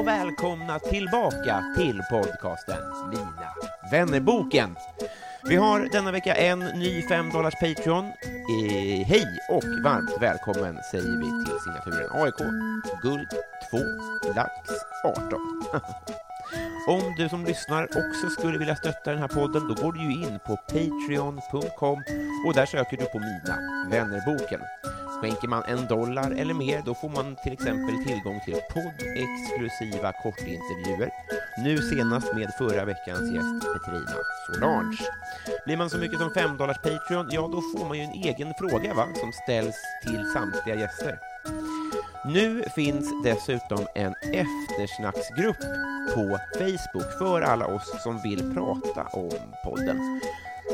Och 0.00 0.06
välkomna 0.06 0.78
tillbaka 0.78 1.74
till 1.76 2.02
podcasten 2.10 2.82
Mina 3.10 3.54
vännerboken. 3.90 4.76
Vi 5.44 5.56
har 5.56 5.88
denna 5.92 6.12
vecka 6.12 6.34
en 6.34 6.58
ny 6.58 7.02
5 7.02 7.30
dollars 7.30 7.54
Patreon. 7.54 8.04
Eh, 8.04 9.06
hej 9.06 9.26
och 9.50 9.64
varmt 9.84 10.10
välkommen 10.20 10.78
säger 10.90 11.16
vi 11.18 11.44
till 11.44 11.58
signaturen 11.64 12.22
AIK, 12.22 12.38
guld 13.02 13.28
2, 13.70 13.78
lax 14.36 14.52
18. 15.04 15.40
Om 16.88 17.14
du 17.16 17.28
som 17.28 17.44
lyssnar 17.44 17.84
också 17.84 18.30
skulle 18.38 18.58
vilja 18.58 18.76
stötta 18.76 19.10
den 19.10 19.18
här 19.18 19.28
podden, 19.28 19.68
då 19.68 19.74
går 19.82 19.92
du 19.92 20.02
ju 20.02 20.12
in 20.12 20.38
på 20.46 20.56
patreon.com 20.56 22.02
och 22.46 22.54
där 22.54 22.66
söker 22.66 22.96
du 22.96 23.04
på 23.04 23.18
Mina 23.18 23.58
vännerboken. 23.90 24.60
Skänker 25.20 25.48
man 25.48 25.62
en 25.66 25.86
dollar 25.86 26.30
eller 26.30 26.54
mer, 26.54 26.82
då 26.84 26.94
får 26.94 27.08
man 27.08 27.36
till 27.42 27.52
exempel 27.52 28.04
tillgång 28.06 28.40
till 28.44 28.60
poddexklusiva 28.74 30.12
kortintervjuer. 30.12 31.10
Nu 31.64 31.78
senast 31.78 32.34
med 32.34 32.50
förra 32.58 32.84
veckans 32.84 33.34
gäst 33.34 33.64
Petrina 33.72 34.16
Solange. 34.46 34.98
Blir 35.64 35.76
man 35.76 35.90
så 35.90 35.98
mycket 35.98 36.18
som 36.18 36.34
5 36.34 36.56
dollars 36.56 36.76
Patreon, 36.76 37.28
ja 37.30 37.40
då 37.40 37.60
får 37.60 37.88
man 37.88 37.98
ju 37.98 38.04
en 38.04 38.12
egen 38.12 38.54
fråga 38.58 38.94
va, 38.94 39.06
som 39.14 39.32
ställs 39.32 39.76
till 40.02 40.32
samtliga 40.34 40.76
gäster. 40.76 41.18
Nu 42.24 42.62
finns 42.74 43.12
dessutom 43.24 43.86
en 43.94 44.14
eftersnacksgrupp 44.14 45.60
på 46.14 46.38
Facebook 46.58 47.18
för 47.18 47.40
alla 47.40 47.66
oss 47.66 48.02
som 48.02 48.22
vill 48.22 48.54
prata 48.54 49.02
om 49.12 49.54
podden. 49.64 50.20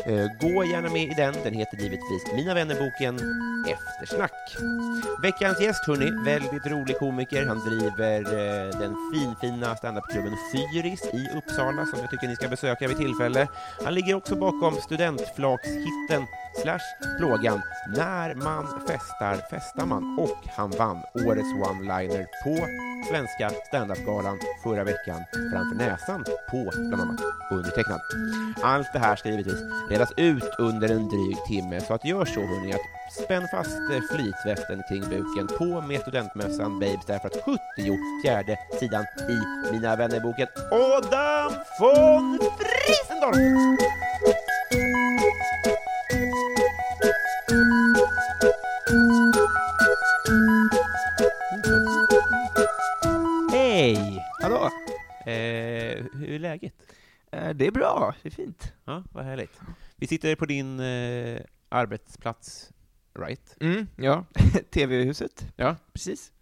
Eh, 0.05 0.27
gå 0.41 0.65
gärna 0.65 0.91
med 0.91 1.03
i 1.03 1.15
den, 1.17 1.35
den 1.45 1.55
heter 1.55 1.77
givetvis 1.77 2.33
Mina 2.35 2.55
vännerboken 2.55 3.15
Eftersnack. 3.69 4.57
Veckans 5.23 5.61
gäst, 5.61 5.87
hörni, 5.87 6.25
väldigt 6.25 6.67
rolig 6.67 6.99
komiker. 6.99 7.47
Han 7.47 7.59
driver 7.59 8.21
eh, 8.21 8.79
den 8.79 8.95
finfina 9.13 9.77
standupklubben 9.77 10.37
Fyris 10.53 11.05
i 11.13 11.29
Uppsala 11.39 11.87
som 11.87 11.99
jag 12.01 12.11
tycker 12.11 12.29
ni 12.29 12.37
ska 12.37 12.49
besöka 12.49 12.89
vid 12.89 12.97
tillfälle. 12.97 13.49
Han 13.85 13.95
ligger 13.95 14.15
också 14.15 14.37
bakom 14.37 14.75
studentflakshitten 14.75 16.27
slash 16.63 17.19
plågan 17.19 17.63
När 17.97 18.35
man 18.35 18.67
festar 18.89 19.37
festar 19.51 19.87
man 19.87 20.19
och 20.19 20.39
han 20.57 20.71
vann 20.71 21.03
årets 21.15 21.53
one-liner 21.69 22.27
på 22.45 22.67
Svenska 23.11 23.51
standup-galan 23.67 24.39
förra 24.63 24.85
veckan 24.85 25.25
framför 25.53 25.77
näsan 25.77 26.25
på 26.51 26.71
bland 26.77 27.03
annat 27.03 27.21
undertecknad. 27.51 28.01
Allt 28.63 28.93
det 28.93 28.99
här 28.99 29.17
ska 29.17 29.29
givetvis 29.29 29.63
redas 29.91 30.13
ut 30.17 30.55
under 30.59 30.89
en 30.89 31.09
dryg 31.09 31.37
timme, 31.49 31.81
så 31.81 31.95
att 31.95 32.05
gör 32.05 32.25
så 32.25 32.41
hörni 32.41 32.73
att 32.73 32.81
spänn 33.25 33.49
fast 33.51 33.77
eh, 33.93 34.17
flytvästen 34.17 34.83
kring 34.89 35.03
buken, 35.03 35.47
på 35.59 35.81
med 35.81 36.01
studentmössan 36.01 36.79
babes, 36.81 37.07
därför 37.07 37.29
att 37.29 37.45
74 37.45 38.57
sidan 38.81 39.05
i 39.29 39.73
Mina 39.73 39.97
vännerboken 39.97 40.49
Adam 40.71 41.53
von 41.81 42.39
Friesendorf! 42.59 44.06
Läget? 56.49 56.75
Eh, 57.33 57.51
Det 57.51 57.67
är 57.67 57.71
bra, 57.71 58.15
det 58.23 58.29
är 58.29 58.31
fint. 58.31 58.73
Ja, 58.85 59.03
vad 59.13 59.25
härligt. 59.25 59.61
Vi 59.97 60.07
sitter 60.07 60.35
på 60.37 60.47
din 60.47 60.81
eh, 60.81 61.41
arbetsplats, 61.69 62.73
right? 63.19 63.57
Mm, 63.61 63.87
ja, 63.97 64.25
TV-huset. 64.71 65.47
Ja. 65.57 65.77
Precis. 65.93 66.33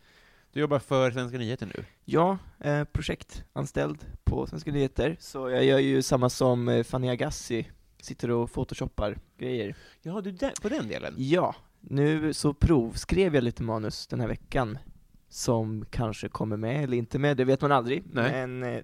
Du 0.53 0.61
jobbar 0.61 0.79
för 0.79 1.11
Svenska 1.11 1.39
nyheter 1.39 1.67
nu? 1.77 1.85
Ja, 2.05 2.39
eh, 2.61 2.85
projektanställd 2.85 3.99
på 4.25 4.47
Svenska 4.47 4.73
nyheter, 4.73 5.17
så 5.21 5.51
jag 5.51 5.65
gör 5.65 5.79
ju 5.79 6.03
samma 6.03 6.31
som 6.31 6.69
eh, 6.69 6.83
Fanny 6.85 7.09
Agassi, 7.09 7.71
sitter 8.01 8.31
och 8.31 8.53
photoshoppar 8.53 9.19
grejer. 9.39 9.77
Ja, 10.03 10.21
du 10.21 10.31
där, 10.33 10.53
på 10.63 10.69
den 10.69 10.89
delen? 10.89 11.15
Ja, 11.17 11.55
nu 11.81 12.33
så 12.33 12.55
provskrev 12.55 13.35
jag 13.35 13.45
lite 13.45 13.63
manus 13.63 14.07
den 14.07 14.21
här 14.21 14.29
veckan, 14.29 14.79
som 15.29 15.85
kanske 15.91 16.29
kommer 16.29 16.57
med 16.57 16.85
eller 16.85 16.97
inte 16.97 17.19
med, 17.19 17.37
det 17.37 17.45
vet 17.45 17.61
man 17.61 17.73
aldrig. 17.73 18.03
Nej. 18.13 18.47
Men, 18.47 18.63
eh, 18.75 18.83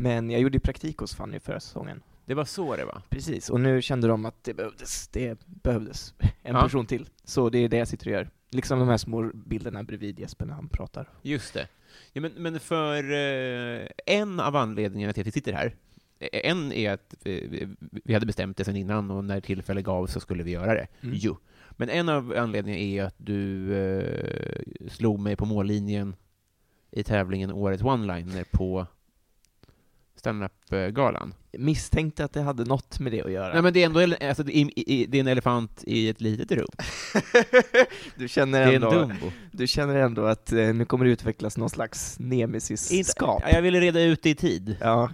men 0.00 0.30
jag 0.30 0.40
gjorde 0.40 0.56
ju 0.56 0.60
praktik 0.60 0.98
hos 0.98 1.14
Fanny 1.14 1.40
förra 1.40 1.60
säsongen. 1.60 2.02
Det 2.24 2.34
var 2.34 2.44
så 2.44 2.76
det 2.76 2.84
var? 2.84 3.02
Precis, 3.08 3.50
och 3.50 3.60
nu 3.60 3.82
kände 3.82 4.08
de 4.08 4.24
att 4.24 4.44
det 4.44 4.54
behövdes, 4.54 5.08
det 5.08 5.38
behövdes 5.46 6.14
en 6.42 6.54
Ja. 6.54 6.62
person 6.62 6.86
till. 6.86 7.08
Så 7.24 7.50
det 7.50 7.58
är 7.58 7.68
det 7.68 7.76
jag 7.76 7.88
sitter 7.88 8.06
och 8.06 8.12
gör. 8.12 8.30
Liksom 8.50 8.78
de 8.78 8.88
här 8.88 8.96
små 8.96 9.30
bilderna 9.34 9.82
bredvid 9.82 10.20
Jesper 10.20 10.46
när 10.46 10.54
han 10.54 10.68
pratar. 10.68 11.08
Just 11.22 11.54
det. 11.54 11.68
Ja, 12.12 12.20
men, 12.20 12.32
men 12.32 12.60
för 12.60 13.12
eh, 13.12 13.86
en 14.06 14.40
av 14.40 14.56
anledningarna 14.56 15.12
till 15.12 15.20
att 15.20 15.26
vi 15.26 15.30
sitter 15.32 15.52
här, 15.52 15.74
eh, 16.18 16.50
en 16.50 16.72
är 16.72 16.90
att 16.92 17.14
eh, 17.24 17.68
vi 18.04 18.14
hade 18.14 18.26
bestämt 18.26 18.56
det 18.56 18.64
sedan 18.64 18.76
innan 18.76 19.10
och 19.10 19.24
när 19.24 19.40
tillfälle 19.40 19.82
gavs 19.82 20.12
så 20.12 20.20
skulle 20.20 20.42
vi 20.42 20.50
göra 20.50 20.74
det. 20.74 20.86
Mm. 21.02 21.14
Jo. 21.18 21.36
Men 21.70 21.88
en 21.88 22.08
av 22.08 22.34
anledningarna 22.36 22.80
är 22.82 23.04
att 23.04 23.14
du 23.18 23.74
eh, 23.74 24.62
slog 24.88 25.20
mig 25.20 25.36
på 25.36 25.44
mållinjen 25.44 26.16
i 26.90 27.02
tävlingen 27.02 27.52
Årets 27.52 27.82
One-Liner 27.82 28.44
på 28.52 28.86
están 30.20 30.50
standup-galan. 30.74 31.34
Misstänkte 31.58 32.24
att 32.24 32.32
det 32.32 32.40
hade 32.42 32.64
något 32.64 33.00
med 33.00 33.12
det 33.12 33.22
att 33.22 33.32
göra. 33.32 33.52
Nej 33.52 33.62
men 33.62 33.72
det 33.72 33.82
är 33.82 33.86
ändå 33.86 34.00
alltså, 34.26 34.42
det 34.42 34.56
är, 34.56 34.78
i- 34.90 35.06
det 35.08 35.18
är 35.18 35.20
en 35.20 35.26
elefant 35.26 35.84
i 35.86 36.08
ett 36.08 36.20
litet 36.20 36.52
rum. 36.52 36.66
du, 38.16 38.28
känner 38.28 38.72
ändå, 38.72 39.10
du 39.52 39.66
känner 39.66 39.94
ändå 39.96 40.24
att 40.24 40.52
eh, 40.52 40.58
nu 40.74 40.84
kommer 40.84 41.04
det 41.04 41.10
utvecklas 41.10 41.56
någon 41.56 41.70
slags 41.70 42.16
nemesis-skap. 42.20 43.42
Ja, 43.46 43.50
Jag 43.52 43.62
ville 43.62 43.80
reda 43.80 44.02
ut 44.02 44.22
det 44.22 44.30
i 44.30 44.34
tid. 44.34 44.76
Ja, 44.80 45.10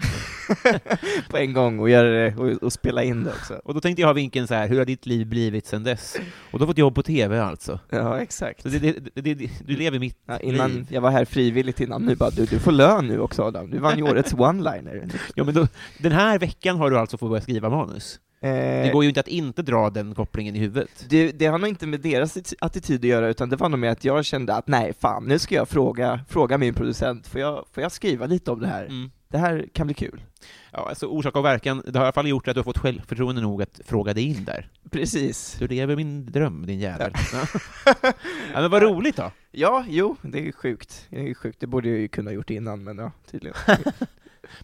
på 1.31 1.37
en 1.37 1.53
gång 1.53 1.79
och, 1.79 1.91
göra 1.91 2.37
och, 2.37 2.63
och 2.63 2.73
spela 2.73 3.03
in 3.03 3.25
det 3.25 3.31
också. 3.31 3.55
Och 3.65 3.75
då 3.75 3.81
tänkte 3.81 4.01
jag 4.03 4.09
ha 4.09 4.13
vinkeln 4.15 4.47
så 4.49 4.55
här, 4.55 4.69
hur 4.69 4.79
har 4.79 4.85
ditt 4.85 5.07
liv 5.07 5.27
blivit 5.27 5.67
sedan 5.67 5.85
dess? 5.85 6.17
Och 6.51 6.59
du 6.59 6.63
har 6.65 6.67
fått 6.67 6.79
jobb 6.79 6.95
på 6.95 7.03
TV 7.03 7.39
alltså. 7.41 7.81
Ja, 7.91 8.19
exakt. 8.21 8.63
Det, 8.65 8.79
det, 9.15 9.35
du 9.67 9.77
lever 9.77 9.99
mitt 9.99 10.17
Ja, 10.27 10.39
innan 10.41 10.71
liv. 10.73 10.87
jag 10.91 11.01
var 11.01 11.11
här 11.11 11.25
frivilligt 11.25 11.81
innan, 11.81 12.03
nu 12.03 12.15
bara 12.17 12.31
du, 12.31 12.45
du 12.45 12.59
får 12.59 12.73
lön 12.73 13.07
nu 13.07 13.21
också 13.21 13.43
Adam, 13.43 13.71
du 13.71 13.79
vann 13.79 13.97
ju 13.99 14.03
årets 14.05 14.35
one-liner. 14.35 15.11
Ja, 15.35 15.45
men 15.47 15.55
då, 15.55 15.69
den 15.99 16.13
här 16.13 16.39
veckan 16.39 16.77
har 16.77 16.91
du 16.91 16.99
alltså 16.99 17.19
fått 17.19 17.29
börja 17.31 17.43
skriva 17.43 17.71
manus. 17.71 18.21
Det 18.41 18.49
Eh, 18.87 18.93
går 18.93 19.03
ju 19.05 19.09
inte 19.09 19.21
att 19.21 19.29
inte 19.29 19.63
dra 19.63 19.91
den 19.91 20.15
kopplingen 20.15 20.57
i 20.57 20.59
huvudet. 20.59 21.07
det, 21.09 21.33
det 21.33 21.47
har 21.47 21.59
nog 21.59 21.69
inte 21.69 21.87
med 21.87 22.01
deras 22.01 22.37
atti- 22.37 22.55
attityd 22.61 23.01
att 23.01 23.05
göra, 23.05 23.29
utan 23.29 23.49
det 23.49 23.57
var 23.57 23.69
nog 23.69 23.79
med 23.81 23.93
att 23.93 24.05
jag 24.05 24.25
kände 24.25 24.55
att 24.55 24.67
nej, 24.69 24.93
fan, 25.01 25.25
nu 25.25 25.39
ska 25.39 25.55
jag 25.55 25.69
fråga, 25.69 26.21
fråga 26.29 26.59
min 26.59 26.75
producent, 26.75 27.27
får 27.27 27.41
jag, 27.41 27.65
får 27.73 27.83
jag 27.83 27.93
skriva 27.93 28.27
lite 28.27 28.51
om 28.51 28.61
det 28.61 28.67
här? 28.67 28.85
Mm. 28.85 29.11
Det 29.29 29.37
det 29.37 29.39
här 29.39 29.67
kan 29.73 29.87
bli 29.87 29.95
kul. 29.95 30.23
Ja, 30.73 30.89
alltså 30.89 31.07
orsak 31.07 31.37
och 31.37 31.45
verkan, 31.45 31.83
det 31.87 31.99
har 31.99 32.05
i 32.05 32.07
alla 32.07 32.13
fall 32.13 32.29
gjort 32.29 32.49
att 32.49 32.55
du 32.55 32.59
har 32.59 32.65
fått 32.65 32.79
självförtroende 32.79 33.41
nog 33.43 33.63
att 33.63 33.81
fråga 33.85 34.15
dig 34.15 34.25
in 34.25 34.45
där. 34.45 34.69
Precis. 34.91 35.57
Du 35.59 35.69
lever 35.69 35.97
min 35.97 36.27
dröm, 36.33 36.67
din 36.67 36.79
jävel. 36.79 37.13
Ja, 38.55 38.61
men 38.61 38.71
vad 38.71 38.83
roligt 38.83 39.17
då! 39.17 39.31
Ja, 39.51 39.85
jo, 39.89 40.17
det 40.23 40.49
är 40.49 40.53
sjukt. 40.53 41.07
Det 41.11 41.31
är 41.31 41.35
sjukt, 41.35 41.61
det 41.61 41.67
borde 41.67 41.89
jag 41.89 41.99
ju 41.99 42.09
kunna 42.09 42.33
gjort 42.33 42.51
innan, 42.51 42.85
men 42.85 42.99
ja, 42.99 43.13
tydligen. 43.31 43.57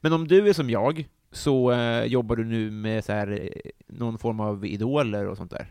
Men 0.00 0.12
om 0.12 0.28
du 0.28 0.48
är 0.48 0.52
som 0.52 0.70
jag, 0.70 1.08
så 1.32 1.72
eh, 1.72 2.04
jobbar 2.04 2.36
du 2.36 2.44
nu 2.44 2.70
med 2.70 3.04
så 3.04 3.12
här, 3.12 3.30
eh, 3.42 3.70
någon 3.88 4.18
form 4.18 4.40
av 4.40 4.66
idoler 4.66 5.26
och 5.28 5.36
sånt 5.36 5.50
där? 5.50 5.66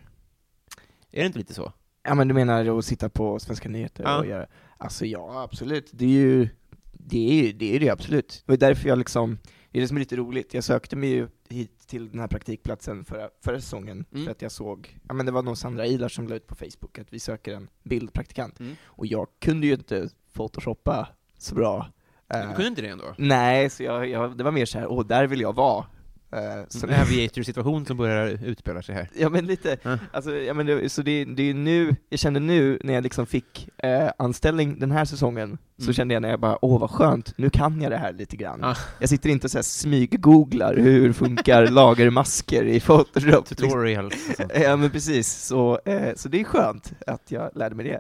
Är 1.12 1.20
det 1.20 1.26
inte 1.26 1.40
lite 1.40 1.54
så? 1.54 1.74
Ja 2.04 2.16
men 2.16 2.28
du 2.28 2.34
menar 2.34 2.78
att 2.78 2.86
sitta 2.86 3.10
på 3.10 3.40
Svenska 3.40 3.70
nyheter 3.70 4.04
Ja. 4.04 4.18
och 4.20 4.26
göra, 4.26 4.46
alltså 4.78 5.06
ja 5.06 5.44
absolut, 5.44 5.90
det 5.94 6.06
är 6.06 6.10
ju 6.10 6.50
det 6.94 7.30
är 7.30 7.44
ju 7.46 7.52
det, 7.54 7.76
är 7.76 7.80
det 7.80 7.90
absolut. 7.90 8.44
Det 8.46 8.52
var 8.52 8.58
därför 8.58 8.90
jag 8.90 8.98
liksom, 8.98 9.38
det 9.72 9.80
är 9.80 9.82
det 9.82 9.88
som 9.88 9.98
är 9.98 10.00
lite 10.02 10.16
roligt, 10.16 10.54
jag 10.54 10.64
sökte 10.64 10.96
mig 10.96 11.10
ju 11.10 11.28
hit 11.50 11.88
till 11.88 12.10
den 12.12 12.20
här 12.20 12.28
praktikplatsen 12.28 13.06
förra, 13.06 13.30
förra 13.44 13.62
säsongen, 13.62 14.06
Mm. 14.12 14.24
för 14.26 14.32
att 14.32 14.42
jag 14.42 14.52
såg, 14.52 14.98
ja 15.08 15.14
men 15.14 15.26
det 15.26 15.32
var 15.32 15.42
nog 15.44 15.58
Sandra 15.58 15.86
Ilar 15.86 16.10
som 16.10 16.28
la 16.28 16.36
ut 16.36 16.48
på 16.48 16.56
Facebook 16.56 17.00
att 17.00 17.14
vi 17.14 17.20
söker 17.20 17.54
en 17.56 17.68
bildpraktikant, 17.84 18.60
Mm. 18.60 18.76
och 18.86 19.06
jag 19.08 19.28
kunde 19.40 19.68
ju 19.68 19.74
inte 19.74 20.10
photoshoppa 20.34 21.08
så 21.38 21.56
bra. 21.56 21.88
Du 22.34 22.48
kunde 22.56 22.68
inte 22.68 22.82
det 22.82 22.88
ändå? 22.88 23.14
nej, 23.18 23.70
så 23.70 23.84
jag, 23.84 24.10
jag, 24.10 24.38
det 24.38 24.44
var 24.44 24.52
mer 24.52 24.66
så 24.66 24.80
här, 24.80 24.88
åh 24.92 25.06
där 25.08 25.28
vill 25.28 25.42
jag 25.42 25.56
vara. 25.56 25.86
Eh, 26.34 26.40
så 26.68 26.80
Så 26.80 26.88
en 26.88 27.02
aviator-situation 27.02 27.86
som 27.86 27.98
börjar 27.98 28.28
utspela 28.46 28.82
sig 28.82 28.96
här. 28.96 29.10
Ja 29.16 29.30
men 29.30 29.46
lite, 29.46 29.78
Ja. 29.84 29.98
alltså, 30.14 30.36
ja, 30.36 30.54
men 30.54 30.66
det, 30.66 30.90
så 30.92 31.02
det, 31.02 31.26
det 31.26 31.50
är 31.50 31.54
nu, 31.54 31.96
jag 32.10 32.20
kände 32.20 32.40
nu 32.40 32.80
när 32.84 32.94
jag 32.94 33.04
liksom 33.04 33.26
fick 33.26 33.70
eh, 33.78 34.10
anställning 34.18 34.80
den 34.80 34.92
här 34.92 35.06
säsongen, 35.06 35.58
så 35.78 35.84
Mm. 35.84 35.94
kände 35.94 36.14
jag 36.14 36.22
när 36.22 36.30
jag 36.30 36.40
bara, 36.40 36.66
åh 36.66 36.80
vad 36.80 36.90
skönt, 36.92 37.38
nu 37.38 37.50
kan 37.50 37.82
jag 37.82 37.92
det 37.92 37.98
här 37.98 38.14
lite 38.14 38.36
grann. 38.38 38.60
Ja. 38.62 38.76
Jag 39.00 39.10
sitter 39.10 39.30
inte 39.30 39.48
och 39.48 39.52
så 39.52 39.64
smyggooglar 39.64 40.76
hur 40.76 41.14
funkar 41.14 41.68
lagermasker 41.72 42.64
i 42.64 42.80
Photoshop. 42.80 43.16
liksom. 43.50 43.56
Tutorial 43.56 44.12
sånt. 44.38 44.52
Ja 44.56 44.76
men 44.76 44.90
precis, 44.90 45.34
så, 45.34 45.80
eh, 45.86 46.16
så 46.16 46.30
det 46.30 46.40
är 46.40 46.44
skönt 46.44 46.94
att 47.08 47.32
jag 47.32 47.50
lärde 47.56 47.76
mig 47.76 47.86
det. 47.86 48.00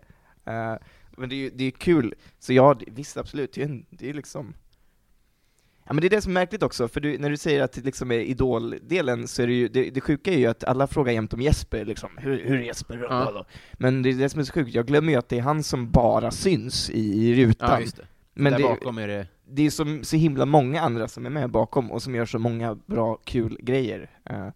Eh, 0.51 0.75
men 1.21 1.29
det 1.29 1.35
är 1.35 1.37
ju 1.37 1.49
det 1.49 1.63
är 1.63 1.71
kul, 1.71 2.13
så 2.39 2.53
ja, 2.53 2.75
visst 2.87 3.17
absolut, 3.17 3.53
det 3.53 3.61
är, 3.61 3.65
en, 3.65 3.85
det 3.89 4.09
är 4.09 4.13
liksom 4.13 4.53
Ja 5.91 5.93
men 5.93 6.01
det 6.01 6.07
är 6.07 6.09
det 6.09 6.21
som 6.21 6.31
är 6.31 6.33
märkligt 6.33 6.63
också, 6.63 6.87
för 6.87 7.01
du, 7.01 7.17
när 7.17 7.29
du 7.29 7.37
säger 7.37 7.61
att 7.61 7.71
det 7.71 7.85
liksom 7.85 8.11
är 8.11 8.19
idoldelen, 8.19 9.27
så 9.27 9.41
är 9.41 9.47
det 9.47 9.53
ju, 9.53 9.67
det, 9.67 9.89
det 9.89 10.01
sjuka 10.01 10.33
är 10.33 10.37
ju 10.37 10.45
att 10.45 10.63
alla 10.63 10.87
frågar 10.87 11.13
jämt 11.13 11.33
om 11.33 11.41
Jesper, 11.41 11.85
liksom, 11.85 12.09
hur, 12.17 12.43
hur 12.45 12.59
är 12.59 12.63
Jesper? 12.63 13.07
Ja. 13.09 13.45
Men 13.73 14.03
det 14.03 14.09
är 14.09 14.13
det 14.13 14.29
som 14.29 14.39
är 14.39 14.43
så 14.43 14.53
sjukt, 14.53 14.73
jag 14.73 14.87
glömmer 14.87 15.13
ju 15.13 15.19
att 15.19 15.29
det 15.29 15.37
är 15.37 15.41
han 15.41 15.63
som 15.63 15.91
bara 15.91 16.31
syns 16.31 16.89
i, 16.89 17.29
i 17.29 17.45
rutan. 17.45 17.81
Ja, 17.81 17.91
det. 17.95 18.07
men 18.33 18.51
Där 18.51 18.59
det, 18.59 18.63
bakom 18.63 18.97
är 18.97 19.07
det... 19.07 19.27
det 19.49 19.65
är 19.65 19.69
som 19.69 20.03
så 20.03 20.15
himla 20.15 20.45
många 20.45 20.81
andra 20.81 21.07
som 21.07 21.25
är 21.25 21.29
med 21.29 21.49
bakom 21.49 21.91
och 21.91 22.03
som 22.03 22.15
gör 22.15 22.25
så 22.25 22.39
många 22.39 22.75
bra, 22.75 23.15
kul 23.15 23.57
grejer. 23.61 24.09
Eh, 24.25 24.47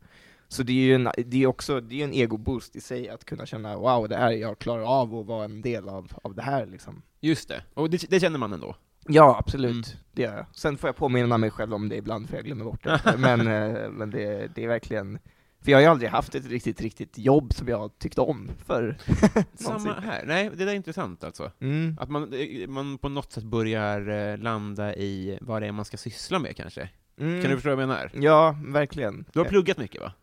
så 0.47 0.63
det 0.63 0.71
är 0.71 0.83
ju 0.83 0.95
en, 0.95 1.09
det 1.25 1.43
är 1.43 1.47
också, 1.47 1.81
det 1.81 2.01
är 2.01 2.03
en 2.03 2.13
ego-boost 2.13 2.75
i 2.75 2.81
sig 2.81 3.09
att 3.09 3.25
kunna 3.25 3.45
känna 3.45 3.77
wow, 3.77 4.09
det 4.09 4.17
här, 4.17 4.31
jag 4.31 4.59
klarar 4.59 4.83
av 5.01 5.15
att 5.15 5.25
vara 5.25 5.45
en 5.45 5.61
del 5.61 5.89
av, 5.89 6.11
av 6.23 6.35
det 6.35 6.41
här 6.41 6.65
liksom. 6.65 7.01
Just 7.21 7.49
det. 7.49 7.63
Och 7.73 7.89
det, 7.89 8.09
det 8.09 8.19
känner 8.19 8.39
man 8.39 8.53
ändå? 8.53 8.75
Ja, 9.07 9.37
absolut. 9.39 9.71
Mm. 9.71 9.99
Det 10.11 10.21
gör 10.21 10.37
jag. 10.37 10.45
Sen 10.51 10.77
får 10.77 10.87
jag 10.87 10.95
påminna 10.95 11.37
mig 11.37 11.51
själv 11.51 11.73
om 11.73 11.89
det 11.89 11.95
ibland, 11.95 12.29
för 12.29 12.35
jag 12.35 12.45
glömmer 12.45 12.65
bort 12.65 12.83
det. 12.83 13.01
men 13.17 13.47
eh, 13.47 13.89
men 13.89 14.09
det, 14.09 14.51
det 14.55 14.63
är 14.63 14.67
verkligen, 14.67 15.19
för 15.61 15.71
jag 15.71 15.77
har 15.77 15.81
ju 15.81 15.87
aldrig 15.87 16.09
haft 16.09 16.35
ett 16.35 16.45
riktigt, 16.45 16.81
riktigt 16.81 17.17
jobb 17.17 17.53
som 17.53 17.67
jag 17.67 17.99
tyckt 17.99 18.17
om 18.17 18.49
för 18.65 18.97
Samma 19.55 19.93
här. 19.93 20.23
Nej, 20.25 20.49
det 20.49 20.65
där 20.65 20.71
är 20.71 20.75
intressant 20.75 21.23
alltså. 21.23 21.51
mm. 21.59 21.97
Att 21.99 22.09
man, 22.09 22.33
eh, 22.33 22.67
man 22.67 22.97
på 22.97 23.09
något 23.09 23.31
sätt 23.31 23.43
börjar 23.43 24.09
eh, 24.09 24.37
landa 24.37 24.95
i 24.95 25.37
vad 25.41 25.61
det 25.61 25.67
är 25.67 25.71
man 25.71 25.85
ska 25.85 25.97
syssla 25.97 26.39
med 26.39 26.57
kanske. 26.57 26.89
Mm. 27.19 27.41
Kan 27.41 27.49
du 27.51 27.57
förstå 27.57 27.69
vad 27.75 27.81
jag 27.83 27.87
menar? 27.87 28.11
Ja, 28.13 28.57
verkligen. 28.65 29.25
Du 29.33 29.39
har 29.39 29.45
pluggat 29.45 29.77
mycket 29.77 30.01
va? 30.01 30.13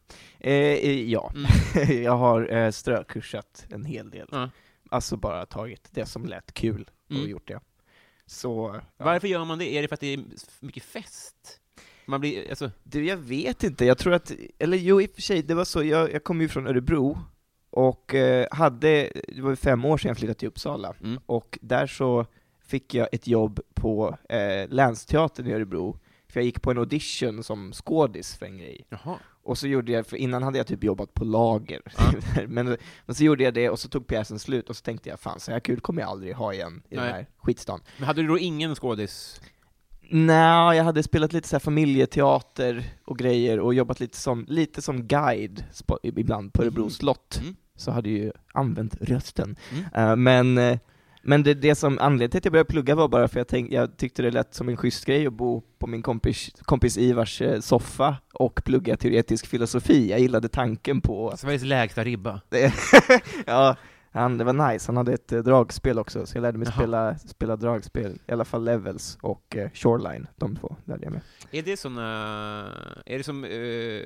Eh, 0.41 0.53
eh, 0.55 1.03
ja, 1.11 1.33
Mm. 1.35 2.03
jag 2.03 2.17
har 2.17 2.53
eh, 2.57 2.71
strökursat 2.71 3.67
en 3.71 3.85
hel 3.85 4.11
del. 4.11 4.29
Ja. 4.33 4.51
Alltså 4.91 5.17
bara 5.17 5.47
tagit 5.47 5.89
det 5.91 6.07
som 6.07 6.27
lät 6.27 6.55
kul 6.55 6.91
och 7.05 7.17
Mm. 7.17 7.29
gjort 7.31 7.49
det. 7.49 7.61
Så, 8.27 8.81
ja. 8.99 9.05
Varför 9.05 9.29
gör 9.29 9.45
man 9.45 9.59
det? 9.59 9.73
Är 9.75 9.83
det 9.83 9.89
för 9.89 9.95
att 9.95 10.01
det 10.01 10.13
är 10.15 10.25
mycket 10.61 10.83
fest? 10.85 11.61
Man 12.07 12.21
blir, 12.21 12.51
alltså, 12.51 12.71
Du, 12.83 13.07
jag 13.07 13.17
vet 13.17 13.65
inte, 13.65 13.85
jag 13.85 13.99
tror 13.99 14.13
att, 14.15 14.33
eller 14.59 14.77
jo 14.77 15.01
i 15.01 15.07
och 15.07 15.11
för 15.11 15.23
sig, 15.23 15.43
det 15.43 15.55
var 15.55 15.65
så, 15.65 15.83
jag, 15.85 16.13
jag 16.13 16.25
kom 16.25 16.41
ju 16.41 16.49
från 16.49 16.67
Örebro, 16.67 17.19
och 17.71 18.15
eh, 18.15 18.47
hade, 18.51 19.13
det 19.29 19.41
var 19.43 19.55
fem 19.55 19.85
år 19.85 19.99
sedan 19.99 20.09
jag 20.09 20.17
flyttade 20.19 20.39
till 20.39 20.49
Uppsala, 20.49 20.95
Mm. 21.03 21.21
och 21.27 21.59
där 21.63 21.87
så 21.87 22.27
fick 22.67 22.95
jag 22.95 23.09
ett 23.13 23.27
jobb 23.27 23.61
på 23.75 24.19
eh, 24.29 24.69
Länsteatern 24.69 25.47
i 25.47 25.53
Örebro, 25.53 25.99
för 26.33 26.41
jag 26.41 26.45
gick 26.45 26.63
på 26.63 26.71
en 26.71 26.79
audition 26.79 27.43
som 27.45 27.73
skådis 27.73 28.37
för 28.37 28.47
en 28.47 28.59
grej. 28.59 28.87
jaha. 28.89 29.19
Och 29.45 29.59
så 29.59 29.67
gjorde 29.67 29.93
jag, 29.93 30.07
för 30.07 30.17
innan 30.17 30.43
hade 30.43 30.59
jag 30.59 30.67
typ 30.67 30.85
jobbat 30.85 31.15
på 31.15 31.25
lager, 31.25 31.81
men, 32.49 32.77
men 33.07 33.15
så 33.15 33.25
gjorde 33.25 33.45
jag 33.45 33.55
det, 33.55 33.71
och 33.71 33.79
så 33.79 33.89
tog 33.89 34.07
pjäsen 34.07 34.39
slut, 34.39 34.71
och 34.71 34.77
så 34.77 34.83
tänkte 34.83 35.09
jag 35.09 35.21
fan, 35.21 35.41
så 35.41 35.53
här 35.53 35.61
kul 35.61 35.81
kommer 35.81 36.03
jag 36.03 36.11
aldrig 36.11 36.35
ha 36.35 36.53
igen 36.53 36.83
i 36.91 36.97
Nej. 36.97 37.05
den 37.05 37.15
här 37.15 37.27
skitstan. 37.37 37.81
Men 37.99 38.07
hade 38.07 38.23
du 38.23 38.29
då 38.29 38.39
ingen 38.39 38.75
skådis? 38.75 39.41
Nej, 40.11 40.77
jag 40.77 40.85
hade 40.85 41.03
spelat 41.03 41.33
lite 41.33 41.49
så 41.49 41.57
här 41.57 41.61
familjeteater 41.61 42.85
och 43.05 43.19
grejer 43.19 43.61
och 43.61 43.75
jobbat 43.75 44.01
lite 44.01 44.19
som, 44.19 44.45
lite 44.49 44.83
som 44.83 45.07
guide 45.07 45.65
ibland 46.03 46.53
på 46.53 46.63
Örebro 46.63 46.83
Mhm. 46.83 46.91
slott, 46.91 47.39
Mm. 47.43 47.57
så 47.77 47.91
hade 47.91 48.11
jag 48.11 48.19
ju 48.19 48.33
använt 48.55 48.95
rösten. 49.01 49.57
Mm. 49.73 49.85
Eh, 49.95 50.17
men 50.17 50.59
eh, 50.59 50.79
men 51.23 51.43
det, 51.43 51.55
det 51.55 51.75
som 51.75 51.99
anledningen 51.99 52.31
till 52.31 52.39
att 52.39 52.45
jag 52.45 52.53
började 52.53 52.71
plugga 52.71 52.95
var 52.95 53.09
bara 53.09 53.29
för 53.29 53.41
jag, 53.41 53.49
tänk, 53.49 53.73
jag 53.73 53.97
tyckte 53.97 54.23
det 54.23 54.31
lät 54.31 54.55
som 54.55 54.69
en 54.69 54.77
schysst 54.77 55.05
grej 55.05 55.27
att 55.27 55.33
bo 55.33 55.63
på 55.79 55.87
min 55.87 56.03
kompis, 56.03 56.51
kompis 56.63 56.99
Ivars 56.99 57.43
eh, 57.43 57.61
soffa 57.61 58.17
och 58.33 58.65
plugga 58.65 58.97
teoretisk 58.97 59.47
filosofi. 59.47 60.11
Jag 60.11 60.21
gillade 60.21 60.49
tanken 60.49 61.01
på 61.01 61.35
Sveriges 61.37 61.63
lägsta 61.63 62.05
ribba. 62.05 62.41
ja, 63.47 63.77
han, 64.11 64.39
det 64.39 64.45
var 64.45 64.73
nice, 64.73 64.89
han 64.89 64.97
hade 64.97 65.13
ett 65.13 65.33
eh, 65.33 65.43
dragspel 65.43 65.99
också, 65.99 66.27
så 66.27 66.37
jag 66.37 66.43
lärde 66.43 66.59
mig 66.59 66.73
spela, 66.73 67.19
spela 67.19 67.57
dragspel, 67.57 68.19
i 68.27 68.33
alla 68.33 68.45
fall 68.45 68.65
Levels 68.65 69.19
och 69.21 69.57
eh, 69.57 69.71
Shoreline, 69.75 70.27
de 70.37 70.57
två 70.57 70.77
lärde 70.85 71.05
jag 71.05 71.13
mig. 71.13 71.23
Är 71.51 71.63
det 71.63 71.77
såna, 71.77 72.05
är 73.07 73.19
det 73.19 73.25
som 73.25 73.45
uh, 73.45 74.03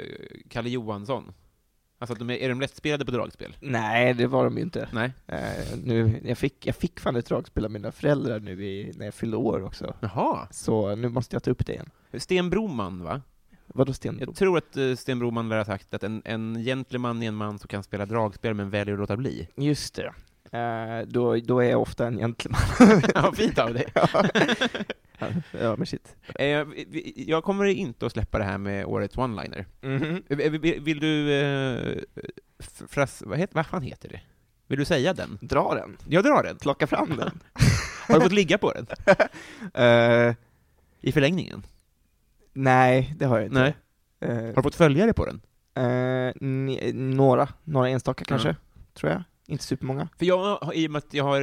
Kalle 0.48 0.68
Johansson? 0.68 1.32
Alltså, 1.98 2.12
att 2.12 2.18
de 2.18 2.30
är, 2.30 2.34
är 2.34 2.48
de 2.48 2.60
lättspelade 2.60 3.04
på 3.04 3.10
dragspel? 3.10 3.56
Nej, 3.60 4.14
det 4.14 4.26
var 4.26 4.44
de 4.44 4.56
ju 4.56 4.62
inte. 4.62 4.88
Nej? 4.92 5.12
Eh, 5.26 5.78
nu, 5.84 6.20
jag, 6.24 6.38
fick, 6.38 6.66
jag 6.66 6.76
fick 6.76 7.00
fan 7.00 7.16
ett 7.16 7.26
dragspel 7.26 7.64
av 7.64 7.70
mina 7.70 7.92
föräldrar 7.92 8.40
nu 8.40 8.64
i, 8.64 8.92
när 8.96 9.04
jag 9.04 9.14
fyllde 9.14 9.36
år 9.36 9.62
också, 9.62 9.94
Jaha. 10.00 10.48
så 10.50 10.94
nu 10.94 11.08
måste 11.08 11.36
jag 11.36 11.42
ta 11.42 11.50
upp 11.50 11.66
det 11.66 11.72
igen. 11.72 11.90
Sten 12.14 12.50
Broman, 12.50 13.02
va? 13.02 13.22
Vadå 13.66 13.92
Sten? 13.92 14.16
Jag 14.20 14.36
tror 14.36 14.58
att 14.58 14.76
uh, 14.76 14.96
Sten 14.96 15.18
Broman 15.18 15.48
lär 15.48 15.56
ha 15.56 15.64
sagt 15.64 15.94
att 15.94 16.02
en, 16.02 16.22
en 16.24 16.64
gentleman 16.64 17.22
är 17.22 17.28
en 17.28 17.34
man 17.34 17.58
som 17.58 17.68
kan 17.68 17.82
spela 17.82 18.06
dragspel 18.06 18.54
men 18.54 18.70
väljer 18.70 18.94
att 18.94 19.00
låta 19.00 19.16
bli. 19.16 19.48
Just 19.56 19.94
det. 19.94 20.12
Eh, 20.58 21.06
då, 21.06 21.36
då 21.36 21.60
är 21.60 21.70
jag 21.70 21.82
ofta 21.82 22.06
en 22.06 22.18
gentleman. 22.18 22.60
ja, 23.14 23.32
fint 23.32 23.58
av 23.58 23.74
dig. 23.74 23.86
ja. 23.94 24.24
Ja, 25.60 25.76
men 25.76 25.86
shit. 25.86 26.16
Eh, 26.34 26.64
jag 27.16 27.44
kommer 27.44 27.64
inte 27.64 28.06
att 28.06 28.12
släppa 28.12 28.38
det 28.38 28.44
här 28.44 28.58
med 28.58 28.84
årets 28.86 29.16
one-liner. 29.16 29.64
Mhm. 29.80 30.22
Eh, 30.28 30.50
Vill, 30.82 31.00
du... 31.00 31.32
Eh, 31.34 31.98
fras, 32.88 33.22
vad, 33.26 33.38
heter, 33.38 33.54
vad 33.54 33.66
fan 33.66 33.82
heter 33.82 34.08
det? 34.08 34.20
Vill 34.66 34.78
du 34.78 34.84
säga 34.84 35.14
den? 35.14 35.38
Dra 35.40 35.74
den. 35.74 35.96
Jag 36.08 36.24
drar 36.24 36.42
den. 36.42 36.56
Plocka 36.56 36.86
fram 36.86 37.16
den. 37.16 37.40
Har 38.08 38.14
du 38.14 38.20
fått 38.20 38.32
ligga 38.32 38.58
på 38.58 38.72
den? 38.72 38.86
Eh, 39.74 40.34
I 41.00 41.12
förlängningen? 41.12 41.62
nej, 42.52 43.14
det 43.18 43.24
har 43.26 43.36
jag 43.38 43.46
inte. 43.46 43.60
Nej. 43.60 43.74
Har 44.38 44.56
du 44.56 44.62
fått 44.62 44.74
följare 44.74 45.12
på 45.12 45.26
den? 45.26 45.40
Ni- 46.40 46.92
några, 46.92 47.48
några 47.64 47.88
enstaka 47.88 48.24
kanske, 48.24 48.48
Ja. 48.48 48.54
tror 48.94 49.12
jag. 49.12 49.22
Inte 49.46 49.64
supermånga. 49.64 50.08
För 50.18 50.26
jag, 50.26 50.70
i 50.74 50.86
och 50.86 50.90
med 50.90 50.98
att 50.98 51.14
jag 51.14 51.24
har... 51.24 51.40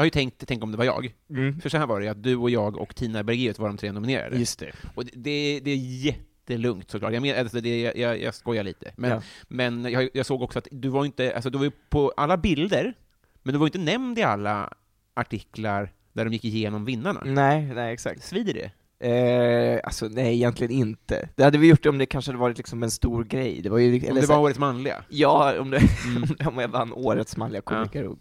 Ja. 0.00 0.02
Jag 0.02 0.02
har 0.02 0.04
ju 0.06 0.10
tänkt, 0.10 0.44
tänk 0.46 0.62
om 0.64 0.70
det 0.72 0.78
var 0.78 0.84
jag. 0.84 1.14
För 1.62 1.68
så 1.68 1.78
här 1.78 1.86
var 1.86 2.00
det 2.00 2.08
att 2.08 2.22
du 2.22 2.36
och 2.36 2.50
jag 2.50 2.76
och 2.78 2.96
Tina 2.96 3.22
Bergelius 3.24 3.58
var 3.58 3.68
de 3.68 3.76
tre 3.76 3.92
nominerade. 3.92 4.36
Just 4.38 4.58
det. 4.58 4.72
Och 4.94 5.04
det, 5.04 5.12
det, 5.14 5.60
det 5.64 5.70
är 5.70 5.76
jättelugnt 5.76 6.90
såklart. 6.90 7.12
Jag, 7.12 7.22
men, 7.22 7.38
alltså 7.40 7.60
det, 7.60 7.80
jag, 7.96 8.20
jag 8.22 8.34
skojar 8.34 8.64
lite. 8.64 8.92
Men, 8.96 9.10
Ja. 9.10 9.22
men 9.48 9.84
jag, 9.92 10.08
jag 10.14 10.26
såg 10.26 10.42
också 10.42 10.58
att 10.58 10.68
du 10.70 10.88
var 10.88 11.04
inte, 11.04 11.34
alltså 11.34 11.50
du 11.50 11.58
var 11.58 11.64
ju 11.64 11.70
på 11.88 12.12
alla 12.16 12.36
bilder, 12.36 12.94
men 13.42 13.52
du 13.52 13.58
var 13.58 13.66
inte 13.66 13.78
nämnd 13.78 14.18
i 14.18 14.22
alla 14.22 14.72
artiklar 15.14 15.92
där 16.12 16.24
de 16.24 16.32
gick 16.32 16.44
igenom 16.44 16.84
vinnarna. 16.84 17.22
Nej, 17.24 17.62
nej 17.74 17.92
exakt. 17.92 18.22
Svider 18.24 18.54
det? 18.54 18.70
Eh, 19.08 19.80
alltså 19.84 20.08
nej, 20.08 20.34
egentligen 20.34 20.70
inte. 20.72 21.28
Det 21.36 21.44
hade 21.44 21.58
vi 21.58 21.68
gjort 21.68 21.86
om 21.86 21.98
det 21.98 22.06
kanske 22.06 22.30
hade 22.30 22.38
varit 22.40 22.56
liksom 22.58 22.82
en 22.82 22.90
stor 22.90 23.24
grej. 23.24 23.60
Det 23.62 23.68
var 23.68 23.78
ju, 23.78 23.98
Om 24.00 24.04
eller 24.10 24.20
det 24.20 24.26
så- 24.26 24.32
var 24.32 24.40
årets 24.40 24.58
manliga? 24.58 25.04
Ja, 25.08 25.60
om, 25.60 25.70
det, 25.70 25.80
Mm. 26.06 26.22
om 26.46 26.58
jag 26.58 26.68
vann 26.68 26.92
årets 26.92 27.36
manliga 27.36 27.62
komiker. 27.62 28.04
och- 28.06 28.18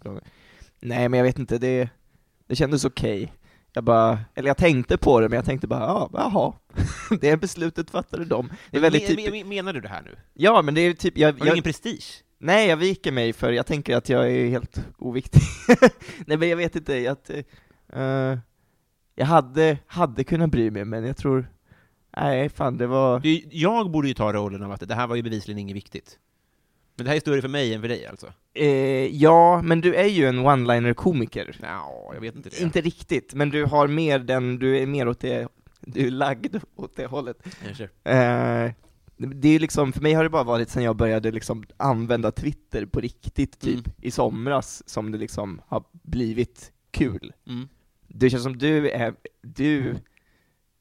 Nej, 0.81 1.09
men 1.09 1.17
jag 1.17 1.23
vet 1.25 1.39
inte, 1.39 1.57
det, 1.57 1.89
det 2.47 2.55
kändes 2.55 2.85
okej. 2.85 3.33
Jag 3.73 3.83
bara, 3.83 4.19
eller 4.35 4.47
jag 4.49 4.57
tänkte 4.57 4.97
på 4.97 5.19
det, 5.19 5.29
men 5.29 5.35
jag 5.35 5.45
tänkte 5.45 5.67
bara, 5.67 5.79
ja, 5.79 6.09
jaha. 6.13 6.53
Det 7.21 7.37
beslutet 7.37 7.89
fattade 7.91 8.25
de. 8.25 8.49
Det 8.71 8.77
är 8.77 8.81
väldigt 8.81 9.07
Men- 9.07 9.17
typ, 9.17 9.31
men- 9.33 9.49
Menar 9.49 9.73
du 9.73 9.81
det 9.81 9.87
här 9.89 10.01
nu? 10.01 10.15
ja 10.33 10.61
men 10.61 10.73
det 10.73 10.81
är 10.81 10.93
typ, 10.93 11.17
jag, 11.17 11.27
Har 11.31 11.39
du 11.39 11.45
jag, 11.45 11.53
ingen 11.55 11.63
prestige? 11.63 12.23
nej 12.37 12.67
jag 12.69 12.77
viker 12.77 13.11
mig 13.11 13.33
för 13.33 13.51
jag 13.51 13.65
tänker 13.65 13.97
att 13.97 14.09
jag 14.09 14.31
är 14.31 14.49
helt 14.49 14.85
oviktig. 14.97 15.41
nej 16.25 16.37
men 16.37 16.49
jag 16.49 16.57
vet 16.57 16.75
inte, 16.75 17.11
att, 17.11 17.29
eh, 17.93 18.37
jag 19.15 19.25
hade, 19.25 19.77
hade 19.87 20.23
kunnat 20.23 20.49
bry 20.51 20.71
mig, 20.71 20.85
men 20.85 21.05
jag 21.05 21.17
tror, 21.17 21.49
nej 22.17 22.49
fan 22.49 22.77
det 22.77 22.87
var... 22.87 23.21
Jag 23.51 23.91
borde 23.91 24.07
ju 24.07 24.13
ta 24.13 24.33
rollen 24.33 24.63
av 24.63 24.71
att 24.71 24.87
det 24.87 24.95
här 24.95 25.07
var 25.07 25.15
ju 25.15 25.21
bevisligen 25.23 25.59
inget 25.59 25.75
viktigt. 25.75 26.19
Men 26.99 27.05
det 27.05 27.09
här 27.09 27.15
är 27.15 27.19
större 27.21 27.41
för 27.41 27.47
mig 27.49 27.73
än 27.73 27.81
för 27.81 27.87
dig 27.87 28.05
alltså? 28.05 28.33
Eh, 28.53 28.67
ja, 29.15 29.61
men 29.61 29.81
du 29.81 29.95
är 29.95 30.05
ju 30.07 30.25
en 30.25 30.39
one-liner-komiker. 30.39 31.55
Ja, 31.61 32.11
jag 32.13 32.21
vet 32.21 32.35
inte 32.35 32.49
det. 32.49 32.61
Inte 32.61 32.81
riktigt, 32.81 33.33
men 33.33 33.49
du 33.49 33.65
har 33.65 33.87
mer 33.87 34.19
den, 34.19 34.59
du 34.59 34.77
är 34.77 34.85
mer 34.85 35.07
åt 35.07 35.19
det, 35.19 35.47
du 35.81 36.07
är 36.07 36.11
lagd 36.11 36.55
åt 36.75 36.95
det 36.95 37.05
hållet. 37.05 37.37
Eh, 38.03 38.71
det 39.17 39.47
är 39.47 39.51
ju 39.51 39.59
liksom, 39.59 39.93
för 39.93 40.01
mig 40.01 40.13
har 40.13 40.23
det 40.23 40.29
bara 40.29 40.43
varit 40.43 40.69
sen 40.69 40.83
jag 40.83 40.95
började 40.95 41.31
liksom 41.31 41.63
använda 41.77 42.31
Twitter 42.31 42.85
på 42.85 42.99
riktigt, 42.99 43.59
typ 43.59 43.87
Mm. 43.87 43.91
i 44.01 44.11
somras, 44.11 44.83
som 44.89 45.11
det 45.11 45.17
liksom 45.17 45.61
har 45.67 45.83
blivit 45.91 46.71
kul. 46.91 47.33
Mm. 47.47 47.67
Det 48.07 48.29
känns 48.29 48.43
som 48.43 48.57
du 48.57 48.89
är, 48.89 49.13
du, 49.41 49.95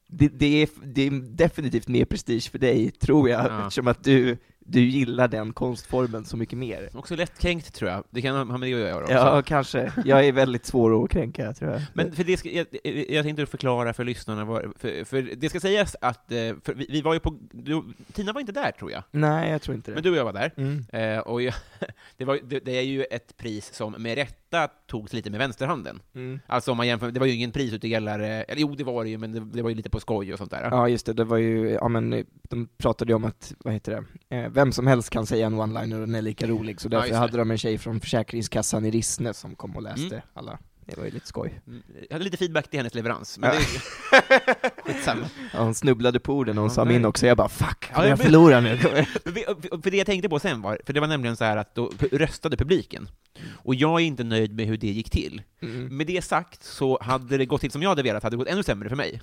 det, 0.09 0.29
det, 0.29 0.63
är, 0.63 0.69
det 0.85 1.03
är 1.07 1.11
definitivt 1.37 1.89
mer 1.89 2.05
prestige 2.05 2.51
för 2.51 2.59
dig, 2.59 2.91
tror 2.91 3.29
jag, 3.29 3.45
Ja. 3.47 3.59
eftersom 3.59 3.89
att 3.89 4.05
du, 4.05 4.37
du 4.71 4.81
gillar 4.81 5.29
den 5.29 5.53
konstformen 5.53 6.25
så 6.25 6.37
mycket 6.37 6.59
mer. 6.59 6.91
Också 6.95 7.17
lättkränkt 7.17 7.75
tror 7.75 7.91
jag. 7.91 8.05
Det 8.11 8.23
kan 8.23 8.37
ha 8.37 8.45
med 8.45 8.61
det 8.61 8.75
att 8.75 8.81
göra 8.81 9.03
också. 9.03 9.15
Ja, 9.15 9.43
kanske. 9.43 9.93
Jag 10.05 10.27
är 10.27 10.33
väldigt 10.33 10.67
svår 10.67 11.05
att 11.05 11.11
kränka, 11.11 11.53
tror 11.53 11.71
jag. 11.71 11.83
Men 11.95 12.13
för 12.13 12.25
det 12.25 12.37
ska, 12.37 12.51
jag, 12.51 12.67
jag 13.09 13.25
tänkte 13.25 13.47
förklara 13.47 13.93
för 13.93 14.05
lyssnarna, 14.05 14.45
vad, 14.45 14.63
för, 14.77 15.05
för 15.05 15.23
det 15.37 15.49
ska 15.49 15.61
sägas 15.61 15.97
att, 16.01 16.33
eh, 16.33 16.37
för 16.37 16.75
vi, 16.75 16.87
vi 16.89 17.03
var 17.03 17.15
ju 17.15 17.21
på, 17.21 17.39
du, 17.51 17.83
Tina 18.13 18.33
var 18.33 18.41
inte 18.41 18.53
där 18.53 18.71
tror 18.71 18.91
jag, 18.91 19.03
Nej, 19.11 19.51
jag 19.51 19.63
tror 19.63 19.75
inte 19.75 19.91
det. 19.91 19.95
men 19.95 20.03
du 20.03 20.11
och 20.11 20.17
jag 20.17 20.25
var 20.25 20.33
där. 20.33 20.53
Mm. 20.57 20.85
Eh, 20.93 21.19
och 21.19 21.43
jag, 21.43 21.55
det, 22.17 22.25
var, 22.25 22.39
det, 22.45 22.61
det 22.61 22.79
är 22.79 22.83
ju 22.83 23.05
ett 23.05 23.37
pris 23.37 23.75
som 23.75 23.93
med 23.93 24.15
rätta 24.15 24.69
togs 24.87 25.13
lite 25.13 25.31
med 25.31 25.39
vänsterhanden. 25.39 26.01
Mm. 26.15 26.41
Alltså 26.47 26.71
om 26.71 26.77
man 26.77 26.87
jämför, 26.87 27.11
det 27.11 27.21
var 27.21 27.27
ju 27.27 27.35
ingen 27.35 27.53
prisutdelare, 27.53 28.43
eller 28.43 28.61
jo 28.61 28.75
det 28.75 28.85
var 28.85 29.05
det 29.05 29.11
ju, 29.11 29.19
men 29.19 29.33
det, 29.33 29.41
det 29.41 29.63
var 29.63 29.71
ju 29.71 29.77
lite 29.77 29.91
på 29.91 30.01
skoj 30.01 30.33
och 30.33 30.39
sånt 30.39 30.51
där. 30.51 30.69
Ja, 30.71 30.89
just 30.89 31.07
det, 31.07 31.13
det 31.13 31.25
var 31.25 31.37
ju, 31.37 31.71
ja 31.71 31.89
men 31.89 32.25
de 32.43 32.69
pratade 32.79 33.13
ju 33.13 33.17
om 33.17 33.25
att, 33.25 33.55
vad 33.59 33.75
heter 33.75 34.05
det, 34.29 34.37
eh, 34.37 34.49
vem 34.59 34.73
som 34.73 34.87
helst 34.87 35.11
kan 35.11 35.27
säga 35.27 35.47
en 35.47 35.55
one-liner 35.61 35.95
och 35.95 36.01
den 36.07 36.15
är 36.15 36.23
lika 36.23 36.47
rolig, 36.47 36.81
så 36.81 36.89
Ja, 36.91 36.99
därför 36.99 37.11
det. 37.11 37.17
hade 37.17 37.39
de 37.39 37.51
en 37.51 37.59
tjej 37.59 37.79
från 37.79 38.01
Försäkringskassan 38.01 38.85
i 38.85 38.91
Rissne 38.91 39.35
som 39.35 39.55
kom 39.55 39.77
och 39.77 39.83
läste 39.83 40.07
Mm. 40.07 40.21
alla. 40.35 40.59
Det 40.87 40.97
var 40.99 41.05
ju 41.05 41.11
lite 41.11 41.27
skoj. 41.27 41.61
Mm, 41.67 41.83
Jag 42.09 42.13
hade 42.15 42.25
lite 42.25 42.37
feedback 42.37 42.71
till 42.71 42.79
hennes 42.79 42.95
leverans, 42.95 43.39
men 43.39 43.51
Ja. 43.55 43.61
det 43.61 44.73
skitsamma. 44.93 45.27
Ja, 45.55 45.63
hon 45.63 45.75
snubblade 45.75 46.21
på 46.21 46.35
orden 46.35 46.59
och 46.59 46.63
hon 46.63 46.71
Ja, 46.71 46.75
sa 46.75 46.85
min 46.85 47.05
också, 47.05 47.27
jag 47.27 47.37
bara 47.37 47.49
'fuck, 47.49 47.91
Ja, 47.95 48.07
jag 48.07 48.17
vet. 48.17 48.27
förlorar 48.27 48.61
nu?' 48.61 48.79
Men 49.25 49.83
För 49.83 49.91
det 49.91 49.97
jag 49.97 50.07
tänkte 50.07 50.29
på 50.29 50.39
sen 50.39 50.63
var, 50.63 50.81
för 50.87 50.93
det 50.93 51.01
var 51.01 51.07
nämligen 51.07 51.37
så 51.37 51.45
här 51.45 51.57
att 51.57 51.75
då 51.75 51.91
röstade 52.13 52.57
publiken, 52.57 53.09
och 53.53 53.75
jag 53.75 54.01
är 54.01 54.05
inte 54.05 54.25
nöjd 54.25 54.53
med 54.55 54.67
hur 54.67 54.77
det 54.77 54.87
gick 54.87 55.11
till. 55.11 55.43
Mm. 55.63 55.97
Med 55.97 56.07
det 56.07 56.25
sagt 56.25 56.63
så 56.65 56.99
hade 57.03 57.37
det 57.39 57.47
gått 57.47 57.61
till 57.61 57.71
som 57.71 57.83
jag 57.83 57.89
hade 57.89 58.03
velat, 58.03 58.23
hade 58.23 58.35
det 58.37 58.39
gått 58.39 58.49
ännu 58.49 58.63
sämre 58.63 58.89
för 58.89 58.97
mig. 58.97 59.21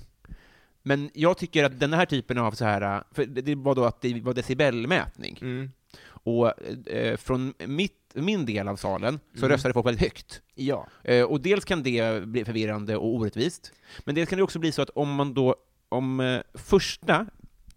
Men 0.88 1.10
jag 1.14 1.38
tycker 1.38 1.64
att 1.64 1.80
den 1.80 1.92
här 1.92 2.06
typen 2.06 2.38
av 2.38 2.52
så 2.52 2.64
här, 2.64 3.02
för 3.12 3.26
det 3.26 3.40
det 3.42 3.54
var 3.54 3.74
då 3.74 3.84
att 3.84 4.00
det 4.00 4.20
var 4.20 4.34
decibelmätning, 4.34 5.38
Mm. 5.42 5.70
och 6.08 6.62
eh, 6.90 7.16
från 7.16 7.54
mitt, 7.66 7.94
min 8.14 8.46
del 8.46 8.68
av 8.68 8.76
salen 8.76 9.20
så 9.34 9.38
Mm. 9.38 9.48
röstade 9.50 9.74
folk 9.74 9.86
väldigt 9.86 10.02
högt. 10.02 10.42
Ja. 10.54 10.86
Eh, 11.04 11.22
och 11.24 11.40
dels 11.40 11.64
kan 11.64 11.82
det 11.82 12.26
bli 12.26 12.44
förvirrande 12.44 12.96
och 12.96 13.14
orättvist, 13.14 13.72
men 14.04 14.14
dels 14.14 14.28
kan 14.30 14.36
det 14.36 14.42
också 14.42 14.58
bli 14.58 14.72
så 14.72 14.82
att 14.82 14.90
om 14.90 15.14
man 15.14 15.34
då, 15.34 15.56
om 15.88 16.20
eh, 16.20 16.40
första 16.54 17.26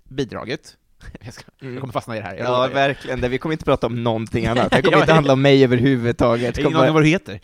bidraget, 0.03 0.77
jag, 1.25 1.33
ska, 1.33 1.43
jag 1.59 1.67
Mm. 1.69 1.81
kommer 1.81 1.93
fastna 1.93 2.17
i 2.17 2.19
det 2.19 2.25
här, 2.25 2.35
Ja, 2.37 2.67
verkligen. 2.67 3.21
Det- 3.21 3.27
Vi 3.27 3.37
kommer 3.37 3.53
inte 3.53 3.65
prata 3.65 3.87
om 3.87 4.03
någonting 4.03 4.45
annat. 4.45 4.71
Det 4.71 4.81
kommer 4.81 4.97
inte 4.99 5.13
handla 5.13 5.33
om 5.33 5.41
mig 5.41 5.63
överhuvudtaget. 5.63 6.43
jag 6.45 6.53
Det 6.55 6.61
har 6.63 6.69
ingen 6.69 6.77
aning 6.79 6.87
kommer, 6.87 6.93
vad 6.93 7.03
du 7.03 7.07
heter. 7.09 7.39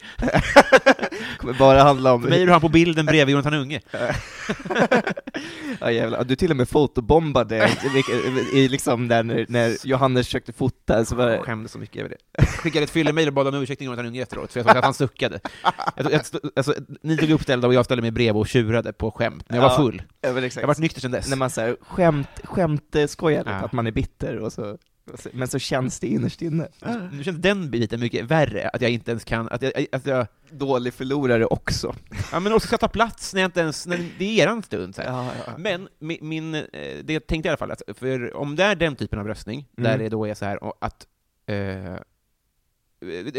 kommer 1.38 1.54
bara 1.54 1.84
handla 1.84 2.14
om... 2.14 2.22
För 2.22 2.30
mig 2.30 2.42
är 2.42 2.46
du 2.46 2.52
han 2.52 2.62
på 2.62 2.70
bilden 2.70 3.06
bredvid 3.06 3.32
Jonathan 3.34 3.54
Unge. 3.54 3.82
Ja 5.80 5.92
jävlar, 5.92 6.24
du 6.24 6.36
till 6.36 6.52
och 6.52 6.58
med 6.58 6.70
fotobombade 6.70 7.70
i, 8.54 8.68
liksom 8.68 9.08
när, 9.08 9.46
när 9.50 9.88
Johannes 9.88 10.28
försökte 10.28 10.54
fota, 10.54 11.06
så 11.06 11.16
var 11.16 11.30
Jag 11.30 11.40
det... 11.40 11.44
skämdes 11.44 11.72
så 11.72 11.80
mycket 11.80 12.00
över 12.00 12.10
det. 12.10 12.18
Jag 12.38 12.48
skickade 12.48 12.84
ett 12.84 12.90
fyllemejl 12.90 13.28
och 13.28 13.34
bad 13.34 13.48
om 13.48 13.56
ursäkt 13.56 13.78
till 13.78 13.86
Jonathan 13.86 14.06
Unge 14.06 14.22
efteråt, 14.22 14.52
för 14.52 14.60
jag 14.60 14.68
såg 14.68 14.78
att 14.78 14.84
han 14.84 14.94
suckade. 14.94 15.40
Jag, 15.96 16.12
jag, 16.12 16.22
alltså, 16.56 16.74
ni 17.04 17.18
tog 17.18 17.30
uppställda 17.30 17.68
och 17.68 17.74
jag 17.74 17.86
ställde 17.86 18.02
mig 18.02 18.12
bredvid 18.12 18.36
och 18.40 18.48
tjurade 18.48 18.94
på 18.94 19.12
skämt, 19.12 19.46
när 19.50 19.58
jag 19.58 19.64
var 19.70 19.78
full. 19.78 20.02
Ja, 20.22 20.34
men 20.34 20.50
Jag 20.56 20.68
varit 20.68 20.78
nykter 20.78 21.02
sedan 21.02 21.12
dess. 21.12 21.30
När 21.30 21.38
man 21.38 21.50
säger 21.50 21.76
skämt, 21.82 22.28
skämt 22.44 22.96
eh, 22.96 23.06
skojar 23.08 23.44
lite, 23.46 23.58
Ja. 23.58 23.66
att 23.66 23.74
man 23.74 23.88
är 23.88 23.92
bitter 23.92 24.38
och 24.40 24.54
så, 24.54 24.78
men 25.34 25.48
så 25.48 25.60
känns 25.60 26.00
det 26.00 26.08
innerst 26.08 26.42
inne. 26.42 26.68
Nu 27.12 27.24
känns 27.24 27.38
den 27.38 27.72
biten 27.72 28.00
mycket 28.00 28.26
värre, 28.26 28.70
att 28.70 28.82
jag 28.82 28.92
inte 28.92 29.12
ens 29.12 29.24
kan, 29.24 29.50
att 29.50 29.62
jag, 29.62 29.86
att 29.92 30.06
jag 30.06 30.28
Dålig 30.50 30.94
förlorare 30.94 31.46
också. 31.46 31.96
ja, 32.32 32.40
men 32.40 32.54
också 32.54 32.68
ska 32.68 32.78
ta 32.78 32.88
plats 32.88 33.34
när 33.34 33.42
jag 33.42 33.48
inte 33.48 33.60
ens, 33.60 33.88
när 33.88 34.10
det 34.20 34.26
är 34.40 34.44
eran 34.44 34.64
stund. 34.64 34.96
Så 34.96 35.02
här. 35.02 35.10
Ja, 35.10 35.32
ja. 35.48 35.54
Men 35.58 35.88
min, 36.00 36.18
min, 36.22 36.56
eh, 36.56 36.62
det 37.04 37.14
jag 37.14 37.28
tänkte 37.28 37.48
i 37.48 37.50
alla 37.50 37.58
fall, 37.58 37.72
att 37.72 37.82
för 37.98 38.36
om 38.38 38.56
det 38.56 38.64
är 38.64 38.76
den 38.76 38.96
typen 38.96 39.20
av 39.20 39.28
röstning, 39.28 39.66
Mm. 39.78 39.92
där 39.92 39.98
det 39.98 40.10
då 40.10 40.26
är 40.28 40.34
så 40.34 40.46
här 40.46 40.60
att 40.82 41.08
eh, 41.48 41.96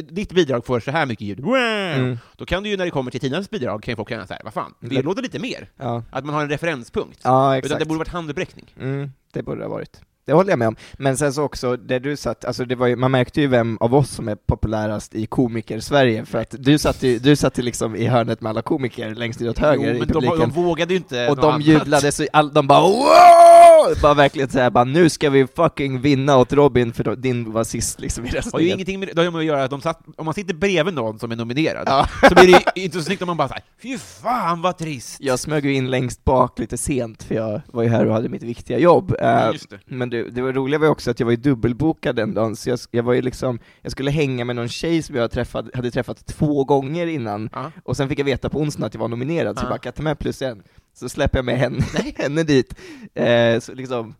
ditt 0.02 0.32
bidrag 0.32 0.66
får 0.66 0.80
så 0.80 0.90
här 0.90 1.06
mycket 1.06 1.26
ljud, 1.26 1.38
Mm. 1.40 2.18
då 2.36 2.46
kan 2.46 2.62
du 2.62 2.68
ju 2.68 2.76
när 2.76 2.84
det 2.84 2.90
kommer 2.90 3.10
till 3.10 3.20
Tinas 3.20 3.50
bidrag, 3.50 3.82
kan 3.82 3.92
ju 3.92 3.96
folk 3.96 4.08
känna 4.08 4.26
så 4.26 4.32
här, 4.34 4.40
vad 4.44 4.52
fan, 4.54 4.74
det 4.80 5.02
låter 5.02 5.22
lite 5.22 5.38
mer. 5.38 5.68
Ja, 5.76 6.02
Att 6.10 6.24
man 6.24 6.34
har 6.34 6.42
en 6.42 6.48
referenspunkt. 6.48 7.20
ja 7.24 7.56
Utan 7.56 7.58
exakt. 7.58 7.78
det 7.80 7.86
borde 7.86 7.98
varit 7.98 8.08
handuppräckning. 8.08 8.74
Mm, 8.80 9.10
det 9.32 9.42
borde 9.42 9.58
det 9.60 9.64
ha 9.64 9.70
varit. 9.70 10.00
Det 10.26 10.32
håller 10.32 10.50
jag 10.50 10.58
med 10.58 10.68
om. 10.68 10.76
Men 10.98 11.16
sen 11.16 11.32
så 11.32 11.42
också, 11.42 11.76
där 11.76 12.00
du 12.00 12.16
satt, 12.16 12.44
alltså 12.44 12.64
det 12.64 12.74
var 12.74 12.86
ju, 12.86 12.96
man 12.96 13.10
märkte 13.10 13.40
ju 13.40 13.46
vem 13.46 13.78
av 13.80 13.94
oss 13.94 14.10
som 14.10 14.28
är 14.28 14.34
populärast 14.34 15.14
i 15.14 15.26
komiker-Sverige, 15.26 16.24
för 16.24 16.38
att 16.38 16.54
du 16.58 16.78
satt 16.78 17.02
ju, 17.02 17.18
du 17.18 17.36
satt 17.36 17.58
ju 17.58 17.62
liksom 17.62 17.96
i 17.96 18.06
hörnet 18.06 18.40
med 18.40 18.50
alla 18.50 18.62
komiker 18.62 19.14
längst 19.14 19.42
ut 19.42 19.48
åt 19.48 19.58
höger 19.58 19.88
Jo, 19.90 19.96
i 19.96 19.98
men 19.98 20.08
de, 20.08 20.14
publiken. 20.14 20.38
de 20.38 20.50
vågade 20.50 20.92
ju 20.94 20.96
inte 20.98 21.28
och 21.28 21.36
de 21.36 21.44
annat. 21.50 21.64
jublade 21.66 22.12
så 22.12 22.26
all, 22.32 22.52
de 22.54 22.66
bara 22.66 22.80
wow! 22.80 23.94
Bara 24.02 24.14
verkligen 24.14 24.48
såhär, 24.48 24.70
bara 24.70 24.84
nu 24.84 25.08
ska 25.08 25.30
vi 25.30 25.46
fucking 25.46 26.00
vinna 26.00 26.36
åt 26.36 26.52
Robin, 26.52 26.92
för 26.92 27.04
då, 27.04 27.14
din 27.14 27.52
var 27.52 27.64
sist 27.64 28.00
liksom 28.00 28.24
i 28.26 28.28
Det 28.28 28.36
har 28.36 28.42
ju 28.42 28.46
röstningen. 28.46 28.74
ingenting 28.74 29.00
med 29.00 29.08
det 29.14 29.22
har 29.24 29.30
med 29.30 29.38
att 29.38 29.44
göra 29.44 29.64
att 29.64 29.70
de 29.70 29.80
satt, 29.80 30.00
om 30.16 30.24
man 30.24 30.34
sitter 30.34 30.54
bredvid 30.54 30.94
någon 30.94 31.18
som 31.18 31.32
är 31.32 31.36
nominerad, 31.36 31.84
Ja. 31.86 32.06
så 32.28 32.34
blir 32.34 32.46
det 32.46 32.62
ju 32.76 32.82
inte 32.84 32.98
så 32.98 33.04
snyggt 33.04 33.22
om 33.22 33.26
man 33.26 33.36
bara 33.36 33.48
säger 33.48 33.62
fy 33.82 33.98
fan 33.98 34.62
vad 34.62 34.78
trist! 34.78 35.16
Jag 35.20 35.38
smög 35.38 35.64
ju 35.64 35.74
in 35.74 35.90
längst 35.90 36.24
bak 36.24 36.58
lite 36.58 36.78
sent, 36.78 37.22
för 37.22 37.34
jag 37.34 37.60
var 37.72 37.82
ju 37.82 37.88
här 37.88 38.06
och 38.06 38.14
hade 38.14 38.28
mitt 38.28 38.42
viktiga 38.42 38.78
jobb. 38.78 39.10
Eh, 39.20 39.26
Ja, 39.28 39.52
just 39.52 39.70
det. 39.70 39.78
Det, 40.24 40.30
det 40.30 40.42
var 40.42 40.52
roliga 40.52 40.78
var 40.78 40.88
också 40.88 41.10
att 41.10 41.20
jag 41.20 41.24
var 41.24 41.30
ju 41.30 41.36
dubbelbokad 41.36 42.16
den 42.16 42.34
dagen, 42.34 42.56
så 42.56 42.70
jag, 42.70 42.78
jag 42.90 43.02
var 43.02 43.12
ju 43.12 43.22
liksom, 43.22 43.58
jag 43.82 43.92
skulle 43.92 44.10
hänga 44.10 44.44
med 44.44 44.56
någon 44.56 44.68
tjej 44.68 45.02
som 45.02 45.16
jag 45.16 45.30
träffat, 45.30 45.74
hade 45.74 45.90
träffat 45.90 46.26
två 46.26 46.64
gånger 46.64 47.06
innan, 47.06 47.50
Ja. 47.52 47.72
och 47.84 47.96
sen 47.96 48.08
fick 48.08 48.18
jag 48.18 48.24
veta 48.24 48.48
på 48.48 48.58
onsdagen 48.60 48.86
att 48.86 48.94
jag 48.94 49.00
var 49.00 49.08
nominerad, 49.08 49.56
så 49.58 49.60
Ja. 49.60 49.64
jag 49.66 49.70
bara, 49.72 49.78
kan 49.78 49.88
jag 49.88 49.94
ta 49.94 50.02
med 50.02 50.18
plus 50.18 50.42
en? 50.42 50.62
Så 50.94 51.08
släpper 51.08 51.38
jag 51.38 51.44
med 51.44 51.58
henne, 51.58 51.82
henne 52.16 52.42
dit. 52.42 52.74
Eh, 53.14 53.60
så 53.60 53.74
liksom, 53.74 54.14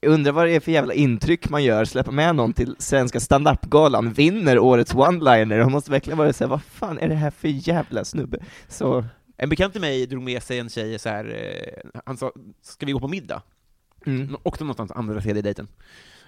jag 0.00 0.12
undrar 0.12 0.32
vad 0.32 0.46
det 0.46 0.52
är 0.56 0.60
för 0.60 0.72
jävla 0.72 0.94
intryck 0.94 1.48
man 1.48 1.64
gör, 1.64 1.84
släppa 1.84 2.10
med 2.10 2.34
någon 2.36 2.52
till 2.52 2.76
Svenska 2.78 3.20
standup-galan, 3.20 4.12
vinner 4.12 4.58
årets 4.58 4.94
one-liner, 4.94 5.60
hon 5.60 5.72
måste 5.72 5.90
verkligen 5.90 6.18
vara 6.18 6.32
såhär, 6.32 6.48
vad 6.50 6.62
fan 6.62 6.98
är 6.98 7.08
det 7.08 7.14
här 7.14 7.30
för 7.30 7.48
jävla 7.48 8.04
snubbe? 8.04 8.38
Så, 8.68 9.04
En 9.36 9.48
bekant 9.48 9.72
till 9.72 9.80
mig 9.80 10.06
drog 10.06 10.22
med 10.22 10.42
sig 10.42 10.58
en 10.58 10.68
tjej 10.70 10.98
så 10.98 11.08
här, 11.08 11.24
eh, 11.24 11.90
han 12.04 12.16
sa, 12.16 12.32
ska 12.62 12.86
vi 12.86 12.92
gå 12.92 13.00
på 13.00 13.08
middag? 13.08 13.42
Mm. 14.06 14.36
Också 14.42 14.64
någonstans 14.64 14.90
andra 14.92 15.20
tredje 15.20 15.42
dejten. 15.42 15.68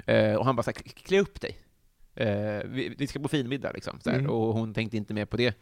Eh, 0.07 0.35
och 0.35 0.45
han 0.45 0.57
bara 0.57 0.62
så 0.62 0.71
här, 0.71 0.75
"K- 0.83 0.90
klä 1.04 1.21
upp 1.21 1.40
dig. 1.40 1.59
Eh, 2.14 2.62
vi, 2.64 2.95
vi 2.99 3.07
ska 3.07 3.19
på 3.21 3.28
finmiddag 3.28 3.73
liksom. 3.75 4.00
Så 4.00 4.11
här, 4.11 4.19
Mm. 4.19 4.31
Och 4.31 4.54
hon 4.54 4.75
tänkte 4.75 4.97
inte 4.97 5.14
mer 5.14 5.25
på 5.25 5.37
det. 5.37 5.54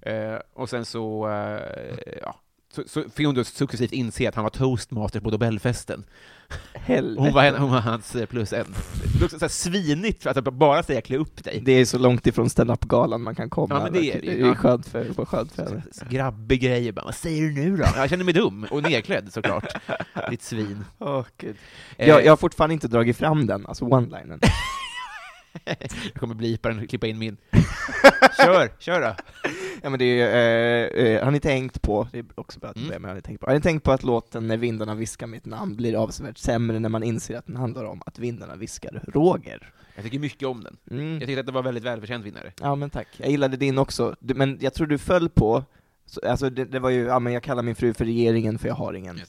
Eh, 0.00 0.38
och 0.52 0.70
sen 0.70 0.84
så, 0.84 1.28
eh, 1.28 1.98
ja, 2.22 2.40
så, 2.72 2.82
så 2.86 3.02
fick 3.14 3.26
hon 3.26 3.34
då 3.34 3.44
successivt 3.44 3.92
inse 3.92 4.28
att 4.28 4.34
han 4.34 4.44
var 4.44 4.50
toastmaster 4.50 5.20
på 5.20 5.30
Nobelfesten. 5.30 6.04
helvete. 6.74 7.20
Hon 7.22 7.32
var, 7.32 7.50
hon 7.58 7.70
var 7.70 7.80
hans 7.80 8.14
eh, 8.14 8.26
plus 8.26 8.52
en. 8.52 8.74
Det 9.14 9.20
är 9.20 9.24
också 9.24 9.38
så 9.38 9.44
här 9.44 9.48
svinigt 9.50 10.22
för 10.22 10.30
att 10.30 10.44
bara 10.54 10.82
säga 10.82 11.00
klä 11.00 11.16
upp 11.16 11.44
dig. 11.44 11.62
Det 11.64 11.72
är 11.72 11.84
så 11.84 11.98
långt 11.98 12.26
ifrån 12.26 12.50
standup-galan 12.50 13.22
man 13.22 13.34
kan 13.34 13.50
komma. 13.50 13.74
Ja, 13.74 13.82
men 13.82 13.92
det 13.92 14.04
är 14.16 14.20
det 14.20 14.40
är 14.40 14.46
Ja. 14.46 14.54
skönt 14.54 14.88
för, 14.88 15.06
vad 15.16 15.28
skönt 15.28 15.52
för 15.52 15.64
henne. 15.66 15.82
Grabbig 16.10 16.60
grej, 16.60 16.92
bara, 16.92 17.04
vad 17.04 17.14
säger 17.14 17.42
du 17.42 17.52
nu 17.52 17.76
då? 17.76 17.84
Jag 17.96 18.10
känner 18.10 18.24
mig 18.24 18.34
dum, 18.34 18.66
och 18.70 18.82
nerklädd 18.82 19.32
såklart. 19.32 19.66
Ditt 20.30 20.42
svin. 20.42 20.84
Åh, 20.98 21.24
Gud. 21.38 21.56
Eh, 21.96 22.08
Jag, 22.08 22.24
jag 22.24 22.32
har 22.32 22.36
fortfarande 22.36 22.74
inte 22.74 22.88
dragit 22.88 23.16
fram 23.16 23.46
den, 23.46 23.66
alltså 23.66 23.84
one-linen. 23.84 24.40
Jag 25.64 26.14
kommer 26.14 26.34
blipa 26.34 26.68
den 26.68 26.78
och 26.82 26.88
klippa 26.88 27.06
in 27.06 27.18
min. 27.18 27.36
Kör, 28.36 28.70
kör 28.78 29.00
då. 29.00 29.14
ja, 29.82 29.90
men 29.90 29.98
det 29.98 30.04
är, 30.20 30.98
eh, 30.98 31.06
eh, 31.06 31.24
har 31.24 31.30
ni 31.30 31.40
tänkt 31.40 31.82
på, 31.82 32.08
det 32.12 32.18
är 32.18 32.24
också 32.34 32.60
bra 32.60 32.70
att 32.70 32.76
Mm. 32.76 32.88
börja 32.88 32.98
med, 32.98 33.10
har 33.10 33.16
ni 33.16 33.22
tänkt 33.22 33.40
på, 33.40 33.46
har 33.46 33.54
ni 33.54 33.60
tänkt 33.60 33.82
på 33.82 33.92
att 33.92 34.02
låten 34.02 34.46
När 34.48 34.56
vindarna 34.56 34.94
viskar 34.94 35.26
mitt 35.26 35.46
namn 35.46 35.76
blir 35.76 35.94
avsevärt 36.02 36.38
sämre 36.38 36.78
när 36.78 36.88
man 36.88 37.02
inser 37.02 37.38
att 37.38 37.46
den 37.46 37.56
handlar 37.56 37.84
om 37.84 38.02
att 38.06 38.18
vindarna 38.18 38.56
viskar 38.56 39.04
Roger? 39.14 39.72
Jag 39.94 40.04
tycker 40.04 40.18
mycket 40.18 40.48
om 40.48 40.64
den. 40.64 40.76
Mm. 40.90 41.12
Jag 41.12 41.20
tyckte 41.26 41.40
att 41.40 41.46
det 41.46 41.52
var 41.52 41.62
väldigt 41.62 41.84
välförtjänt 41.84 42.24
vinnare. 42.26 42.52
Ja 42.60 42.74
men 42.74 42.90
tack, 42.90 43.08
jag 43.16 43.30
gillade 43.30 43.56
din 43.56 43.78
också, 43.78 44.16
Du- 44.20 44.34
men 44.34 44.58
jag 44.60 44.74
tror 44.74 44.86
du 44.86 44.98
föll 44.98 45.28
på, 45.28 45.64
så, 46.06 46.20
alltså 46.28 46.50
det, 46.50 46.64
det 46.64 46.78
var 46.78 46.90
ju, 46.90 47.02
ja 47.04 47.18
men 47.18 47.32
jag 47.32 47.42
kallar 47.42 47.62
min 47.62 47.74
fru 47.74 47.94
för 47.94 48.04
regeringen 48.04 48.58
för 48.58 48.68
jag 48.68 48.74
har 48.74 48.92
ingen. 48.94 49.20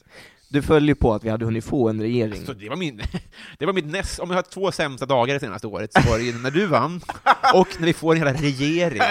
Det. 0.54 0.60
Du 0.60 0.62
föll 0.62 0.88
ju 0.88 0.96
på 0.96 1.14
att 1.14 1.24
vi 1.24 1.30
hade 1.30 1.46
hunnit 1.46 1.66
få 1.66 1.90
en 1.90 2.02
regering. 2.02 2.46
Så 2.46 2.54
det 2.54 2.70
var 2.70 2.76
min, 2.76 3.02
det 3.60 3.66
var 3.66 3.74
mitt 3.74 3.86
näst, 3.86 4.20
om 4.20 4.30
jag 4.30 4.38
har 4.38 4.42
två 4.44 4.72
sämsta 4.72 5.06
dagar 5.06 5.34
det 5.34 5.40
senaste 5.40 5.68
året, 5.68 5.94
så 5.94 6.10
var 6.10 6.20
det 6.20 6.42
när 6.44 6.52
du 6.52 6.66
vann, 6.68 7.02
och 7.54 7.68
när 7.80 7.86
vi 7.86 7.94
får 7.94 8.12
en 8.12 8.18
hela 8.18 8.34
regering. 8.34 9.02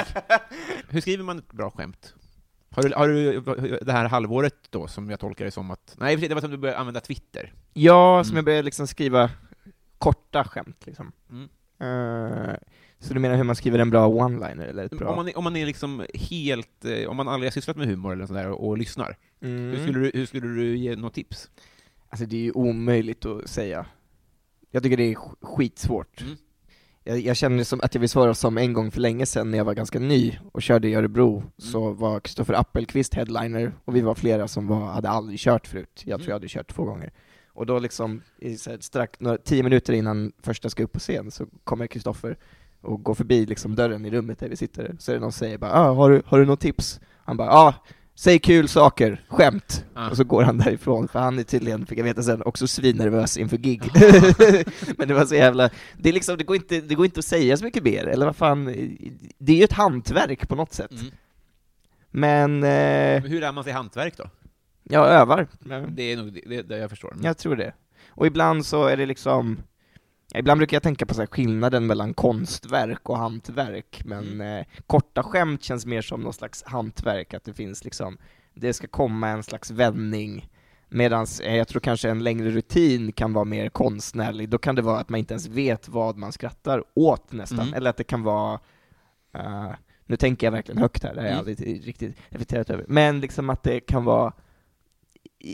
Hur 0.88 1.00
skriver 1.00 1.25
man 1.25 1.38
ett 1.38 1.52
bra 1.52 1.70
skämt? 1.70 2.14
Har 2.70 2.82
du, 2.82 2.94
har 2.94 3.08
du 3.08 3.40
det 3.82 3.92
här 3.92 4.04
halvåret 4.08 4.54
då, 4.70 4.87
som 4.88 5.11
jag 5.11 5.20
tolkar 5.20 5.44
det 5.44 5.50
som 5.50 5.70
att... 5.70 5.94
Nej, 5.99 6.16
det 6.16 6.34
var 6.34 6.40
som 6.40 6.50
du 6.50 6.56
började 6.56 6.78
använda 6.80 7.00
Twitter. 7.00 7.52
Ja, 7.72 8.25
som 8.25 8.30
Mm. 8.30 8.37
jag 8.37 8.44
började 8.44 8.62
liksom 8.62 8.87
skriva 8.87 9.30
korta 9.99 10.44
skämt 10.44 10.87
liksom. 10.87 11.12
Mm. 11.30 11.49
Eh, 11.80 12.54
så 13.02 13.14
du 13.14 13.21
menar 13.21 13.37
hur 13.37 13.44
man 13.44 13.56
skriver 13.56 13.78
en 13.78 13.90
bra 13.90 14.09
one-liner, 14.09 14.66
eller 14.66 14.85
ett 14.85 14.92
bra... 14.99 15.09
Om 15.11 15.16
man, 15.16 15.28
är- 15.28 15.38
om 15.38 15.44
man 15.44 15.56
är 15.56 15.66
liksom 15.66 16.06
helt... 16.14 16.85
eh, 16.85 17.09
Om 17.11 17.16
man 17.16 17.28
aldrig 17.28 17.47
har 17.47 17.52
sysslat 17.52 17.76
med 17.76 17.87
humor 17.87 18.12
eller 18.12 18.26
sådär 18.26 18.49
och, 18.50 18.68
och 18.68 18.78
lyssnar, 18.78 19.16
Mm. 19.42 19.71
hur, 19.71 19.82
skulle 19.82 19.99
du, 19.99 20.11
hur 20.14 20.26
skulle 20.26 20.47
du 20.47 20.76
ge 20.76 20.97
något 20.97 21.14
tips? 21.14 21.50
Alltså 22.09 22.26
det 22.26 22.37
är 22.37 22.40
ju 22.40 22.52
omöjligt 22.52 23.26
att 23.26 23.49
säga. 23.49 23.87
Jag 24.71 24.82
tycker 24.82 24.97
det 24.97 25.02
är 25.02 25.14
sk- 25.14 25.37
skitsvårt. 25.56 26.21
Mm. 26.21 26.37
Jag, 27.04 27.21
jag 27.21 27.37
känner 27.37 27.64
som 27.64 27.80
att 27.82 27.94
jag 27.94 28.00
vill 28.00 28.09
svara 28.09 28.35
som 28.35 28.59
en 28.59 28.73
gång 28.73 28.90
för 28.90 29.00
länge 29.00 29.26
sedan 29.26 29.50
när 29.50 29.59
jag 29.59 29.64
var 29.64 29.75
ganska 29.75 29.99
ny 29.99 30.38
och 30.52 30.62
körde 30.62 30.88
i 30.88 30.94
Örebro, 30.94 31.42
så 31.59 31.90
var 31.92 32.21
Kristoffer 32.21 32.54
Appelqvist 32.54 33.14
headliner, 33.14 33.73
och 33.85 33.97
vi 33.97 34.00
var 34.00 34.14
flera 34.14 34.49
som 34.49 34.66
var, 34.66 34.87
hade 34.87 35.09
aldrig 35.09 35.38
kört 35.38 35.66
förut. 35.66 36.02
Jag 36.04 36.18
tror 36.21 36.28
jag 36.30 36.35
hade 36.35 36.49
kört 36.49 36.75
två 36.75 36.85
gånger. 36.85 37.12
Och 37.54 37.66
då 37.66 37.78
liksom, 37.78 38.23
strax, 38.80 39.21
några, 39.21 39.38
tio 39.38 39.62
minuter 39.62 39.92
innan 39.92 40.32
första 40.42 40.71
ska 40.71 40.82
upp 40.85 40.92
på 40.92 40.99
scen, 40.99 41.30
så 41.30 41.47
kommer 41.64 41.87
Kristoffer 41.87 42.37
och 42.83 43.03
går 43.03 43.15
förbi 43.15 43.47
liksom 43.47 43.75
dörren 43.75 44.05
i 44.05 44.11
rummet 44.11 44.39
där 44.39 44.49
vi 44.49 44.57
sitter, 44.57 44.97
så 44.99 45.11
är 45.11 45.15
det 45.15 45.21
någon 45.21 45.33
som 45.33 45.39
säger 45.39 45.59
bara 45.59 45.73
ah, 45.73 45.95
har, 45.95 46.11
du, 46.11 46.23
har 46.27 46.39
du 46.39 46.47
något 46.47 46.61
tips? 46.61 47.01
Han 47.25 47.37
bara 47.37 47.51
ah, 47.51 47.75
säg 48.15 48.39
kul 48.39 48.69
saker, 48.69 49.25
skämt. 49.29 49.85
Ah. 49.95 50.11
Och 50.11 50.17
så 50.17 50.25
går 50.25 50.43
han 50.43 50.59
därifrån, 50.59 51.09
för 51.09 51.19
han 51.19 51.39
är 51.39 51.43
tydligen, 51.43 51.87
fick 51.87 51.99
jag 51.99 52.05
veta 52.05 52.23
sen, 52.23 52.43
också 52.43 52.67
svinnervös 52.67 53.37
inför 53.37 53.57
gig. 53.57 53.83
Men 54.99 55.09
det 55.09 55.15
var 55.15 55.25
så 55.25 55.35
jävla, 55.35 55.71
det 55.99 56.09
är 56.09 56.12
liksom, 56.12 56.39
det 56.39 56.45
går 56.45 56.57
inte, 56.57 56.81
det 56.81 56.95
går 56.95 57.05
inte 57.05 57.19
att 57.19 57.25
säga 57.25 57.57
så 57.57 57.65
mycket 57.65 57.85
mer, 57.85 58.07
eller 58.07 58.27
vad 58.27 58.37
fan, 58.37 58.65
det 59.39 59.53
är 59.53 59.57
ju 59.57 59.65
ett 59.65 59.73
hantverk 59.73 60.49
på 60.49 60.57
något 60.57 60.73
sätt. 60.73 60.93
Mm. 60.93 61.12
Men, 62.11 62.62
eh, 62.62 63.31
hur 63.31 63.41
lär 63.41 63.53
man 63.53 63.65
sig 63.65 63.73
hantverk 63.73 64.17
då? 64.17 64.25
jag 64.83 65.09
övar. 65.09 65.49
Det 65.89 66.03
är 66.03 66.17
nog 66.17 66.33
det, 66.33 66.62
det, 66.62 66.79
jag 66.79 66.91
förstår. 66.91 67.17
Jag 67.23 67.39
tror 67.39 67.57
det. 67.57 67.73
Och 68.09 68.27
ibland 68.27 68.67
så 68.67 68.87
är 68.87 68.97
det 68.97 69.07
liksom, 69.07 69.62
ibland 70.35 70.59
brukar 70.59 70.75
jag 70.77 70.83
tänka 70.83 71.07
på 71.07 71.15
så 71.15 71.21
här 71.21 71.27
skillnaden 71.27 71.87
mellan 71.87 72.15
konstverk 72.15 73.09
och 73.09 73.19
hantverk, 73.19 74.03
men 74.05 74.29
Mm. 74.33 74.59
eh, 74.59 74.67
korta 74.87 75.23
skämt 75.23 75.62
känns 75.62 75.87
mer 75.87 76.03
som 76.03 76.21
någon 76.21 76.33
slags 76.33 76.62
hantverk, 76.62 77.35
att 77.35 77.45
det 77.45 77.53
finns 77.55 77.85
liksom, 77.85 78.19
det 78.55 78.73
ska 78.73 78.87
komma 78.87 79.29
en 79.29 79.43
slags 79.43 79.71
vändning, 79.71 80.49
medan 80.89 81.27
eh, 81.45 81.57
jag 81.57 81.69
tror 81.69 81.81
kanske 81.81 82.11
en 82.11 82.23
längre 82.25 82.51
rutin 82.51 83.12
kan 83.12 83.33
vara 83.33 83.45
mer 83.45 83.69
konstnärlig, 83.69 84.49
då 84.49 84.59
kan 84.59 84.75
det 84.75 84.83
vara 84.83 84.99
att 85.01 85.09
man 85.09 85.19
inte 85.19 85.35
ens 85.35 85.47
vet 85.47 85.89
vad 85.89 86.17
man 86.17 86.33
skrattar 86.33 86.85
åt 86.95 87.33
nästan, 87.33 87.61
Mm. 87.61 87.75
eller 87.75 87.91
att 87.91 87.97
det 87.97 88.05
kan 88.05 88.23
vara 88.23 88.61
eh, 89.35 89.71
nu 90.07 90.17
tänker 90.17 90.47
jag 90.47 90.53
verkligen 90.53 90.81
högt 90.83 91.05
här, 91.05 91.15
det 91.15 91.21
har 91.21 91.27
jag 91.29 91.33
Mm. 91.33 91.39
aldrig 91.39 91.87
riktigt 91.87 92.17
reflekterat 92.29 92.71
över, 92.71 92.85
men 92.89 93.21
liksom 93.21 93.51
att 93.51 93.62
det 93.62 93.81
kan 93.81 94.05
vara 94.05 94.33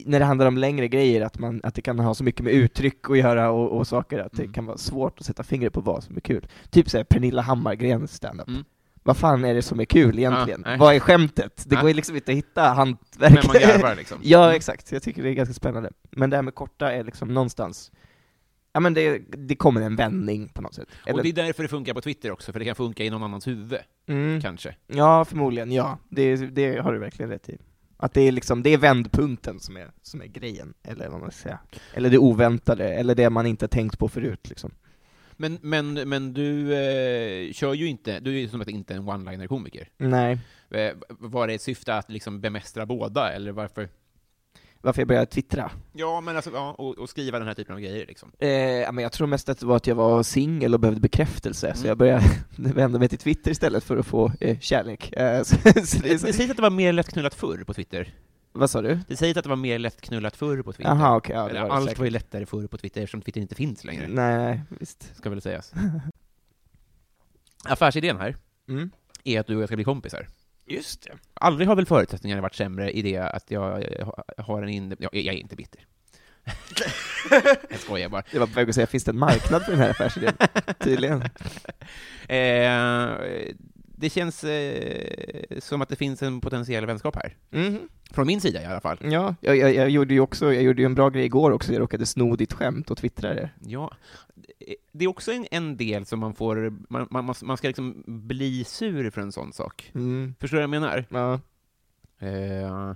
när 0.06 0.18
det 0.18 0.24
handlar 0.24 0.46
om 0.46 0.58
längre 0.58 0.88
grejer, 0.88 1.20
att, 1.22 1.38
man, 1.38 1.60
att 1.64 1.74
det 1.74 1.82
kan 1.82 1.98
ha 1.98 2.14
så 2.14 2.24
mycket 2.24 2.42
med 2.44 2.52
uttryck 2.52 3.10
att 3.10 3.18
göra 3.18 3.50
och, 3.50 3.78
och 3.78 3.86
saker, 3.86 4.18
att 4.18 4.34
Mm. 4.38 4.46
det 4.46 4.52
kan 4.54 4.66
vara 4.66 4.78
svårt 4.78 5.18
att 5.20 5.26
sätta 5.26 5.42
fingret 5.42 5.72
på 5.72 5.80
vad 5.80 6.04
som 6.04 6.16
är 6.16 6.20
kul. 6.20 6.46
Typ 6.70 6.90
såhär 6.90 7.04
Pernilla 7.04 7.42
Hammargrens 7.42 8.12
standup. 8.14 8.48
Mm. 8.48 8.64
Vad 9.02 9.16
fan 9.16 9.44
är 9.44 9.54
det 9.54 9.62
som 9.62 9.80
är 9.80 9.84
kul 9.84 10.18
egentligen? 10.18 10.60
nej. 10.66 10.78
vad 10.78 10.94
är 10.94 11.00
skämtet? 11.00 11.64
Det 11.66 11.74
Ja. 11.74 11.80
går 11.80 11.90
ju 11.90 11.94
liksom 11.94 12.16
inte 12.16 12.32
att 12.32 12.38
hitta 12.38 12.62
Men 12.68 12.76
hantverk. 12.76 13.46
man 13.46 13.56
garvar 13.60 13.94
liksom. 13.96 14.18
ja, 14.22 14.54
exakt. 14.54 14.92
Jag 14.92 15.02
tycker 15.02 15.22
det 15.22 15.28
är 15.28 15.34
ganska 15.34 15.54
spännande. 15.54 15.90
Men 16.10 16.30
det 16.30 16.36
här 16.36 16.42
med 16.42 16.54
korta 16.54 16.92
är 16.92 17.04
liksom 17.04 17.34
någonstans, 17.34 17.92
ja 18.72 18.80
men 18.80 18.94
det, 18.94 19.18
det 19.18 19.56
kommer 19.56 19.80
en 19.80 19.96
vändning 19.96 20.48
på 20.48 20.62
något 20.62 20.74
sätt. 20.74 20.88
Och 21.12 21.22
det 21.22 21.28
är 21.28 21.32
därför 21.32 21.62
det 21.62 21.68
funkar 21.68 21.94
på 21.94 22.00
Twitter 22.00 22.30
också, 22.30 22.52
för 22.52 22.58
det 22.58 22.64
kan 22.64 22.74
funka 22.74 23.04
i 23.04 23.10
någon 23.10 23.22
annans 23.22 23.46
huvud, 23.46 23.78
mm. 24.08 24.40
kanske. 24.40 24.74
Ja, 24.86 25.24
förmodligen, 25.24 25.72
ja. 25.72 25.98
Det, 26.08 26.36
det 26.36 26.78
har 26.78 26.92
du 26.92 26.98
verkligen 26.98 27.30
rätt 27.30 27.48
i. 27.48 27.58
Att 28.00 28.14
det 28.14 28.20
är 28.20 28.32
liksom, 28.32 28.62
det 28.62 28.70
är 28.70 28.78
vändpunkten 28.78 29.60
som 29.60 29.76
är, 29.76 29.90
som 30.02 30.22
är 30.22 30.26
grejen, 30.26 30.74
eller 30.82 31.08
vad 31.08 31.20
man 31.20 31.30
ska 31.30 31.42
säga. 31.42 31.58
Eller 31.94 32.10
det 32.10 32.18
oväntade, 32.18 32.94
eller 32.94 33.14
det 33.14 33.30
man 33.30 33.46
inte 33.46 33.68
tänkt 33.68 33.98
på 33.98 34.08
förut 34.08 34.48
liksom. 34.48 34.70
Men, 35.36 35.58
men, 35.62 36.08
men 36.08 36.34
du 36.34 36.74
eh, 36.74 37.52
kör 37.52 37.74
ju 37.74 37.86
inte, 37.86 38.20
du 38.20 38.36
är 38.36 38.40
ju 38.40 38.48
som 38.48 38.60
sagt 38.60 38.70
inte 38.70 38.94
en 38.94 39.08
one-liner-komiker. 39.08 39.88
Nej. 39.96 40.38
Eh, 40.70 40.92
var 41.08 41.46
det 41.46 41.54
ett 41.54 41.62
syfte 41.62 41.94
att 41.94 42.10
liksom 42.10 42.40
bemästra 42.40 42.86
båda, 42.86 43.32
eller 43.32 43.52
varför? 43.52 43.88
Varför 44.80 45.00
jag 45.00 45.08
började 45.08 45.26
twittra? 45.26 45.70
Ja, 45.92 46.20
men 46.20 46.36
alltså, 46.36 46.50
ja, 46.54 46.74
och, 46.78 46.98
och 46.98 47.10
skriva 47.10 47.38
den 47.38 47.48
här 47.48 47.54
typen 47.54 47.74
av 47.74 47.80
grejer 47.80 48.06
liksom. 48.06 48.32
Eh, 48.38 48.48
men 48.92 48.98
jag 48.98 49.12
tror 49.12 49.26
mest 49.26 49.48
att 49.48 49.58
det 49.58 49.66
var 49.66 49.76
att 49.76 49.86
jag 49.86 49.94
var 49.94 50.22
singel 50.22 50.74
och 50.74 50.80
behövde 50.80 51.00
bekräftelse, 51.00 51.72
så 51.74 51.78
Mm. 51.78 51.88
jag 51.88 51.98
började 51.98 52.24
vända 52.56 52.98
mig 52.98 53.08
till 53.08 53.18
Twitter 53.18 53.50
istället 53.50 53.84
för 53.84 53.96
att 53.96 54.06
få 54.06 54.32
eh, 54.40 54.58
kärlek. 54.58 55.12
Eh, 55.12 55.42
så, 55.42 55.54
så 55.56 55.62
det 55.72 56.08
Det 56.08 56.18
så, 56.18 56.32
sägs 56.32 56.50
att 56.50 56.56
det 56.56 56.62
var 56.62 56.70
mer 56.70 56.92
lättknullat 56.92 57.34
förr 57.34 57.64
på 57.64 57.74
Twitter. 57.74 58.14
vad 58.52 58.70
sa 58.70 58.82
du? 58.82 58.98
Det 59.08 59.16
sägs 59.16 59.36
att 59.36 59.44
det 59.44 59.50
var 59.50 59.56
mer 59.56 59.78
lättknullat 59.78 60.36
förr 60.36 60.62
på 60.62 60.72
Twitter. 60.72 60.90
Jaha, 60.90 61.16
okej, 61.16 61.34
ja, 61.36 61.42
var 61.48 61.70
allt 61.74 61.84
säkert. 61.84 61.98
var 61.98 62.04
ju 62.04 62.10
lättare 62.10 62.46
förr 62.46 62.66
på 62.66 62.78
Twitter 62.78 63.00
eftersom 63.02 63.22
Twitter 63.22 63.40
inte 63.40 63.54
finns 63.54 63.84
längre, 63.84 64.06
Nej, 64.08 64.36
nej, 64.38 64.62
visst. 64.68 65.16
ska 65.16 65.30
väl 65.30 65.40
sägas. 65.42 65.72
Affärsidén 67.64 68.16
här 68.16 68.36
Mm. 68.68 68.90
är 69.24 69.40
att 69.40 69.46
du 69.46 69.56
och 69.56 69.62
jag 69.62 69.68
ska 69.68 69.76
bli 69.76 69.84
kompisar. 69.84 70.26
Just 70.68 71.02
det. 71.02 71.12
Aldrig 71.34 71.68
har 71.68 71.76
väl 71.76 71.86
förutsättningarna 71.86 72.42
varit 72.42 72.54
sämre 72.54 72.90
i 72.90 73.02
det 73.02 73.18
att 73.18 73.50
jag 73.50 73.84
har 74.38 74.62
en 74.62 74.68
in... 74.68 74.96
Ja, 74.98 75.08
jag 75.12 75.34
är 75.34 75.38
inte 75.38 75.56
bitter. 75.56 75.86
jag 77.70 77.80
skojar 77.80 78.08
bara. 78.08 78.22
Jag 78.30 78.40
var 78.40 78.46
på 78.46 78.52
väg 78.52 78.68
att 78.68 78.74
säga, 78.74 78.86
finns 78.86 79.04
det 79.04 79.10
en 79.10 79.18
marknad 79.18 79.64
för 79.64 79.72
den 79.72 79.80
här 79.80 79.90
affärsidén? 79.90 80.34
Tydligen. 80.78 81.22
Eh, 82.28 83.54
det 83.98 84.10
känns 84.10 84.44
eh, 84.44 85.58
som 85.58 85.82
att 85.82 85.88
det 85.88 85.96
finns 85.96 86.22
en 86.22 86.40
potentiell 86.40 86.86
vänskap 86.86 87.16
här. 87.16 87.36
Mhm. 87.50 87.88
Från 88.10 88.26
min 88.26 88.40
sida 88.40 88.62
i 88.62 88.64
alla 88.64 88.80
fall. 88.80 88.98
Ja, 89.02 89.34
jag, 89.40 89.56
jag, 89.56 89.74
jag 89.74 89.90
gjorde 89.90 90.14
ju 90.14 90.20
också, 90.20 90.52
jag 90.52 90.62
gjorde 90.62 90.82
ju 90.82 90.86
en 90.86 90.94
bra 90.94 91.08
grej 91.08 91.24
igår 91.24 91.50
också, 91.50 91.72
jag 91.72 91.80
råkade 91.80 92.06
sno 92.06 92.36
ditt 92.36 92.52
skämt 92.52 92.90
och 92.90 92.98
twittra 92.98 93.34
det. 93.34 93.50
Ja, 93.66 93.92
det 94.92 95.04
är 95.04 95.08
också 95.08 95.32
en, 95.32 95.46
en 95.50 95.76
del 95.76 96.06
som 96.06 96.20
man 96.20 96.34
får, 96.34 96.72
man, 96.88 97.08
man, 97.10 97.34
man 97.42 97.56
ska 97.56 97.68
liksom 97.68 98.02
bli 98.06 98.64
sur 98.64 99.10
för 99.10 99.20
en 99.20 99.32
sån 99.32 99.52
sak. 99.52 99.90
Mm. 99.94 100.34
Förstår 100.40 100.56
du 100.56 100.66
vad 100.66 100.74
jag 100.74 100.80
menar? 100.80 101.04
Ja. 101.08 101.40
Eh, 102.26 102.94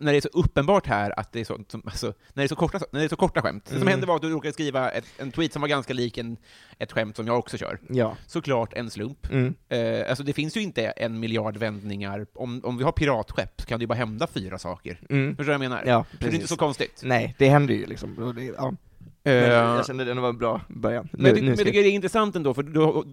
när 0.00 0.12
det 0.12 0.18
är 0.18 0.20
så 0.20 0.28
uppenbart 0.28 0.86
här 0.86 1.18
att 1.20 1.32
det 1.32 1.40
är 1.40 1.44
så, 1.44 1.58
som, 1.68 1.82
alltså, 1.84 2.06
när 2.06 2.42
det 2.42 2.42
är 2.42 2.48
så 2.48 2.56
korta, 2.56 2.78
när 2.92 3.00
det 3.00 3.06
är 3.06 3.08
så 3.08 3.16
korta 3.16 3.42
skämt. 3.42 3.64
Det 3.64 3.70
som 3.70 3.76
Mm. 3.82 3.88
hände 3.88 4.06
var 4.06 4.16
att 4.16 4.22
du 4.22 4.28
råkade 4.30 4.52
skriva 4.52 4.90
ett, 4.90 5.04
en 5.18 5.32
tweet 5.32 5.52
som 5.52 5.62
var 5.62 5.68
ganska 5.68 5.94
lik 5.94 6.18
en, 6.18 6.36
ett 6.78 6.92
skämt 6.92 7.16
som 7.16 7.26
jag 7.26 7.38
också 7.38 7.56
kör. 7.58 7.78
Ja. 7.88 8.16
Såklart 8.26 8.72
en 8.74 8.90
slump. 8.90 9.32
Mm. 9.32 9.54
Eh, 9.68 10.08
alltså 10.08 10.24
det 10.24 10.32
finns 10.32 10.56
ju 10.56 10.60
inte 10.60 10.86
en 10.86 11.20
miljard 11.20 11.56
vändningar. 11.56 12.26
Om, 12.34 12.60
om 12.64 12.76
vi 12.78 12.84
har 12.84 12.92
piratskepp 12.92 13.60
så 13.60 13.66
kan 13.66 13.78
det 13.78 13.82
ju 13.82 13.86
bara 13.86 13.94
hända 13.94 14.26
fyra 14.26 14.58
saker. 14.58 15.00
Mm. 15.10 15.36
Förstår 15.36 15.44
du 15.52 15.58
vad 15.58 15.64
jag 15.64 15.70
menar? 15.70 15.82
Ja, 15.86 16.04
det 16.18 16.26
är 16.26 16.34
inte 16.34 16.48
så 16.48 16.56
konstigt. 16.56 17.00
Nej, 17.04 17.34
det 17.38 17.48
händer 17.48 17.74
ju 17.74 17.86
liksom. 17.86 18.34
Ja. 18.56 18.64
Men 18.70 18.76
Eh, 19.24 19.34
jag 19.34 19.86
kände 19.86 20.04
det 20.04 20.14
var 20.14 20.28
en 20.28 20.38
bra 20.38 20.60
början. 20.68 21.08
Men 21.12 21.34
nu 21.34 21.42
men 21.42 21.56
ska 21.56 21.60
jag 21.60 21.66
tycker 21.66 21.82
det 21.82 21.88
är 21.88 21.92
intressant 21.92 22.36
ändå, 22.36 22.54
för, 22.54 22.62
då, 22.62 23.04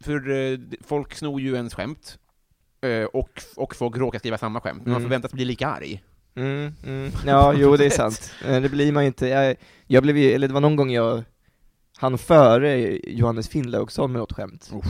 för 0.00 0.30
eh, 0.30 0.58
folk 0.86 1.14
snor 1.14 1.40
ju 1.40 1.54
ens 1.54 1.74
skämt, 1.74 2.18
eh, 2.80 3.04
och, 3.04 3.42
och 3.56 3.76
folk 3.76 3.96
råkar 3.96 4.18
skriva 4.18 4.38
samma 4.38 4.60
skämt, 4.60 4.82
men 4.82 4.92
man 4.92 5.00
Mm. 5.00 5.08
förväntas 5.08 5.32
bli 5.32 5.44
lika 5.44 5.66
arg. 5.68 6.02
Mm, 6.36 6.72
mm. 6.86 7.10
Ja, 7.26 7.52
jo 7.56 7.76
det 7.76 7.86
är 7.86 7.90
sant. 7.90 8.32
Eh, 8.44 8.60
Det 8.60 8.68
blir 8.68 8.92
man 8.92 9.02
ju 9.02 9.06
inte. 9.06 9.26
Jag, 9.28 9.56
jag 9.86 10.02
blev 10.02 10.18
ju, 10.18 10.32
eller 10.32 10.48
det 10.48 10.54
var 10.54 10.60
någon 10.60 10.76
gång 10.76 10.90
jag 10.90 11.22
han 11.98 12.18
före 12.18 12.98
Johannes 13.10 13.48
Finnlaugsson 13.48 14.12
med 14.12 14.18
något 14.18 14.32
skämt. 14.32 14.70
Ja. 14.72 14.80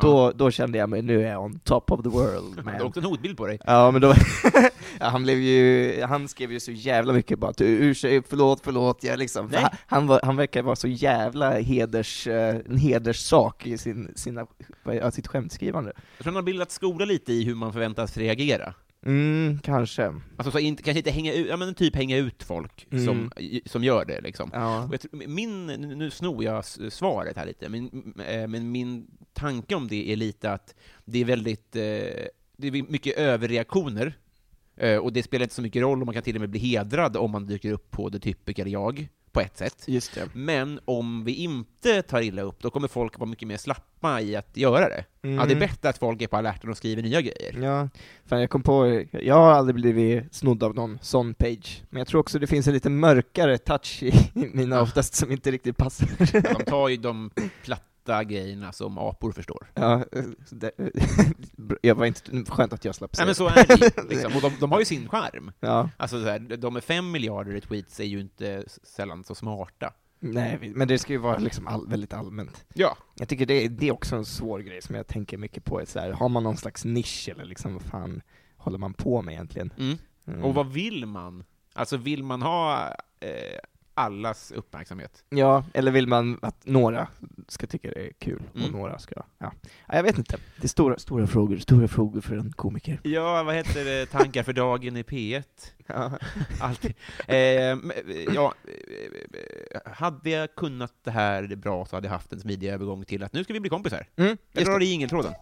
Då, 0.00 0.32
då 0.34 0.50
kände 0.50 0.78
jag 0.78 0.88
mig, 0.88 1.02
nu 1.02 1.22
är 1.24 1.30
jag 1.30 1.44
on 1.44 1.58
top 1.58 1.90
of 1.92 2.02
the 2.02 2.08
world 2.08 2.56
Du 2.56 2.62
har 2.62 2.72
man. 2.72 2.82
också 2.82 3.00
en 3.00 3.06
hotbild 3.06 3.36
på 3.36 3.46
dig. 3.46 3.58
Ja 3.66 3.90
men 3.90 4.00
då, 4.00 4.14
ja, 5.00 5.06
han 5.06 5.22
blev 5.22 5.38
ju, 5.38 6.02
han 6.02 6.28
skrev 6.28 6.52
ju 6.52 6.60
så 6.60 6.72
jävla 6.72 7.12
mycket 7.12 7.38
bara 7.38 7.50
att 7.50 7.60
ursäkt, 7.60 8.26
förlåt, 8.30 8.60
förlåt, 8.62 9.04
jag 9.04 9.18
liksom, 9.18 9.46
Nej. 9.46 9.60
han, 9.60 9.70
han, 9.86 10.06
var, 10.06 10.20
han 10.22 10.36
verkar 10.36 10.62
vara 10.62 10.76
så 10.76 10.88
jävla 10.88 11.58
heders, 11.60 12.26
eh, 12.26 12.56
en 12.68 12.76
hederssak 12.76 13.66
i 13.66 13.78
sin, 13.78 14.12
sina, 14.16 14.46
ja, 14.84 15.10
sitt 15.10 15.26
skämtskrivande. 15.26 15.92
Jag 15.96 16.22
tror 16.24 16.32
han 16.32 16.34
har 16.34 16.42
bildat 16.42 16.70
skola 16.70 17.04
lite 17.04 17.32
i 17.32 17.44
hur 17.44 17.54
man 17.54 17.72
förväntas 17.72 18.16
reagera. 18.16 18.74
Mm, 19.06 19.58
kanske. 19.62 20.14
Alltså 20.36 20.50
så 20.50 20.58
inte, 20.58 20.82
kanske 20.82 20.98
inte 20.98 21.10
hänga 21.10 21.34
ut, 21.34 21.46
ja 21.48 21.56
men 21.56 21.74
typ 21.74 21.96
hänga 21.96 22.16
ut 22.16 22.42
folk 22.42 22.86
Mm. 22.90 23.04
som, 23.06 23.30
som 23.66 23.84
gör 23.84 24.04
det 24.04 24.20
liksom. 24.20 24.50
Ja. 24.52 24.88
Tror, 25.00 25.28
min, 25.28 25.66
nu 25.66 26.10
snor 26.10 26.44
jag 26.44 26.64
svaret 26.92 27.36
här 27.36 27.46
lite, 27.46 27.68
men, 27.68 28.14
eh, 28.26 28.48
men 28.48 28.72
min 28.72 29.06
tanke 29.32 29.74
om 29.74 29.88
det 29.88 30.12
är 30.12 30.16
lite 30.16 30.52
att 30.52 30.74
det 31.04 31.18
är 31.18 31.24
väldigt, 31.24 31.76
eh, 31.76 31.82
det 32.56 32.66
är 32.68 32.90
mycket 32.90 33.18
överreaktioner, 33.18 34.18
eh, 34.76 34.96
och 34.96 35.12
det 35.12 35.22
spelar 35.22 35.42
inte 35.42 35.54
så 35.54 35.62
mycket 35.62 35.82
roll, 35.82 36.00
och 36.00 36.06
man 36.06 36.14
kan 36.14 36.22
till 36.22 36.34
och 36.36 36.40
med 36.40 36.50
bli 36.50 36.60
hedrad 36.60 37.16
om 37.16 37.30
man 37.30 37.46
dyker 37.46 37.72
upp 37.72 37.90
på 37.90 38.10
The 38.10 38.18
Typiker 38.18 38.66
jag, 38.66 39.08
på 39.32 39.40
ett 39.40 39.56
sätt. 39.58 39.84
Men 40.32 40.80
om 40.84 41.24
vi 41.24 41.34
inte 41.34 42.02
tar 42.02 42.20
illa 42.20 42.42
upp, 42.42 42.62
då 42.62 42.70
kommer 42.70 42.88
folk 42.88 43.18
vara 43.18 43.30
mycket 43.30 43.48
mer 43.48 43.56
slappa 43.56 44.20
i 44.20 44.36
att 44.36 44.56
göra 44.56 44.88
det. 44.88 45.04
Mm. 45.22 45.36
Ja, 45.36 45.46
det 45.46 45.52
är 45.52 45.60
bättre 45.60 45.88
att 45.88 45.98
folk 45.98 46.22
är 46.22 46.26
på 46.26 46.36
alerten 46.36 46.70
och 46.70 46.76
skriver 46.76 47.02
nya 47.02 47.20
grejer. 47.20 47.58
Ja, 47.62 47.88
fan 48.26 48.40
jag 48.40 48.50
kom 48.50 48.62
på, 48.62 49.04
jag 49.12 49.34
har 49.34 49.52
aldrig 49.52 49.74
blivit 49.74 50.34
snodd 50.34 50.62
av 50.62 50.74
någon 50.74 50.98
sån 51.02 51.34
page, 51.34 51.82
men 51.90 52.00
jag 52.00 52.06
tror 52.08 52.20
också 52.20 52.38
det 52.38 52.46
finns 52.46 52.66
en 52.66 52.74
lite 52.74 52.90
mörkare 52.90 53.58
touch 53.58 54.02
i 54.02 54.12
mina 54.52 54.76
Ja. 54.76 54.82
oftast 54.82 55.14
som 55.14 55.30
inte 55.32 55.50
riktigt 55.50 55.76
passar. 55.76 56.08
De 56.54 56.64
tar 56.64 56.88
ju 56.88 56.96
de 56.96 57.30
platta 57.64 57.84
fatta 58.00 58.24
grejerna 58.24 58.72
som 58.72 58.98
apor 58.98 59.32
förstår. 59.32 59.70
Ja, 59.74 60.04
eh, 60.12 60.24
det, 60.50 60.72
jag 61.82 61.94
var 61.94 62.06
inte, 62.06 62.52
skönt 62.52 62.72
att 62.72 62.84
jag 62.84 62.94
slapp 62.94 63.10
Nej 63.10 63.16
säga 63.16 63.26
men 63.26 63.34
så 63.34 63.60
är 63.60 63.78
det 63.78 64.08
liksom. 64.08 64.32
och 64.36 64.42
de, 64.42 64.52
de 64.60 64.72
har 64.72 64.78
ju 64.78 64.84
sin 64.84 65.08
charm. 65.08 65.52
Ja, 65.60 65.90
Alltså 65.96 66.22
så 66.22 66.28
här, 66.28 66.38
de 66.38 66.74
med 66.74 66.84
fem 66.84 67.10
miljarder 67.10 67.60
tweets 67.60 68.00
är 68.00 68.04
ju 68.04 68.20
inte 68.20 68.64
sällan 68.82 69.24
så 69.24 69.34
smarta. 69.34 69.92
nej, 70.20 70.72
men 70.74 70.88
det 70.88 70.98
ska 70.98 71.12
ju 71.12 71.18
vara 71.18 71.38
liksom 71.38 71.66
all, 71.66 71.88
väldigt 71.88 72.12
allmänt. 72.12 72.64
Ja. 72.74 72.96
Jag 73.16 73.28
tycker 73.28 73.46
det, 73.46 73.68
det 73.68 73.88
är 73.88 73.92
också 73.92 74.16
en 74.16 74.24
svår 74.24 74.58
grej 74.60 74.82
som 74.82 74.94
jag 74.94 75.06
tänker 75.06 75.38
mycket 75.38 75.64
på, 75.64 75.80
är 75.80 75.84
så 75.84 75.98
här, 75.98 76.10
har 76.12 76.28
man 76.28 76.42
någon 76.42 76.56
slags 76.56 76.84
nisch 76.84 77.28
eller 77.32 77.44
liksom 77.44 77.72
vad 77.72 77.82
fan 77.82 78.22
håller 78.56 78.78
man 78.78 78.94
på 78.94 79.22
med 79.22 79.32
egentligen? 79.32 79.72
Mm. 79.78 79.98
Mm. 80.26 80.44
Och 80.44 80.54
vad 80.54 80.72
vill 80.72 81.06
man? 81.06 81.44
Alltså 81.74 81.96
vill 81.96 82.24
man 82.24 82.42
ha 82.42 82.88
eh, 83.20 83.58
allas 83.94 84.52
uppmärksamhet? 84.52 85.24
Ja, 85.28 85.64
eller 85.74 85.90
vill 85.92 86.06
man 86.06 86.38
att 86.42 86.66
några 86.66 87.08
ska 87.48 87.66
tycka 87.66 87.90
det 87.90 88.06
är 88.08 88.12
kul, 88.18 88.42
och 88.52 88.56
Mm. 88.60 88.70
några 88.72 88.98
ska, 88.98 89.14
ja. 89.16 89.24
ja. 89.38 89.52
Jag 89.96 90.02
vet 90.02 90.18
inte. 90.18 90.36
Det 90.56 90.64
är 90.64 90.68
stora, 90.68 90.98
stora 90.98 91.26
frågor, 91.26 91.56
stora 91.58 91.88
frågor 91.88 92.20
för 92.20 92.36
en 92.36 92.52
komiker. 92.52 93.00
Ja, 93.02 93.42
vad 93.42 93.54
heter 93.54 93.84
det, 93.84 94.06
tankar 94.06 94.42
för 94.42 94.52
dagen 94.52 94.96
i 94.96 95.02
P1? 95.02 95.42
Ja. 95.86 96.12
Alltid. 96.60 96.94
Eh, 97.26 97.76
men, 97.76 97.92
ja, 98.34 98.54
eh, 98.64 99.92
hade 99.92 100.30
jag 100.30 100.54
kunnat 100.54 100.92
det 101.04 101.10
här 101.10 101.56
bra 101.56 101.86
så 101.86 101.96
hade 101.96 102.06
jag 102.06 102.12
haft 102.12 102.32
en 102.32 102.40
smidig 102.40 102.68
övergång 102.68 103.04
till 103.04 103.22
att 103.22 103.32
nu 103.32 103.44
ska 103.44 103.52
vi 103.52 103.60
bli 103.60 103.70
kompisar. 103.70 104.06
Mm, 104.16 104.36
Jag 104.52 104.64
drar 104.64 104.78
det. 104.78 104.84
i 104.84 104.88
jingeltråden. 104.88 105.32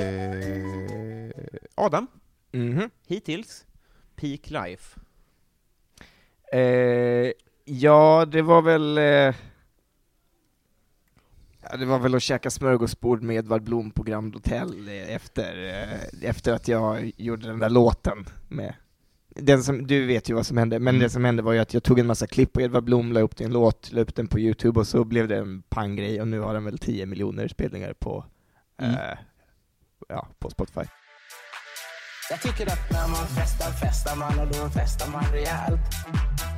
Eh, 0.00 1.30
Adam, 1.74 2.06
Mhm. 2.52 2.90
hittills, 3.06 3.66
Peak 4.16 4.50
Life. 4.50 5.00
Eh, 6.52 7.32
ja, 7.64 8.26
det 8.32 8.42
var 8.42 8.62
väl... 8.62 8.98
Eh, 8.98 9.34
ja, 11.70 11.76
det 11.78 11.84
var 11.86 11.98
väl 11.98 12.14
att 12.14 12.22
käka 12.22 12.50
smörgåsbord 12.50 13.22
med 13.22 13.36
Edvard 13.36 13.62
Blom 13.62 13.90
på 13.90 14.02
Grand 14.02 14.34
Hotel 14.34 14.88
eh, 14.88 15.14
efter, 15.14 15.64
eh, 15.68 16.28
efter 16.30 16.52
att 16.52 16.68
jag 16.68 17.12
gjorde 17.16 17.46
den 17.46 17.58
där 17.58 17.70
låten 17.70 18.24
med 18.48 18.74
den 19.28 19.62
som, 19.62 19.86
du 19.86 20.06
vet 20.06 20.30
ju 20.30 20.34
vad 20.34 20.46
som 20.46 20.56
hände, 20.56 20.78
men 20.78 20.94
Mm. 20.94 21.02
det 21.02 21.10
som 21.10 21.24
hände 21.24 21.42
var 21.42 21.52
ju 21.52 21.58
att 21.58 21.74
jag 21.74 21.82
tog 21.82 21.98
en 21.98 22.06
massa 22.06 22.26
klipp 22.26 22.52
på 22.52 22.60
Edvard 22.60 22.84
Blom, 22.84 23.12
la 23.12 23.20
upp 23.20 23.36
det 23.36 23.42
i 23.44 23.46
en 23.46 23.52
låt, 23.52 23.92
la 23.92 24.00
upp 24.00 24.14
den 24.14 24.26
på 24.26 24.38
youtube 24.40 24.80
och 24.80 24.86
så 24.86 25.04
blev 25.04 25.28
det 25.28 25.36
en 25.38 25.62
panggrej 25.68 26.20
och 26.20 26.28
nu 26.28 26.40
har 26.40 26.54
den 26.54 26.64
väl 26.64 26.78
10 26.78 27.06
miljoner 27.06 27.48
spelningar 27.48 27.92
på, 27.92 28.24
Mm. 28.78 28.94
eh, 28.94 29.18
ja, 30.08 30.28
på 30.38 30.50
Spotify. 30.50 30.80
Jag 32.30 32.40
tycker 32.40 32.66
att 32.72 32.90
när 32.90 33.08
man 33.08 33.26
festar, 33.26 33.70
festar 33.70 34.16
man 34.16 34.38
och 34.38 34.46
då 34.46 34.68
festar 34.68 35.08
man 35.12 35.24
rejält. 35.32 35.80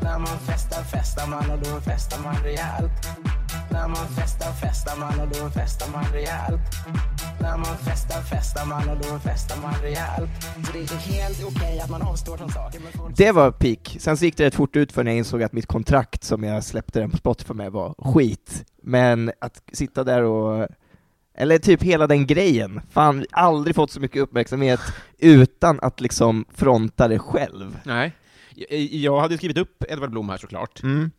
När 0.03 0.19
man 0.19 0.39
festar, 0.49 0.83
festar 0.83 1.27
man 1.27 1.51
och 1.51 1.59
då 1.59 1.81
festar 1.81 2.19
man 2.23 2.37
rejält. 2.43 2.93
När 3.71 3.89
man 3.89 4.07
festar, 4.17 4.53
festar 4.53 4.97
man 4.97 5.21
och 5.21 5.29
då 5.29 5.51
festar 5.51 5.93
man 5.93 6.05
rejält. 6.13 6.61
När 7.41 7.57
man 7.57 7.77
festar, 7.77 8.23
festar 8.23 8.67
man 8.67 8.89
och 8.89 8.97
då 8.97 9.19
festar 9.19 9.57
man 9.63 9.75
rejält. 9.83 10.31
Så 10.67 10.73
det 10.73 10.79
är 10.79 10.97
helt 10.97 11.45
okej 11.45 11.81
att 11.81 11.91
man 11.91 12.03
avstår 12.03 12.37
från 12.37 12.51
saker. 12.51 12.81
Men 12.81 12.93
får... 12.93 13.13
Det 13.17 13.33
var 13.33 13.51
peak. 13.51 13.97
Sen 14.01 14.17
så 14.17 14.25
gick 14.25 14.37
det 14.37 14.45
rätt 14.45 14.55
fort 14.55 14.77
ut 14.77 14.93
för 14.93 15.05
när 15.05 15.11
jag 15.11 15.19
insåg 15.19 15.43
att 15.43 15.53
mitt 15.53 15.67
kontrakt 15.67 16.25
som 16.25 16.45
jag 16.45 16.65
släppte 16.65 17.01
den 17.01 17.11
på 17.11 17.17
Spotify 17.17 17.55
med 17.55 17.73
var 17.73 17.95
skit. 17.99 18.65
Men 18.83 19.33
att 19.41 19.63
sitta 19.73 20.05
där 20.05 20.23
och 20.23 20.69
eller 21.43 21.59
typ 21.59 21.83
hela 21.83 22.07
den 22.07 22.27
grejen, 22.27 22.81
fan 22.91 23.27
aldrig 23.31 23.77
fått 23.77 23.91
så 23.91 24.01
mycket 24.01 24.23
uppmärksamhet 24.23 24.81
utan 25.19 25.81
att 25.83 26.01
liksom 26.01 26.45
fronta 26.55 27.09
det 27.09 27.19
själv. 27.19 27.79
Nej. 27.85 28.13
Jag- 28.91 29.21
hade 29.21 29.37
skrivit 29.37 29.59
upp 29.59 29.85
Edvard 29.89 30.11
Blom 30.11 30.29
här 30.29 30.37
såklart. 30.37 30.83
Mm. 30.83 31.11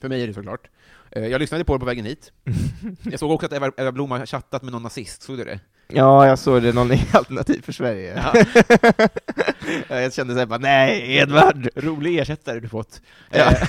För 0.00 0.08
mig 0.08 0.22
är 0.22 0.26
det 0.26 0.34
såklart. 0.34 0.68
Eh, 1.10 1.26
Jag 1.26 1.38
lyssnade 1.38 1.64
på 1.64 1.72
det 1.74 1.78
på 1.80 1.86
vägen 1.86 2.04
hit. 2.04 2.32
Jag 3.02 3.18
såg 3.20 3.30
också 3.30 3.46
att 3.46 3.52
Edvard 3.52 3.94
Blom 3.94 4.10
har 4.10 4.26
chattat 4.26 4.62
med 4.62 4.72
någon 4.72 4.82
nazist, 4.82 5.22
såg 5.22 5.36
du 5.38 5.44
det? 5.44 5.60
Ja, 5.88 6.26
jag 6.26 6.38
såg 6.38 6.62
det, 6.62 6.72
någon 6.72 6.92
i 6.92 7.06
Alternativ 7.12 7.62
för 7.62 7.72
Sverige. 7.72 8.14
Ja. 8.16 8.44
Ja, 9.88 10.00
jag 10.00 10.12
kände 10.12 10.34
såhär 10.34 10.46
bara, 10.46 10.58
nej 10.58 11.16
Edvard! 11.16 11.68
Rolig 11.74 12.18
ersättare 12.18 12.60
du 12.60 12.68
fått. 12.68 13.00
Ja. 13.30 13.50
Eh, 13.52 13.68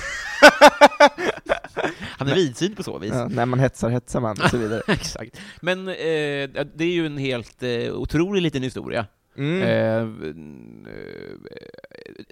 Han 2.18 2.28
är 2.28 2.34
vidsynt 2.34 2.76
på 2.76 2.82
så 2.82 2.98
vis. 2.98 3.12
Ja, 3.14 3.28
när 3.28 3.46
man 3.46 3.58
hetsar 3.58 3.90
hetsar 3.90 4.20
man 4.20 4.36
och 4.44 4.50
så 4.50 4.56
vidare. 4.56 4.82
Exakt. 4.86 5.40
Men 5.60 5.88
eh, 5.88 5.94
det 6.74 6.84
är 6.84 6.92
ju 6.92 7.06
en 7.06 7.18
helt 7.18 7.62
eh, 7.62 7.92
otrolig 7.94 8.42
liten 8.42 8.62
historia. 8.62 9.06
Mm. 9.36 9.62
Eh, 9.62 9.68
eh, 9.68 10.06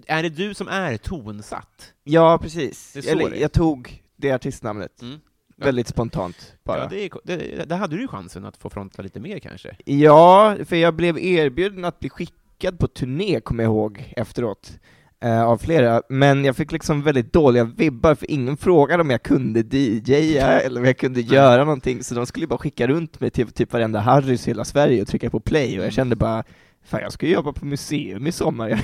är 0.07 0.22
det 0.22 0.29
du 0.29 0.55
som 0.55 0.68
är 0.68 0.96
tonsatt? 0.96 1.92
Ja, 2.05 2.38
precis. 2.38 2.96
Är. 2.96 3.35
jag 3.40 3.53
tog 3.53 4.03
det 4.16 4.33
artistnamnet, 4.33 5.03
Mm. 5.03 5.20
Väldigt 5.57 5.88
spontant 5.88 6.55
bara. 6.64 6.79
Ja, 6.79 6.88
det, 6.88 7.37
det, 7.37 7.64
där 7.69 7.77
hade 7.77 7.97
du 7.97 8.09
chansen 8.09 8.45
att 8.45 8.57
få 8.57 8.71
fronta 8.71 9.03
lite 9.03 9.21
mer 9.21 9.38
kanske. 9.38 9.77
Ja, 9.85 10.57
för 10.64 10.77
jag 10.77 10.95
blev 10.95 11.19
erbjuden 11.19 11.85
att 11.85 12.01
bli 12.01 12.09
skickad 12.11 12.79
på 12.79 12.88
turné, 12.88 13.40
kommer 13.40 13.64
jag 13.64 13.71
ihåg, 13.71 14.12
efteråt. 14.16 14.73
Eh, 15.21 15.42
av 15.42 15.59
flera, 15.59 16.03
men 16.09 16.45
jag 16.45 16.57
fick 16.57 16.73
liksom 16.73 17.03
väldigt 17.03 17.33
dåliga 17.33 17.64
vibbar, 17.64 18.14
för 18.14 18.31
ingen 18.31 18.57
frågade 18.57 19.01
om 19.01 19.11
jag 19.11 19.23
kunde 19.23 19.77
DJa 19.77 20.47
eller 20.61 20.81
om 20.81 20.87
jag 20.87 20.99
kunde 20.99 21.21
göra 21.21 21.64
någonting, 21.64 22.05
så 22.05 22.14
de 22.14 22.27
skulle 22.27 22.47
bara 22.47 22.59
skicka 22.59 22.87
runt 22.87 23.21
mig 23.21 23.31
till 23.31 23.49
typ 23.53 23.73
varenda 23.73 24.01
Harrys 24.01 24.47
i 24.47 24.51
hela 24.51 24.64
Sverige 24.64 25.03
och 25.03 25.09
trycka 25.09 25.31
på 25.31 25.40
play, 25.40 25.66
och 25.69 25.73
jag 25.75 25.79
Mm. 25.81 25.90
kände 25.90 26.16
bara 26.16 26.45
Fan 26.85 27.01
jag 27.01 27.12
ska 27.12 27.27
ju 27.27 27.33
jobba 27.33 27.53
på 27.53 27.64
museum 27.66 28.27
i 28.27 28.33
sommar. 28.33 28.81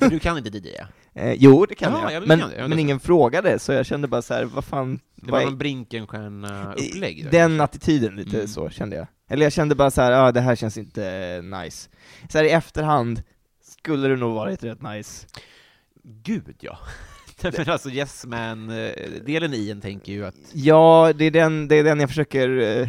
Du 0.10 0.18
kan 0.18 0.38
inte 0.38 0.58
DJa. 0.58 0.88
Eh, 1.16 1.32
jo, 1.32 1.66
det 1.66 1.74
kan 1.74 1.92
Ja, 1.92 2.02
jag. 2.02 2.22
ja, 2.22 2.26
men 2.26 2.38
det 2.38 2.44
jag. 2.56 2.64
Ja, 2.64 2.68
men 2.68 2.78
ingen 2.78 3.00
frågade, 3.00 3.58
så 3.58 3.72
jag 3.72 3.86
kände 3.86 4.08
bara 4.08 4.22
så 4.22 4.34
här, 4.34 4.44
vad 4.44 4.64
fan, 4.64 5.00
Det 5.14 5.32
var 5.32 5.44
någon 5.44 5.58
Brinkenstierna-upplägg. 5.58 7.24
där 7.24 7.30
den 7.30 7.60
attityden 7.60 8.16
lite 8.16 8.36
Mm. 8.36 8.48
så 8.48 8.68
kände 8.70 8.96
jag. 8.96 9.06
Eller 9.30 9.46
jag 9.46 9.52
kände 9.52 9.74
bara 9.74 9.90
så 9.90 10.02
här, 10.02 10.12
ja 10.12 10.32
det 10.32 10.40
här 10.40 10.56
känns 10.56 10.78
inte 10.78 11.06
eh, 11.08 11.42
nice. 11.60 11.88
Så 12.28 12.38
här 12.38 12.44
i 12.44 12.50
efterhand 12.50 13.22
skulle 13.64 14.08
det 14.08 14.16
nog 14.16 14.34
varit 14.34 14.64
rätt 14.64 14.82
nice. 14.82 15.26
Gud, 16.02 16.56
ja. 16.60 16.78
Men 17.56 17.68
alltså 17.70 17.90
Yes 17.90 18.26
Man-delen 18.26 19.54
i 19.54 19.70
en 19.70 19.80
tänker 19.80 20.12
ju 20.12 20.26
att... 20.26 20.34
Ja, 20.52 21.12
det 21.18 21.24
är 21.24 21.30
den, 21.30 21.68
det 21.68 21.74
är 21.76 21.84
den 21.84 22.00
jag 22.00 22.08
försöker 22.08 22.58
eh, 22.58 22.88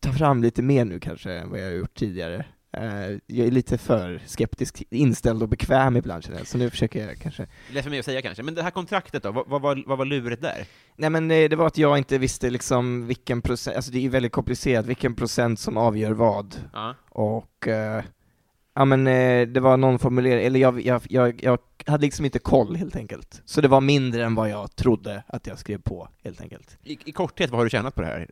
ta 0.00 0.12
fram 0.12 0.42
lite 0.42 0.62
mer 0.62 0.84
nu 0.84 1.00
kanske, 1.00 1.32
än 1.32 1.50
vad 1.50 1.60
jag 1.60 1.64
har 1.64 1.72
gjort 1.72 1.94
tidigare. 1.94 2.44
Eh, 2.72 3.18
jag 3.26 3.46
är 3.46 3.50
lite 3.50 3.78
för 3.78 4.20
skeptisk 4.26 4.82
inställd 4.90 5.42
och 5.42 5.48
bekväm 5.48 5.96
ibland 5.96 6.24
känner 6.24 6.38
jag, 6.38 6.46
så 6.46 6.58
nu 6.58 6.70
försöker 6.70 7.06
jag 7.06 7.18
kanske 7.18 7.46
är 7.74 7.82
för 7.82 7.90
mig 7.90 7.98
att 7.98 8.04
säga 8.04 8.22
kanske, 8.22 8.42
men 8.42 8.54
det 8.54 8.62
här 8.62 8.70
kontraktet 8.70 9.22
då, 9.22 9.32
vad, 9.32 9.48
vad, 9.48 9.62
var- 9.62 9.82
vad 9.86 9.98
var 9.98 10.04
luret 10.04 10.40
där? 10.42 10.66
Nej 10.96 11.10
men 11.10 11.30
eh, 11.30 11.48
det 11.48 11.56
var 11.56 11.66
att 11.66 11.78
jag 11.78 11.98
inte 11.98 12.18
visste 12.18 12.50
liksom 12.50 13.06
vilken 13.06 13.42
procent, 13.42 13.76
alltså 13.76 13.90
det 13.92 13.98
är 13.98 14.02
ju 14.02 14.08
väldigt 14.08 14.32
komplicerat, 14.32 14.86
vilken 14.86 15.14
procent 15.14 15.60
som 15.60 15.76
avgör 15.76 16.12
vad. 16.12 16.54
Ja. 16.72 16.94
Och, 17.08 17.68
eh, 17.68 18.04
ja 18.74 18.84
men 18.84 19.04
det 19.52 19.60
var 19.60 19.76
någon 19.76 19.98
formulering, 19.98 20.46
eller 20.46 20.60
jag, 20.60 20.80
jag, 20.86 21.02
jag, 21.10 21.40
jag 21.42 21.58
hade 21.86 22.02
liksom 22.06 22.24
inte 22.24 22.38
koll 22.38 22.76
helt 22.76 22.96
enkelt. 22.96 23.42
Så 23.44 23.60
det 23.60 23.68
var 23.68 23.80
mindre 23.80 24.24
än 24.24 24.34
vad 24.34 24.48
jag 24.50 24.76
trodde 24.76 25.22
att 25.26 25.46
jag 25.46 25.58
skrev 25.58 25.78
på, 25.82 26.08
helt 26.24 26.40
enkelt. 26.40 26.78
I, 26.82 26.98
I 27.04 27.12
korthet, 27.12 27.50
vad 27.50 27.58
har 27.58 27.64
du 27.64 27.70
tjänat 27.70 27.94
på 27.94 28.00
det 28.00 28.06
här? 28.06 28.28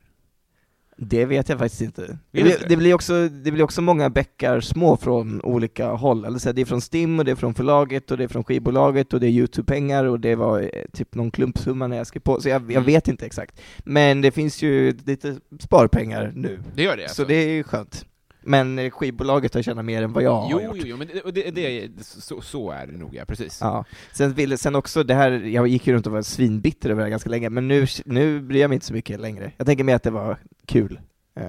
Det 1.03 1.25
vet 1.25 1.49
jag 1.49 1.59
faktiskt 1.59 1.83
inte. 1.83 2.19
Det, 2.31 2.43
blir- 2.43 2.69
det, 2.69 2.77
blir 2.77 2.95
också, 2.95 3.29
det 3.29 3.51
blir 3.51 3.63
också 3.65 3.83
många 3.83 4.11
bäckar 4.11 4.61
små 4.61 4.97
från 4.97 5.41
olika 5.43 5.87
håll. 5.89 6.25
Alltså 6.25 6.53
det 6.53 6.61
är 6.61 6.65
från 6.65 6.81
STIM, 6.81 7.19
och 7.19 7.25
det 7.25 7.31
är 7.31 7.35
från 7.37 7.55
förlaget, 7.55 8.11
och 8.11 8.19
det 8.19 8.25
är 8.25 8.29
från 8.29 8.45
skivbolaget, 8.45 9.13
och 9.13 9.21
det 9.21 9.27
är 9.27 9.31
Youtube-pengar, 9.31 10.05
och 10.05 10.21
det 10.21 10.35
var 10.35 10.61
eh, 10.61 10.69
typ 10.93 11.15
någon 11.15 11.31
klumpsumma 11.31 11.87
när 11.87 11.97
jag 11.97 12.07
skrev 12.07 12.21
på, 12.21 12.41
så 12.41 12.49
jag, 12.49 12.63
jag 12.63 12.71
Mm. 12.71 12.85
vet 12.85 13.09
inte 13.09 13.27
exakt. 13.27 13.61
Men 13.79 14.21
det 14.21 14.31
finns 14.31 14.63
ju 14.63 14.97
lite 15.05 15.37
sparpengar 15.61 16.33
nu, 16.35 16.63
Det 16.75 16.83
gör 16.83 16.97
det 16.97 17.03
alltså? 17.03 17.23
så 17.23 17.29
det 17.29 17.35
är 17.35 17.49
ju 17.49 17.63
skönt. 17.63 18.05
Men 18.51 18.91
skivbolaget 18.91 19.55
har 19.55 19.63
tjänat 19.63 19.85
mer 19.85 20.03
än 20.03 20.13
vad 20.13 20.23
jag 20.23 20.35
har 20.41 20.51
Jo, 20.51 20.61
gjort. 20.63 20.77
jo, 20.77 20.83
jo, 20.87 20.97
men 20.97 21.09
det, 21.35 21.51
det, 21.51 21.51
det, 21.51 22.05
så, 22.05 22.41
så 22.41 22.71
är 22.71 22.87
det 22.87 22.93
nog, 22.99 23.15
ja, 23.15 23.25
precis. 23.25 23.59
Ja. 23.61 23.85
Sen, 24.13 24.33
ville, 24.33 24.57
sen 24.59 24.75
också 24.75 25.03
det 25.03 25.15
här, 25.15 25.31
jag 25.31 25.69
gick 25.69 25.87
ju 25.87 25.93
runt 25.93 26.07
och 26.07 26.13
var 26.13 26.23
svinbitter 26.23 26.91
över 26.91 27.01
det 27.01 27.05
här 27.05 27.11
ganska 27.11 27.31
länge, 27.31 27.51
men 27.51 27.69
nu, 27.69 27.87
nu 28.05 28.41
bryr 28.41 28.61
jag 28.61 28.69
mig 28.69 28.75
inte 28.77 28.87
så 28.87 28.93
mycket 28.93 29.21
längre. 29.21 29.53
Jag 29.57 29.67
tänker 29.67 29.85
mer 29.85 29.95
att 29.95 30.03
det 30.03 30.11
var 30.11 30.37
kul. 30.67 31.01
Eh, 31.35 31.45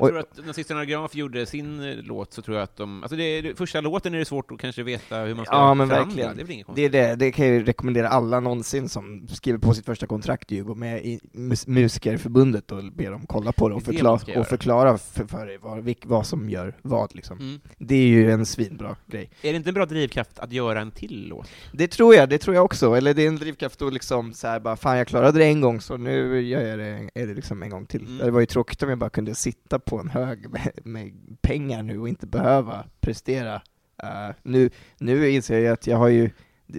Jag 0.00 0.08
tror 0.08 0.18
att 0.18 0.46
när 0.46 0.52
Systrarna 0.52 0.84
Graf 0.84 1.14
gjorde 1.14 1.46
sin 1.46 1.80
eh, 1.90 1.96
låt 1.96 2.32
så 2.32 2.42
tror 2.42 2.56
jag 2.56 2.64
att 2.64 2.76
de, 2.76 3.02
alltså 3.02 3.16
det, 3.16 3.40
det, 3.40 3.58
första 3.58 3.80
låten 3.80 4.14
är 4.14 4.18
det 4.18 4.24
svårt 4.24 4.50
att 4.50 4.58
kanske 4.58 4.82
veta 4.82 5.18
hur 5.18 5.34
man 5.34 5.44
ska 5.44 5.54
Ja, 5.54 5.74
men 5.74 5.88
förhandla. 5.88 6.06
verkligen. 6.16 6.36
Det 6.36 6.42
är 6.42 6.44
väl 6.44 6.52
inget 6.54 6.66
det 6.74 6.84
är 6.84 6.90
det, 6.90 7.14
det 7.16 7.32
kan 7.32 7.46
jag 7.46 7.54
ju 7.54 7.64
rekommendera 7.64 8.08
alla 8.08 8.40
någonsin 8.40 8.88
som 8.88 9.28
skriver 9.28 9.58
på 9.58 9.74
sitt 9.74 9.84
första 9.86 10.06
kontrakt 10.06 10.50
ju, 10.50 10.64
gå 10.64 10.74
med 10.74 11.04
i 11.06 11.20
mus- 11.32 11.66
Musikerförbundet 11.68 12.72
och 12.72 12.84
be 12.92 13.08
dem 13.10 13.26
kolla 13.26 13.52
på 13.52 13.68
det 13.68 13.74
och, 13.74 13.80
Det 13.82 13.90
det 13.90 13.92
förklara, 13.92 14.20
göra. 14.26 14.40
och 14.40 14.46
förklara 14.46 14.98
för, 14.98 15.24
för 15.24 15.46
dig 15.46 15.58
vad, 15.62 15.94
vad 16.04 16.26
som 16.26 16.50
gör 16.50 16.74
vad 16.82 17.14
liksom. 17.14 17.38
Mm. 17.38 17.60
Det 17.78 17.94
är 17.94 18.06
ju 18.06 18.30
en 18.30 18.46
svinbra 18.46 18.96
grej. 19.06 19.30
Är 19.42 19.50
det 19.50 19.56
inte 19.56 19.70
en 19.70 19.74
bra 19.74 19.86
drivkraft 19.86 20.38
att 20.38 20.52
göra 20.52 20.80
en 20.80 20.90
till 20.90 21.26
låt? 21.28 21.48
Det 21.72 21.88
tror 21.88 22.14
jag, 22.14 22.28
det 22.28 22.38
tror 22.38 22.54
jag 22.56 22.64
också, 22.64 22.94
eller 22.96 23.14
det 23.14 23.22
är 23.22 23.28
en 23.28 23.36
drivkraft 23.36 23.82
att 23.82 23.92
liksom 23.92 24.32
så 24.32 24.46
här, 24.46 24.60
bara 24.60 24.76
fan 24.76 24.98
jag 24.98 25.06
klarade 25.08 25.38
det 25.38 25.44
en 25.44 25.60
gång 25.60 25.80
så 25.80 25.96
nu 25.96 26.40
gör 26.40 26.60
jag 26.60 26.78
det, 26.78 27.10
är 27.14 27.26
det 27.26 27.34
liksom 27.34 27.62
en 27.62 27.70
gång 27.70 27.86
till. 27.86 28.06
Mm. 28.06 28.18
Det 28.18 28.30
var 28.30 28.40
ju 28.40 28.46
tråkigt 28.46 28.82
om 28.82 28.88
jag 28.88 28.98
bara 28.98 29.10
kunde 29.10 29.34
sitta 29.34 29.78
på 29.86 29.98
en 30.00 30.08
hög 30.08 30.50
med, 30.50 30.70
med 30.84 31.12
pengar 31.42 31.82
nu 31.82 31.98
och 31.98 32.08
inte 32.08 32.26
behöva 32.26 32.84
prestera. 33.00 33.54
Eh, 34.02 34.34
nu, 34.42 34.70
nu 34.98 35.30
inser 35.30 35.58
jag 35.58 35.72
att 35.72 35.86
jag 35.86 35.96
har 35.96 36.08
ju 36.08 36.30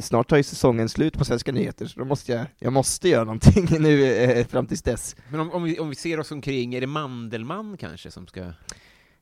snart 0.02 0.30
tar 0.30 0.38
ju 0.38 0.44
säsongen 0.44 0.90
slut 0.90 1.18
på 1.18 1.26
Svenska 1.26 1.52
nyheter, 1.52 1.86
så 1.86 2.00
då 2.00 2.06
måste 2.06 2.32
jag, 2.32 2.46
jag 2.60 2.74
måste 2.74 3.10
göra 3.10 3.24
någonting 3.24 3.68
nu 3.80 4.06
eh, 4.06 4.48
fram 4.48 4.68
tills 4.68 4.82
dess. 4.82 5.16
Men 5.30 5.40
om, 5.40 5.52
om, 5.52 5.64
vi, 5.64 5.80
om 5.80 5.90
vi 5.90 5.96
ser 5.96 6.20
oss 6.20 6.32
omkring, 6.32 6.76
är 6.76 6.82
det 6.82 6.88
Mandelmann 6.88 7.78
kanske 7.78 8.12
som 8.12 8.28
ska... 8.28 8.52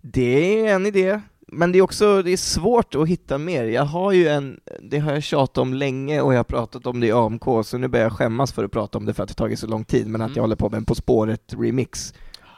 Det 0.02 0.60
är 0.68 0.76
en 0.76 0.86
idé, 0.86 1.22
men 1.48 1.72
det 1.72 1.78
är 1.78 1.82
också 1.82 2.22
det 2.22 2.32
är 2.32 2.38
svårt 2.38 2.96
att 2.96 3.08
hitta 3.08 3.38
mer. 3.38 3.64
Jag 3.66 3.86
har 3.86 4.12
ju 4.12 4.28
en, 4.28 4.60
det 4.82 5.00
har 5.00 5.14
jag 5.14 5.24
tjatat 5.24 5.58
om 5.58 5.74
länge 5.74 6.22
och 6.22 6.34
jag 6.34 6.40
har 6.40 6.44
pratat 6.44 6.86
om 6.86 7.00
det 7.00 7.08
i 7.08 7.12
AMK, 7.12 7.44
så 7.66 7.78
nu 7.78 7.88
börjar 7.88 8.06
jag 8.06 8.14
skämmas 8.14 8.54
för 8.54 8.64
att 8.64 8.72
prata 8.72 8.98
om 8.98 9.06
det 9.06 9.14
för 9.14 9.24
att 9.24 9.30
det 9.30 9.36
tagit 9.36 9.60
så 9.60 9.68
lång 9.68 9.86
tid, 9.86 10.08
men 10.08 10.22
att 10.22 10.26
Mm. 10.28 10.36
jag 10.36 10.44
håller 10.44 10.56
på 10.56 10.70
med 10.70 10.78
en 10.78 10.86
På 10.86 10.96
spåret-remix, 10.96 12.14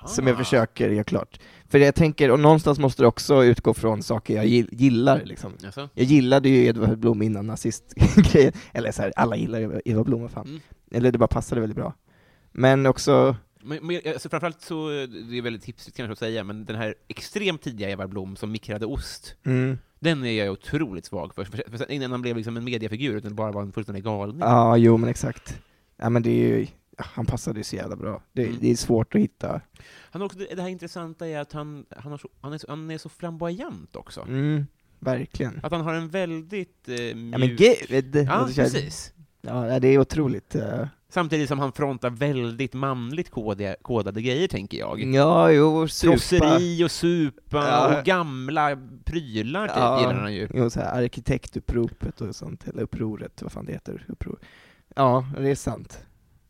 som 0.08 0.28
jag 0.28 0.34
Ah. 0.36 0.38
försöker 0.38 0.90
göra 0.90 1.04
klart. 1.04 1.40
För 1.70 1.80
jag 1.80 1.96
tänker, 1.96 2.32
och 2.32 2.40
någonstans 2.40 2.80
måste 2.80 3.04
det 3.04 3.08
också 3.08 3.44
utgå 3.44 3.74
från 3.74 4.04
saker 4.04 4.36
jag 4.36 4.46
gill- 4.46 4.70
gillar 4.72 5.22
liksom. 5.26 5.54
Jag 5.94 6.06
gillade 6.06 6.50
ju 6.50 6.66
Edvard 6.66 6.98
Blom 7.00 7.22
innan 7.22 7.48
nazistgrejen, 7.48 8.54
eller 8.74 8.92
så 8.92 9.02
här, 9.02 9.14
alla 9.16 9.36
gillar 9.36 9.82
Edvard 9.86 10.06
Blom, 10.06 10.22
vad 10.22 10.32
fan. 10.32 10.48
Mm. 10.48 10.60
Eller 10.92 11.12
det 11.12 11.18
bara 11.18 11.28
passade 11.28 11.62
väldigt 11.62 11.76
bra. 11.78 11.94
Men 12.52 12.86
också, 12.86 13.36
Men, 13.64 13.88
men 13.88 14.02
alltså, 14.06 14.30
framförallt 14.30 14.62
så, 14.62 14.90
det 15.30 15.38
är 15.38 15.42
väldigt 15.42 15.64
tipsigt 15.64 15.98
kanske 15.98 16.12
att 16.12 16.20
säga, 16.20 16.44
men 16.44 16.66
den 16.66 16.76
här 16.76 16.96
extremt 17.08 17.62
tidiga 17.62 17.90
Edvard 17.90 18.10
Blom 18.10 18.36
som 18.36 18.52
mikrade 18.52 18.86
ost, 18.86 19.36
mm, 19.46 19.78
den 20.00 20.26
är 20.26 20.32
jag 20.32 20.52
otroligt 20.52 21.06
svag 21.06 21.36
för. 21.36 21.44
för, 21.46 21.78
för 21.78 21.92
innan 21.92 22.12
han 22.12 22.22
blev 22.22 22.38
liksom 22.38 22.58
en 22.58 22.64
mediafigur, 22.64 23.16
utan 23.18 23.36
bara 23.36 23.52
var 23.52 23.62
en 23.62 23.72
fullständig 23.72 24.04
galning. 24.04 24.40
ja, 24.40 24.78
jo 24.78 24.98
men 24.98 25.10
exakt. 25.10 25.60
Ja 25.98 26.10
men 26.10 26.24
det 26.24 26.30
är 26.30 26.58
ju, 26.58 26.68
han 26.98 27.26
passade 27.26 27.60
ju 27.60 27.64
så 27.64 27.76
jävla 27.76 27.96
bra. 27.96 28.24
Det, 28.34 28.44
Mm. 28.46 28.58
det 28.62 28.72
är 28.72 28.76
svårt 28.76 29.16
att 29.16 29.22
hitta. 29.22 29.62
Han 30.12 30.22
också, 30.22 30.40
det 30.56 30.62
här 30.62 30.70
intressanta 30.70 31.28
är 31.28 31.40
att 31.40 31.54
han, 31.54 31.86
han, 31.98 32.12
har 32.12 32.18
så, 32.18 32.30
han, 32.42 32.54
är, 32.54 32.58
så, 32.58 32.66
han 32.70 32.92
är 32.92 32.98
så 32.98 33.10
flamboyant 33.10 33.96
också. 33.96 34.22
Mm, 34.22 34.68
verkligen. 35.00 35.60
Att 35.64 35.72
han 35.72 35.82
har 35.82 35.94
en 35.94 36.10
väldigt 36.10 36.88
eh, 36.90 37.16
mjuk... 37.16 37.34
Ja 37.34 37.38
men 37.38 37.56
gud! 37.56 38.16
Ja, 38.16 38.50
precis. 38.56 39.14
Ja, 39.42 39.80
det 39.80 39.88
är 39.88 39.98
otroligt. 40.00 40.56
eh. 40.56 40.88
Samtidigt 41.10 41.48
som 41.50 41.60
han 41.60 41.72
frontar 41.72 42.10
väldigt 42.10 42.74
manligt 42.74 43.30
kodade, 43.30 43.76
kodade 43.82 44.22
grejer, 44.22 44.48
tänker 44.48 44.78
jag. 44.78 45.04
Ja, 45.04 45.52
jo, 45.52 45.88
supa. 45.88 46.12
Trosseri 46.14 46.84
och 46.84 46.92
supa 46.92 47.58
Ja. 47.68 48.00
och 48.00 48.06
gamla 48.06 48.78
prylar, 49.06 49.68
typ, 49.68 49.78
Ja. 49.78 50.00
gillar 50.00 50.14
han 50.22 50.34
ju. 50.34 50.48
Jo, 50.54 50.70
så 50.70 50.80
här, 50.80 51.04
arkitektuppropet 51.04 52.22
och 52.22 52.36
sånt, 52.36 52.68
eller 52.68 52.82
upproret, 52.82 53.42
vad 53.42 53.52
fan 53.52 53.66
det 53.66 53.72
heter. 53.72 54.06
Uppror. 54.08 54.40
Ja, 54.96 55.26
det 55.38 55.50
är 55.50 55.56
sant. 55.56 56.06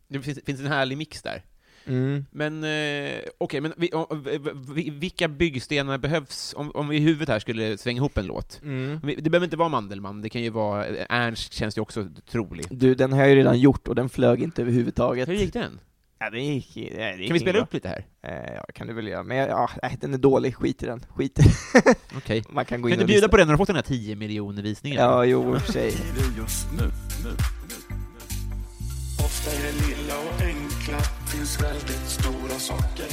Det 0.08 0.20
finns, 0.22 0.40
finns 0.46 0.60
en 0.60 0.68
härlig 0.68 0.98
mix 0.98 1.22
där. 1.22 1.44
Mm. 1.86 2.26
Men 2.32 2.64
eh, 2.64 3.20
okej, 3.38 3.62
men 3.62 3.74
vi, 3.78 3.90
om- 3.92 4.24
v- 4.24 4.38
v- 4.54 4.90
vilka 4.94 5.28
byggstenar 5.28 5.98
behövs, 5.98 6.54
om, 6.58 6.72
om 6.72 6.88
vi 6.90 6.98
i 6.98 7.00
huvudet 7.00 7.30
här 7.30 7.40
skulle 7.40 7.78
svänga 7.78 7.98
ihop 7.98 8.18
en 8.18 8.26
låt? 8.26 8.60
Mm. 8.64 9.00
Vi- 9.04 9.16
Det 9.16 9.30
behöver 9.30 9.46
inte 9.48 9.58
vara 9.58 9.70
Mandelmann, 9.70 10.22
det 10.22 10.30
kan 10.30 10.42
ju 10.42 10.50
vara, 10.50 10.86
Ernst 11.10 11.54
känns 11.54 11.78
ju 11.78 11.82
också 11.82 12.08
trolig. 12.32 12.66
Du, 12.70 12.96
den 12.96 13.12
har 13.14 13.20
jag 13.20 13.30
ju 13.30 13.36
redan 13.36 13.60
gjort 13.60 13.88
och 13.88 13.96
den 13.96 14.10
flög 14.10 14.42
inte 14.44 14.62
överhuvudtaget. 14.62 15.30
Hur 15.30 15.34
gick 15.34 15.54
den? 15.54 15.80
Ja, 16.20 16.30
det 16.30 16.40
gick, 16.42 16.74
det 16.74 16.82
gick 17.18 17.28
Kan 17.28 17.34
vi 17.34 17.40
spela 17.40 17.58
inget 17.60 17.68
upp 17.68 17.74
lite 17.74 17.88
här? 17.90 18.06
bra. 18.22 18.32
Eh, 18.32 18.54
ja, 18.56 18.66
kan 18.76 18.88
du 18.88 18.94
väl 18.94 19.08
göra. 19.08 19.24
Men 19.24 19.38
ja, 19.38 19.70
nej, 19.84 19.98
den 20.02 20.14
är 20.14 20.18
dålig, 20.18 20.56
skit 20.56 20.84
i 20.84 20.86
den. 20.86 21.06
Skit 21.16 21.40
i 21.40 21.44
Okej. 22.18 22.44
Man 22.50 22.66
kan 22.66 22.82
gå 22.82 22.88
Kan 22.90 22.94
in 22.94 22.98
du 23.00 23.04
och 23.04 23.08
bjuda 23.08 23.28
på 23.30 23.38
den 23.38 23.48
när 23.48 23.52
du 23.52 23.54
har 23.54 23.58
fått 23.58 23.68
den 23.68 23.76
här 23.76 23.84
10 23.84 24.16
miljoner 24.16 24.64
visningar? 24.64 25.02
Ja, 25.02 25.26
jo, 25.26 25.54
i 25.56 25.58
och 25.58 25.62
för 25.62 25.74
sig. 25.74 25.94
Ofta 29.28 29.50
är 29.58 29.62
det 29.68 29.76
lilla 29.88 30.16
och 30.28 30.42
enkla, 30.42 31.00
finns 31.34 31.62
väldigt 31.64 32.06
stora 32.20 32.58
saker. 32.70 33.10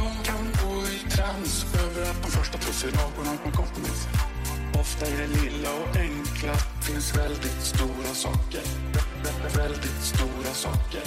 Jag 0.00 0.12
kan 0.28 0.44
gå 0.62 0.74
i 0.96 0.98
trans 1.10 1.66
över 1.84 2.02
att 2.10 2.22
de 2.22 2.28
första 2.38 2.58
tusenlakorna 2.58 3.30
har 3.44 3.52
kommit. 3.52 4.00
Ofta 4.82 5.06
är 5.06 5.16
det 5.22 5.28
lilla 5.44 5.68
och 5.82 5.96
enkla, 5.96 6.54
finns 6.88 7.16
väldigt 7.18 7.60
stora 7.72 8.12
saker. 8.24 8.60
Vä- 9.24 9.56
Väldigt 9.56 10.00
stora 10.02 10.52
saker. 10.64 11.00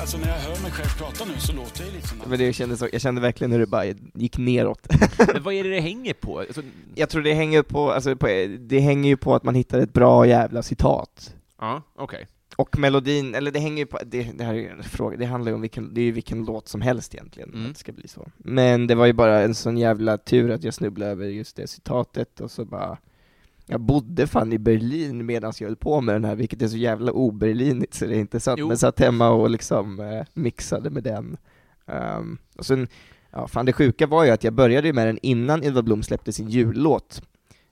Alltså 0.00 0.18
när 0.18 0.28
jag 0.28 0.34
hör 0.38 0.62
mig 0.62 0.70
själv 0.70 0.98
prata 0.98 1.24
nu 1.24 1.34
så 1.38 1.52
låter 1.52 1.84
jag 1.84 1.92
lite 1.94 2.08
som 2.08 2.18
Men 2.26 2.38
det 2.38 2.52
kändes, 2.52 2.78
så- 2.78 2.88
jag 2.92 3.00
kände 3.00 3.20
verkligen 3.20 3.52
hur 3.52 3.58
det 3.58 3.66
bara 3.66 3.84
gick 4.14 4.38
neråt. 4.38 4.86
Men 5.32 5.42
vad 5.42 5.54
är 5.54 5.64
det 5.64 5.70
det 5.70 5.80
hänger 5.80 6.14
på? 6.14 6.38
Alltså, 6.38 6.62
Jag 6.94 7.08
tror 7.08 7.22
det 7.22 7.34
hänger 7.34 7.62
på, 7.62 7.92
alltså 7.92 8.16
på, 8.16 8.26
det 8.60 8.80
hänger 8.80 9.08
ju 9.08 9.16
på 9.16 9.34
att 9.34 9.42
man 9.44 9.54
hittar 9.54 9.78
ett 9.78 9.92
bra 9.92 10.26
jävla 10.26 10.62
citat. 10.62 11.34
ja, 11.60 11.82
okej. 11.96 12.26
Och 12.56 12.78
melodin, 12.78 13.34
eller 13.34 13.50
det 13.50 13.58
hänger 13.58 13.78
ju 13.78 13.86
på, 13.86 13.98
det, 14.06 14.22
det 14.38 14.44
här 14.44 14.54
är 14.54 14.58
ju 14.58 14.68
en 14.68 14.82
fråga, 14.82 15.16
det 15.16 15.24
handlar 15.26 15.50
ju 15.50 15.54
om 15.54 15.60
vilken, 15.60 15.94
det 15.94 16.00
är 16.00 16.04
ju 16.04 16.12
vilken 16.12 16.44
låt 16.44 16.68
som 16.68 16.80
helst 16.80 17.14
egentligen, 17.14 17.48
Mm. 17.54 17.62
att 17.66 17.72
det 17.72 17.78
ska 17.78 17.92
bli 17.92 18.08
så. 18.08 18.28
Men 18.36 18.86
det 18.86 18.94
var 18.94 19.06
ju 19.06 19.12
bara 19.12 19.40
en 19.42 19.54
sån 19.54 19.78
jävla 19.78 20.18
tur 20.18 20.50
att 20.50 20.64
jag 20.64 20.74
snubblade 20.74 21.10
över 21.12 21.26
just 21.26 21.56
det 21.56 21.66
citatet, 21.66 22.40
och 22.40 22.50
så 22.50 22.64
bara 22.64 22.98
jag 23.66 23.80
bodde 23.80 24.26
fan 24.26 24.52
i 24.52 24.58
Berlin 24.58 25.26
medan 25.26 25.52
jag 25.58 25.66
höll 25.68 25.76
på 25.76 26.00
med 26.00 26.14
den 26.14 26.24
här, 26.24 26.34
vilket 26.34 26.62
är 26.62 26.68
så 26.68 26.76
jävla 26.76 27.12
oberlinigt 27.12 27.94
så 27.94 28.06
det 28.06 28.16
är 28.16 28.20
inte 28.20 28.40
sant, 28.40 28.58
Jo. 28.60 28.68
men 28.68 28.78
satt 28.78 28.98
hemma 29.00 29.28
och 29.30 29.50
liksom 29.50 30.00
eh, 30.00 30.26
mixade 30.34 30.90
med 30.90 31.02
den. 31.02 31.36
Ehm, 31.86 32.38
och 32.58 32.66
sen, 32.66 32.88
ja 33.30 33.48
fan 33.48 33.66
det 33.66 33.72
sjuka 33.72 34.06
var 34.06 34.24
ju 34.24 34.30
att 34.30 34.44
jag 34.44 34.52
började 34.54 34.92
med 34.92 35.06
den 35.06 35.18
innan 35.22 35.64
Edvard 35.64 35.84
Blom 35.84 36.02
släppte 36.02 36.32
sin 36.32 36.48
jullåt. 36.48 37.22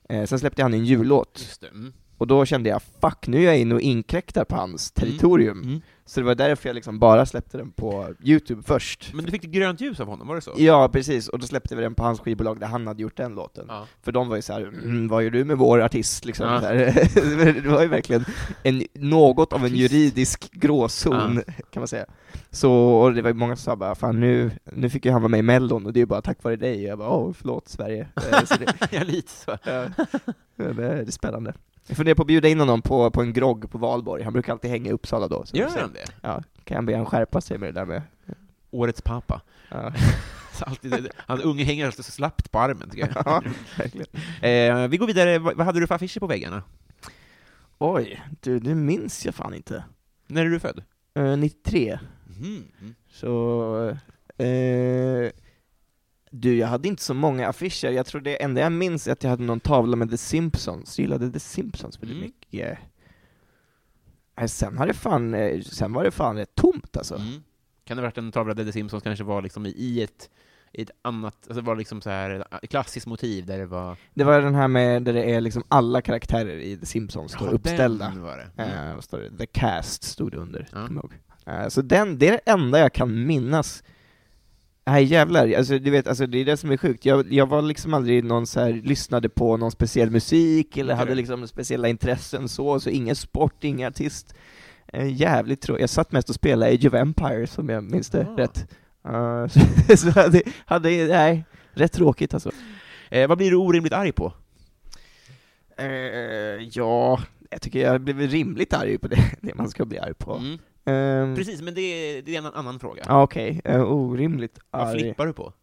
Eh, 0.09 0.25
sen 0.25 0.39
släppte 0.39 0.61
han 0.63 0.73
en 0.73 0.85
jullåt. 0.85 1.59
Mm. 1.73 1.93
Och 2.21 2.27
då 2.27 2.45
kände 2.45 2.69
jag 2.69 2.81
fuck, 3.01 3.27
nu 3.27 3.37
är 3.37 3.43
jag 3.43 3.59
inne 3.59 3.75
och 3.75 3.81
inkräktar 3.81 4.45
på 4.45 4.55
hans 4.55 4.91
territorium. 4.91 5.61
Mm. 5.61 5.81
Så 6.05 6.19
det 6.19 6.25
var 6.25 6.35
därför 6.35 6.69
jag 6.69 6.75
liksom 6.75 6.99
bara 6.99 7.25
släppte 7.25 7.57
den 7.57 7.71
på 7.71 8.13
Youtube 8.23 8.63
först. 8.63 9.13
Men 9.13 9.25
du 9.25 9.31
fick 9.31 9.41
grönt 9.41 9.81
ljus 9.81 9.99
av 9.99 10.07
honom, 10.07 10.27
var 10.27 10.35
det 10.35 10.41
så? 10.41 10.53
Ja, 10.57 10.89
precis, 10.93 11.27
och 11.27 11.39
då 11.39 11.47
släppte 11.47 11.75
vi 11.75 11.81
den 11.81 11.95
på 11.95 12.03
hans 12.03 12.19
skivbolag 12.19 12.59
där 12.59 12.67
han 12.67 12.87
hade 12.87 13.01
gjort 13.01 13.17
den 13.17 13.35
låten. 13.35 13.65
Ja. 13.67 13.87
För 14.03 14.11
de 14.11 14.29
var 14.29 14.35
ju 14.35 14.41
såhär, 14.41 14.61
mm, 14.61 15.07
vad 15.07 15.23
gör 15.23 15.29
du 15.29 15.45
med 15.45 15.57
vår 15.57 15.81
artist? 15.81 16.25
Liksom. 16.25 16.47
Ja. 16.47 16.59
Det 17.53 17.67
var 17.67 17.81
ju 17.81 17.87
verkligen 17.87 18.25
en, 18.63 18.83
något 18.93 19.53
av 19.53 19.65
en 19.65 19.75
juridisk 19.75 20.51
gråzon, 20.51 21.41
kan 21.71 21.81
man 21.81 21.87
säga. 21.87 22.05
Så, 22.51 22.71
och 22.73 23.13
det 23.13 23.21
var 23.21 23.29
ju 23.29 23.33
många 23.33 23.55
som 23.55 23.63
sa 23.63 23.75
bara, 23.75 23.95
fan 23.95 24.19
nu, 24.19 24.51
nu 24.63 24.89
fick 24.89 25.05
ju 25.05 25.11
han 25.11 25.21
vara 25.21 25.29
med 25.29 25.39
i 25.39 25.43
Mellon, 25.43 25.85
och 25.85 25.93
det 25.93 25.97
är 25.97 26.01
ju 26.01 26.05
bara 26.05 26.21
tack 26.21 26.43
vare 26.43 26.55
dig. 26.55 26.83
Jag 26.83 26.97
bara, 26.97 27.09
åh, 27.09 27.33
förlåt 27.33 27.67
Sverige. 27.67 28.07
Eh, 28.31 28.45
så 28.45 28.55
det, 28.55 28.73
ja, 28.91 29.03
lite 29.03 29.31
så. 29.31 29.57
Ja, 29.63 29.85
det 30.55 30.73
det 30.73 30.85
är 30.85 31.11
spännande. 31.11 31.53
Jag 31.87 31.97
funderar 31.97 32.15
på 32.15 32.21
att 32.23 32.27
bjuda 32.27 32.47
in 32.47 32.59
honom 32.59 32.81
på, 32.81 33.11
på 33.11 33.21
en 33.21 33.33
grogg 33.33 33.71
på 33.71 33.77
Valborg, 33.77 34.23
han 34.23 34.33
brukar 34.33 34.53
alltid 34.53 34.71
hänga 34.71 34.89
i 34.89 34.93
Uppsala 34.93 35.27
då. 35.27 35.45
så 35.45 35.57
Gör 35.57 35.69
han 35.81 35.93
det? 35.93 36.05
Ja, 36.21 36.43
kan 36.63 36.75
jag 36.75 36.85
be 36.85 36.95
han 36.95 37.05
skärpa 37.05 37.41
sig 37.41 37.57
med 37.57 37.73
det 37.73 37.79
där 37.79 37.85
med... 37.85 38.01
Årets 38.71 39.01
pappa. 39.01 39.41
Ja, 39.69 39.93
alltid, 40.65 41.09
hans 41.15 41.41
unge 41.41 41.63
hänger 41.63 41.85
alltid 41.85 42.05
så 42.05 42.11
slappt 42.11 42.51
på 42.51 42.59
armen, 42.59 42.89
tycker 42.89 43.07
jag. 43.15 43.23
ja 43.25 43.43
verkligen. 43.77 44.07
Eh, 44.41 44.87
vi 44.87 44.97
går 44.97 45.07
vidare, 45.07 45.39
vad, 45.39 45.57
vad 45.57 45.65
hade 45.65 45.79
du 45.79 45.87
för 45.87 45.95
affischer 45.95 46.19
på 46.19 46.27
väggarna? 46.27 46.63
Oj, 47.77 48.21
du, 48.41 48.59
det 48.59 48.75
minns 48.75 49.25
jag 49.25 49.35
fan 49.35 49.53
inte. 49.53 49.83
När 50.27 50.45
är 50.45 50.49
du 50.49 50.59
född? 50.59 50.83
Eh, 51.15 51.37
93, 51.37 51.99
Mhm. 52.39 52.63
Mm. 52.81 52.95
så... 53.11 53.97
Eh, 54.37 55.31
du, 56.33 56.57
jag 56.57 56.67
hade 56.67 56.87
inte 56.87 57.03
så 57.03 57.13
många 57.13 57.47
affischer, 57.47 57.91
jag 57.91 58.05
tror 58.05 58.21
det 58.21 58.43
enda 58.43 58.61
jag 58.61 58.71
minns 58.71 59.07
är 59.07 59.11
att 59.11 59.23
jag 59.23 59.29
hade 59.29 59.43
någon 59.43 59.59
tavla 59.59 59.95
med 59.95 60.09
The 60.09 60.17
Simpsons, 60.17 60.99
jag 60.99 61.03
gillade 61.03 61.31
The 61.31 61.39
Simpsons 61.39 62.01
väldigt 62.01 62.17
Mm. 62.17 62.21
mycket. 62.21 62.77
Nej, 64.37 64.49
sen, 64.49 64.77
har 64.77 64.87
det 64.87 64.93
fan, 64.93 65.33
eh, 65.33 65.61
sen 65.61 65.93
var 65.93 66.03
det 66.03 66.11
fan 66.11 66.37
rätt 66.37 66.55
tomt 66.55 66.97
alltså. 66.97 67.15
Mm. 67.15 67.43
Kan 67.83 67.97
det 67.97 68.03
ha 68.03 68.07
varit 68.07 68.17
en 68.17 68.31
tavla 68.31 68.53
där 68.53 68.65
The 68.65 68.71
Simpsons 68.71 69.03
kanske 69.03 69.23
var 69.23 69.41
liksom 69.41 69.65
i- 69.65 70.01
ett, 70.03 70.29
i 70.73 70.81
ett 70.81 70.91
annat, 71.01 71.35
alltså 71.35 71.53
det 71.53 71.61
var 71.67 71.75
liksom 71.75 72.01
så 72.01 72.09
här 72.09 72.43
klassiskt 72.69 73.07
motiv 73.07 73.45
där 73.45 73.57
det 73.57 73.65
var... 73.65 73.97
Det 74.13 74.23
var 74.23 74.41
den 74.41 74.55
här 74.55 74.67
med, 74.67 75.03
där 75.03 75.13
det 75.13 75.23
är 75.33 75.41
liksom 75.41 75.63
alla 75.67 76.01
karaktärer 76.01 76.57
i 76.59 76.77
The 76.77 76.85
Simpsons 76.85 77.31
står 77.31 77.47
Ja, 77.47 77.53
uppställda. 77.53 78.09
den 78.09 78.21
var 78.21 78.37
det. 78.37 78.63
Mm. 78.63 78.87
Eh, 78.89 78.95
vad 78.95 79.03
står 79.03 79.17
det? 79.17 79.37
The 79.37 79.45
Cast 79.45 80.03
stod 80.03 80.31
det 80.31 80.37
under, 80.37 80.67
Ja. 80.71 81.09
Eh, 81.53 81.67
så 81.67 81.81
den, 81.81 82.17
det 82.17 82.27
är 82.27 82.31
det 82.31 82.51
enda 82.51 82.79
jag 82.79 82.93
kan 82.93 83.25
minnas. 83.25 83.83
Nej 84.85 85.03
jävlar, 85.03 85.53
alltså 85.53 85.79
du 85.79 85.91
vet, 85.91 86.07
alltså 86.07 86.25
det 86.27 86.37
är 86.37 86.45
det 86.45 86.57
som 86.57 86.71
är 86.71 86.77
sjukt. 86.77 87.05
Jag, 87.05 87.33
jag 87.33 87.45
var 87.45 87.61
liksom 87.61 87.93
aldrig 87.93 88.23
någon 88.23 88.47
så 88.47 88.59
här, 88.59 88.73
lyssnade 88.73 89.29
på 89.29 89.57
någon 89.57 89.71
speciell 89.71 90.11
musik, 90.11 90.77
eller 90.77 90.93
hade 90.95 91.15
liksom 91.15 91.47
speciella 91.47 91.87
intressen 91.87 92.49
så, 92.49 92.79
så 92.79 92.89
ingen 92.89 93.15
sport, 93.15 93.63
ingen 93.63 93.87
artist. 93.87 94.33
Eh, 94.87 95.13
jävligt 95.13 95.61
tråkigt. 95.61 95.81
Jag 95.81 95.89
satt 95.89 96.11
mest 96.11 96.29
och 96.29 96.35
spelade 96.35 96.71
Age 96.71 96.85
of 96.85 96.93
Empires, 96.93 97.57
om 97.57 97.69
jag 97.69 97.83
minns 97.83 98.09
det 98.09 98.27
Ah. 98.29 98.37
rätt. 98.37 98.67
Eh, 99.05 99.47
så 99.47 99.97
så 100.13 100.19
hade, 100.19 100.41
hade, 100.65 100.89
nej, 100.89 101.45
rätt 101.73 101.91
tråkigt 101.93 102.33
alltså. 102.33 102.51
Eh, 103.09 103.27
vad 103.27 103.37
blir 103.37 103.49
du 103.51 103.57
orimligt 103.57 103.93
arg 103.93 104.11
på? 104.11 104.33
Eh, 105.77 105.87
ja, 106.71 107.19
jag 107.49 107.61
tycker 107.61 107.79
jag 107.79 108.01
blev 108.01 108.19
rimligt 108.19 108.73
arg 108.73 108.97
på 108.97 109.07
det, 109.07 109.31
det 109.41 109.55
man 109.55 109.69
ska 109.69 109.85
bli 109.85 109.99
arg 109.99 110.13
på. 110.13 110.33
Mm. 110.35 110.57
Ehm, 110.85 111.35
Precis, 111.35 111.61
men 111.61 111.73
det 111.73 111.81
är, 111.81 112.21
det 112.21 112.35
är 112.35 112.37
en 112.37 112.45
annan 112.45 112.79
fråga. 112.79 113.03
Ja, 113.07 113.23
okej. 113.23 113.61
Eh, 113.65 113.81
orimligt 113.81 114.59
Vad 114.71 114.81
arg. 114.87 114.99
flippar 114.99 115.27
du 115.27 115.33
på? 115.33 115.53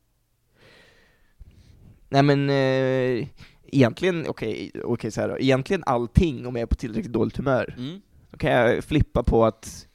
Nej 2.08 2.22
men, 2.22 2.50
eh, 2.50 3.28
egentligen, 3.72 4.26
okej, 4.28 4.70
så 5.10 5.20
här 5.20 5.28
då. 5.28 5.38
egentligen 5.38 5.82
allting 5.86 6.46
om 6.46 6.54
jag 6.56 6.62
är 6.62 6.66
på 6.66 6.74
tillräckligt 6.74 7.12
dåligt 7.12 7.36
humör. 7.36 7.74
Mm. 7.78 8.00
Då 8.30 8.36
kan 8.36 8.50
jag 8.50 8.84
flippa 8.84 9.22
på 9.22 9.44
att, 9.44 9.86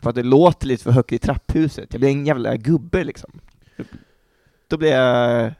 på 0.00 0.08
att 0.08 0.14
det 0.14 0.22
låter 0.22 0.66
lite 0.66 0.84
för 0.84 0.90
högt 0.90 1.12
i 1.12 1.18
trapphuset. 1.18 1.88
Jag 1.92 2.00
blir 2.00 2.10
en 2.10 2.26
jävla 2.26 2.56
gubbe 2.56 3.04
liksom. 3.04 3.30
Då 4.68 4.76
blir 4.76 4.90
jag, 4.90 5.52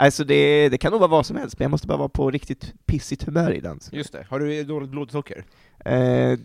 Alltså 0.00 0.24
det, 0.24 0.68
det 0.68 0.78
kan 0.78 0.90
nog 0.92 1.00
vara 1.00 1.10
vad 1.10 1.26
som 1.26 1.36
helst, 1.36 1.58
men 1.58 1.64
jag 1.64 1.70
måste 1.70 1.86
bara 1.86 1.98
vara 1.98 2.08
på 2.08 2.30
riktigt 2.30 2.74
pissigt 2.86 3.22
humör 3.22 3.50
innan. 3.50 3.80
Så. 3.80 3.96
Just 3.96 4.12
det. 4.12 4.26
Har 4.30 4.40
du 4.40 4.64
dåligt 4.64 4.90
blodsocker? 4.90 5.44
Eh, 5.84 6.38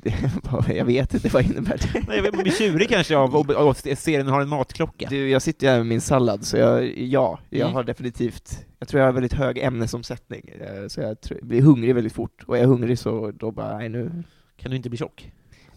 jag 0.75 0.85
vet 0.85 1.13
inte, 1.13 1.29
vad 1.29 1.45
innebär 1.45 1.77
det? 1.93 2.03
Nej, 2.07 2.21
jag 2.23 2.43
vet, 2.43 2.57
tjurig 2.57 2.89
kanske 2.89 3.15
av 3.17 3.49
att 3.69 3.77
serien 3.99 4.27
har 4.27 4.41
en 4.41 4.49
matklocka. 4.49 5.07
Du, 5.09 5.29
jag 5.29 5.41
sitter 5.41 5.67
här 5.67 5.77
med 5.77 5.85
min 5.85 6.01
sallad, 6.01 6.45
så 6.45 6.57
jag, 6.57 6.97
ja, 6.99 7.39
jag 7.49 7.61
Mm. 7.61 7.73
har 7.73 7.83
definitivt, 7.83 8.65
jag 8.79 8.87
tror 8.87 8.99
jag 8.99 9.07
har 9.07 9.13
väldigt 9.13 9.33
hög 9.33 9.57
ämnesomsättning, 9.57 10.49
eh, 10.61 10.87
så 10.87 11.01
jag 11.01 11.21
tror, 11.21 11.39
blir 11.41 11.61
hungrig 11.61 11.95
väldigt 11.95 12.13
fort, 12.13 12.43
och 12.45 12.57
är 12.57 12.61
jag 12.61 12.67
hungrig 12.67 12.99
så 12.99 13.31
då 13.31 13.51
bara, 13.51 13.77
nej 13.77 13.89
nu, 13.89 14.11
Kan 14.57 14.71
du 14.71 14.77
inte 14.77 14.89
bli 14.89 14.97
tjock? 14.97 15.31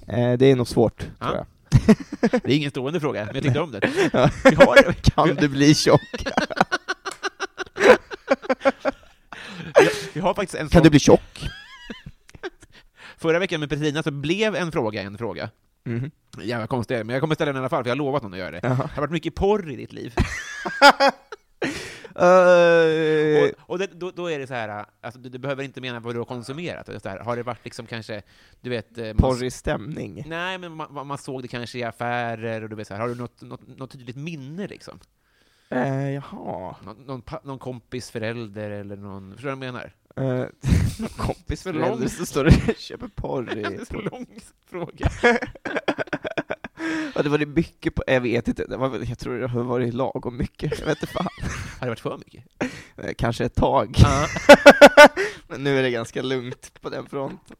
eh, 0.06 0.32
det 0.32 0.46
är 0.46 0.56
nog 0.56 0.68
svårt, 0.68 1.06
Ja. 1.20 1.26
tror 1.26 1.36
jag. 1.36 1.46
Det 2.42 2.52
är 2.52 2.56
ingen 2.56 2.70
stående 2.70 3.00
fråga, 3.00 3.24
men 3.26 3.34
jag 3.34 3.44
tyckte 3.44 3.60
om 3.60 3.70
det. 3.72 3.80
Vi 4.44 4.54
har, 4.54 4.92
Kan 4.92 5.34
du 5.36 5.48
bli 5.48 5.74
tjock? 5.74 6.00
vi 10.14 10.20
har 10.20 10.34
faktiskt 10.34 10.54
en 10.54 10.60
Kan 10.60 10.70
sån. 10.70 10.82
du 10.82 10.90
bli 10.90 10.98
tjock? 10.98 11.48
Förra 13.16 13.38
veckan 13.38 13.60
med 13.60 13.70
Petrina 13.70 14.02
så 14.02 14.10
blev 14.10 14.54
en 14.56 14.72
fråga 14.72 15.02
en 15.02 15.18
fråga. 15.18 15.50
Mhm. 15.84 16.10
Jävla 16.42 16.66
konstigt, 16.66 17.06
men 17.06 17.08
jag 17.14 17.20
kommer 17.20 17.34
ställa 17.34 17.52
den 17.52 17.56
i 17.56 17.58
alla 17.58 17.68
fall, 17.68 17.84
för 17.84 17.88
jag 17.90 17.94
har 17.94 17.98
lovat 17.98 18.22
någon 18.22 18.32
att 18.32 18.38
göra 18.38 18.50
det. 18.50 18.60
Jaha. 18.62 18.76
Det 18.76 18.82
har 18.94 19.00
varit 19.02 19.10
mycket 19.10 19.34
porr 19.34 19.70
i 19.72 19.76
ditt 19.76 19.92
liv. 19.92 20.14
Eh, 22.18 23.42
Och, 23.44 23.70
och 23.70 23.78
det, 23.78 23.86
då, 23.86 24.10
då 24.10 24.30
är 24.30 24.38
det 24.38 24.46
så 24.46 24.54
här, 24.54 24.84
alltså, 25.00 25.20
du, 25.20 25.28
du 25.28 25.38
behöver 25.38 25.62
inte 25.64 25.80
mena 25.80 26.00
vad 26.00 26.14
du 26.14 26.18
har 26.18 26.24
konsumerat. 26.24 27.02
Så 27.02 27.08
här, 27.08 27.18
har 27.18 27.36
det 27.36 27.42
varit 27.42 27.64
liksom 27.64 27.86
kanske, 27.86 28.22
du 28.60 28.70
vet... 28.70 28.98
eh, 28.98 29.04
man- 29.06 29.16
porrig 29.16 29.52
stämning? 29.52 30.24
Nej, 30.26 30.58
men 30.58 30.72
man, 30.72 31.06
man 31.06 31.18
såg 31.18 31.42
det 31.42 31.48
kanske 31.48 31.78
i 31.78 31.82
affärer, 31.82 32.62
och 32.62 32.68
du 32.68 32.76
vet 32.76 32.86
så 32.88 32.94
här, 32.94 33.00
har 33.00 33.08
du 33.08 33.14
något, 33.14 33.42
något, 33.42 33.78
något 33.78 33.90
tydligt 33.90 34.16
minne 34.16 34.66
liksom? 34.66 34.98
Eh, 35.68 36.10
jaha. 36.10 36.76
Någon, 36.84 36.96
någon, 37.06 37.22
någon 37.44 37.58
kompis 37.58 38.10
förälder 38.10 38.70
eller 38.70 38.96
någon, 38.96 39.32
förstår 39.32 39.50
du 39.50 39.56
vad 39.56 39.66
jag 39.66 39.72
menar? 39.74 39.92
Någon 40.16 41.08
kompis 41.16 41.60
Så 41.60 41.72
förälder 41.72 41.88
lång. 41.88 42.08
som 42.08 42.26
står 42.26 42.44
och 42.44 42.52
köper 42.78 43.08
porr 43.08 43.42
Det 43.54 43.60
är 43.62 43.82
i... 43.82 43.86
så 43.86 44.00
lång 44.00 44.26
fråga. 44.70 45.10
Ja, 47.14 47.22
det 47.22 47.28
var 47.28 47.38
det 47.38 47.46
mycket 47.46 47.94
på, 47.94 48.02
jag 48.06 48.20
vet 48.20 48.48
inte, 48.48 48.66
det 48.66 48.76
var 48.76 48.98
jag 49.08 49.18
tror 49.18 49.38
det 49.38 49.46
har 49.48 49.62
varit 49.62 49.94
lagom 49.94 50.36
mycket, 50.36 50.78
jag 50.80 50.86
vet 50.86 51.02
inte 51.02 51.12
fan. 51.12 51.28
Har 51.80 51.86
det 51.86 51.88
varit 51.88 52.00
för 52.00 52.18
mycket? 52.18 52.44
Eh, 52.96 53.14
Kanske 53.18 53.44
ett 53.44 53.54
tag. 53.54 53.94
Ja. 53.98 54.26
Men 55.48 55.64
nu 55.64 55.78
är 55.78 55.82
det 55.82 55.90
ganska 55.90 56.22
lugnt 56.22 56.80
på 56.80 56.90
den 56.90 57.06
fronten. 57.06 57.56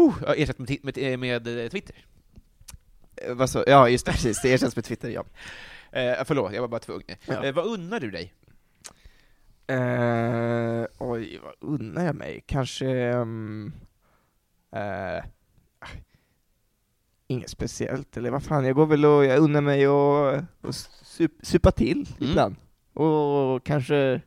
Uh, 0.00 0.14
jag 0.20 0.26
har 0.28 0.34
ersatt 0.34 0.58
med, 0.58 0.78
med, 0.82 0.98
eh, 0.98 1.16
med 1.16 1.70
Twitter. 1.70 1.96
Eh, 3.16 3.46
så? 3.46 3.64
Ja, 3.66 3.88
just 3.88 4.06
det, 4.06 4.12
precis, 4.12 4.42
det 4.42 4.48
erkänns 4.48 4.76
med 4.76 4.84
Twitter, 4.84 5.08
ja. 5.10 5.24
Eh, 5.92 6.24
förlåt, 6.24 6.52
jag 6.54 6.60
var 6.60 6.68
bara 6.68 6.80
tvungen. 6.80 7.16
Ja. 7.26 7.44
Eh, 7.44 7.54
vad 7.54 7.66
unnar 7.66 8.00
du 8.00 8.10
dig? 8.10 8.32
Eh, 9.68 10.86
oj, 10.98 11.40
vad 11.42 11.54
unnar 11.60 12.04
jag 12.04 12.14
mig? 12.14 12.44
Kanske... 12.46 13.12
Um, 13.14 13.72
eh, 14.72 15.24
inget 17.26 17.50
speciellt, 17.50 18.16
eller 18.16 18.30
vad 18.30 18.42
fan, 18.42 18.64
jag 18.64 18.76
går 18.76 18.86
väl 18.86 19.04
och 19.04 19.24
jag 19.24 19.38
unnar 19.38 19.60
mig 19.60 19.88
och, 19.88 20.34
och 20.60 20.74
sup, 20.74 21.32
supa 21.42 21.70
till 21.70 22.08
Mm. 22.20 22.30
ibland. 22.30 22.56
Och 22.92 23.64
kanske 23.64 24.20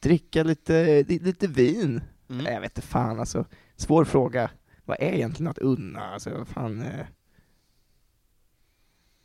dricka 0.00 0.42
lite, 0.42 1.02
li- 1.08 1.18
lite 1.18 1.46
vin. 1.46 2.00
Mm. 2.28 2.44
Nej, 2.44 2.52
jag 2.54 2.60
vet 2.60 2.78
inte 2.78 2.88
fan 2.88 3.20
alltså. 3.20 3.44
Svår 3.76 4.04
fråga. 4.04 4.50
Vad 4.84 4.96
är 5.00 5.12
egentligen 5.12 5.50
att 5.50 5.58
unna? 5.58 6.00
Alltså, 6.00 6.30
vad 6.30 6.48
fan... 6.48 6.82
Eh... 6.82 7.06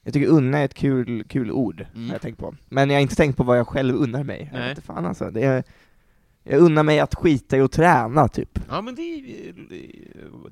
Jag 0.08 0.14
tycker 0.14 0.28
unna 0.28 0.58
är 0.60 0.66
ett 0.66 0.74
kul, 0.74 1.24
kul 1.24 1.52
ord, 1.52 1.86
Mm. 1.96 2.08
har 2.08 2.16
jag 2.16 2.22
tänkt 2.22 2.38
på. 2.38 2.56
Men 2.70 2.90
jag 2.90 2.98
har 2.98 3.02
inte 3.02 3.16
tänkt 3.16 3.38
på 3.38 3.44
vad 3.44 3.58
jag 3.60 3.68
själv 3.68 3.96
unnar 3.96 4.24
mig. 4.24 4.50
Jag 4.52 4.60
Nej. 4.60 4.70
vet 4.70 4.78
inte 4.78 4.82
fan 4.88 5.06
alltså. 5.06 5.32
Det 5.32 5.44
är, 5.44 5.64
jag 6.44 6.60
unnar 6.62 6.84
mig 6.84 7.00
att 7.00 7.16
skita 7.16 7.58
i 7.58 7.62
att 7.62 7.72
träna, 7.72 8.28
typ. 8.28 8.60
Ja, 8.70 8.82
men 8.82 8.96
det, 8.96 9.02
det 9.70 9.82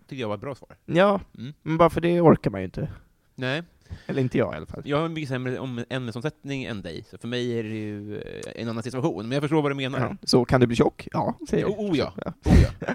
tycker 0.08 0.22
jag 0.22 0.28
var 0.28 0.36
ett 0.36 0.42
bra 0.42 0.56
svar. 0.56 0.70
Ja, 0.86 1.20
Mm. 1.38 1.54
men 1.62 1.78
bara 1.78 1.90
för 1.90 2.02
det 2.02 2.22
orkar 2.22 2.52
man 2.52 2.62
ju 2.62 2.66
inte. 2.66 2.88
Nej, 3.36 3.64
Eller 4.08 4.22
inte 4.22 4.38
jag 4.38 4.54
i 4.54 4.58
alla 4.58 4.66
fall. 4.66 4.82
jag 4.86 4.98
har 4.98 5.06
en 5.06 5.14
mycket 5.14 5.30
sämre 5.30 5.60
om 5.60 5.84
ämnesomsättning 5.90 6.64
än 6.64 6.82
dig, 6.82 7.04
så 7.12 7.18
för 7.18 7.28
mig 7.28 7.60
är 7.60 7.64
det 7.64 7.70
ju 7.70 8.18
eh, 8.18 8.22
en 8.62 8.70
annan 8.70 8.84
situation, 8.84 9.24
men 9.28 9.32
jag 9.32 9.42
förstår 9.42 9.62
vad 9.62 9.72
du 9.72 9.76
menar. 9.76 10.00
Ja. 10.00 10.16
Så 10.24 10.46
kan 10.46 10.62
du 10.62 10.68
bli 10.68 10.76
tjock? 10.76 11.08
Ja, 11.12 11.38
säger 11.50 11.64
jag. 11.64 11.80
Oh, 11.80 11.92
oh 11.92 11.98
ja. 11.98 12.14
Oh, 12.46 12.54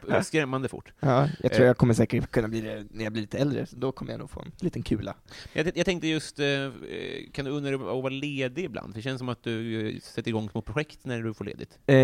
ja. 0.09 0.23
Skrämmande 0.23 0.69
fort. 0.69 0.93
Ja, 1.01 1.29
jag 1.41 1.53
Eh. 1.53 1.57
tror 1.57 1.67
jag 1.67 1.77
kommer 1.77 1.95
säkert 1.95 2.31
kunna 2.31 2.49
bli 2.49 2.61
det 2.61 2.85
när 2.91 3.05
jag 3.05 3.13
blir 3.13 3.23
lite 3.23 3.39
äldre, 3.39 3.67
så 3.67 3.77
då 3.77 3.93
kommer 3.93 4.11
jag 4.13 4.19
nog 4.19 4.31
få 4.31 4.41
en 4.41 4.53
liten 4.61 4.83
kula. 4.83 5.15
Jag, 5.53 5.71
jag 5.75 5.87
tänkte 5.87 6.09
just, 6.09 6.39
eh, 6.39 6.47
eh, 6.47 6.71
kan 7.33 7.45
du 7.45 7.51
unna 7.51 7.67
dig 7.67 7.75
att 7.75 7.81
vara 7.81 8.09
ledig 8.09 8.65
ibland? 8.65 8.95
Det 8.95 9.03
känns 9.03 9.19
som 9.19 9.29
att 9.29 9.43
du 9.43 9.89
eh, 9.89 10.01
sätter 10.01 10.29
igång 10.29 10.51
små 10.51 10.63
projekt 10.63 10.99
när 11.03 11.23
du 11.23 11.35
får 11.35 11.45
ledigt. 11.45 11.79
Eh, 11.87 11.97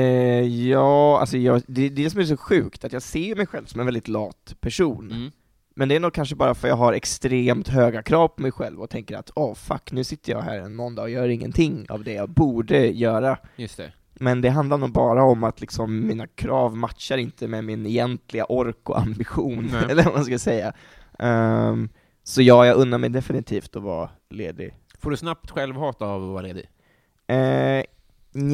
ja, 0.69 1.21
alltså 1.21 1.37
jag, 1.39 1.63
det, 1.67 1.89
det 1.89 2.03
är 2.03 2.05
det 2.05 2.11
som 2.11 2.21
är 2.21 2.25
så 2.25 2.37
sjukt, 2.37 2.85
att 2.85 2.93
jag 2.93 3.03
ser 3.03 3.35
mig 3.37 3.47
själv 3.47 3.65
som 3.67 3.81
en 3.81 3.87
väldigt 3.87 4.09
lat 4.09 4.55
person. 4.61 5.11
Mm. 5.13 5.31
Men 5.79 5.89
det 5.89 5.97
är 5.97 6.01
nog 6.01 6.13
kanske 6.13 6.37
bara 6.37 6.55
för 6.55 6.69
jag 6.69 6.77
har 6.77 6.93
extremt 6.93 7.69
höga 7.69 8.03
krav 8.03 8.29
på 8.29 8.43
mig 8.43 8.53
själv 8.53 8.81
och 8.81 8.91
tänker 8.91 9.17
att 9.17 9.31
åh 9.35 9.55
fuck, 9.55 9.93
nu 9.93 10.05
sitter 10.05 10.33
jag 10.33 10.41
här 10.41 10.59
en 10.59 10.75
måndag 10.75 11.03
och 11.03 11.11
gör 11.11 11.29
ingenting 11.29 11.87
av 11.89 12.05
det 12.05 12.13
jag 12.13 12.29
borde 12.31 12.87
göra. 12.87 13.39
Just 13.57 13.77
det. 13.77 13.93
Men 14.15 14.41
det 14.41 14.49
handlar 14.49 14.79
nog 14.79 14.93
bara 14.93 15.25
om 15.25 15.45
att 15.45 15.61
liksom 15.61 16.07
mina 16.07 16.27
krav 16.27 16.77
matchar 16.77 17.17
inte 17.17 17.49
med 17.49 17.65
min 17.65 17.87
egentliga 17.87 18.45
ork 18.45 18.91
och 18.91 18.99
ambition, 18.99 19.71
Nej. 19.73 19.85
eller 19.91 20.05
vad 20.05 20.15
man 20.15 20.25
ska 20.25 20.39
säga. 20.39 20.73
Ehm, 21.19 21.89
så 22.23 22.43
ja, 22.43 22.67
jag 22.67 22.77
unnar 22.77 22.99
mig 22.99 23.11
definitivt 23.11 23.77
att 23.77 23.83
vara 23.83 24.11
ledig. 24.31 24.75
Får 24.99 25.11
du 25.11 25.17
snabbt 25.17 25.51
självhat 25.51 26.03
av 26.03 26.23
att 26.23 26.31
vara 26.31 26.43
ledig? 26.43 26.69
Uh, 27.33 27.83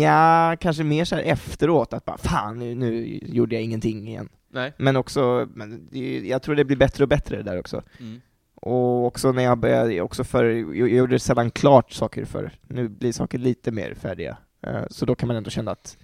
ja, 0.01 0.57
kanske 0.61 0.85
mer 0.85 1.05
så 1.05 1.17
här 1.17 1.23
efteråt, 1.23 1.93
att 1.93 2.05
bara 2.05 2.19
fan, 2.19 2.59
nu, 2.59 2.75
nu 2.75 3.21
gjorde 3.23 3.55
jag 3.55 3.63
ingenting 3.63 4.09
igen. 4.09 4.29
Nej. 4.53 4.73
Men 4.77 4.97
också, 4.97 5.49
men 5.55 5.89
jag 6.25 6.43
tror 6.43 6.55
det 6.55 6.65
blir 6.65 6.77
bättre 6.77 7.05
och 7.05 7.09
bättre 7.09 7.43
där 7.43 7.59
också. 7.59 7.83
Mm. 8.01 8.21
Och 8.55 9.07
också 9.07 9.33
när 9.33 9.43
jag 9.43 9.59
började, 9.59 10.01
också 10.01 10.25
för, 10.25 10.45
jag, 10.45 10.89
gjorde 10.89 11.19
sällan 11.19 11.51
klart 11.51 11.93
saker 11.93 12.25
för 12.25 12.53
nu 12.63 12.89
blir 12.89 13.13
saker 13.13 13.39
lite 13.39 13.71
mer 13.71 13.95
färdiga. 13.95 14.37
Eh, 14.63 14.83
så 14.91 15.07
då 15.07 15.15
kan 15.15 15.27
man 15.27 15.37
ändå 15.37 15.51
känna 15.51 15.71
att 15.71 15.97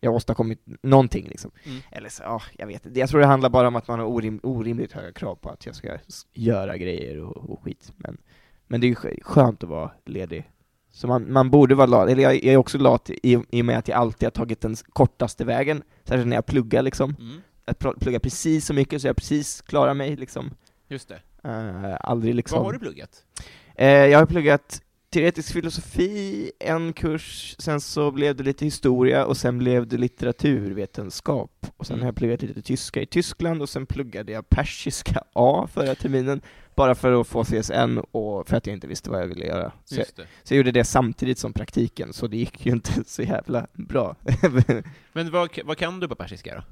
jag 0.00 0.10
har 0.10 0.16
åstadkommit 0.16 0.60
någonting 0.82 1.28
liksom. 1.28 1.50
Mm. 1.64 1.78
Eller 1.90 2.08
så, 2.08 2.22
ja, 2.22 2.42
jag 2.58 2.66
vet 2.66 2.86
inte. 2.86 3.00
Jag 3.00 3.08
tror 3.08 3.20
det 3.20 3.26
handlar 3.26 3.50
bara 3.50 3.68
om 3.68 3.76
att 3.76 3.88
man 3.88 3.98
har 3.98 4.06
orim, 4.06 4.40
orimligt 4.42 4.92
höga 4.92 5.12
krav 5.12 5.34
på 5.34 5.50
att 5.50 5.66
jag 5.66 5.74
ska 5.74 5.98
göra 6.34 6.76
grejer 6.76 7.20
och, 7.20 7.50
och 7.50 7.62
skit. 7.62 7.92
Men, 7.96 8.16
men 8.66 8.80
det 8.80 8.86
är 8.86 8.88
ju 8.88 8.94
skö- 8.94 9.22
skönt 9.22 9.62
att 9.62 9.68
vara 9.68 9.90
ledig. 10.04 10.50
Så 10.90 11.06
man, 11.06 11.32
man 11.32 11.50
borde 11.50 11.74
vara 11.74 11.86
lat, 11.86 12.08
eller 12.08 12.22
jag, 12.22 12.34
jag 12.34 12.54
är 12.54 12.56
också 12.56 12.78
lat 12.78 13.10
i, 13.10 13.42
i 13.50 13.62
och 13.62 13.64
med 13.64 13.78
att 13.78 13.88
jag 13.88 13.98
alltid 13.98 14.26
har 14.26 14.30
tagit 14.30 14.60
den 14.60 14.76
kortaste 14.88 15.44
vägen, 15.44 15.82
särskilt 16.04 16.28
när 16.28 16.36
jag 16.36 16.46
pluggar 16.46 16.82
liksom. 16.82 17.16
Mm. 17.20 17.36
Att 17.66 17.78
pl- 17.78 17.98
plugga 18.00 18.20
precis 18.20 18.66
så 18.66 18.74
mycket 18.74 19.00
så 19.00 19.06
jag 19.06 19.16
precis 19.16 19.62
klarar 19.62 19.94
mig 19.94 20.16
liksom. 20.16 20.50
Just 20.88 21.08
det. 21.08 21.20
Eh, 21.44 21.96
aldrig 22.00 22.34
liksom... 22.34 22.56
Vad 22.56 22.66
har 22.66 22.72
du 22.72 22.78
pluggat? 22.78 23.24
Eh, 23.74 23.88
jag 23.88 24.18
har 24.18 24.26
pluggat 24.26 24.82
teoretisk 25.10 25.52
filosofi, 25.52 26.50
en 26.60 26.92
kurs, 26.92 27.56
sen 27.58 27.80
så 27.80 28.10
blev 28.10 28.36
det 28.36 28.42
lite 28.44 28.64
historia 28.64 29.24
och 29.26 29.36
sen 29.36 29.58
blev 29.58 29.86
det 29.86 29.96
litteraturvetenskap. 29.96 31.66
Och 31.76 31.86
sen 31.86 31.94
Mm. 31.94 32.02
har 32.02 32.08
jag 32.08 32.16
pluggat 32.16 32.42
lite 32.42 32.62
tyska 32.62 33.02
i 33.02 33.06
Tyskland 33.06 33.62
och 33.62 33.68
sen 33.68 33.86
pluggade 33.86 34.32
jag 34.32 34.48
persiska 34.48 35.22
A 35.32 35.68
förra 35.72 35.94
terminen, 35.94 36.40
bara 36.74 36.94
för 36.94 37.20
att 37.20 37.26
få 37.26 37.44
CSN 37.44 37.98
och 38.10 38.48
för 38.48 38.56
att 38.56 38.66
jag 38.66 38.74
inte 38.76 38.86
visste 38.86 39.10
vad 39.10 39.22
jag 39.22 39.26
ville 39.26 39.44
göra. 39.46 39.72
Så 39.84 39.94
jag, 40.00 40.06
så 40.42 40.54
jag 40.54 40.56
gjorde 40.56 40.72
det 40.72 40.84
samtidigt 40.84 41.38
som 41.38 41.52
praktiken, 41.52 42.12
så 42.12 42.26
det 42.26 42.36
gick 42.36 42.66
ju 42.66 42.72
inte 42.72 42.92
så 43.06 43.22
jävla 43.22 43.66
bra. 43.72 44.16
Men 45.12 45.30
vad, 45.30 45.58
vad 45.64 45.76
kan 45.78 46.00
du 46.00 46.08
på 46.08 46.14
persiska 46.14 46.54
då? 46.54 46.62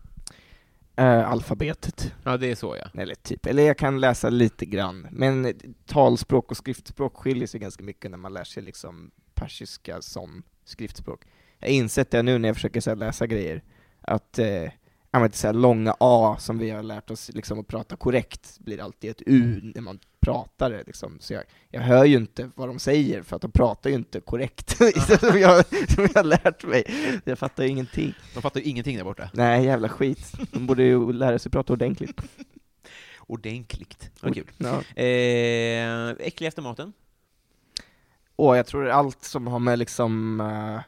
Eh, 0.97 1.31
alfabetet. 1.31 2.13
Ja, 2.25 2.37
det 2.37 2.51
är 2.51 2.55
så 2.55 2.77
ja. 2.77 3.01
Eller 3.01 3.15
typ, 3.15 3.47
eller 3.47 3.63
jag 3.63 3.79
kan 3.79 4.01
läsa 4.01 4.31
lite 4.31 4.67
grann, 4.67 5.07
men 5.11 5.55
talspråk 5.87 6.51
och 6.51 6.57
skriftspråk 6.57 7.17
skiljer 7.17 7.47
sig 7.47 7.61
ganska 7.61 7.85
mycket 7.85 8.11
när 8.11 8.19
man 8.19 8.33
lär 8.33 8.45
sig 8.45 8.63
liksom 8.63 9.11
persiska 9.35 10.03
som 10.03 10.43
skriftspråk. 10.65 11.25
Jag 11.59 11.69
har 11.69 11.75
insett 11.75 12.11
det 12.11 12.23
nu 12.23 12.39
när 12.39 12.49
jag 12.49 12.57
försöker 12.57 12.89
här, 12.91 12.97
läsa 12.97 13.27
grejer, 13.27 13.63
att 14.01 14.39
eh, 14.39 14.71
använda 15.15 15.37
så 15.37 15.47
här 15.47 15.55
långa 15.55 15.97
A 16.01 16.37
som 16.39 16.59
vi 16.59 16.71
har 16.71 16.83
lärt 16.83 17.11
oss 17.11 17.31
liksom, 17.35 17.61
att 17.61 17.67
prata 17.67 17.97
korrekt, 17.97 18.59
blir 18.59 18.81
alltid 18.81 19.11
ett 19.11 19.23
U 19.27 19.73
när 19.75 19.83
man 19.83 19.99
pratar 20.21 20.71
det 20.71 20.83
liksom. 20.87 21.17
Så 21.21 21.33
jag, 21.33 21.43
jag 21.71 21.81
hör 21.81 22.05
ju 22.05 22.17
inte 22.17 22.51
vad 22.55 22.69
de 22.69 22.79
säger, 22.79 23.23
för 23.23 23.37
att 23.37 23.43
de 23.43 23.51
pratar 23.51 23.91
ju 23.91 23.97
inte 23.97 24.21
korrekt, 24.21 24.77
som, 25.21 25.39
jag, 25.39 25.67
som 25.67 26.09
jag 26.15 26.15
har 26.15 26.25
lärt 26.25 26.65
mig. 26.65 26.85
Jag 27.25 27.39
fattar 27.39 27.63
ju 27.63 27.69
ingenting. 27.69 28.15
De 28.35 28.43
fattar 28.43 28.61
ju 28.61 28.67
ingenting 28.67 28.97
där 28.97 29.05
borta. 29.05 29.31
Nej, 29.33 29.65
jävla 29.65 29.89
skit. 29.89 30.33
De 30.51 30.67
borde 30.67 30.83
ju 30.83 31.13
lära 31.13 31.39
sig 31.39 31.53
prata 31.53 31.73
ordentligt. 31.73 32.21
Ordentligt. 33.27 34.11
Vad 34.21 34.35
kul. 34.35 34.51
Ja. 34.59 35.03
Eh, 35.03 36.11
äckligaste 36.11 36.61
maten? 36.61 36.93
Och 38.37 38.57
jag 38.57 38.67
tror 38.67 38.89
allt 38.89 39.25
som 39.25 39.47
har 39.47 39.59
med 39.59 39.79
liksom 39.79 40.41
eh, 40.41 40.81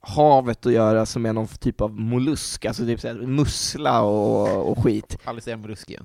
havet 0.00 0.66
att 0.66 0.72
göra, 0.72 1.06
som 1.06 1.26
är 1.26 1.32
någon 1.32 1.46
typ 1.46 1.80
av 1.80 2.00
mollusk, 2.00 2.64
alltså 2.64 2.84
typ 2.84 3.00
såhär 3.00 3.14
mussla 3.14 4.02
och, 4.02 4.70
och 4.70 4.84
skit. 4.84 5.18
Aldrig 5.24 5.42
säga 5.44 5.56
mollusk 5.56 5.90
igen. 5.90 6.04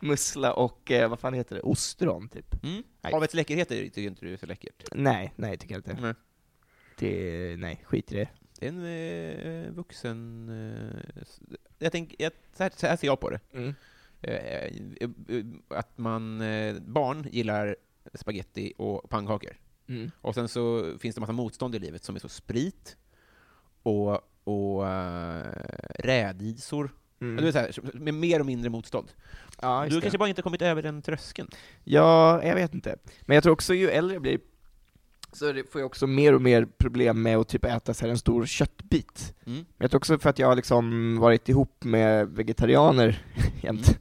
mussla 0.00 0.52
och, 0.52 0.90
eh, 0.90 1.08
vad 1.10 1.20
fan 1.20 1.34
heter 1.34 1.54
det, 1.54 1.62
ostron 1.62 2.28
typ. 2.28 2.64
Mm. 2.64 2.82
Havets 3.02 3.34
läckerheter 3.34 3.74
tycker 3.76 4.00
inte 4.00 4.26
du 4.26 4.32
är 4.32 4.36
så 4.36 4.46
läckert? 4.46 4.84
Nej, 4.92 5.32
nej 5.36 5.56
tycker 5.56 5.74
jag 5.74 5.78
inte. 5.78 6.02
Nej. 6.02 6.14
det, 6.98 7.56
nej, 7.58 7.84
skit 7.84 8.12
i 8.12 8.14
det. 8.14 8.28
Det 8.58 8.66
är 8.66 8.68
en 8.68 9.66
eh, 9.66 9.72
vuxen... 9.72 10.48
Eh, 10.48 11.22
jag 11.78 11.92
tänker, 11.92 12.16
jag, 12.22 12.32
så, 12.56 12.62
här, 12.62 12.72
så 12.76 12.86
här 12.86 12.96
ser 12.96 13.06
jag 13.06 13.20
på 13.20 13.30
det. 13.30 13.40
Mm. 13.52 13.74
Eh, 14.22 14.34
eh, 14.34 14.72
eh, 15.28 15.44
att 15.68 15.98
man, 15.98 16.40
eh, 16.40 16.76
barn 16.80 17.26
gillar 17.30 17.76
spaghetti 18.14 18.72
och 18.76 19.10
pannkakor. 19.10 19.56
Mm. 19.88 20.10
Och 20.20 20.34
sen 20.34 20.48
så 20.48 20.92
finns 20.98 21.14
det 21.14 21.20
massa 21.20 21.32
motstånd 21.32 21.74
i 21.74 21.78
livet 21.78 22.04
som 22.04 22.14
är 22.14 22.20
så 22.20 22.28
sprit 22.28 22.96
och, 23.82 24.20
och 24.44 24.82
uh, 24.82 25.42
rädisor. 25.98 26.90
Mm. 27.20 27.36
Du 27.36 27.44
vet, 27.44 27.74
så 27.74 27.82
här, 27.82 27.98
med 27.98 28.14
mer 28.14 28.40
och 28.40 28.46
mindre 28.46 28.70
motstånd. 28.70 29.12
Ja, 29.60 29.86
du 29.88 29.94
det. 29.94 30.00
kanske 30.00 30.18
bara 30.18 30.28
inte 30.28 30.42
kommit 30.42 30.62
över 30.62 30.82
den 30.82 31.02
tröskeln. 31.02 31.48
Ja, 31.84 32.42
jag 32.44 32.54
vet 32.54 32.74
inte. 32.74 32.96
Men 33.20 33.34
jag 33.34 33.42
tror 33.42 33.52
också 33.52 33.74
ju 33.74 33.90
äldre 33.90 34.14
jag 34.14 34.22
blir, 34.22 34.40
så 35.32 35.52
det 35.52 35.72
får 35.72 35.80
jag 35.80 35.86
också 35.86 36.06
mer 36.06 36.34
och 36.34 36.42
mer 36.42 36.64
problem 36.78 37.22
med 37.22 37.36
att 37.36 37.48
typ 37.48 37.64
äta 37.64 37.94
så 37.94 38.04
här 38.04 38.10
en 38.10 38.18
stor 38.18 38.46
köttbit. 38.46 39.34
Mm. 39.46 39.58
Men 39.58 39.64
jag 39.78 39.90
tror 39.90 39.98
också 39.98 40.18
för 40.18 40.30
att 40.30 40.38
jag 40.38 40.48
har 40.48 40.56
liksom 40.56 41.16
varit 41.18 41.48
ihop 41.48 41.84
med 41.84 42.28
vegetarianer 42.28 43.24
jämt. 43.62 43.98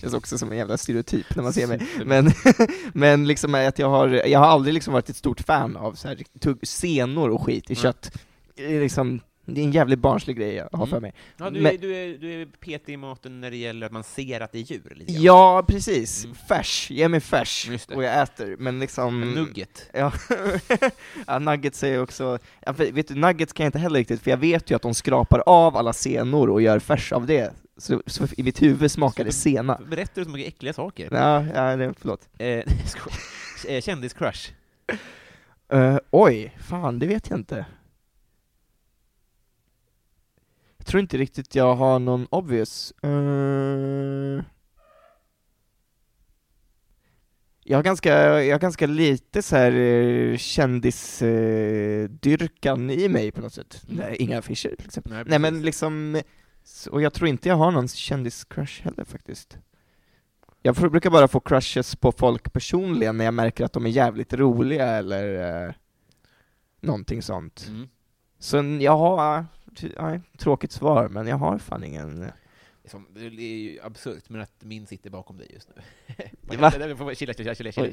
Känns 0.00 0.14
också 0.14 0.38
som 0.38 0.52
en 0.52 0.58
jävla 0.58 0.76
stereotyp 0.76 1.36
när 1.36 1.42
man 1.42 1.52
ser 1.52 1.66
mig. 1.66 1.80
Men, 2.04 2.32
men 2.92 3.26
liksom 3.26 3.54
att 3.54 3.78
jag 3.78 3.88
har, 3.90 4.08
jag 4.08 4.38
har 4.38 4.46
aldrig 4.46 4.74
liksom 4.74 4.92
varit 4.92 5.08
ett 5.08 5.16
stort 5.16 5.40
fan 5.40 5.76
av 5.76 5.92
så 5.92 6.08
här 6.08 6.18
tugg, 6.40 6.58
senor 6.66 7.30
och 7.30 7.42
skit 7.42 7.70
i 7.70 7.72
Nej. 7.74 7.82
kött. 7.82 8.12
Det 8.56 8.76
är 8.76 8.80
liksom, 8.80 9.20
det 9.44 9.60
är 9.60 9.64
en 9.64 9.72
jävligt 9.72 9.98
barnslig 9.98 10.36
grej 10.36 10.54
jag 10.54 10.68
har 10.72 10.78
Mm. 10.78 10.88
för 10.88 11.00
mig. 11.00 11.12
Ja, 11.36 11.50
du, 11.50 11.60
Men- 11.60 11.74
är, 11.74 11.78
du, 11.78 11.96
är, 11.96 12.18
du 12.18 12.42
är 12.42 12.46
petig 12.46 12.92
i 12.92 12.96
maten 12.96 13.40
när 13.40 13.50
det 13.50 13.56
gäller 13.56 13.86
att 13.86 13.92
man 13.92 14.04
ser 14.04 14.40
att 14.40 14.52
det 14.52 14.58
är 14.58 14.62
djur. 14.62 14.92
Lite 14.96 15.12
grann. 15.12 15.22
Ja, 15.22 15.64
precis. 15.68 16.24
Mm. 16.24 16.36
Färs, 16.48 16.90
ge 16.90 17.08
mig 17.08 17.20
färs, 17.20 17.68
och 17.94 18.04
jag 18.04 18.22
äter, 18.22 18.56
men 18.58 18.78
liksom... 18.78 19.22
En 19.22 19.30
Nugget. 19.30 19.90
Ja, 19.92 20.12
ja 21.26 21.38
nuggets 21.38 21.82
är 21.82 22.02
också, 22.02 22.38
ja, 22.66 22.74
för, 22.74 22.92
vet 22.92 23.08
du, 23.08 23.14
nuggets 23.14 23.52
kan 23.52 23.64
jag 23.64 23.68
inte 23.68 23.78
heller 23.78 23.98
riktigt, 23.98 24.22
för 24.22 24.30
jag 24.30 24.38
vet 24.38 24.70
ju 24.70 24.74
att 24.74 24.82
de 24.82 24.94
skrapar 24.94 25.42
av 25.46 25.76
alla 25.76 25.92
senor 25.92 26.50
och 26.50 26.62
gör 26.62 26.78
färs 26.78 27.12
av 27.12 27.26
det. 27.26 27.52
Så, 27.80 28.02
så 28.06 28.26
i 28.36 28.42
mitt 28.42 28.62
huvud 28.62 28.90
smakar 28.90 29.24
det 29.24 29.32
sena. 29.32 29.80
Berättar 29.90 30.14
du 30.14 30.24
så 30.24 30.30
mycket 30.30 30.54
äckliga 30.54 30.72
saker? 30.72 31.08
Ja, 31.12 31.46
ja 31.54 31.76
det, 31.76 31.94
förlåt. 31.98 32.28
Eh, 32.38 32.48
eh, 33.68 33.80
Kändiscrush. 33.80 34.52
Uh, 35.74 35.98
oj, 36.10 36.56
fan 36.58 36.98
det 36.98 37.06
vet 37.06 37.30
jag 37.30 37.38
inte. 37.38 37.66
Jag 40.76 40.86
tror 40.86 41.00
inte 41.00 41.18
riktigt 41.18 41.54
jag 41.54 41.74
har 41.74 41.98
någon 41.98 42.26
obvious. 42.30 42.92
Eh, 43.02 43.10
jag 47.64 47.78
har 47.78 47.82
ganska, 47.82 48.42
jag 48.42 48.54
har 48.54 48.60
ganska 48.60 48.86
lite 48.86 49.42
så 49.42 49.56
här 49.56 49.72
uh, 49.72 50.36
kändisdyrkan 50.36 52.90
i 52.90 53.08
mig 53.08 53.30
på 53.30 53.40
något 53.40 53.54
sätt. 53.54 53.82
Mm. 53.88 53.96
Nej, 53.96 54.16
inga 54.16 54.38
affischer 54.38 54.76
till 54.76 54.86
exempel. 54.86 55.12
Nej, 55.12 55.24
Nej 55.26 55.38
men 55.38 55.62
liksom, 55.62 56.22
så- 56.64 56.90
och 56.90 57.02
jag 57.02 57.12
tror 57.12 57.28
inte 57.28 57.48
jag 57.48 57.56
har 57.56 57.70
någon 57.70 57.88
kändiscrush 57.88 58.82
heller 58.82 59.04
faktiskt. 59.04 59.58
Jag 60.62 60.76
får, 60.76 60.88
brukar 60.88 61.10
bara 61.10 61.28
få 61.28 61.40
crushes 61.40 61.96
på 61.96 62.12
folk 62.12 62.52
personligen 62.52 63.16
när 63.16 63.24
jag 63.24 63.34
märker 63.34 63.64
att 63.64 63.72
de 63.72 63.86
är 63.86 63.90
jävligt 63.90 64.32
roliga 64.32 64.86
eller 64.86 65.64
eh, 65.66 65.72
någonting 66.80 67.22
sånt. 67.22 67.66
Mm. 67.68 67.88
Så 68.38 68.56
jag 68.80 68.96
har, 68.98 69.46
nej, 70.00 70.20
tråkigt 70.38 70.72
svar, 70.72 71.08
men 71.08 71.26
jag 71.26 71.36
har 71.36 71.58
fan 71.58 71.84
ingen... 71.84 72.20
Det 72.20 72.32
är 72.84 72.90
som- 72.90 73.06
Det 73.14 73.20
är 73.26 73.30
ju 73.58 73.78
absurt, 73.82 74.28
men 74.28 74.40
att 74.40 74.52
min 74.64 74.86
sitter 74.86 75.10
bakom 75.10 75.38
dig 75.38 75.50
just 75.54 75.68
nu. 75.76 75.82
Va? 76.58 76.70
Chilla, 77.14 77.34
chilla, 77.34 77.54
chilla. 77.72 77.92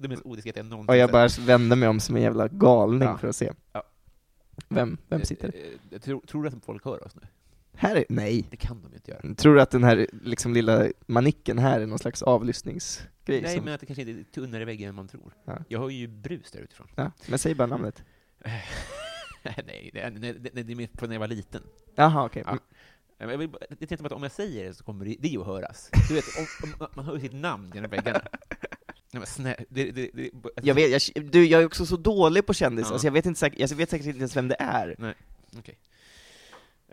Det 0.00 0.08
mest 0.08 0.22
odiskret 0.26 0.56
jag 0.56 0.66
någonsin 0.66 0.88
Och 0.90 0.96
jag 0.96 1.10
bara 1.10 1.28
vände 1.40 1.76
mig 1.76 1.88
om 1.88 2.00
som 2.00 2.16
en 2.16 2.22
jävla 2.22 2.48
galning 2.48 3.08
Ja. 3.08 3.18
för 3.18 3.28
att 3.28 3.36
se. 3.36 3.52
Ja. 3.72 3.82
Vem, 4.68 4.98
vem 5.08 5.20
Eh, 5.20 5.24
sitter? 5.26 5.48
eh, 5.48 5.60
jag 5.90 6.02
tror, 6.02 6.20
tror 6.20 6.42
du 6.42 6.48
att 6.48 6.64
folk 6.64 6.84
hör 6.84 7.04
oss 7.06 7.14
nu? 7.14 7.22
Här 7.76 7.96
är, 7.96 8.04
nej. 8.08 8.46
Det 8.50 8.56
kan 8.56 8.82
de 8.82 8.94
inte 8.94 9.10
göra. 9.10 9.34
Tror 9.34 9.54
du 9.54 9.60
att 9.62 9.70
den 9.70 9.84
här 9.84 10.06
liksom 10.22 10.54
lilla 10.54 10.88
manicken 11.06 11.58
här 11.58 11.80
är 11.80 11.86
någon 11.86 11.98
slags 11.98 12.22
avlyssningsgrej? 12.22 13.42
Nej, 13.42 13.56
som, 13.56 13.64
men 13.64 13.74
att 13.74 13.80
det 13.80 13.86
kanske 13.86 14.02
inte 14.02 14.20
är 14.20 14.24
tunnare 14.24 14.64
väggar 14.64 14.88
än 14.88 14.94
man 14.94 15.08
tror. 15.08 15.34
Ja. 15.44 15.58
Jag 15.68 15.80
hör 15.80 15.88
ju 15.90 16.06
brus 16.08 16.50
där 16.50 16.60
utifrån. 16.60 16.88
ja, 16.94 17.12
men 17.26 17.38
säg 17.38 17.54
bara 17.54 17.66
namnet. 17.66 18.02
nej, 19.66 19.90
det 19.92 20.00
är, 20.00 20.10
det, 20.10 20.32
det, 20.32 20.62
det 20.62 20.72
är 20.82 20.96
på 20.96 21.06
när 21.06 21.14
jag 21.14 21.20
var 21.20 21.28
liten. 21.28 21.62
Jaha, 21.94 22.26
okej. 22.26 22.42
Ja. 22.46 22.58
Men 23.18 23.28
Jag, 23.30 23.38
vill, 23.38 23.48
bara- 23.48 23.62
jag 23.68 23.78
tänkte 23.78 23.96
på 23.96 24.06
att 24.06 24.12
om 24.12 24.22
jag 24.22 24.32
säger 24.32 24.64
det 24.64 24.74
så 24.74 24.84
kommer 24.84 25.04
det, 25.04 25.16
det 25.20 25.36
att 25.36 25.46
höras. 25.46 25.90
Du 26.08 26.14
vet, 26.14 26.24
om, 26.38 26.74
om, 26.80 26.86
man 26.96 27.04
hör 27.04 27.14
ju 27.14 27.20
sitt 27.20 27.32
namn 27.32 27.70
genom 27.74 27.90
väggarna. 27.90 28.22
Nej, 29.12 29.26
snä, 29.26 29.56
det, 29.68 29.90
det, 29.90 30.10
det, 30.14 30.30
Jag, 30.62 30.74
vet, 30.74 31.08
jag, 31.16 31.24
du, 31.30 31.46
jag 31.46 31.62
är 31.62 31.66
också 31.66 31.86
så 31.86 31.96
dålig 31.96 32.46
på 32.46 32.54
kändisar, 32.54 32.90
Ja. 32.90 32.92
alltså 32.92 33.06
jag 33.06 33.12
vet 33.12 33.26
inte 33.26 33.50
jag 33.56 33.68
vet 33.68 33.90
säkert 33.90 34.06
inte 34.06 34.18
ens 34.18 34.36
vem 34.36 34.48
det 34.48 34.56
är. 34.58 35.14
Okej. 35.58 35.78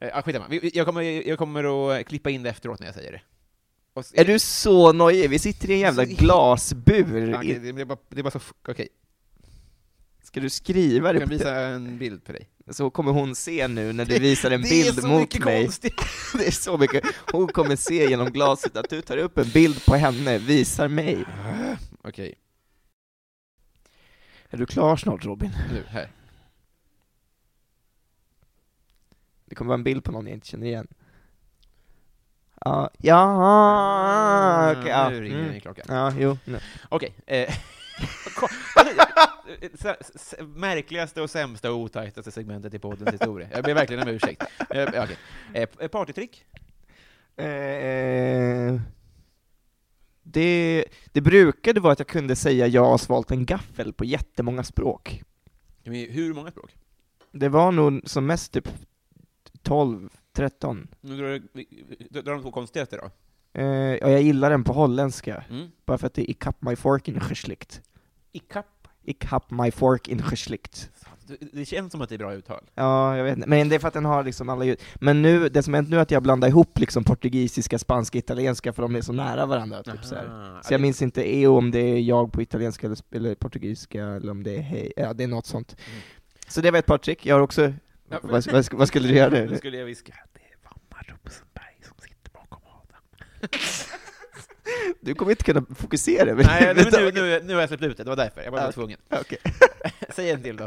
Eh, 0.01 0.09
ah, 0.17 0.21
skitsamma. 0.21 0.45
Jag 0.73 0.85
kommer, 0.85 1.01
jag 1.01 1.37
kommer 1.37 1.91
att 1.99 2.05
klippa 2.07 2.29
in 2.29 2.43
det 2.43 2.49
efteråt 2.49 2.79
när 2.79 2.87
jag 2.87 2.95
säger 2.95 3.11
det. 3.11 3.21
Och 3.93 4.01
s- 4.01 4.11
Är 4.15 4.25
du 4.25 4.39
så 4.39 4.93
nojig? 4.93 5.29
Vi 5.29 5.39
sitter 5.39 5.69
i 5.69 5.73
en 5.73 5.79
jävla 5.79 6.05
Så- 6.05 6.11
glasbur. 6.15 7.43
I- 7.43 7.53
det, 7.53 7.71
det, 7.71 7.81
är 7.81 7.85
bara, 7.85 7.97
det 8.09 8.19
är 8.19 8.23
bara 8.23 8.31
så... 8.31 8.39
Okej, 8.67 8.87
Ska 10.23 10.39
du 10.39 10.49
skriva 10.49 11.07
jag 11.07 11.15
det? 11.15 11.19
kan 11.19 11.27
på 11.29 11.33
visa 11.35 11.59
en 11.59 11.97
bild 11.97 12.21
för 12.25 12.33
dig. 12.33 12.49
Så 12.71 12.89
kommer 12.89 13.11
hon 13.11 13.35
se 13.35 13.67
nu 13.67 13.93
när 13.93 14.05
du 14.05 14.19
visar 14.19 14.51
en 14.51 14.61
det 14.61 14.69
bild 14.69 15.01
så 15.01 15.07
mot 15.07 15.39
mig. 15.39 15.63
konstigt. 15.65 16.01
Det 16.37 16.47
är 16.47 16.51
så 16.51 16.77
mycket. 16.77 17.03
Hon 17.31 17.47
kommer 17.47 17.75
se 17.75 18.09
genom 18.09 18.31
glaset 18.31 18.77
att 18.77 18.89
du 18.89 19.01
tar 19.01 19.17
upp 19.17 19.37
en 19.37 19.49
bild 19.49 19.85
på 19.85 19.95
henne, 19.95 20.37
visar 20.37 20.87
mig. 20.87 21.25
Okej, 22.03 22.35
Är 24.49 24.57
du 24.57 24.65
klar 24.65 24.95
snart 24.97 25.25
Robin? 25.25 25.51
nu, 25.73 25.83
här. 25.87 26.09
Det 29.49 29.55
kommer 29.55 29.69
vara 29.69 29.77
en 29.77 29.83
bild 29.83 30.03
på 30.03 30.11
någon 30.11 30.27
jag 30.27 30.33
inte 30.33 30.47
känner 30.47 30.67
igen. 30.67 30.87
Ja, 32.65 32.89
ja, 32.97 34.71
okej, 34.77 34.87
ja. 34.91 35.09
Nu 35.09 35.21
ringer 35.21 35.39
Mm. 35.39 35.51
min 35.51 35.61
klocka. 35.61 35.81
Ja, 35.87 36.13
jo. 36.19 36.37
nu. 36.45 36.59
Okej. 36.89 37.13
Eh, 37.25 37.49
ko- 38.35 38.47
s- 40.01 40.11
s- 40.15 40.35
märkligaste 40.39 41.21
och 41.21 41.29
sämsta 41.29 41.71
och 41.71 41.77
otajtaste 41.77 42.31
segmentet 42.31 42.73
i 42.73 42.79
poddens 42.79 43.13
historia. 43.13 43.47
Jag 43.53 43.63
ber 43.63 43.73
verkligen 43.73 44.03
om 44.03 44.09
ursäkt. 44.09 44.43
Eh, 44.69 44.87
okej. 45.03 45.17
eh, 45.79 45.87
partytrick? 45.87 46.45
Eh, 47.37 48.81
det, 50.23 50.85
det 51.11 51.21
brukade 51.21 51.79
vara 51.79 51.93
att 51.93 51.99
jag 51.99 52.07
kunde 52.07 52.35
säga 52.35 52.67
jag 52.67 52.85
har 52.85 52.97
svalt 52.97 53.31
en 53.31 53.45
gaffel 53.45 53.93
på 53.93 54.05
jättemånga 54.05 54.63
språk. 54.63 55.21
Hur 55.83 56.33
många 56.33 56.51
språk? 56.51 56.75
Det 57.31 57.49
var 57.49 57.71
nog 57.71 58.01
som 58.05 58.25
mest 58.25 58.51
typ 58.53 58.67
12, 59.63 60.09
13. 60.33 60.87
Nu 61.01 61.17
drar 61.17 61.41
du- 62.09 62.21
drar 62.21 62.33
de 62.33 62.41
två 62.41 62.51
konstigaste 62.51 62.97
då. 62.97 63.11
Eh, 63.61 63.65
ja, 63.67 64.09
jag 64.09 64.21
gillar 64.21 64.49
den 64.49 64.63
på 64.63 64.73
holländska, 64.73 65.43
Mm. 65.49 65.67
bara 65.85 65.97
för 65.97 66.07
att 66.07 66.13
det 66.13 66.21
är 66.21 66.29
ik 66.29 66.43
hab 66.45 66.55
my 66.59 66.75
fork 66.75 67.07
in 67.07 67.19
geslikt. 67.19 67.81
Ikapp. 68.31 68.65
Ik 69.03 69.25
hab 69.25 69.43
my 69.51 69.71
fork 69.71 70.07
in 70.07 70.21
geslikt. 70.21 70.89
Det- 71.53 71.65
känns 71.65 71.91
som 71.91 72.01
att 72.01 72.09
det 72.09 72.15
är 72.15 72.19
bra 72.19 72.33
uttal. 72.33 72.63
Ja, 72.75 73.17
jag 73.17 73.23
vet 73.23 73.35
inte. 73.35 73.49
Men 73.49 73.69
det 73.69 73.75
är 73.75 73.79
för 73.79 73.87
att 73.87 73.93
den 73.93 74.05
har 74.05 74.23
liksom 74.23 74.49
alla 74.49 74.65
ljud. 74.65 74.79
Men 74.95 75.21
nu, 75.21 75.49
det 75.49 75.63
som 75.63 75.73
hänt 75.73 75.89
nu 75.89 75.97
är 75.97 76.01
att 76.01 76.11
jag 76.11 76.23
blandar 76.23 76.47
ihop 76.47 76.79
liksom 76.79 77.03
portugisiska, 77.03 77.79
spanska, 77.79 78.17
italienska, 78.17 78.73
för 78.73 78.81
de 78.81 78.95
är 78.95 79.01
så 79.01 79.13
nära 79.13 79.45
varandra. 79.45 79.83
Typ, 79.83 80.03
så 80.05 80.15
här. 80.15 80.25
Aha. 80.27 80.61
Så 80.63 80.73
jag 80.73 80.81
minns 80.81 81.01
inte 81.01 81.35
EO 81.35 81.57
om 81.57 81.71
det 81.71 81.79
är 81.79 81.99
jag 81.99 82.31
på 82.31 82.41
italienska 82.41 82.87
eller, 82.87 82.97
eller 83.11 83.35
portugisiska, 83.35 84.03
eller 84.05 84.31
om 84.31 84.43
det 84.43 84.55
är 84.57 84.61
hej, 84.61 84.93
ja 84.97 85.13
det 85.13 85.23
är 85.23 85.27
något 85.27 85.45
sånt. 85.45 85.75
Mm. 85.89 86.01
Så 86.47 86.61
det 86.61 86.71
var 86.71 86.79
ett 86.79 86.85
par 86.85 86.97
trick, 86.97 87.25
jag 87.25 87.35
har 87.35 87.41
också, 87.41 87.73
Ja, 88.09 88.19
vad, 88.23 88.47
vad, 88.51 88.73
vad 88.73 88.87
skulle 88.87 89.07
du 89.07 89.13
göra 89.15 89.29
Nu 89.29 89.49
nu? 89.49 89.57
skulle 89.57 89.77
jag 89.77 89.85
viska. 89.85 90.13
Det 90.33 90.39
är 90.39 90.55
Vanna 90.63 91.03
Rosenberg 91.23 91.75
som 91.83 91.95
sitter 92.01 92.31
bakom 92.33 92.61
Adam. 92.65 93.49
Du 95.01 95.13
kommer 95.15 95.31
inte 95.31 95.43
kunna 95.43 95.65
fokusera 95.75 96.25
Nej, 96.25 96.35
nu, 96.35 96.65
överhuvudtaget. 96.69 97.13
nu, 97.13 97.41
nu 97.43 97.53
har 97.53 97.59
jag 97.61 97.69
släppt 97.69 97.83
ut 97.83 97.97
det, 97.97 98.03
det 98.03 98.09
var 98.09 98.17
därför. 98.17 98.41
Jag 98.41 98.51
var 98.51 98.59
bara 98.59 98.71
tvungen. 98.71 98.99
Okej. 99.09 99.37
Säg 100.09 100.29
en 100.31 100.43
till 100.43 100.57
då. 100.57 100.63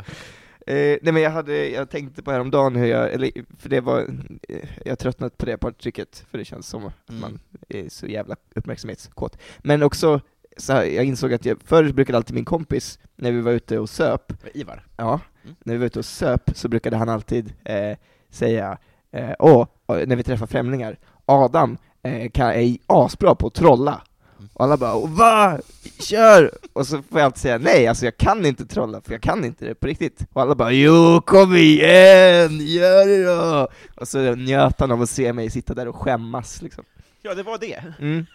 Eh, 0.67 0.99
nej 1.03 1.13
men 1.13 1.17
jag 1.23 1.31
hade, 1.31 1.69
jag 1.69 1.91
tänkte 1.91 2.23
på 2.23 2.31
häromdagen 2.33 2.77
hur 2.77 2.87
jag, 2.87 3.13
eller 3.13 3.31
för 3.59 3.69
det 3.69 3.81
var, 3.81 4.01
eh, 4.49 4.69
jag 4.85 4.91
har 4.91 4.97
tröttnat 4.97 5.39
på 5.39 5.47
det 5.47 5.57
partytricket, 5.59 6.25
för 6.31 6.39
det 6.39 6.45
känns 6.45 6.67
som 6.67 6.87
att 6.87 7.09
Mm. 7.09 7.21
man 7.21 7.39
är 7.69 7.89
så 7.89 8.07
jävla 8.07 8.37
uppmärksamhetskåt. 8.55 9.39
Men 9.59 9.83
också, 9.83 10.21
så 10.57 10.73
här, 10.73 10.85
jag 10.85 11.05
insåg 11.05 11.33
att 11.35 11.45
jag, 11.45 11.59
förr 11.65 11.93
brukade 11.93 12.17
alltid 12.19 12.35
min 12.35 12.45
kompis, 12.45 12.99
när 13.17 13.33
vi 13.33 13.41
var 13.41 13.53
ute 13.53 13.79
och 13.79 13.91
söp, 13.91 14.33
Ivar. 14.55 14.87
ja, 14.97 15.21
Mm. 15.45 15.57
när 15.65 15.73
vi 15.75 15.79
var 15.79 15.87
ute 15.87 15.99
och 15.99 16.05
söp 16.05 16.51
så 16.55 16.69
brukade 16.69 16.97
han 16.97 17.09
alltid 17.09 17.53
eh, 17.65 17.97
säga, 18.31 18.79
eh, 19.13 19.31
åh, 19.39 19.67
och 19.87 20.09
när 20.09 20.17
vi 20.17 20.23
träffar 20.23 20.47
främlingar, 20.47 20.99
Adam 21.27 21.77
eh, 22.03 22.31
kan, 22.31 22.51
är 22.51 22.77
asbra 22.87 23.35
på 23.35 23.47
att 23.47 23.55
trolla. 23.55 24.01
Mm. 24.39 24.49
Och 24.55 24.65
alla 24.65 24.77
bara 24.77 24.95
"Åh, 24.95 25.11
va? 25.11 25.59
Kör! 26.01 26.51
Och 26.73 26.87
så 26.87 26.97
får 26.97 27.19
jag 27.21 27.25
alltid 27.25 27.41
säga 27.41 27.59
nej, 27.59 27.87
alltså 27.87 28.05
jag 28.05 28.17
kan 28.17 28.47
inte 28.47 28.67
trolla, 28.67 29.01
för 29.01 29.13
jag 29.13 29.21
kan 29.23 29.45
inte 29.45 29.65
det 29.65 29.75
på 29.75 29.87
riktigt. 29.87 30.27
Och 30.33 30.43
alla 30.43 30.55
bara 30.55 30.73
jo, 30.73 31.21
kom 31.27 31.57
igen, 31.57 32.61
gör 32.61 33.07
det 33.07 33.25
då! 33.25 33.69
Och 33.97 34.09
så 34.09 34.35
njöt 34.35 34.81
han 34.81 34.91
av 34.91 35.03
att 35.03 35.11
se 35.11 35.33
mig 35.33 35.51
sitta 35.51 35.75
där 35.75 35.89
och 35.89 35.97
skämmas 35.97 36.63
liksom. 36.63 36.85
Ja, 37.23 37.35
det 37.35 37.43
var 37.43 37.59
det. 37.59 37.85
Mm. 38.01 38.27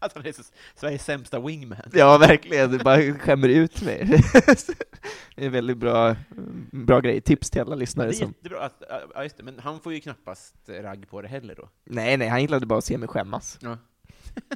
Att 0.02 0.12
han 0.14 0.26
är 0.26 0.32
så, 0.32 0.42
Sveriges 0.74 1.04
sämsta 1.04 1.40
wingman. 1.40 1.90
Ja, 1.92 2.18
verkligen, 2.18 2.70
det 2.70 2.78
bara 2.78 3.18
skämmer 3.18 3.48
ut 3.48 3.82
mig. 3.82 4.06
det 5.36 5.42
är 5.42 5.46
en 5.46 5.52
väldigt 5.52 5.76
bra, 5.76 6.16
bra 6.72 7.00
grej, 7.00 7.20
tips 7.20 7.50
till 7.50 7.60
alla 7.60 7.70
Det 7.70 7.80
lyssnare 7.80 8.08
är 8.08 8.12
som... 8.12 8.28
jättebra, 8.28 8.60
att, 8.60 8.82
ja 9.14 9.22
just 9.22 9.36
det, 9.36 9.42
men 9.42 9.58
han 9.58 9.80
får 9.80 9.92
ju 9.92 10.00
knappast 10.00 10.54
ragg 10.68 11.08
på 11.10 11.22
det 11.22 11.28
heller 11.28 11.54
då. 11.54 11.68
Nej, 11.84 12.16
nej, 12.16 12.28
han 12.28 12.40
gillade 12.40 12.66
bara 12.66 12.78
att 12.78 12.84
se 12.84 12.98
mig 12.98 13.08
skämmas. 13.08 13.58
Ja. 13.62 13.78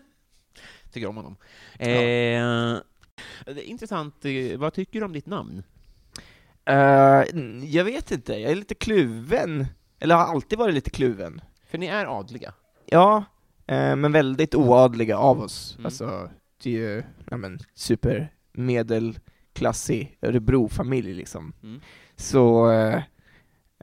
tycker 0.93 1.09
om 1.09 1.17
honom. 1.17 1.37
Ja. 1.79 1.87
Eh, 1.87 2.79
det 3.45 3.61
är 3.61 3.65
intressant, 3.65 4.25
eh, 4.25 4.59
vad 4.59 4.73
tycker 4.73 5.01
du 5.01 5.07
om 5.07 5.13
ditt 5.13 5.27
namn? 5.27 5.63
Eh, 6.65 7.25
jag 7.65 7.85
vet 7.85 8.11
inte, 8.11 8.33
jag 8.33 8.51
är 8.51 8.55
lite 8.57 8.75
kluven. 8.75 9.67
Eller 9.99 10.15
har 10.15 10.25
alltid 10.25 10.59
varit 10.59 10.75
lite 10.75 10.91
kluven. 10.91 11.41
För 11.67 11.79
ni 11.79 11.87
är 11.87 12.19
adliga. 12.19 12.55
Ja, 12.87 13.25
men 13.67 14.13
väldigt 14.13 14.55
oadliga 14.55 15.19
av 15.19 15.41
oss. 15.41 15.75
Mm. 15.75 15.87
Alltså, 15.87 16.31
det 16.63 16.71
är 16.71 16.79
ju, 16.79 17.03
ja 17.31 17.37
men, 17.37 17.59
super 17.75 18.31
medelklassig 18.55 20.19
Örebro-familj 20.23 21.15
liksom. 21.15 21.53
Mm. 21.63 21.81
Så, 22.17 22.71
eh, 22.71 23.03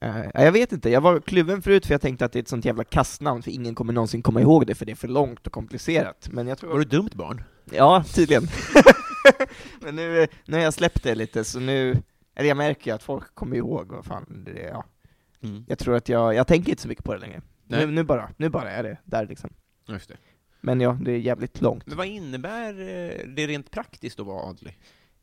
eh, 0.02 0.26
jag 0.34 0.52
vet 0.52 0.72
inte, 0.72 0.90
jag 0.90 1.02
var 1.02 1.20
kluven 1.20 1.62
förut 1.62 1.86
för 1.86 1.94
jag 1.94 2.02
tänkte 2.02 2.26
att 2.26 2.32
det 2.32 2.40
är 2.40 2.42
ett 2.42 2.48
sånt 2.48 2.66
jävla 2.66 2.84
kastnamn, 2.84 3.44
för 3.44 3.52
ingen 3.52 3.76
kommer 3.76 3.94
någonsin 3.94 4.22
komma 4.22 4.42
ihåg 4.42 4.68
det, 4.68 4.76
för 4.76 4.86
det 4.86 4.92
är 4.92 4.96
för 4.96 5.08
långt 5.08 5.48
och 5.48 5.54
komplicerat. 5.54 6.30
Men 6.32 6.48
jag 6.48 6.58
tror... 6.58 6.72
Var 6.72 6.80
du 6.80 6.86
dumt 6.86 7.10
barn? 7.14 7.44
Ja, 7.72 8.04
tydligen. 8.14 8.44
men 9.82 9.96
nu, 9.96 10.28
nu 10.46 10.58
har 10.58 10.64
jag 10.64 10.74
släppt 10.74 11.04
det 11.04 11.16
lite, 11.16 11.44
så 11.44 11.60
nu, 11.60 11.98
eller 12.36 12.48
jag 12.48 12.58
märker 12.58 12.92
ju 12.92 12.96
att 12.96 13.04
folk 13.04 13.36
kommer 13.36 13.58
ihåg 13.58 13.88
vad 13.92 14.06
fan 14.06 14.44
det 14.46 14.64
är, 14.64 14.70
ja. 14.70 14.86
Mm. 15.44 15.66
Jag 15.68 15.80
tror 15.80 15.96
att 15.96 16.10
jag, 16.10 16.36
jag 16.36 16.48
tänker 16.48 16.70
inte 16.70 16.82
så 16.82 16.88
mycket 16.88 17.06
på 17.06 17.14
det 17.14 17.20
längre. 17.20 17.42
Nu, 17.68 17.86
nu 17.88 18.04
bara, 18.04 18.30
nu 18.38 18.50
bara 18.50 18.72
är 18.72 18.84
det 18.84 18.98
där 19.04 19.28
liksom. 19.28 19.50
Just 19.88 20.08
det. 20.08 20.18
Men 20.62 20.82
ja, 20.82 20.98
det 21.02 21.12
är 21.12 21.18
jävligt 21.18 21.62
långt. 21.62 21.86
Men 21.88 21.98
vad 21.98 22.08
innebär 22.08 22.80
eh, 22.80 23.28
det 23.28 23.48
rent 23.48 23.72
praktiskt 23.72 24.20
att 24.20 24.26
vara 24.26 24.50
adlig? 24.50 24.78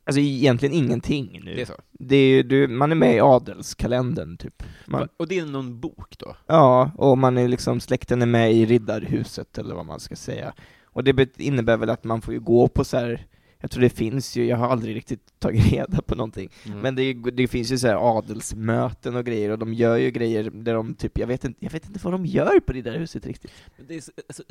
Alltså 0.04 0.20
egentligen 0.20 0.74
ingenting 0.74 1.40
nu. 1.44 1.54
Det 1.54 1.60
är 1.62 1.66
så? 1.66 1.74
Det 1.92 2.16
är 2.16 2.42
du, 2.42 2.68
man 2.68 2.90
är 2.92 2.96
med 2.96 3.16
i 3.16 3.20
adelskalendern 3.20 4.36
typ. 4.36 4.62
Man, 4.86 5.08
Och 5.16 5.28
det 5.28 5.38
är 5.38 5.46
någon 5.46 5.80
bok 5.80 6.18
då? 6.18 6.36
ja, 6.46 6.90
och 6.94 7.18
man 7.18 7.38
är 7.38 7.48
liksom, 7.48 7.80
släkten 7.80 8.22
är 8.22 8.26
med 8.26 8.52
i 8.52 8.66
riddarhuset 8.66 9.58
eller 9.58 9.74
vad 9.74 9.86
man 9.86 10.00
ska 10.00 10.16
säga. 10.16 10.52
Och 10.84 11.04
det 11.04 11.38
innebär 11.40 11.76
väl 11.76 11.90
att 11.90 12.04
man 12.04 12.22
får 12.22 12.34
ju 12.34 12.40
gå 12.40 12.68
på 12.68 12.84
så 12.84 12.96
här. 12.96 13.26
Jag 13.60 13.70
tror 13.70 13.82
det 13.82 13.90
finns 13.90 14.36
ju, 14.36 14.44
jag 14.46 14.56
har 14.56 14.68
aldrig 14.68 14.96
riktigt 14.96 15.38
tagit 15.40 15.64
reda 15.72 16.02
på 16.02 16.14
någonting, 16.14 16.50
Mm. 16.66 16.78
men 16.78 16.94
det, 16.94 17.12
det 17.14 17.48
finns 17.48 17.72
ju 17.72 17.78
så 17.78 17.86
här 17.86 18.18
adelsmöten 18.18 19.16
och 19.16 19.24
grejer, 19.24 19.50
och 19.50 19.58
de 19.58 19.74
gör 19.74 19.96
ju 19.96 20.10
grejer 20.10 20.50
där 20.50 20.74
de 20.74 20.94
typ, 20.94 21.18
jag 21.18 21.26
vet 21.26 21.44
inte, 21.44 21.64
jag 21.64 21.70
vet 21.70 21.86
inte 21.86 22.00
vad 22.02 22.12
de 22.14 22.26
gör 22.26 22.60
på 22.60 22.72
riddarhuset 22.72 23.26
riktigt. 23.26 23.52
Men 23.76 23.86
Det, 23.86 23.96
är, 23.96 24.00
så- 24.00 24.12
alltså, 24.28 24.42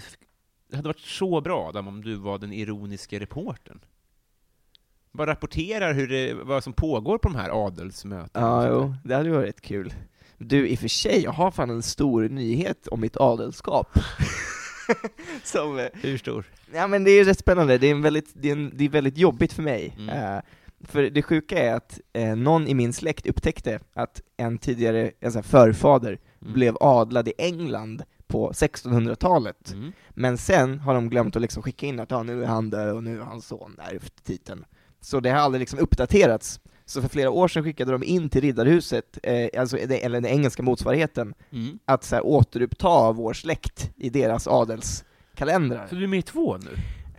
det 0.69 0.75
hade 0.75 0.89
varit 0.89 0.99
så 0.99 1.41
bra 1.41 1.67
Adam, 1.69 1.87
om 1.87 2.03
du 2.03 2.15
var 2.15 2.37
den 2.37 2.53
ironiska 2.53 3.19
reportern. 3.19 3.79
Bara 5.11 5.31
rapporterar 5.31 5.93
hur 5.93 6.07
det, 6.07 6.33
vad 6.33 6.63
som 6.63 6.73
pågår 6.73 7.17
på 7.17 7.29
de 7.29 7.35
här 7.35 7.65
adelsmötena. 7.67 8.45
Ja, 8.47 8.67
jo, 8.69 8.95
det 9.03 9.15
hade 9.15 9.29
ju 9.29 9.35
varit 9.35 9.61
kul. 9.61 9.93
Du, 10.37 10.67
i 10.67 10.75
och 10.75 10.79
för 10.79 10.87
sig, 10.87 11.23
jag 11.23 11.31
har 11.31 11.51
fan 11.51 11.69
en 11.69 11.81
stor 11.83 12.29
nyhet 12.29 12.87
om 12.87 13.01
mitt 13.01 13.17
adelskap. 13.17 13.87
Som, 15.43 15.71
eh, 15.71 15.75
där. 15.75 15.89
Hur 15.93 16.17
stor? 16.17 16.45
ja 16.73 16.87
men 16.87 17.03
det 17.03 17.11
är 17.11 17.23
rätt 17.25 17.39
spännande, 17.39 17.77
det 17.77 17.87
är, 17.87 17.91
en 17.91 18.01
väldigt, 18.01 18.29
det 18.33 18.47
är, 18.47 18.51
en, 18.51 18.71
det 18.75 18.85
är 18.85 18.89
väldigt 18.89 19.17
jobbigt 19.17 19.53
för 19.53 19.63
mig. 19.63 19.95
Mm. 19.97 20.09
Eh, 20.35 20.41
för 20.83 21.03
det 21.03 21.21
sjuka 21.21 21.59
är 21.59 21.73
att 21.73 21.99
eh, 22.13 22.35
någon 22.35 22.67
i 22.67 22.73
min 22.73 22.93
släkt 22.93 23.27
upptäckte 23.27 23.79
att 23.93 24.21
en 24.37 24.57
tidigare, 24.57 25.11
en 25.19 25.31
sån 25.31 25.43
förfader, 25.43 26.19
Mm. 26.41 26.53
blev 26.53 26.77
adlad 26.79 27.27
i 27.27 27.33
England 27.37 28.03
på 28.27 28.51
1600-talet. 28.51 29.71
Mm. 29.73 29.91
Men 30.09 30.37
sen 30.37 30.79
har 30.79 30.93
de 30.93 31.09
glömt 31.09 31.35
att 31.35 31.41
liksom 31.41 31.63
skicka 31.63 31.85
in 31.85 31.99
att 31.99 32.11
ja, 32.11 32.23
nu 32.23 32.43
är 32.43 32.47
han 32.47 32.69
död 32.69 32.95
och 32.95 33.03
nu 33.03 33.17
är 33.19 33.23
hans 33.23 33.47
son 33.47 33.75
ärvt 33.91 34.23
titeln. 34.23 34.65
Så 35.01 35.19
det 35.19 35.29
har 35.29 35.37
aldrig 35.37 35.59
liksom 35.59 35.79
uppdaterats. 35.79 36.59
Så 36.89 37.01
för 37.01 37.09
flera 37.09 37.29
år 37.29 37.47
sedan 37.47 37.63
skickade 37.63 37.91
de 37.91 38.03
in 38.03 38.29
till 38.29 38.41
Riddarhuset, 38.41 39.17
eh, 39.23 39.59
alltså 39.59 39.77
eller 39.77 40.21
den 40.21 40.31
engelska 40.31 40.63
motsvarigheten, 40.63 41.33
Mm. 41.51 41.79
att 41.85 42.03
så 42.03 42.15
här, 42.15 42.25
återuppta 42.25 43.11
vår 43.11 43.33
släkt 43.33 43.91
i 43.95 44.09
deras 44.09 44.47
adelskalendrar. 44.47 45.87
Så 45.89 45.95
du 45.95 46.03
är 46.03 46.07
med 46.07 46.19
i 46.19 46.21
två 46.21 46.57
nu? 46.57 46.69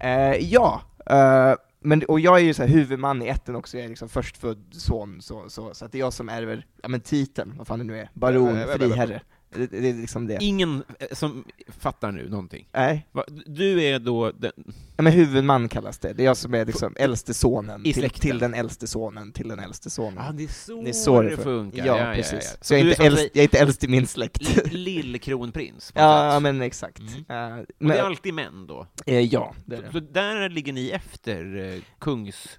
Eh, 0.09 0.37
ja, 0.53 0.83
eh, 1.07 1.55
men, 1.81 2.03
och 2.03 2.21
jag 2.21 2.37
är 2.39 2.43
ju 2.43 2.55
så 2.55 2.63
här 2.63 2.69
huvudman 2.71 3.23
i 3.23 3.29
ätten 3.29 3.57
också, 3.57 3.77
jag 3.77 3.85
är 3.85 3.89
liksom 3.89 4.09
förstfödd 4.09 4.65
son, 4.71 5.23
så, 5.23 5.45
så, 5.49 5.75
så 5.75 5.85
att 5.85 5.93
det 5.93 5.99
är 5.99 6.01
jag 6.01 6.13
som 6.13 6.29
ärver, 6.29 6.67
ja 6.83 6.89
men 6.89 7.01
titeln, 7.01 7.55
vad 7.59 7.67
fan 7.67 7.79
det 7.79 7.85
nu 7.85 7.99
är, 7.99 8.11
baron, 8.15 8.57
friherre. 8.77 9.21
Det, 9.51 9.67
det 9.67 9.89
är 9.91 9.95
liksom 9.95 10.27
det. 10.27 10.39
Ingen 10.41 10.85
eh, 10.99 11.07
som 11.13 11.45
fattar 11.69 12.13
nu 12.13 12.29
någonting? 12.29 12.69
Nej, 12.73 13.07
Va, 13.13 13.25
du 13.47 13.83
är 13.83 13.99
då 13.99 14.33
den, 14.33 14.53
ja, 14.97 15.03
men 15.03 15.13
huvudman 15.13 15.69
kallas 15.69 15.99
det, 15.99 16.13
det 16.13 16.23
är 16.23 16.25
jag 16.25 16.37
som 16.37 16.55
är 16.55 16.65
liksom 16.67 16.95
äldste 16.99 17.35
sonen, 17.35 17.83
till, 17.83 18.11
till 18.11 18.39
den 18.39 18.55
äldste 18.55 18.87
sonen, 18.87 19.33
till 19.33 19.49
den 19.49 19.59
äldste 19.59 19.91
sonen. 19.91 20.25
Ja, 20.27 20.33
det 20.33 20.45
är 20.45 20.49
så 20.49 20.83
det 20.83 20.89
är 20.89 20.93
så 20.93 21.23
det 21.23 21.37
funkar. 21.37 21.87
Ja, 21.87 22.13
precis. 22.15 22.51
Så 22.51 22.57
Så 22.61 22.75
jag 22.75 22.81
är, 22.81 22.85
inte 22.91 23.05
äldst, 23.05 23.25
jag 23.33 23.37
är 23.39 23.43
inte 23.43 23.59
äldst 23.59 23.85
i 23.85 23.89
min 23.89 24.07
släkt. 24.07 24.43
Lill- 24.73 24.73
Lill-kronprins? 24.73 25.93
ja, 25.95 26.33
sätt. 26.35 26.43
men 26.43 26.63
exakt. 26.63 26.99
Mm. 27.01 27.13
Eh, 27.53 27.59
Och 27.59 27.67
men, 27.79 27.89
det 27.89 27.99
är 27.99 28.03
alltid 28.03 28.35
män 28.35 28.67
då? 28.67 28.87
eh, 29.07 29.21
ja, 29.21 29.55
det 29.67 29.77
är 29.77 29.81
Så, 29.81 29.87
det. 29.87 29.93
så 29.93 30.13
där 30.13 30.49
ligger 30.49 30.73
ni 30.73 30.91
efter 30.91 31.57
eh, 31.75 31.83
kungs... 31.99 32.59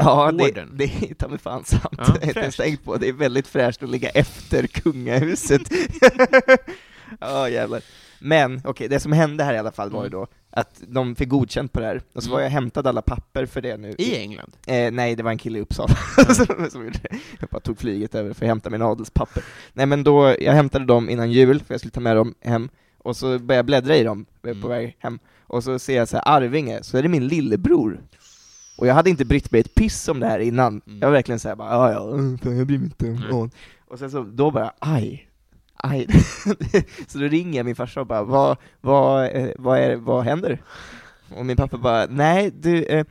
Ja, 0.04 0.32
det, 0.32 0.66
det 0.74 0.84
är 0.84 1.14
ta 1.14 1.28
mig 1.28 1.38
fan 1.38 1.64
sant. 1.64 1.82
Ja, 1.98 1.98
jag 1.98 2.06
har 2.06 2.14
inte 2.14 2.40
ens 2.40 2.56
fräscht. 2.56 2.56
tänkt 2.56 2.84
på, 2.84 2.96
det 2.96 3.08
är 3.08 3.12
väldigt 3.12 3.46
fräscht 3.46 3.82
att 3.82 3.90
ligga 3.90 4.08
efter 4.08 4.66
kungahuset. 4.66 5.62
Ja, 7.20 7.48
jävlar. 7.48 7.82
Men, 8.18 8.60
okej, 8.64 8.88
det 8.88 9.00
som 9.00 9.12
hände 9.12 9.44
här 9.44 9.54
i 9.54 9.58
alla 9.58 9.72
fall 9.72 9.90
var 9.90 10.00
ju 10.02 10.06
Mm. 10.06 10.20
då 10.20 10.26
att 10.50 10.82
de 10.88 11.16
fick 11.16 11.28
godkänt 11.28 11.72
på 11.72 11.80
det 11.80 11.86
här, 11.86 12.02
och 12.12 12.22
så 12.22 12.28
Mm. 12.28 12.32
var 12.34 12.40
jag 12.40 12.46
och 12.46 12.52
hämtade 12.52 12.88
alla 12.88 13.02
papper 13.02 13.46
för 13.46 13.60
det 13.60 13.76
nu. 13.76 13.94
I 13.98 14.16
England? 14.16 14.52
Eh, 14.66 14.90
nej, 14.92 15.16
det 15.16 15.22
var 15.22 15.30
en 15.30 15.38
kille 15.38 15.58
i 15.58 15.62
Uppsala 15.62 15.94
som, 16.34 16.70
som 16.70 16.84
gjorde 16.84 16.98
det. 17.02 17.16
Jag 17.40 17.48
bara 17.48 17.60
tog 17.60 17.78
flyget 17.78 18.14
över 18.14 18.32
för 18.34 18.44
att 18.44 18.48
hämta 18.48 18.70
mina 18.70 18.86
adelspapper. 18.86 19.44
Nej 19.72 19.86
men 19.86 20.04
då, 20.04 20.36
jag 20.40 20.52
hämtade 20.52 20.84
dem 20.84 21.10
innan 21.10 21.32
jul, 21.32 21.60
för 21.66 21.74
jag 21.74 21.80
skulle 21.80 21.90
ta 21.92 22.00
med 22.00 22.16
dem 22.16 22.34
hem, 22.40 22.68
och 22.98 23.16
så 23.16 23.26
började 23.26 23.54
jag 23.54 23.64
bläddra 23.66 23.96
i 23.96 24.02
dem 24.04 24.26
eh, 24.42 24.50
Mm. 24.50 24.62
på 24.62 24.68
väg 24.68 24.96
hem, 24.98 25.18
och 25.46 25.64
så 25.64 25.78
ser 25.78 25.96
jag 25.96 26.08
så 26.08 26.16
här 26.16 26.24
Arvinge, 26.36 26.82
så 26.82 26.98
är 26.98 27.02
det 27.02 27.08
min 27.08 27.28
lillebror. 27.28 28.00
Och 28.80 28.86
jag 28.86 28.94
hade 28.94 29.10
inte 29.10 29.24
brytt 29.24 29.50
mig 29.50 29.60
ett 29.60 29.74
piss 29.74 30.08
om 30.08 30.20
det 30.20 30.26
här 30.26 30.38
innan, 30.38 30.80
Mm. 30.86 30.98
jag 31.00 31.08
var 31.08 31.12
verkligen 31.12 31.38
såhär 31.38 31.56
bara 31.56 31.70
ja 31.70 31.92
ja, 31.92 32.14
mm, 32.14 32.38
jag 32.42 32.66
bryr 32.66 32.78
mig 32.78 32.86
inte 32.86 33.06
om 33.06 33.28
någon. 33.30 33.50
Och 33.88 33.98
sen 33.98 34.10
så, 34.10 34.22
då 34.22 34.50
bara 34.50 34.72
aj, 34.78 35.28
aj. 35.76 36.06
så 37.08 37.18
då 37.18 37.24
ringer 37.24 37.56
jag 37.58 37.66
min 37.66 37.74
farsa 37.76 38.00
och 38.00 38.06
bara 38.06 38.22
vad, 38.22 38.56
vad, 38.80 39.24
eh, 39.36 39.48
vad, 39.58 39.78
är, 39.78 39.96
vad 39.96 40.24
händer? 40.24 40.62
Och 41.36 41.46
min 41.46 41.56
pappa 41.56 41.78
bara 41.78 42.06
nej 42.10 42.50
du, 42.60 42.84
eh, 42.84 43.04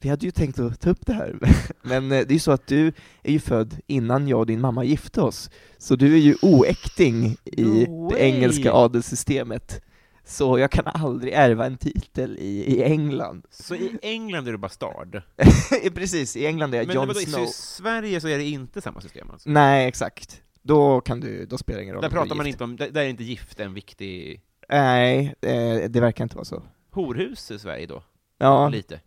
vi 0.00 0.08
hade 0.08 0.26
ju 0.26 0.30
tänkt 0.32 0.58
att 0.58 0.80
ta 0.80 0.90
upp 0.90 1.06
det 1.06 1.12
här, 1.12 1.38
men 1.82 2.04
eh, 2.12 2.18
det 2.18 2.30
är 2.30 2.32
ju 2.32 2.38
så 2.38 2.52
att 2.52 2.66
du 2.66 2.92
är 3.22 3.32
ju 3.32 3.40
född 3.40 3.76
innan 3.86 4.28
jag 4.28 4.38
och 4.38 4.46
din 4.46 4.60
mamma 4.60 4.84
gifte 4.84 5.20
oss, 5.20 5.50
så 5.78 5.96
du 5.96 6.14
är 6.14 6.18
ju 6.20 6.36
oäkting 6.42 7.36
i 7.44 7.62
No 7.64 8.10
det 8.10 8.18
engelska 8.20 8.72
adelssystemet. 8.72 9.82
Så 10.28 10.58
jag 10.58 10.70
kan 10.70 10.86
aldrig 10.86 11.32
ärva 11.32 11.66
en 11.66 11.76
titel 11.76 12.36
i, 12.38 12.74
i 12.74 12.82
England. 12.82 13.46
Så 13.50 13.74
i 13.74 13.98
England 14.02 14.48
är 14.48 14.52
du 14.52 14.58
bastard? 14.58 15.22
Precis, 15.94 16.36
i 16.36 16.46
England 16.46 16.74
är 16.74 16.78
jag 16.78 16.86
Men 16.86 16.96
Jon 16.96 17.14
Snow. 17.14 17.44
i 17.44 17.46
Sverige 17.46 18.20
så 18.20 18.28
är 18.28 18.38
det 18.38 18.44
inte 18.44 18.80
samma 18.80 19.00
system 19.00 19.30
alltså? 19.30 19.50
Nej, 19.50 19.88
exakt. 19.88 20.42
Då 20.62 21.00
kan 21.00 21.20
du, 21.20 21.46
då 21.46 21.58
spelar 21.58 21.78
det 21.78 21.82
ingen 21.82 21.94
roll 21.94 22.02
Där 22.02 22.10
pratar 22.10 22.34
man 22.34 22.46
gift. 22.46 22.54
inte 22.60 22.64
om, 22.64 22.76
där 22.76 22.96
är 23.02 23.08
inte 23.08 23.24
gift 23.24 23.60
en 23.60 23.74
viktig 23.74 24.42
Nej, 24.68 25.34
eh, 25.40 25.90
det 25.90 26.00
verkar 26.00 26.24
inte 26.24 26.36
vara 26.36 26.44
så. 26.44 26.62
horhus 26.90 27.50
i 27.50 27.58
Sverige 27.58 27.86
då? 27.86 28.02
Ja, 28.38 28.68
Lite. 28.68 29.00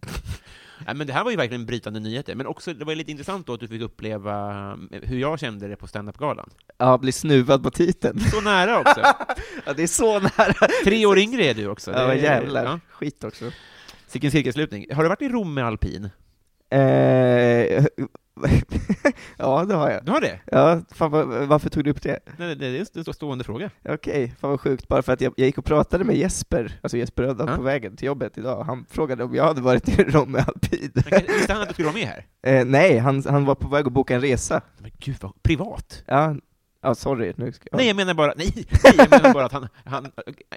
Nej, 0.89 0.95
men 0.95 1.07
det 1.07 1.13
här 1.13 1.23
var 1.23 1.31
ju 1.31 1.37
verkligen 1.37 1.65
brytande 1.65 1.99
nyheter, 1.99 2.35
men 2.35 2.47
också, 2.47 2.73
det 2.73 2.85
var 2.85 2.91
ju 2.91 2.95
lite 2.97 3.11
intressant 3.11 3.47
då 3.47 3.53
att 3.53 3.59
du 3.59 3.67
fick 3.67 3.81
uppleva 3.81 4.49
eh, 4.91 4.99
hur 5.03 5.19
jag 5.19 5.39
kände 5.39 5.67
det 5.67 5.75
på 5.75 5.87
standup-galan. 5.87 6.49
ja 6.77 6.97
bli 6.97 7.11
snuvad 7.11 7.63
på 7.63 7.71
titeln. 7.71 8.19
Så 8.19 8.41
nära 8.41 8.79
också! 8.79 9.01
ja, 9.65 9.73
det 9.75 9.83
är 9.83 9.87
så 9.87 10.19
nära. 10.19 10.67
Tre 10.83 11.05
år 11.05 11.17
yngre 11.19 11.45
är 11.45 11.53
du 11.53 11.67
också. 11.67 11.91
Ja, 11.91 12.07
Det 12.07 12.13
är- 12.13 12.15
jävlar. 12.15 12.65
Ja. 12.65 12.79
Skit 12.91 13.23
också. 13.23 13.51
Vilken 14.13 14.31
cirkelslutning. 14.31 14.85
Har 14.93 15.03
du 15.03 15.09
varit 15.09 15.21
i 15.21 15.29
Rom 15.29 15.53
med 15.53 15.65
alpin? 15.65 16.09
Eh, 16.71 17.85
ja, 19.37 19.65
det 19.65 19.75
har 19.75 19.89
jag. 19.91 20.05
Du 20.05 20.11
har 20.11 20.21
det? 20.21 20.39
Ja, 20.45 20.81
fan, 20.91 21.11
vad- 21.11 21.27
varför 21.27 21.69
tog 21.69 21.83
du 21.83 21.89
upp 21.91 22.01
det? 22.01 22.19
Nej, 22.37 22.55
det 22.55 22.67
är 22.67 22.97
en 23.07 23.13
stående 23.13 23.43
fråga. 23.43 23.69
Okej, 23.89 24.33
fan 24.39 24.49
vad 24.49 24.59
sjukt, 24.61 24.87
bara 24.87 25.01
för 25.01 25.13
att 25.13 25.21
jag, 25.21 25.33
jag 25.37 25.45
gick 25.45 25.57
och 25.57 25.65
pratade 25.65 26.03
med 26.03 26.15
Jesper, 26.17 26.79
alltså 26.83 26.97
Jesper 26.97 27.23
Röddahl 27.23 27.49
Ja. 27.49 27.55
på 27.55 27.61
vägen 27.61 27.95
till 27.95 28.05
jobbet 28.05 28.37
idag, 28.37 28.63
han 28.63 28.85
frågade 28.89 29.23
om 29.23 29.35
jag 29.35 29.43
hade 29.43 29.61
varit 29.61 29.89
i 29.89 30.03
Rom 30.03 30.31
med 30.31 30.45
kan- 30.45 31.21
Visste 31.27 31.53
han 31.53 31.61
att 31.61 31.67
du 31.67 31.73
skulle 31.73 31.87
vara 31.87 31.97
med 31.97 32.07
här? 32.07 32.25
eh, 32.59 32.65
nej, 32.65 32.97
han, 32.97 33.23
han 33.29 33.45
var 33.45 33.55
på 33.55 33.67
väg 33.67 33.87
att 33.87 33.93
boka 33.93 34.15
en 34.15 34.21
resa. 34.21 34.61
Men 34.77 34.91
gud, 34.99 35.15
vad 35.21 35.43
privat? 35.43 36.03
Ja, 36.07 36.35
ja 36.81 36.95
sorry, 36.95 37.33
nu 37.35 37.51
ska 37.51 37.67
Nej, 37.71 37.87
jag 37.87 37.95
menar 37.95 38.13
bara, 38.13 38.33
nej, 38.37 38.51
nej, 38.55 38.93
jag 38.97 39.09
menar 39.11 39.33
bara 39.33 39.45
att 39.45 39.51
han, 39.51 39.67
han, 39.85 40.11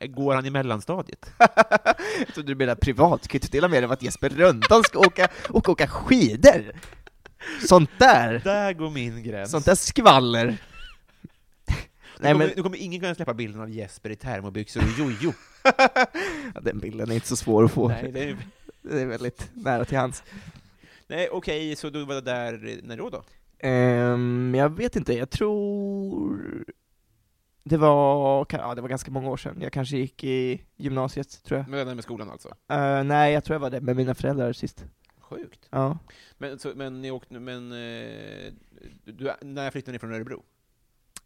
går 0.08 0.34
han 0.34 0.46
i 0.46 0.50
mellanstadiet? 0.50 1.32
jag 2.18 2.34
trodde 2.34 2.48
du 2.52 2.54
menade 2.54 2.80
privat, 2.80 3.28
kan 3.28 3.38
du 3.40 3.44
inte 3.46 3.56
dela 3.56 3.68
med 3.68 3.78
dig 3.82 3.84
av 3.84 3.92
att 3.92 4.02
Jesper 4.02 4.28
Rönndahl 4.28 4.84
ska 4.84 4.98
åka, 4.98 5.28
och 5.48 5.68
åka 5.68 5.86
skidor? 5.86 6.72
Sånt 7.68 7.90
där, 7.98 8.40
Där 8.44 8.72
går 8.72 8.90
min 8.90 9.22
gräns. 9.22 9.50
sånt 9.50 9.64
där 9.64 9.74
skvaller. 9.74 10.46
nu, 10.46 10.56
kommer, 12.18 12.34
men- 12.34 12.50
nu 12.56 12.62
kommer 12.62 12.76
ingen 12.76 13.00
kunna 13.00 13.14
släppa 13.14 13.34
bilden 13.34 13.60
av 13.60 13.70
Jesper 13.70 14.10
i 14.10 14.16
termobyxor 14.16 14.82
och 14.82 14.98
jojo. 14.98 15.32
Ja, 16.54 16.60
den 16.60 16.78
bilden 16.78 17.10
är 17.10 17.14
inte 17.14 17.28
så 17.28 17.36
svår 17.36 17.64
att 17.64 17.72
få. 17.72 17.88
Nej, 17.88 18.10
det 18.12 18.24
är, 18.24 18.36
Det 18.82 19.00
är 19.00 19.06
väldigt 19.06 19.50
nära 19.54 19.84
till 19.84 19.98
hands. 19.98 20.22
nej 21.06 21.28
okej, 21.32 21.76
så 21.76 21.90
du 21.90 22.04
var 22.04 22.20
där, 22.20 22.80
när 22.82 22.96
då 22.96 23.10
då? 23.10 23.22
Ehm, 23.58 24.54
jag 24.58 24.68
vet 24.76 24.96
inte, 24.96 25.12
jag 25.14 25.30
tror 25.30 26.38
det 27.64 27.76
var, 27.76 28.46
ja, 28.50 28.74
det 28.74 28.80
var 28.82 28.88
ganska 28.88 29.10
många 29.10 29.28
år 29.30 29.36
sedan. 29.36 29.58
Jag 29.60 29.72
kanske 29.72 29.96
gick 29.96 30.24
i 30.24 30.62
gymnasiet, 30.76 31.42
tror 31.44 31.58
jag. 31.60 31.68
Med, 31.68 31.86
med 31.96 32.04
skolan 32.04 32.30
alltså? 32.30 32.48
Eh, 32.72 33.04
nej, 33.04 33.32
jag 33.32 33.44
tror 33.44 33.54
jag 33.54 33.60
var 33.60 33.70
det 33.70 33.80
med 33.80 33.96
mina 33.96 34.14
föräldrar 34.14 34.52
sist. 34.52 34.84
Sjukt. 35.36 35.68
Ja. 35.70 35.98
Men, 36.38 36.58
så, 36.58 36.72
men 36.76 37.02
ni 37.02 37.10
åkte, 37.10 37.40
men, 37.40 37.72
eh, 37.72 38.52
du, 39.04 39.32
när 39.40 39.70
flyttade 39.70 39.92
ni 39.92 39.98
från 39.98 40.14
Örebro? 40.14 40.42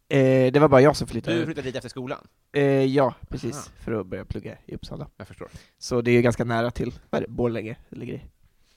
Eh, 0.09 0.51
det 0.51 0.59
var 0.59 0.67
bara 0.69 0.81
jag 0.81 0.95
som 0.95 1.05
Du 1.05 1.11
flyttade. 1.11 1.45
flyttade 1.45 1.67
dit 1.67 1.75
efter 1.75 1.89
skolan? 1.89 2.27
Eh, 2.51 2.63
ja, 2.85 3.15
precis. 3.29 3.55
Aha. 3.55 3.65
För 3.83 3.91
att 3.91 4.05
börja 4.07 4.25
plugga 4.25 4.57
i 4.65 4.75
Uppsala. 4.75 5.09
Jag 5.17 5.27
förstår. 5.27 5.49
Så 5.77 6.01
det 6.01 6.11
är 6.11 6.15
ju 6.15 6.21
ganska 6.21 6.43
nära 6.43 6.71
till, 6.71 6.93
vad 7.09 7.21
är 7.23 7.27
det, 7.27 7.31
Borlänge 7.33 7.75
det 7.89 7.95
ligger 7.95 8.13
i. 8.13 8.21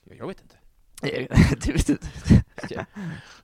Jag, 0.03 0.17
jag 0.17 0.27
vet 0.27 0.41
inte. 0.41 0.55
du 1.65 1.71
vet 1.71 1.89
inte. 1.89 2.07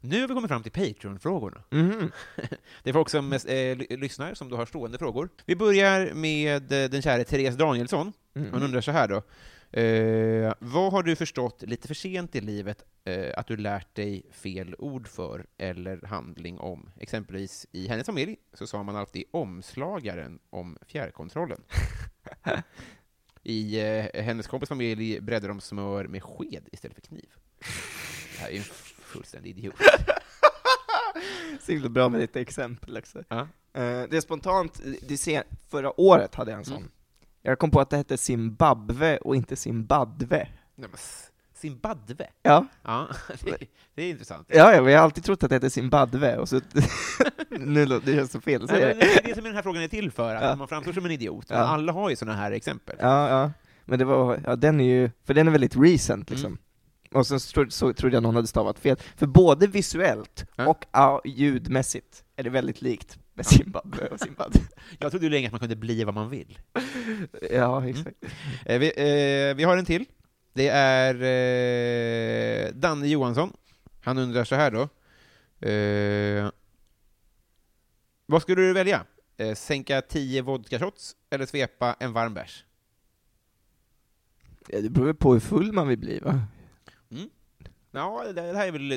Nu 0.01 0.21
har 0.21 0.27
vi 0.27 0.33
kommit 0.33 0.49
fram 0.51 0.63
till 0.63 0.71
Patreon-frågorna. 0.71 1.63
Mhm. 1.69 2.11
Det 2.83 2.89
är 2.89 2.93
folk 2.93 3.09
som 3.09 3.33
eh, 3.33 3.39
ly- 3.77 3.97
lyssnar, 3.97 4.33
som 4.33 4.49
du 4.49 4.55
har 4.55 4.65
stående 4.65 4.97
frågor. 4.97 5.29
Vi 5.45 5.55
börjar 5.55 6.13
med 6.13 6.71
eh, 6.83 6.89
den 6.89 7.01
käre 7.01 7.23
Therese 7.23 7.55
Danielsson. 7.55 8.13
Mhm. 8.33 8.47
Hon 8.51 8.63
undrar 8.63 8.81
så 8.81 8.91
här 8.91 9.07
då. 9.07 9.21
Eh, 9.71 10.53
vad 10.59 10.91
har 10.91 11.03
du 11.03 11.15
förstått 11.15 11.61
lite 11.61 11.87
för 11.87 11.95
sent 11.95 12.35
i 12.35 12.41
livet 12.41 12.85
eh, 13.03 13.33
att 13.37 13.47
du 13.47 13.57
lärt 13.57 13.95
dig 13.95 14.25
fel 14.31 14.75
ord 14.79 15.07
för 15.07 15.45
eller 15.57 16.01
handling 16.05 16.59
om? 16.59 16.89
Exempelvis 16.99 17.67
i 17.71 17.87
hennes 17.87 18.05
familj 18.05 18.35
så 18.53 18.67
sa 18.67 18.83
man 18.83 18.95
alltid 18.95 19.23
omslagaren 19.31 20.39
om 20.49 20.77
fjärrkontrollen. 20.87 21.61
I 23.43 23.79
eh, 23.79 24.23
hennes 24.23 24.47
kompis 24.47 24.69
familj 24.69 25.19
bredde 25.19 25.47
de 25.47 25.61
smör 25.61 26.07
med 26.07 26.23
sked 26.23 26.69
istället 26.71 26.95
för 26.95 27.01
kniv. 27.01 27.29
Det 28.33 28.39
här 28.39 28.47
är 28.47 28.51
ju 28.51 28.57
en 28.57 28.63
fullständig 29.01 29.49
idiot. 29.49 29.75
Så 31.61 31.71
himla 31.71 31.89
bra 31.89 32.09
med 32.09 32.21
lite 32.21 32.41
exempel 32.41 32.97
också. 32.97 33.23
Ja. 33.27 33.39
Eh, 33.73 34.03
det 34.09 34.17
är 34.17 34.21
spontant, 34.21 34.81
det 35.01 35.17
ser, 35.17 35.43
förra 35.69 36.01
året 36.01 36.35
hade 36.35 36.51
jag 36.51 36.57
en 36.57 36.65
sån. 36.65 36.77
Mm. 36.77 36.91
Jag 37.41 37.59
kom 37.59 37.71
på 37.71 37.79
att 37.79 37.89
det 37.89 37.97
hette 37.97 38.17
Zimbabwe 38.17 39.17
och 39.17 39.35
inte 39.35 39.55
Zimbabwe. 39.55 40.47
Nej, 40.75 40.89
men 40.89 40.99
Zimbabwe? 41.53 42.27
Ja, 42.43 42.65
Ja, 42.83 43.07
det, 43.43 43.57
det 43.95 44.03
är 44.03 44.09
intressant. 44.09 44.47
ja, 44.49 44.73
ja 44.75 44.89
jag 44.89 44.97
har 44.99 45.03
alltid 45.03 45.23
trott 45.23 45.43
att 45.43 45.49
det 45.49 45.55
hette 45.55 45.69
Zimbabwe, 45.69 46.37
och 46.37 46.49
så 46.49 46.61
nu 47.49 47.85
det 47.85 48.13
känns 48.15 48.31
så 48.31 48.41
fel 48.41 48.63
att 48.63 48.71
Nej, 48.71 48.81
men 48.81 48.99
det. 48.99 49.17
är 49.19 49.23
det 49.23 49.35
som 49.35 49.43
den 49.43 49.55
här 49.55 49.61
frågan 49.61 49.83
är 49.83 49.87
till 49.87 50.11
för, 50.11 50.35
att 50.35 50.43
Ja. 50.43 50.55
man 50.55 50.67
framstår 50.67 50.93
som 50.93 51.05
en 51.05 51.11
idiot. 51.11 51.45
Ja. 51.49 51.55
Alla 51.55 51.91
har 51.91 52.09
ju 52.09 52.15
sådana 52.15 52.37
här 52.37 52.51
exempel. 52.51 52.95
Ja, 52.99 53.29
ja. 53.29 53.51
Men 53.85 53.99
det 53.99 54.05
var, 54.05 54.41
ja 54.45 54.55
den 54.55 54.79
är 54.81 54.85
ju, 54.85 55.11
för 55.25 55.33
den 55.33 55.47
är 55.47 55.51
väldigt 55.51 55.75
recent 55.75 56.29
liksom. 56.29 56.47
Mm. 56.47 56.59
Och 57.13 57.27
sen 57.27 57.39
så, 57.39 57.65
så 57.69 57.93
trodde 57.93 58.15
jag 58.15 58.23
någon 58.23 58.35
hade 58.35 58.47
stavat 58.47 58.79
fel. 58.79 58.97
För 59.15 59.25
både 59.27 59.67
visuellt 59.67 60.45
och 60.65 60.85
ljudmässigt 61.25 62.23
är 62.35 62.43
det 62.43 62.49
väldigt 62.49 62.81
likt 62.81 63.17
med 63.37 63.45
Zimbabwe 63.45 64.07
och 64.07 64.19
Zimbabwe. 64.19 64.59
Jag 64.99 65.11
trodde 65.11 65.25
ju 65.25 65.29
länge 65.29 65.47
att 65.47 65.51
man 65.51 65.59
kunde 65.59 65.75
bli 65.75 66.03
vad 66.03 66.13
man 66.13 66.29
vill. 66.29 66.59
ja, 67.51 67.87
exakt. 67.87 68.17
Eh, 68.65 68.79
vi, 68.79 68.87
eh, 68.87 69.55
vi 69.55 69.63
har 69.63 69.77
en 69.77 69.85
till. 69.85 70.05
Det 70.53 70.67
är 70.67 71.13
eh, 71.15 72.73
Danne 72.73 73.07
Johansson. 73.07 73.53
Han 74.01 74.17
undrar 74.17 74.43
så 74.43 74.55
här 74.55 74.71
då. 74.71 74.81
Eh, 75.67 76.51
vad 78.25 78.41
skulle 78.41 78.61
du 78.61 78.73
välja? 78.73 79.05
Eh, 79.37 79.55
sänka 79.55 80.01
10 80.01 80.41
vodka 80.41 80.79
shots 80.79 81.15
eller 81.29 81.45
svepa 81.45 81.95
en 81.99 82.13
varm 82.13 82.33
bärs? 82.33 82.65
Ja, 84.67 84.81
det 84.81 84.89
beror 84.89 85.13
på 85.13 85.33
hur 85.33 85.39
full 85.39 85.73
man 85.73 85.87
vill 85.87 85.99
bli 85.99 86.19
va? 86.19 86.41
Ja, 87.91 88.25
det, 88.35 88.41
här 88.41 88.67
är 88.67 88.71
väl... 88.71 88.89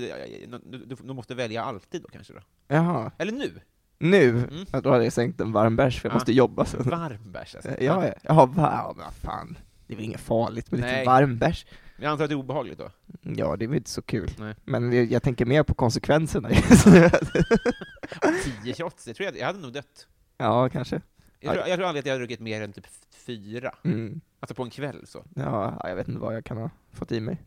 du, 0.70 0.97
du 1.01 1.12
måste 1.12 1.34
välja 1.34 1.62
alltid 1.62 2.03
då 2.03 2.09
kanske 2.09 2.32
då? 2.32 2.41
Jaha. 2.68 3.12
Eller 3.18 3.32
nu? 3.32 3.61
Nu? 4.01 4.28
Mm. 4.28 4.66
Då 4.82 4.90
hade 4.90 5.05
jag 5.05 5.12
sänkt 5.12 5.40
en 5.40 5.53
varm 5.53 5.76
bärs 5.76 6.01
för 6.01 6.09
jag 6.09 6.12
Ja. 6.12 6.16
måste 6.16 6.32
jobba 6.32 6.64
sen. 6.64 6.82
Varm 6.82 7.32
bärs 7.32 7.55
alltså. 7.55 7.70
Ja, 7.80 8.12
ja. 8.22 8.46
Va? 8.46 8.53
Ja, 8.57 8.92
men 8.96 9.05
vad 9.05 9.14
fan. 9.14 9.59
Det 9.86 9.94
är 9.94 9.96
väl 9.96 10.05
inget 10.05 10.20
farligt 10.20 10.70
med 10.70 10.80
lite 10.80 11.05
varm 11.05 11.38
bärs? 11.38 11.66
Jag 11.96 12.11
antar 12.11 12.24
att 12.24 12.30
det 12.30 12.34
är 12.34 12.38
obehagligt 12.38 12.78
då? 12.78 12.90
Ja, 13.22 13.57
det 13.57 13.64
är 13.64 13.66
väl 13.66 13.76
inte 13.76 13.90
så 13.90 14.03
kul. 14.03 14.30
Nej. 14.38 14.55
Men 14.64 14.92
jag, 14.92 15.05
jag 15.05 15.22
tänker 15.22 15.46
mer 15.46 15.62
på 15.62 15.74
konsekvenserna. 15.74 16.48
10 18.64 18.74
shots, 18.74 19.05
det 19.05 19.14
tror 19.14 19.24
jag, 19.26 19.38
jag 19.38 19.46
hade 19.46 19.59
nog 19.59 19.72
dött. 19.72 20.07
ja, 20.38 20.68
kanske. 20.68 21.01
Jag 21.40 21.55
tror, 21.55 21.68
jag 21.68 21.76
tror 21.76 21.86
aldrig 21.88 22.01
att 22.01 22.07
jag 22.07 22.12
hade 22.12 22.24
druckit 22.24 22.40
mer 22.40 22.62
än 22.62 22.72
typ 22.72 22.86
fyra. 23.26 23.74
Mm. 23.84 24.20
Alltså 24.40 24.55
på 24.55 24.62
en 24.62 24.70
kväll 24.70 25.07
så. 25.07 25.24
Ja, 25.34 25.76
ja, 25.82 25.88
jag 25.88 25.96
vet 25.96 26.09
inte 26.09 26.20
vad 26.20 26.34
jag 26.36 26.44
kan 26.44 26.57
ha 26.57 26.70
fått 26.92 27.12
i 27.12 27.20
mig. 27.20 27.42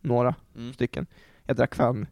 Några 0.00 0.34
Mm. 0.56 0.72
stycken. 0.74 1.06
Jag 1.44 1.56
drack 1.56 1.74
fan, 1.74 1.96
jag 1.98 2.06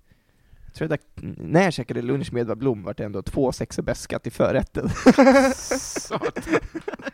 tror 0.76 0.90
jag 0.90 0.90
drack, 0.90 1.00
när 1.38 1.62
jag 1.62 1.72
käkade 1.72 2.02
lunch 2.02 2.32
med 2.32 2.40
Edvard 2.40 2.58
Blom 2.58 2.82
var 2.82 2.94
det 2.94 3.04
ändå 3.04 3.22
två 3.22 3.52
sexor 3.52 3.82
beskat 3.82 4.22
till 4.22 4.32
förrätten. 4.32 4.90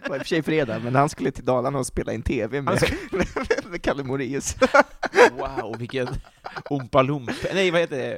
Det 0.02 0.08
var 0.08 0.16
i 0.16 0.18
och 0.18 0.22
för 0.22 0.24
sig 0.24 0.42
fredag, 0.42 0.78
men 0.78 0.94
han 0.94 1.08
skulle 1.08 1.30
till 1.30 1.44
Dalarna 1.44 1.78
och 1.78 1.86
spela 1.86 2.12
in 2.12 2.22
TV 2.22 2.62
med, 2.62 2.82
med, 3.12 3.26
med 3.70 3.82
Kalle 3.82 4.04
Moraeus. 4.04 4.56
Wow, 5.32 5.78
vilken 5.78 6.08
Loompa, 6.70 7.32
nej 7.54 7.70
vad 7.70 7.80
heter 7.80 7.96
det, 7.96 8.16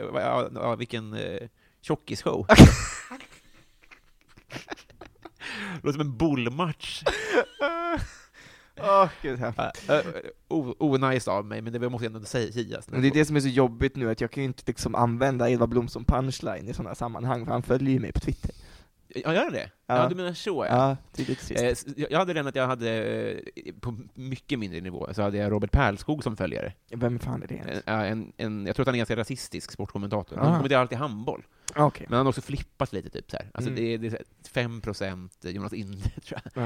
ja, 0.55 0.74
vilken 0.74 1.14
eh, 1.14 1.49
tjockisshow. 1.82 2.47
Låter 5.82 5.92
som 5.92 6.01
en 6.01 6.16
bollmatch. 6.16 7.03
Åh, 8.81 9.09
gud, 9.22 9.41
ja. 9.41 9.72
Uh, 10.51 10.72
Onajs 10.79 11.29
av 11.29 11.45
mig, 11.45 11.62
men 11.62 11.72
det 11.72 11.89
måste 11.89 12.07
ändå 12.07 12.20
säga- 12.20 12.53
sägas. 12.53 12.89
Men 12.91 13.03
det 13.03 13.09
är 13.09 13.12
det 13.12 13.25
som 13.25 13.37
är 13.37 13.41
så 13.41 13.49
jobbigt 13.49 13.97
nu, 13.97 14.11
att 14.11 14.20
jag 14.20 14.31
kan 14.31 14.43
ju 14.43 14.47
inte 14.47 14.62
liksom 14.66 14.95
använda 14.95 15.51
Edvard 15.51 15.68
Blom 15.68 15.89
som 15.89 16.05
punchline 16.05 16.68
i 16.68 16.75
sådana 16.75 16.95
sammanhang, 16.95 17.45
för 17.45 17.53
han 17.53 17.62
följer 17.62 17.91
ju 17.91 18.01
mig 18.01 18.12
på 18.12 18.20
Twitter. 18.20 18.51
Ja, 19.09 19.35
gör 19.35 19.51
det? 19.51 19.71
Ja. 19.87 19.97
Ja. 20.03 20.09
du 20.09 20.15
menar 20.15 20.33
så 20.33 20.67
ja. 20.69 20.97
Ja. 21.17 21.55
Eh, 21.57 21.75
jag 22.11 22.19
hade 22.19 22.33
den 22.33 22.47
att 22.47 22.55
jag 22.57 22.67
hade, 22.67 22.91
eh, 23.55 23.75
på 23.81 23.97
mycket 24.15 24.59
mindre 24.59 24.81
nivå, 24.81 25.09
så 25.13 25.23
hade 25.23 25.37
jag 25.39 25.53
Robert 25.53 25.71
Pärlskog 25.73 26.23
som 26.23 26.37
följare. 26.37 26.73
Vem 26.91 27.19
fan 27.19 27.43
är 27.43 27.47
det 27.47 27.55
En, 27.55 27.69
ens? 27.69 27.83
en, 27.87 28.33
en, 28.37 28.67
jag 28.67 28.77
tror 28.77 28.83
att 28.85 28.87
han 28.87 28.95
är 28.95 28.99
ganska 28.99 29.17
rasistisk 29.17 29.71
sportkommentator. 29.71 30.39
Ah. 30.39 30.43
Han 30.45 30.55
kommenterar 30.57 30.81
alltid 30.81 30.99
handboll. 30.99 31.43
Okej. 31.77 32.07
Men 32.09 32.17
han 32.17 32.27
har 32.27 32.31
också 32.31 32.41
flippat 32.43 32.93
lite, 32.93 33.11
typ 33.11 33.31
så 33.31 33.37
här. 33.37 33.51
Alltså 33.55 33.71
Mm. 33.71 33.83
det, 33.85 33.95
är, 33.95 33.99
det 33.99 34.07
är 34.07 34.11
så 34.11 34.17
här 34.61 34.69
5% 34.69 35.49
Jonas 35.51 35.73
Inde, 35.73 36.11
tror 36.25 36.41
jag. 36.55 36.65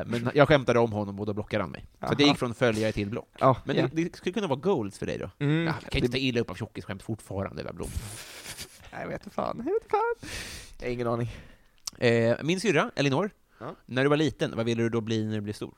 Eh, 0.00 0.06
Men 0.06 0.30
jag 0.34 0.48
skämtade 0.48 0.78
om 0.78 0.92
honom 0.92 1.20
och 1.20 1.26
då 1.26 1.34
blockade 1.34 1.62
han 1.62 1.70
mig. 1.70 1.84
Så 2.00 2.04
Aha. 2.06 2.14
det 2.18 2.24
gick 2.24 2.36
från 2.38 2.54
följare 2.54 2.92
till 2.92 3.10
block. 3.10 3.28
Ja, 3.40 3.56
Men 3.64 3.76
ja. 3.76 3.88
det, 3.92 4.04
det 4.04 4.16
skulle 4.16 4.32
kunna 4.32 4.46
vara 4.46 4.60
goals 4.60 4.98
för 4.98 5.06
dig 5.06 5.18
då? 5.18 5.30
Mm, 5.38 5.66
Ja, 5.66 5.74
jag 5.82 5.92
kan 5.92 5.98
inte 6.02 6.12
ta 6.12 6.18
illa 6.18 6.40
upp 6.40 6.50
av 6.50 6.54
tjockisskämt 6.54 7.02
fortfarande, 7.02 7.72
Blom. 7.74 7.88
Jag 8.90 9.08
vet 9.08 9.24
inte 9.24 9.34
fan, 9.34 9.56
jag 9.56 9.64
vet 9.64 9.82
inte 9.82 9.88
fan. 9.90 10.30
Jag 10.78 10.86
har 10.86 10.92
ingen 10.92 11.06
aning. 11.06 11.28
Eh, 11.98 12.36
min 12.44 12.60
syrra, 12.60 12.90
Elinor, 12.96 13.30
Ja. 13.60 13.74
när 13.86 14.02
du 14.02 14.08
var 14.10 14.16
liten, 14.16 14.56
vad 14.56 14.66
ville 14.66 14.82
du 14.82 14.88
då 14.88 15.00
bli 15.00 15.24
när 15.24 15.34
du 15.34 15.40
blev 15.40 15.52
stor? 15.52 15.74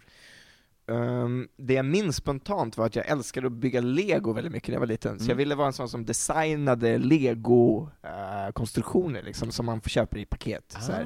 Ehm, 0.91 1.49
det 1.57 1.75
jag 1.75 1.85
minns 1.85 2.17
spontant 2.17 2.77
var 2.77 2.87
att 2.87 2.97
jag 2.97 3.09
älskade 3.09 3.47
att 3.47 3.53
bygga 3.53 3.81
lego 3.81 4.33
väldigt 4.33 4.53
mycket 4.53 4.69
när 4.69 4.75
jag 4.75 4.81
var 4.81 4.87
liten, 4.87 5.19
så 5.19 5.23
Mm. 5.25 5.29
jag 5.29 5.37
ville 5.37 5.55
vara 5.55 5.67
en 5.67 5.73
sån 5.73 5.89
som 5.89 6.05
designade 6.05 6.99
lego-konstruktioner 6.99 9.23
liksom, 9.23 9.51
som 9.53 9.67
man 9.67 9.81
får 9.81 9.91
köpa 9.91 10.19
i 10.19 10.27
paket. 10.27 10.77
Så. 10.81 10.93
Ah, 10.93 10.97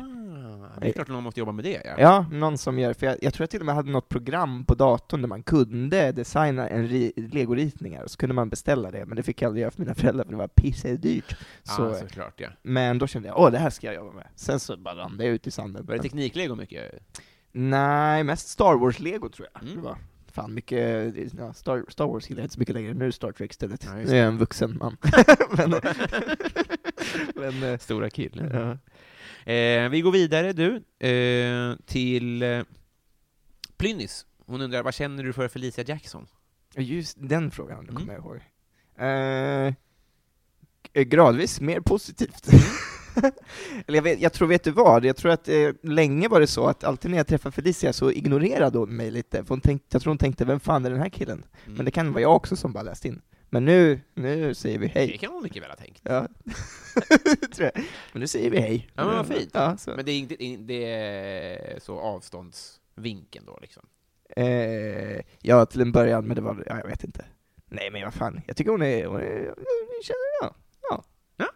det 0.80 0.88
är 0.88 0.92
klart 0.92 1.08
att 1.08 1.12
någon 1.12 1.22
måste 1.24 1.40
jobba 1.40 1.52
med 1.52 1.64
det, 1.64 1.82
ja. 1.84 1.94
Ja, 1.98 2.26
någon 2.32 2.58
som 2.58 2.78
gör, 2.78 2.94
för 2.94 3.06
jag, 3.06 3.16
jag 3.22 3.34
tror 3.34 3.42
jag 3.42 3.50
till 3.50 3.60
och 3.60 3.66
med 3.66 3.74
hade 3.74 3.90
något 3.90 4.08
program 4.08 4.64
på 4.64 4.74
datorn 4.74 5.20
där 5.22 5.28
man 5.28 5.42
kunde 5.42 6.12
designa 6.12 6.68
en 6.68 6.88
ri, 6.88 7.12
legoritningar, 7.16 8.02
och 8.02 8.10
så 8.10 8.16
kunde 8.16 8.34
man 8.34 8.48
beställa 8.48 8.90
det, 8.90 9.06
men 9.06 9.16
det 9.16 9.22
fick 9.22 9.42
jag 9.42 9.48
aldrig 9.48 9.62
göra 9.62 9.70
för 9.70 9.80
mina 9.80 9.94
föräldrar 9.94 10.24
för 10.24 10.30
det 10.30 10.36
var 10.38 10.48
pissedyrt. 10.48 11.36
Så, 11.62 11.90
ah, 11.90 11.94
såklart, 11.94 12.40
ja. 12.40 12.48
men 12.62 12.98
då 12.98 13.06
kände 13.06 13.28
jag, 13.28 13.38
åh 13.40 13.50
det 13.50 13.58
här 13.58 13.70
ska 13.70 13.86
jag 13.86 13.96
jobba 13.96 14.12
med. 14.12 14.26
Sen 14.36 14.60
så 14.60 14.76
bara 14.76 14.94
rann 14.94 15.16
det 15.16 15.24
ut 15.26 15.46
i 15.46 15.50
sanden. 15.50 15.86
Var 15.86 15.94
det 15.94 16.02
tekniklego 16.02 16.54
mycket? 16.54 16.92
Nej, 17.52 18.24
mest 18.24 18.48
Star 18.48 18.74
Wars-lego 18.74 19.28
tror 19.28 19.48
jag 19.52 19.62
Mm. 19.62 19.76
det 19.76 19.82
var. 19.82 19.96
Fan 20.32 20.54
mycket, 20.54 21.14
ja, 21.38 21.52
Star, 21.52 21.84
Star 21.88 22.06
Wars 22.06 22.28
gillar 22.30 22.40
jag 22.40 22.44
inte 22.44 22.54
så 22.54 22.60
mycket 22.60 22.74
längre, 22.74 22.94
nu 22.94 23.06
är 23.06 23.10
Star 23.10 23.32
Trek 23.32 23.50
istället. 23.50 23.84
Ja, 23.84 23.94
nu 23.94 24.02
är 24.02 24.14
jag 24.16 24.26
en 24.26 24.38
vuxen 24.38 24.78
man. 24.78 24.96
men, 25.56 25.74
men, 27.34 27.62
eh, 27.62 27.78
Stora 27.78 28.10
killen. 28.10 28.50
ja. 28.54 28.78
Eh, 29.46 29.88
vi 29.88 30.00
går 30.00 30.12
vidare, 30.12 30.52
du, 30.52 30.76
eh, 31.08 31.76
till 31.86 32.42
eh, 32.42 32.62
Plynnis. 33.76 34.26
Hon 34.46 34.60
undrar, 34.60 34.82
vad 34.82 34.94
känner 34.94 35.24
du 35.24 35.32
för 35.32 35.48
Felicia 35.48 35.84
Jackson? 35.84 36.26
Just 36.76 37.16
den 37.20 37.50
frågan, 37.50 37.78
Mm. 37.80 37.94
kommer 37.94 38.12
jag 38.12 38.22
ihåg. 38.22 38.36
Eh, 38.96 39.74
g- 40.92 41.04
gradvis 41.04 41.60
mer 41.60 41.80
positivt. 41.80 42.48
Eller 43.86 43.98
jag, 43.98 44.02
vet, 44.02 44.20
jag 44.20 44.32
tror, 44.32 44.48
vet 44.48 44.64
du 44.64 44.70
vad? 44.70 45.04
Jag 45.04 45.16
tror 45.16 45.32
att 45.32 45.48
eh, 45.48 45.70
länge 45.82 46.28
var 46.28 46.40
det 46.40 46.46
så 46.46 46.66
att 46.66 46.84
alltid 46.84 47.10
när 47.10 47.18
jag 47.18 47.26
träffade 47.26 47.52
Felicia 47.52 47.92
så 47.92 48.10
ignorerade 48.10 48.78
hon 48.78 48.96
mig 48.96 49.10
lite, 49.10 49.42
för 49.44 49.48
hon 49.48 49.60
tänkte, 49.60 49.86
jag 49.94 50.02
tror 50.02 50.10
hon 50.10 50.18
tänkte, 50.18 50.44
vem 50.44 50.60
fan 50.60 50.84
är 50.86 50.90
den 50.90 51.00
här 51.00 51.08
killen? 51.08 51.44
Mm. 51.64 51.76
Men 51.76 51.84
det 51.84 51.90
kan 51.90 52.12
vara 52.12 52.22
jag 52.22 52.36
också 52.36 52.56
som 52.56 52.72
bara 52.72 52.82
läst 52.82 53.04
in. 53.04 53.22
Men 53.54 53.64
nu, 53.64 54.00
nu 54.14 54.54
säger 54.54 54.78
vi 54.78 54.86
Det 54.86 54.92
hej. 54.94 55.18
kan 55.18 55.32
hon 55.32 55.42
mycket 55.42 55.62
väl 55.62 55.70
ha 55.70 55.76
tänkt. 55.76 56.00
Ja. 56.04 56.28
Tror 57.54 57.70
jag. 57.74 57.84
Men 58.12 58.20
nu 58.20 58.26
säger 58.26 58.50
vi 58.50 58.58
hej. 58.60 58.88
Ja, 58.94 59.04
men 59.06 59.16
vad 59.16 59.26
fint. 59.26 59.50
Ja, 59.52 59.76
så. 59.76 59.90
Men 59.96 60.04
det 60.04 60.12
är, 60.12 60.18
inte, 60.18 60.44
in- 60.44 60.66
det 60.66 60.84
är 60.84 61.80
så 61.80 62.00
avståndsvinkeln 62.00 63.46
då 63.46 63.58
liksom. 63.62 63.86
Eh, 64.36 65.20
ja, 65.42 65.66
till 65.66 65.80
en 65.80 65.92
början, 65.92 66.24
men 66.26 66.36
det 66.36 66.42
var, 66.42 66.64
ja, 66.66 66.78
jag 66.78 66.86
vet 66.86 67.04
inte. 67.04 67.24
Nej, 67.66 67.90
men 67.90 68.02
vad 68.04 68.14
fan, 68.14 68.40
jag 68.46 68.56
tycker 68.56 68.70
hon 68.70 68.82
är, 68.82 69.06
hon 69.06 69.20
är, 69.20 69.44
jag 69.44 70.04
känner, 70.04 70.54
ja. 70.90 71.04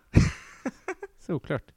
Såklart. 1.19 1.71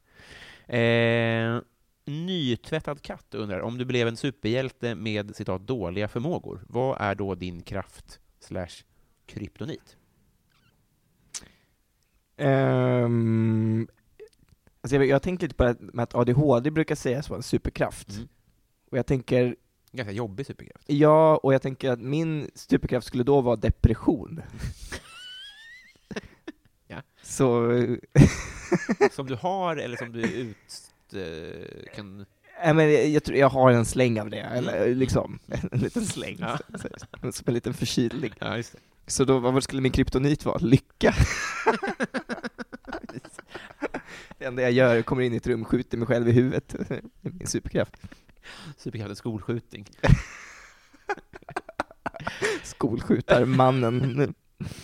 Eh, 0.66 1.58
nytvättad 2.04 3.02
katt 3.02 3.34
undrar, 3.34 3.60
om 3.60 3.78
du 3.78 3.84
blev 3.84 4.08
en 4.08 4.16
superhjälte 4.16 4.94
med 4.94 5.36
citat 5.36 5.66
dåliga 5.66 6.08
förmågor, 6.08 6.64
vad 6.68 7.00
är 7.00 7.14
då 7.14 7.34
din 7.34 7.62
kraft 7.62 8.20
slash 8.40 8.84
kryptonit? 9.26 9.96
Ehm, 12.42 13.88
alltså 14.80 14.96
jag, 14.96 15.06
jag 15.06 15.22
tänker 15.22 15.46
lite 15.46 15.54
på 15.54 15.64
det 15.64 15.76
med 15.80 16.02
att 16.02 16.14
ADHD 16.14 16.70
brukar 16.70 16.94
sägas 16.94 17.30
vara 17.30 17.36
en 17.36 17.42
superkraft. 17.42 18.08
Mm. 18.10 18.28
Och 18.90 18.98
jag 18.98 19.06
tänker, 19.06 19.56
Ganska 19.92 20.12
jobbig 20.12 20.46
superkraft. 20.46 20.84
ja, 20.86 21.36
och 21.36 21.54
jag 21.54 21.62
tänker 21.62 21.90
att 21.90 22.00
min 22.00 22.50
superkraft 22.54 23.06
skulle 23.06 23.24
då 23.24 23.40
vara 23.40 23.56
depression. 23.56 24.42
Ja. 26.86 27.02
Så, 27.22 27.70
Som 29.12 29.26
du 29.26 29.34
har 29.34 29.76
eller 29.76 29.96
som 29.96 30.12
du 30.12 30.20
ut, 30.22 30.56
eh, 31.12 31.94
kan... 31.94 32.26
Nej, 32.64 32.74
men 32.74 32.92
jag, 32.92 33.08
jag, 33.08 33.24
tror 33.24 33.38
jag 33.38 33.48
har 33.48 33.70
en 33.72 33.84
släng 33.84 34.20
av 34.20 34.30
det, 34.30 34.40
eller 34.40 34.94
liksom, 34.94 35.38
en 35.72 35.80
liten 35.80 36.06
släng, 36.06 36.36
Ja. 36.40 36.58
som 37.32 37.44
en 37.46 37.54
liten 37.54 37.74
förkylning. 37.74 38.32
Ja. 38.38 38.62
Så 39.06 39.24
då, 39.24 39.38
vad 39.38 39.62
skulle 39.62 39.82
min 39.82 39.92
kryptonit 39.92 40.44
vara? 40.44 40.58
Lycka? 40.58 41.14
Det 44.42 44.48
enda 44.48 44.62
jag 44.62 44.72
gör 44.72 44.96
är 44.96 45.02
kommer 45.02 45.22
in 45.22 45.32
i 45.32 45.36
ett 45.36 45.46
rum, 45.46 45.64
skjuter 45.64 45.98
mig 45.98 46.06
själv 46.06 46.28
i 46.28 46.32
huvudet. 46.32 46.68
Det 46.88 47.28
är 47.28 47.32
min 47.32 47.46
superkraft. 47.46 47.96
Superkraften 48.76 49.16
skolskjutning. 49.16 49.86
Skolskjutarmannen. 52.62 54.34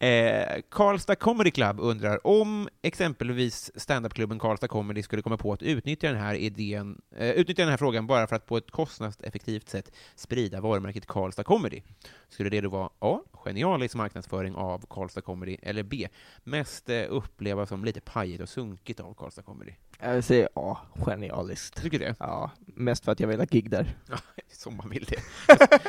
Eh, 0.00 0.60
Karlstad 0.70 1.16
Comedy 1.16 1.50
Club 1.50 1.80
undrar 1.80 2.26
om 2.26 2.68
exempelvis 2.82 3.70
standupklubben 3.74 4.38
Karlstad 4.38 4.68
Comedy 4.68 5.02
skulle 5.02 5.22
komma 5.22 5.36
på 5.36 5.52
att 5.52 5.62
utnyttja 5.62 6.08
den 6.08 6.16
här 6.16 6.34
idén, 6.34 7.00
eh, 7.16 7.30
utnyttja 7.30 7.62
den 7.62 7.70
här 7.70 7.76
frågan 7.76 8.06
bara 8.06 8.26
för 8.26 8.36
att 8.36 8.46
på 8.46 8.56
ett 8.56 8.70
kostnadseffektivt 8.70 9.68
sätt 9.68 9.92
sprida 10.14 10.60
varumärket 10.60 11.06
Karlstad 11.06 11.44
Comedy. 11.44 11.82
Skulle 12.28 12.50
det 12.50 12.60
då 12.60 12.68
vara 12.68 12.90
A. 12.98 13.20
Genialisk 13.32 13.94
marknadsföring 13.94 14.54
av 14.54 14.86
Karlstad 14.90 15.20
Comedy, 15.20 15.56
eller 15.62 15.82
B. 15.82 16.08
Mest 16.44 16.88
eh, 16.88 17.04
upplevas 17.08 17.68
som 17.68 17.84
lite 17.84 18.00
pajigt 18.00 18.42
och 18.42 18.48
sunkigt 18.48 19.00
av 19.00 19.14
Karlstad 19.14 19.42
Comedy? 19.42 19.72
Jag 20.00 20.24
säger 20.24 20.48
ja, 20.54 20.80
genialiskt. 20.94 21.82
Tycker 21.82 21.98
du 21.98 22.04
det? 22.04 22.14
Ja, 22.18 22.50
mest 22.66 23.04
för 23.04 23.12
att 23.12 23.20
jag 23.20 23.28
vill 23.28 23.38
ha 23.38 23.46
gig 23.46 23.70
där, 23.70 23.94
Ja, 24.10 24.16
som 24.52 24.76
man 24.76 24.88
vill 24.90 25.04
det. 25.04 25.20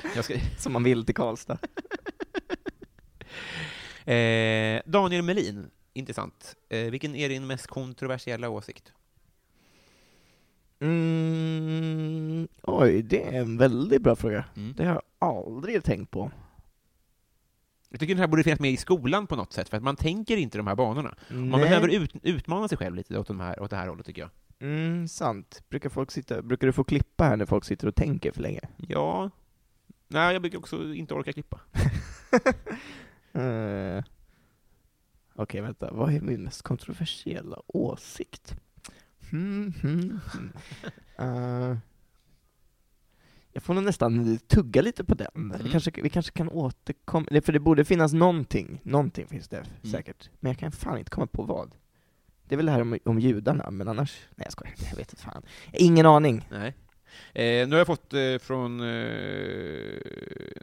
Jag 0.16 0.26
ska, 0.26 0.34
som 0.58 0.74
man 0.74 0.84
vill 0.84 1.06
till 1.06 1.16
Karlstad. 1.16 1.58
Eh, 4.06 4.82
Daniel 4.86 5.22
Melin, 5.22 5.70
intressant. 5.94 6.56
Eh, 6.70 6.80
vilken 6.80 7.16
är 7.16 7.30
din 7.30 7.48
mest 7.48 7.68
kontroversiella 7.68 8.50
åsikt? 8.50 8.94
Mm, 10.80 12.48
oj, 12.62 13.02
det 13.02 13.24
är 13.24 13.42
en 13.42 13.58
väldigt 13.58 14.02
bra 14.02 14.16
fråga. 14.16 14.46
Mm. 14.56 14.74
Det 14.78 14.86
har 14.86 14.94
jag 14.94 15.02
aldrig 15.30 15.84
tänkt 15.84 16.12
på. 16.12 16.32
Jag 17.90 18.00
tycker 18.00 18.14
den 18.14 18.20
här 18.20 18.28
borde 18.28 18.44
finnas 18.44 18.60
med 18.60 18.72
i 18.72 18.78
skolan 18.78 19.28
på 19.28 19.36
något 19.36 19.54
sätt, 19.54 19.70
för 19.70 19.78
att 19.78 19.84
man 19.84 19.96
tänker 19.96 20.38
inte 20.38 20.58
de 20.58 20.68
här 20.68 20.76
banorna. 20.76 21.16
Man 21.30 21.50
Nej. 21.50 21.62
behöver 21.62 21.88
ut, 21.88 22.12
utmana 22.24 22.68
sig 22.68 22.78
själv 22.78 22.96
lite 22.96 23.20
åt, 23.20 23.28
de 23.28 23.40
här, 23.40 23.62
åt 23.62 23.70
det 23.70 23.76
här 23.76 23.88
hållet, 23.88 24.06
tycker 24.06 24.22
jag. 24.22 24.30
Mm, 24.62 25.08
sant. 25.08 25.64
Brukar, 25.70 25.90
folk 25.90 26.12
sitta, 26.12 26.42
brukar 26.42 26.68
du 26.68 26.74
få 26.74 26.84
klippa 26.84 27.24
här 27.24 27.38
när 27.38 27.46
folk 27.46 27.66
sitter 27.66 27.88
och 27.88 27.96
tänker 27.96 28.32
för 28.32 28.42
länge? 28.42 28.62
Ja. 28.88 29.30
Nej, 30.08 30.34
jag 30.34 30.42
brukar 30.42 30.58
också 30.58 30.94
inte 30.94 31.14
orka 31.14 31.34
klippa. 31.34 31.60
Eh, 33.34 34.03
Okej, 35.36 35.61
vänta. 35.61 35.91
Vad 35.91 36.13
är 36.13 36.21
min 36.21 36.43
mest 36.43 36.61
kontroversiella 36.61 37.61
åsikt? 37.67 38.55
Hmm, 39.30 39.73
hmm, 39.82 40.19
hmm. 40.34 40.51
Eh, 41.19 41.77
jag 43.51 43.63
får 43.63 43.73
nog 43.73 43.84
nästan 43.84 44.38
tugga 44.38 44.82
lite 44.82 45.03
på 45.03 45.15
den. 45.15 45.27
Mm. 45.36 45.63
Vi, 45.63 45.69
kanske, 45.71 45.91
vi 46.01 46.09
kanske 46.09 46.32
kan 46.32 46.49
återkomma, 46.49 47.25
för 47.45 47.51
det 47.51 47.59
borde 47.59 47.86
finnas 47.86 48.13
någonting. 48.13 48.82
Någonting 48.84 49.27
finns 49.27 49.47
det 49.47 49.65
säkert. 49.91 50.30
Men 50.39 50.49
jag 50.49 50.59
kan 50.59 50.71
fan 50.71 50.97
inte 50.97 51.11
komma 51.11 51.27
på 51.27 51.43
vad. 51.43 51.75
Det 52.43 52.55
är 52.55 52.57
väl 52.57 52.65
det 52.65 52.71
här 52.71 52.82
om, 52.82 52.99
om 53.05 53.19
judarna, 53.19 53.71
men 53.71 53.88
annars... 53.88 54.27
Nej 54.36 54.45
jag 54.45 54.51
skojar, 54.51 54.73
jag 54.89 54.97
vet 54.97 55.13
inte 55.13 55.23
fan. 55.23 55.43
Ingen 55.73 56.05
aning. 56.05 56.47
Nej. 56.51 56.75
Eh, 57.34 57.68
nu 57.68 57.72
har 57.72 57.78
jag 57.78 57.88
fått 57.88 58.14
eh, 58.14 58.38
från 58.38 58.80
eh, 58.80 59.99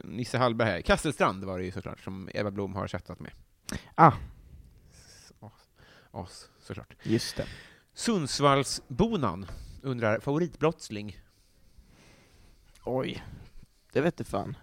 Nisse 0.03 0.37
Hallberg 0.37 0.69
här. 0.69 0.81
Kasselstrand 0.81 1.43
var 1.43 1.59
det 1.59 1.65
ju 1.65 1.71
såklart, 1.71 1.99
som 1.99 2.29
Eva 2.33 2.51
Blom 2.51 2.75
har 2.75 2.87
chattat 2.87 3.19
med. 3.19 3.31
Ah. 3.95 4.13
As, 5.41 5.53
as 6.11 6.49
såklart. 6.59 6.93
Just 7.03 7.37
det. 7.37 7.45
Sundsvallsbonan 7.93 9.45
undrar, 9.81 10.19
favoritbrottsling? 10.19 11.19
Oj, 12.83 13.23
det 13.93 14.01
vet 14.01 14.17
du 14.17 14.23
fan. 14.23 14.57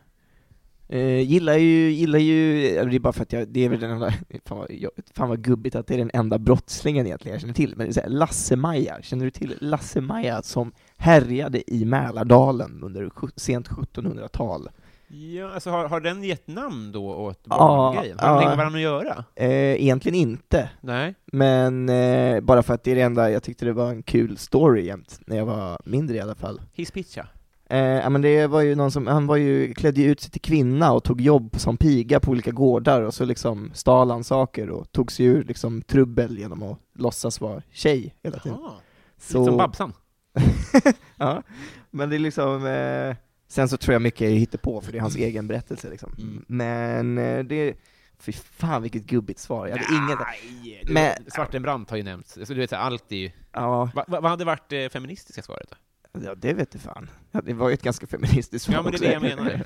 Eh, 0.88 1.20
gillar 1.20 1.56
ju, 1.56 1.90
gillar 1.90 2.18
ju, 2.18 2.60
det 2.84 2.96
är 2.96 2.98
bara 2.98 3.12
för 3.12 3.22
att 3.22 3.32
jag, 3.32 3.48
det 3.48 3.64
är 3.64 3.68
väl 3.68 3.80
den 3.80 3.90
enda, 3.90 4.12
fan 4.44 4.58
vad, 4.58 4.70
jag, 4.70 4.90
fan 5.14 5.28
vad 5.28 5.42
gubbigt 5.44 5.76
att 5.76 5.86
det 5.86 5.94
är 5.94 5.98
den 5.98 6.10
enda 6.14 6.38
brottslingen 6.38 7.06
egentligen 7.06 7.34
jag 7.34 7.40
känner 7.40 7.54
till, 7.54 7.74
men 7.76 7.92
Lasse-Maja, 8.06 9.02
känner 9.02 9.24
du 9.24 9.30
till 9.30 9.56
Lasse-Maja 9.60 10.42
som 10.42 10.72
härjade 10.96 11.72
i 11.74 11.84
Mälardalen 11.84 12.80
under 12.82 13.10
sent 13.36 13.68
1700-tal? 13.68 14.68
Ja, 15.08 15.54
alltså 15.54 15.70
har, 15.70 15.88
har 15.88 16.00
den 16.00 16.22
gett 16.24 16.46
namn 16.46 16.92
då 16.92 17.14
åt 17.14 17.40
Ja, 17.44 17.58
barngrejen? 17.58 18.18
Har 18.18 18.34
de 18.34 18.42
ja. 18.42 18.48
med 18.48 18.56
varandra 18.56 18.78
att 18.78 18.82
göra? 18.82 19.24
Eh, 19.34 19.82
egentligen 19.82 20.14
inte, 20.14 20.70
Nej. 20.80 21.14
men 21.24 21.88
eh, 21.88 22.40
bara 22.40 22.62
för 22.62 22.74
att 22.74 22.84
det 22.84 22.90
är 22.90 22.94
det 22.94 23.00
enda, 23.00 23.30
jag 23.30 23.42
tyckte 23.42 23.64
det 23.64 23.72
var 23.72 23.90
en 23.90 24.02
kul 24.02 24.36
story 24.38 24.86
jämt, 24.86 25.20
när 25.26 25.36
jag 25.36 25.46
var 25.46 25.78
mindre 25.84 26.16
i 26.16 26.20
alla 26.20 26.34
fall. 26.34 26.60
Hisspitcha? 26.72 27.26
Eh, 27.70 27.78
ja, 27.78 28.08
men 28.08 28.22
det 28.22 28.46
var 28.46 28.60
ju 28.60 28.74
någon 28.74 28.90
som, 28.90 29.06
han 29.06 29.26
var 29.26 29.36
ju, 29.36 29.74
klädde 29.74 30.00
ju 30.00 30.10
ut 30.10 30.20
sig 30.20 30.30
till 30.30 30.40
kvinna 30.40 30.92
och 30.92 31.04
tog 31.04 31.20
jobb 31.20 31.56
som 31.56 31.76
piga 31.76 32.20
på 32.20 32.30
olika 32.30 32.50
gårdar 32.50 33.02
och 33.02 33.14
så 33.14 33.24
liksom 33.24 33.70
stal 33.74 34.10
han 34.10 34.24
saker 34.24 34.70
och 34.70 34.92
tog 34.92 35.12
sig 35.12 35.26
ur 35.26 35.44
liksom 35.44 35.82
trubbel 35.82 36.38
genom 36.38 36.62
att 36.62 36.78
låtsas 36.94 37.40
vara 37.40 37.62
tjej 37.72 38.14
hela 38.22 38.38
tiden. 38.38 38.58
Jaha. 38.62 38.72
Så, 39.18 39.38
Lite 39.38 39.50
som 39.50 39.56
Babsan? 39.56 39.92
ja, 41.16 41.42
men 41.90 42.10
det 42.10 42.16
är 42.16 42.18
liksom, 42.18 42.66
eh, 42.66 43.16
sen 43.48 43.68
så 43.68 43.76
tror 43.76 43.92
jag 43.92 44.02
mycket 44.02 44.20
är 44.20 44.30
hittepå 44.34 44.80
för 44.80 44.92
det 44.92 44.98
är 44.98 45.02
hans 45.02 45.16
egen 45.16 45.46
berättelse 45.48 45.90
liksom. 45.90 46.12
Mm. 46.18 46.44
Men 46.48 47.18
eh, 47.18 47.44
det, 47.44 47.74
fy 48.18 48.32
fan 48.32 48.82
vilket 48.82 49.02
gubbigt 49.06 49.38
svar, 49.40 49.66
jag 49.66 49.76
hade 49.76 50.04
inget, 50.04 50.18
Nej, 50.18 50.82
du, 50.86 50.92
Men- 50.92 51.30
Svartenbrandt 51.30 51.90
har 51.90 51.96
ju 51.96 52.02
nämnts. 52.02 52.32
Så 52.32 52.54
du 52.54 52.60
vet, 52.60 52.72
allt 52.72 53.12
är 53.12 53.16
ju... 53.16 53.30
ja, 53.52 53.90
Va, 53.94 54.04
va, 54.08 54.20
vad 54.20 54.30
hade 54.30 54.44
varit 54.44 54.68
det 54.68 54.92
feministiska 54.92 55.42
svaret 55.42 55.70
då? 55.70 55.76
ja 56.24 56.34
det 56.34 56.52
vet 56.54 56.70
du 56.70 56.78
fan. 56.78 57.10
Det 57.44 57.52
var 57.54 57.68
ju 57.68 57.74
ett 57.74 57.82
ganska 57.82 58.06
feministiskt 58.06 58.64
svar 58.64 58.74
Ja, 58.74 58.82
men 58.82 58.92
det 58.92 59.06
är 59.06 59.16
också. 59.16 59.26
det 59.26 59.30
jag 59.30 59.44
menar. 59.44 59.64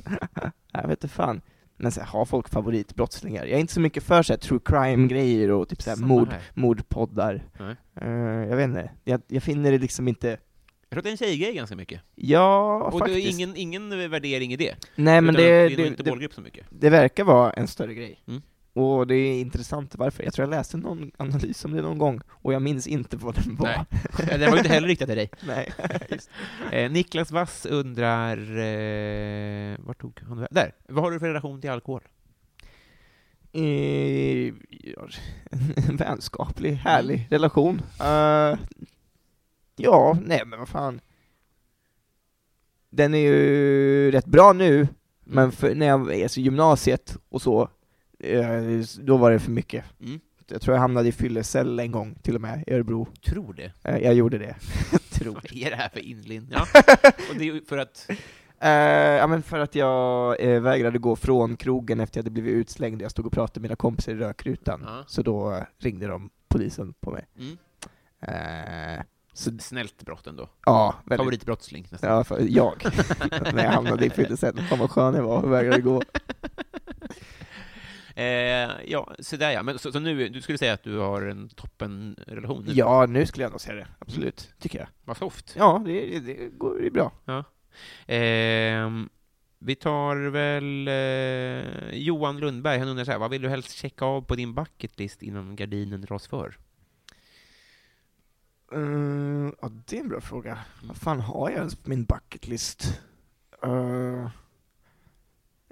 jag 0.72 0.82
vet 0.88 0.90
inte 1.04 1.08
fan. 1.08 1.40
Men 1.76 1.92
så 1.92 2.00
här, 2.00 2.06
har 2.08 2.24
folk 2.24 2.48
favoritbrottslingar? 2.48 3.44
Jag 3.44 3.56
är 3.56 3.60
inte 3.60 3.72
så 3.72 3.80
mycket 3.80 4.02
för 4.02 4.22
så 4.22 4.32
här, 4.32 4.38
true 4.38 4.60
crime-grejer 4.64 5.50
och 5.50 5.68
typ 5.68 5.82
så 5.82 5.90
här, 5.90 5.96
mord, 5.96 6.28
mordpoddar. 6.54 7.42
Eh, 8.00 8.08
jag 8.48 8.56
vet 8.56 8.64
inte, 8.64 8.90
jag, 9.04 9.22
jag 9.28 9.42
finner 9.42 9.72
det 9.72 9.78
liksom 9.78 10.08
inte, 10.08 10.38
Jag 10.88 10.90
tror 10.90 10.98
att 11.00 11.04
det 11.04 11.08
är 11.08 11.12
en 11.12 11.16
tjejgrej 11.16 11.54
ganska 11.54 11.76
mycket. 11.76 12.00
ja 12.14 12.82
Och 12.84 12.92
det 12.92 12.98
faktiskt. 12.98 13.26
är 13.26 13.30
ingen, 13.30 13.56
ingen 13.56 14.10
värdering 14.10 14.52
i 14.52 14.56
det. 14.56 14.74
Nej 14.94 15.20
men 15.20 15.34
det, 15.34 15.42
det 15.42 15.48
är 15.48 15.76
det, 15.76 15.86
inte 15.86 16.02
det, 16.02 16.34
så 16.34 16.40
mycket. 16.40 16.66
det 16.70 16.90
verkar 16.90 17.24
vara 17.24 17.50
en 17.50 17.68
större 17.68 17.94
grej. 17.94 18.22
Mm. 18.28 18.42
Och 18.72 19.06
det 19.06 19.14
är 19.14 19.40
intressant 19.40 19.94
varför. 19.96 20.24
Jag 20.24 20.32
tror 20.32 20.44
jag 20.48 20.50
läste 20.50 20.76
någon 20.76 21.10
analys 21.16 21.64
om 21.64 21.72
det 21.72 21.82
någon 21.82 21.98
gång, 21.98 22.20
och 22.28 22.52
jag 22.52 22.62
minns 22.62 22.86
inte 22.86 23.16
vad 23.16 23.34
den 23.34 23.56
var. 23.56 23.66
Nej. 23.66 23.84
Den 24.38 24.50
var 24.50 24.58
inte 24.58 24.68
heller 24.68 24.88
riktad 24.88 25.06
till 25.06 25.16
dig. 25.16 25.30
Nej. 25.46 25.72
Just. 26.10 26.30
Eh, 26.72 26.90
Niklas 26.90 27.30
Wass 27.30 27.66
undrar... 27.66 28.36
Eh, 28.58 29.76
vart 29.78 30.00
tog 30.00 30.20
han 30.28 30.38
det? 30.38 30.48
Där! 30.50 30.72
Vad 30.88 31.04
har 31.04 31.10
du 31.10 31.18
för 31.18 31.26
relation 31.26 31.60
till 31.60 31.70
alkohol? 31.70 32.02
Eh, 33.52 33.60
en 35.88 35.96
vänskaplig, 35.96 36.72
härlig 36.72 37.26
relation. 37.30 37.82
Eh, 38.00 38.58
ja, 39.78 40.18
nej 40.24 40.42
men 40.46 40.58
vad 40.58 40.68
fan. 40.68 41.00
Den 42.90 43.14
är 43.14 43.18
ju 43.18 44.10
rätt 44.10 44.26
bra 44.26 44.52
nu, 44.52 44.88
men 45.24 45.52
för, 45.52 45.74
när 45.74 45.86
jag 45.86 46.14
är 46.14 46.28
så 46.28 46.40
gymnasiet 46.40 47.16
och 47.28 47.42
så, 47.42 47.68
eh, 48.18 48.62
då 49.00 49.16
var 49.16 49.30
det 49.30 49.38
för 49.38 49.50
mycket. 49.50 49.84
Mm. 50.00 50.20
Jag 50.50 50.60
tror 50.60 50.74
jag 50.74 50.80
hamnade 50.80 51.08
i 51.08 51.12
fyllecell 51.12 51.80
en 51.80 51.92
gång, 51.92 52.14
till 52.22 52.34
och 52.34 52.40
med, 52.40 52.64
i 52.66 52.72
Örebro. 52.74 53.08
Tror 53.26 53.52
det. 53.52 53.72
Eh, 53.84 53.98
jag 53.98 54.14
gjorde 54.14 54.38
det. 54.38 54.56
tror. 55.10 55.34
Vad 55.34 55.52
är 55.52 55.70
det 55.70 55.76
här 55.76 55.88
för 55.88 56.00
inlind? 56.00 56.48
Ja. 56.52 56.66
Och 57.30 57.36
det 57.38 57.48
är 57.48 57.68
för 57.68 57.78
att... 57.78 58.10
Eh, 58.60 58.70
ja 59.16 59.26
men 59.26 59.42
för 59.42 59.58
att 59.58 59.74
jag 59.74 60.40
eh, 60.40 60.60
vägrade 60.60 60.98
gå 60.98 61.16
från 61.16 61.56
krogen 61.56 62.00
efter 62.00 62.18
jag 62.18 62.22
hade 62.22 62.30
blivit 62.30 62.52
utslängd, 62.52 63.02
jag 63.02 63.10
stod 63.10 63.26
och 63.26 63.32
pratade 63.32 63.60
med 63.60 63.68
mina 63.70 63.76
kompisar 63.76 64.12
i 64.12 64.14
rökrutan, 64.14 64.82
Ja. 64.86 65.04
så 65.06 65.22
då 65.22 65.64
ringde 65.78 66.06
de 66.06 66.30
polisen 66.48 66.94
på 67.00 67.10
mig. 67.10 67.26
Mm. 67.38 67.56
Eh, 69.38 69.42
så 69.42 69.58
Snällt 69.58 70.04
brott 70.04 70.26
ändå. 70.26 70.48
ja, 70.66 70.94
väldigt, 71.04 71.20
Favoritbrottsling 71.20 71.86
nästan. 71.90 72.10
ja, 72.10 72.24
för 72.24 72.46
jag, 72.48 72.84
när 73.54 73.64
jag 73.64 73.72
hamnade 73.72 74.06
i 74.06 74.10
fyllecellen, 74.10 74.64
fan 74.64 74.78
vad 74.78 74.90
skön 74.90 75.14
jag 75.14 75.22
var 75.22 75.42
och 75.42 75.52
vägrade 75.52 75.80
gå. 75.80 76.02
Eh, 78.18 78.70
ja, 78.86 79.14
så 79.18 79.36
där 79.36 79.50
ja. 79.50 79.62
Men 79.62 79.78
så, 79.78 79.92
så 79.92 79.98
nu, 79.98 80.28
du 80.28 80.42
skulle 80.42 80.58
säga 80.58 80.72
att 80.72 80.82
du 80.82 80.98
har 80.98 81.22
en 81.22 81.48
toppenrelation 81.48 82.64
nu? 82.64 82.72
Ja, 82.72 83.06
nu 83.06 83.26
skulle 83.26 83.44
jag 83.44 83.50
nog 83.50 83.60
säga 83.60 83.74
det, 83.74 83.86
absolut, 83.98 84.54
tycker 84.58 84.78
jag. 84.78 84.88
Vad 85.04 85.16
soft. 85.16 85.54
Ja, 85.56 85.82
det, 85.84 86.18
det 86.18 86.48
går 86.48 86.82
ju 86.82 86.90
bra. 86.90 87.12
Ehm, 88.06 89.08
vi 89.58 89.74
tar 89.74 90.16
väl 90.16 90.88
eh, 90.88 91.98
Johan 91.98 92.38
Lundberg, 92.38 92.78
han 92.78 92.88
undrar 92.88 93.04
så 93.04 93.10
här, 93.10 93.18
vad 93.18 93.30
vill 93.30 93.42
du 93.42 93.48
helst 93.48 93.72
checka 93.72 94.04
av 94.04 94.22
på 94.22 94.34
din 94.34 94.54
bucketlist 94.54 95.22
innan 95.22 95.56
gardinen 95.56 96.00
dras 96.00 96.26
för? 96.26 96.58
Uh, 98.74 99.52
ja, 99.62 99.70
det 99.86 99.96
är 99.96 100.00
en 100.00 100.08
bra 100.08 100.20
fråga. 100.20 100.58
Vad 100.82 100.96
fan 100.96 101.20
har 101.20 101.50
jag 101.50 101.58
ens 101.58 101.74
på 101.74 101.90
min 101.90 102.04
bucketlist? 102.04 103.00
Uh, 103.66 104.30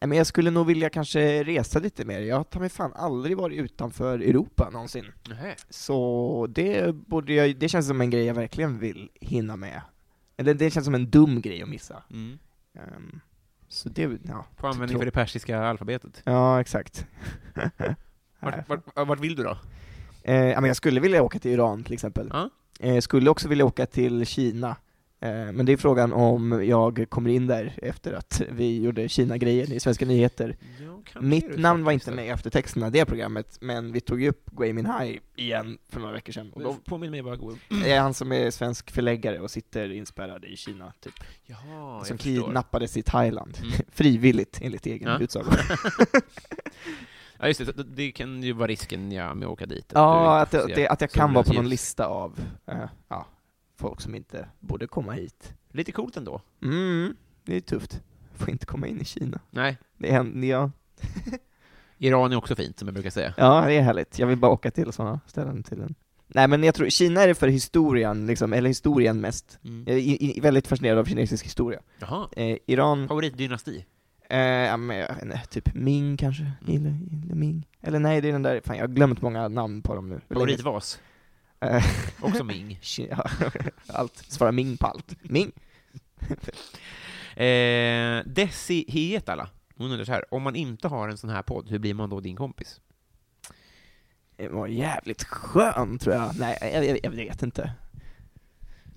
nej, 0.00 0.08
men 0.08 0.18
jag 0.18 0.26
skulle 0.26 0.50
nog 0.50 0.66
vilja 0.66 0.90
kanske 0.90 1.44
resa 1.44 1.78
lite 1.78 2.04
mer. 2.04 2.20
Jag 2.20 2.36
har 2.36 2.44
ta 2.44 2.60
mig 2.60 2.68
fan 2.68 2.92
aldrig 2.94 3.36
varit 3.36 3.58
utanför 3.58 4.18
Europa 4.18 4.70
någonsin. 4.70 5.04
Nähä. 5.28 5.54
Så 5.70 6.46
det, 6.50 6.94
borde 6.94 7.32
jag, 7.32 7.56
det 7.56 7.68
känns 7.68 7.86
som 7.86 8.00
en 8.00 8.10
grej 8.10 8.24
jag 8.24 8.34
verkligen 8.34 8.78
vill 8.78 9.10
hinna 9.14 9.56
med. 9.56 9.80
Eller 10.36 10.54
det 10.54 10.70
känns 10.70 10.84
som 10.84 10.94
en 10.94 11.10
dum 11.10 11.40
grej 11.40 11.62
att 11.62 11.68
missa. 11.68 12.02
Mm. 12.10 12.38
Ehm, 12.74 13.20
så 13.68 13.88
det, 13.88 14.18
ja. 14.22 14.46
På 14.56 14.66
användning 14.66 14.98
för 14.98 15.04
det 15.04 15.10
persiska 15.10 15.60
alfabetet. 15.60 16.22
Ja, 16.24 16.60
exakt. 16.60 17.06
Vart, 18.40 18.68
vart, 18.68 19.08
vart 19.08 19.20
vill 19.20 19.36
du 19.36 19.42
då? 19.42 19.58
Eh, 20.22 20.34
ja, 20.34 20.60
men 20.60 20.68
jag 20.68 20.76
skulle 20.76 21.00
vilja 21.00 21.22
åka 21.22 21.38
till 21.38 21.50
Iran 21.50 21.84
till 21.84 21.94
exempel. 21.94 22.30
Ja. 22.32 22.50
Eh, 22.80 22.98
skulle 23.00 23.30
också 23.30 23.48
vilja 23.48 23.64
åka 23.64 23.86
till 23.86 24.26
Kina. 24.26 24.76
Eh, 25.20 25.28
men 25.52 25.66
det 25.66 25.72
är 25.72 25.76
frågan 25.76 26.12
om 26.12 26.64
jag 26.68 27.06
kommer 27.08 27.30
in 27.30 27.46
där 27.46 27.74
efter 27.82 28.12
att 28.12 28.42
vi 28.50 28.82
gjorde 28.82 29.08
Kina-grejen 29.08 29.72
i 29.72 29.80
Svenska 29.80 30.06
nyheter. 30.06 30.56
Ja, 31.14 31.20
Mitt 31.20 31.58
namn 31.58 31.84
var 31.84 31.92
inte 31.92 32.10
med 32.10 32.26
i 32.26 32.28
eftertexterna, 32.28 32.90
det 32.90 33.04
programmet, 33.04 33.58
men 33.60 33.92
vi 33.92 34.00
tog 34.00 34.22
ju 34.22 34.28
upp 34.28 34.50
Gui 34.52 34.72
Minhai 34.72 35.20
igen 35.36 35.78
för 35.88 36.00
några 36.00 36.12
veckor 36.12 36.32
sedan. 36.32 36.52
Och 36.52 36.62
då 36.62 36.76
Påminn 36.84 37.10
mig 37.10 37.20
vad 37.22 37.38
god... 37.38 37.58
är 37.86 38.00
han 38.00 38.14
som 38.14 38.32
är 38.32 38.50
svensk 38.50 38.90
förläggare 38.90 39.40
och 39.40 39.50
sitter 39.50 39.92
inspärrad 39.92 40.44
i 40.44 40.56
Kina, 40.56 40.92
typ. 41.00 41.14
Jaha, 41.46 42.04
som 42.04 42.18
kidnappades 42.18 42.96
i 42.96 43.02
Thailand. 43.02 43.58
Mm. 43.62 43.72
Frivilligt, 43.92 44.58
enligt 44.62 44.86
egen 44.86 45.08
Ja. 45.08 45.18
utsago. 45.20 45.50
Ja, 47.38 47.46
just 47.48 47.66
det. 47.76 47.82
Det- 47.82 48.12
kan 48.12 48.42
ju 48.42 48.52
vara 48.52 48.66
risken 48.68 49.12
ja, 49.12 49.34
med 49.34 49.46
att 49.46 49.52
åka 49.52 49.66
dit. 49.66 49.92
Ja, 49.94 50.40
att, 50.40 50.50
du 50.50 50.66
det, 50.66 50.88
att 50.88 51.00
jag 51.00 51.10
kan 51.10 51.32
vara 51.32 51.44
på 51.44 51.52
någon 51.52 51.68
lista 51.68 52.06
av 52.06 52.40
eh, 52.66 52.76
ja, 53.08 53.26
folk 53.76 54.00
som 54.00 54.14
inte 54.14 54.48
borde 54.60 54.86
komma 54.86 55.12
hit. 55.12 55.54
Lite 55.72 55.92
coolt 55.92 56.16
ändå. 56.16 56.40
Mm, 56.62 57.16
det 57.44 57.56
är 57.56 57.60
tufft. 57.60 58.00
Får 58.34 58.50
inte 58.50 58.66
komma 58.66 58.86
in 58.86 59.00
i 59.00 59.04
Kina. 59.04 59.40
Nej, 59.50 59.78
Det 59.98 60.12
händer, 60.12 60.48
ja. 60.48 60.70
Iran 61.98 62.32
är 62.32 62.36
också 62.36 62.56
fint, 62.56 62.78
som 62.78 62.88
jag 62.88 62.94
brukar 62.94 63.10
säga. 63.10 63.34
ja, 63.36 63.64
det 63.66 63.74
är 63.74 63.82
härligt. 63.82 64.18
Jag 64.18 64.26
vill 64.26 64.38
bara 64.38 64.52
åka 64.52 64.70
till 64.70 64.92
sådana 64.92 65.20
ställen 65.26 65.62
till 65.62 65.80
en. 65.80 65.94
Nej 66.28 66.48
men 66.48 66.64
jag 66.64 66.74
tror, 66.74 66.88
Kina 66.88 67.22
är 67.22 67.28
det 67.28 67.34
för 67.34 67.48
historien, 67.48 68.26
liksom, 68.26 68.52
eller 68.52 68.68
historien 68.68 69.20
mest. 69.20 69.58
Mm. 69.64 69.84
Jag 69.86 69.98
är 69.98 70.40
väldigt 70.40 70.66
fascinerad 70.66 70.98
av 70.98 71.04
kinesisk 71.04 71.44
historia. 71.44 71.80
Jaha. 71.98 72.28
Eh, 72.36 72.56
Iran, 72.66 73.08
Favoritdynasti? 73.08 73.84
Eh, 74.30 74.38
ja, 74.40 74.76
men, 74.76 74.96
jag 74.96 75.08
vet 75.14 75.22
inte, 75.22 75.46
typ 75.46 75.74
Ming 75.74 76.16
kanske, 76.16 76.42
Mm. 76.42 76.54
gillar, 76.66 76.96
gillar 77.20 77.34
Ming. 77.34 77.66
Eller 77.82 77.98
nej, 77.98 78.20
det 78.20 78.28
är 78.28 78.32
den 78.32 78.42
där, 78.42 78.60
fan 78.64 78.76
jag 78.76 78.82
har 78.82 78.94
glömt 78.94 79.22
många 79.22 79.48
namn 79.48 79.82
på 79.82 79.94
dem 79.94 80.08
nu. 80.08 80.20
Favoritvas? 80.28 81.00
Eh, 81.60 81.84
Också 82.20 82.44
Ming. 82.44 82.80
Ja, 83.10 83.24
allt, 83.88 84.16
svara 84.16 84.52
Ming 84.52 84.76
på 84.76 84.86
allt. 84.86 85.14
Ming? 85.22 85.52
Eh, 87.36 88.22
Desi 88.26 88.84
Hietala, 88.88 89.48
hon 89.76 89.90
undrar 89.90 90.04
så 90.04 90.12
här, 90.12 90.34
om 90.34 90.42
man 90.42 90.56
inte 90.56 90.88
har 90.88 91.08
en 91.08 91.16
sån 91.18 91.30
här 91.30 91.42
podd, 91.42 91.70
hur 91.70 91.78
blir 91.78 91.94
man 91.94 92.10
då 92.10 92.20
din 92.20 92.36
kompis? 92.36 92.80
Det 94.36 94.48
var 94.48 94.66
jävligt 94.66 95.24
skön 95.24 95.98
tror 95.98 96.14
jag. 96.14 96.38
Nej, 96.38 96.58
jag, 96.74 96.84
jag, 96.86 96.98
jag 97.02 97.10
vet 97.10 97.42
inte. 97.42 97.72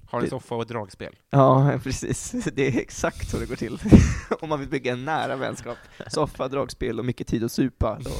Har 0.10 0.20
en 0.20 0.24
Det- 0.26 0.30
soffa 0.30 0.55
och 0.55 0.62
ett 0.62 0.68
dragspel? 0.68 1.16
Ja, 1.30 1.80
precis. 1.84 2.32
Det 2.32 2.68
är 2.68 2.80
exakt 2.80 3.30
så 3.30 3.38
det 3.39 3.45
går 3.45 3.55
till. 3.55 3.80
Om 4.41 4.49
man 4.49 4.60
vill 4.60 4.70
bygga 4.70 4.93
en 4.93 5.05
nära 5.05 5.36
vänskap. 5.36 5.78
Soffa, 6.07 6.47
dragspel 6.47 6.99
och 6.99 7.05
mycket 7.05 7.28
tid 7.28 7.43
att 7.43 7.51
supa, 7.51 7.99
då, 7.99 8.12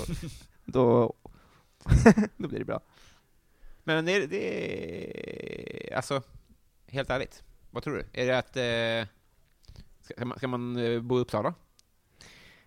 då, 0.66 1.14
då 2.38 2.48
blir 2.48 2.60
det 2.60 2.66
bra. 2.66 2.80
Men 3.84 4.06
det, 4.06 4.26
det 4.28 5.94
alltså, 5.96 6.22
helt 6.88 7.10
ärligt, 7.10 7.44
vad 7.72 7.84
tror 7.84 7.96
du? 7.96 8.22
Är 8.22 8.28
det 8.28 8.38
att, 8.38 8.58
eh, 8.58 9.16
ska, 10.02 10.26
man, 10.26 10.38
ska 10.38 10.48
man 10.48 10.78
eh, 10.78 11.02
bo 11.02 11.18
i 11.18 11.22
Uppsala? 11.22 11.54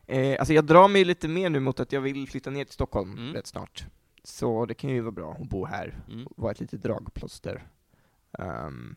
Eh, 0.07 0.37
alltså 0.39 0.55
jag 0.55 0.65
drar 0.65 0.89
mig 0.89 1.05
lite 1.05 1.29
mer 1.29 1.51
nu 1.51 1.61
mot 1.61 1.81
att 1.81 1.93
jag 1.93 2.01
vill 2.01 2.29
flytta 2.29 2.51
ner 2.51 2.65
till 2.65 2.75
Stockholm 2.75 3.13
Mm. 3.19 3.35
rätt 3.35 3.47
snart. 3.47 3.87
Så 4.25 4.67
det 4.67 4.75
kan 4.75 4.91
ju 4.91 5.01
vara 5.01 5.13
bra 5.13 5.33
att 5.41 5.49
bo 5.49 5.65
här, 5.67 5.99
Mm. 6.09 6.27
och 6.27 6.33
vara 6.43 6.53
ett 6.53 6.61
litet 6.61 6.83
dragplåster. 6.83 7.67
Ehm, 8.39 8.97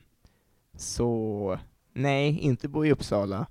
så, 0.78 1.60
nej, 1.94 2.40
inte 2.40 2.68
bo 2.68 2.86
i 2.86 2.92
Uppsala. 2.92 3.46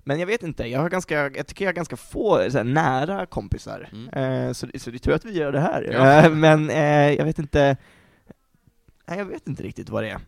Men 0.00 0.20
jag 0.20 0.26
vet 0.26 0.42
inte, 0.42 0.66
jag 0.66 0.80
har 0.80 0.90
ganska, 0.90 1.14
jag 1.36 1.46
tycker 1.46 1.64
jag 1.64 1.68
har 1.68 1.74
ganska 1.76 1.96
få 1.96 2.50
så 2.50 2.56
här, 2.58 2.64
nära 2.64 3.26
kompisar. 3.26 3.88
Mm. 3.92 4.08
Eh, 4.08 4.52
så, 4.52 4.66
det- 4.66 4.78
så 4.78 4.90
det 4.90 4.96
är 4.96 4.98
tur 4.98 5.12
att 5.12 5.24
vi 5.24 5.32
gör 5.38 5.52
det 5.52 5.60
här. 5.60 5.88
Ja. 5.92 6.24
Eh, 6.26 6.32
men 6.34 6.70
eh, 6.70 7.12
jag 7.12 7.24
vet 7.24 7.38
inte, 7.38 7.76
nej, 9.06 9.18
jag 9.18 9.24
vet 9.24 9.48
inte 9.48 9.62
riktigt 9.62 9.88
vad 9.88 10.02
det 10.02 10.10
är. 10.10 10.20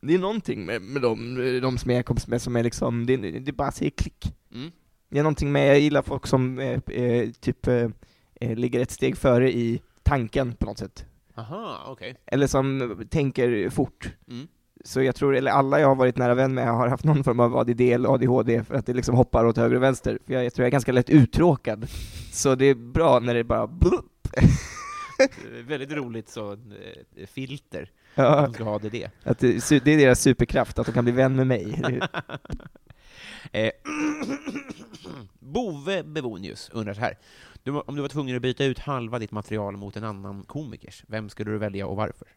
Det 0.00 0.14
är 0.14 0.18
någonting 0.18 0.66
med, 0.66 0.82
med 0.82 1.02
dem, 1.02 1.34
de 1.62 1.78
som 1.78 1.90
jag 1.90 1.98
är 1.98 2.02
kompis 2.02 2.26
med 2.28 2.42
som 2.42 2.56
är 2.56 2.62
liksom, 2.62 3.06
det, 3.06 3.16
det 3.16 3.52
bara 3.52 3.72
säger 3.72 3.90
klick. 3.90 4.34
Mm. 4.54 4.70
Det 5.08 5.18
är 5.18 5.22
någonting 5.22 5.52
med, 5.52 5.68
jag 5.68 5.80
gillar 5.80 6.02
folk 6.02 6.26
som 6.26 6.58
eh, 6.58 6.80
eh, 6.86 7.30
typ 7.30 7.66
ligger 8.40 8.80
ett 8.80 8.90
steg 8.90 9.16
före 9.16 9.52
i 9.52 9.82
tanken 10.02 10.52
på 10.54 10.66
något 10.66 10.78
sätt. 10.78 11.06
Aha, 11.34 11.84
okej. 11.88 12.16
Eller 12.26 12.46
som 12.46 12.96
tänker 13.10 13.70
fort. 13.70 14.10
Mm. 14.28 14.48
Så 14.84 15.02
jag 15.02 15.14
tror, 15.14 15.36
eller 15.36 15.50
alla 15.50 15.80
jag 15.80 15.88
har 15.88 15.94
varit 15.94 16.16
nära 16.16 16.34
vän 16.34 16.54
med 16.54 16.66
har 16.68 16.88
haft 16.88 17.04
någon 17.04 17.24
form 17.24 17.40
av 17.40 17.56
ADD 17.56 17.80
eller 17.80 18.08
ADHD 18.14 18.64
för 18.64 18.74
att 18.74 18.86
det 18.86 18.92
liksom 18.94 19.14
hoppar 19.14 19.46
åt 19.46 19.56
höger 19.56 19.76
och 19.76 19.82
vänster. 19.82 20.18
För 20.26 20.32
jag, 20.34 20.44
jag 20.44 20.54
tror 20.54 20.62
jag 20.64 20.66
är 20.66 20.72
ganska 20.72 20.92
lätt 20.92 21.10
uttråkad. 21.10 21.86
Så 22.32 22.54
det 22.54 22.64
är 22.64 22.74
bra 22.74 23.18
när 23.20 23.34
det 23.34 23.44
bara 23.44 23.66
blupp. 23.66 24.28
Eh, 24.36 25.64
Väldigt 25.68 25.92
roligt 25.92 26.28
så, 26.28 26.52
eh, 26.52 27.26
filter, 27.26 27.90
Ja, 28.14 28.40
de 28.42 28.52
ska 28.54 28.64
ha 28.64 28.78
det 28.78 28.88
det. 28.88 29.10
att 29.22 29.38
det, 29.38 29.68
det 29.84 29.92
är 29.92 29.98
deras 29.98 30.20
superkraft, 30.20 30.78
att 30.78 30.86
de 30.86 30.92
kan 30.92 31.04
bli 31.04 31.12
vän 31.12 31.36
med 31.36 31.46
mig. 31.46 31.80
Det- 31.88 32.08
Eh, 33.52 33.70
Bove 35.38 36.02
Bevonius 36.02 36.70
undrar 36.72 36.94
så 36.94 37.00
här. 37.00 37.18
Du, 37.62 37.72
om 37.80 37.94
du 37.96 38.02
var 38.02 38.08
tvungen 38.08 38.36
att 38.36 38.42
byta 38.42 38.64
ut 38.64 38.78
halva 38.78 39.18
ditt 39.18 39.30
material 39.32 39.76
mot 39.76 39.96
en 39.96 40.04
annan 40.04 40.42
komikers, 40.42 41.04
vem 41.06 41.28
skulle 41.28 41.50
du 41.50 41.58
välja 41.58 41.86
och 41.86 41.96
varför? 41.96 42.28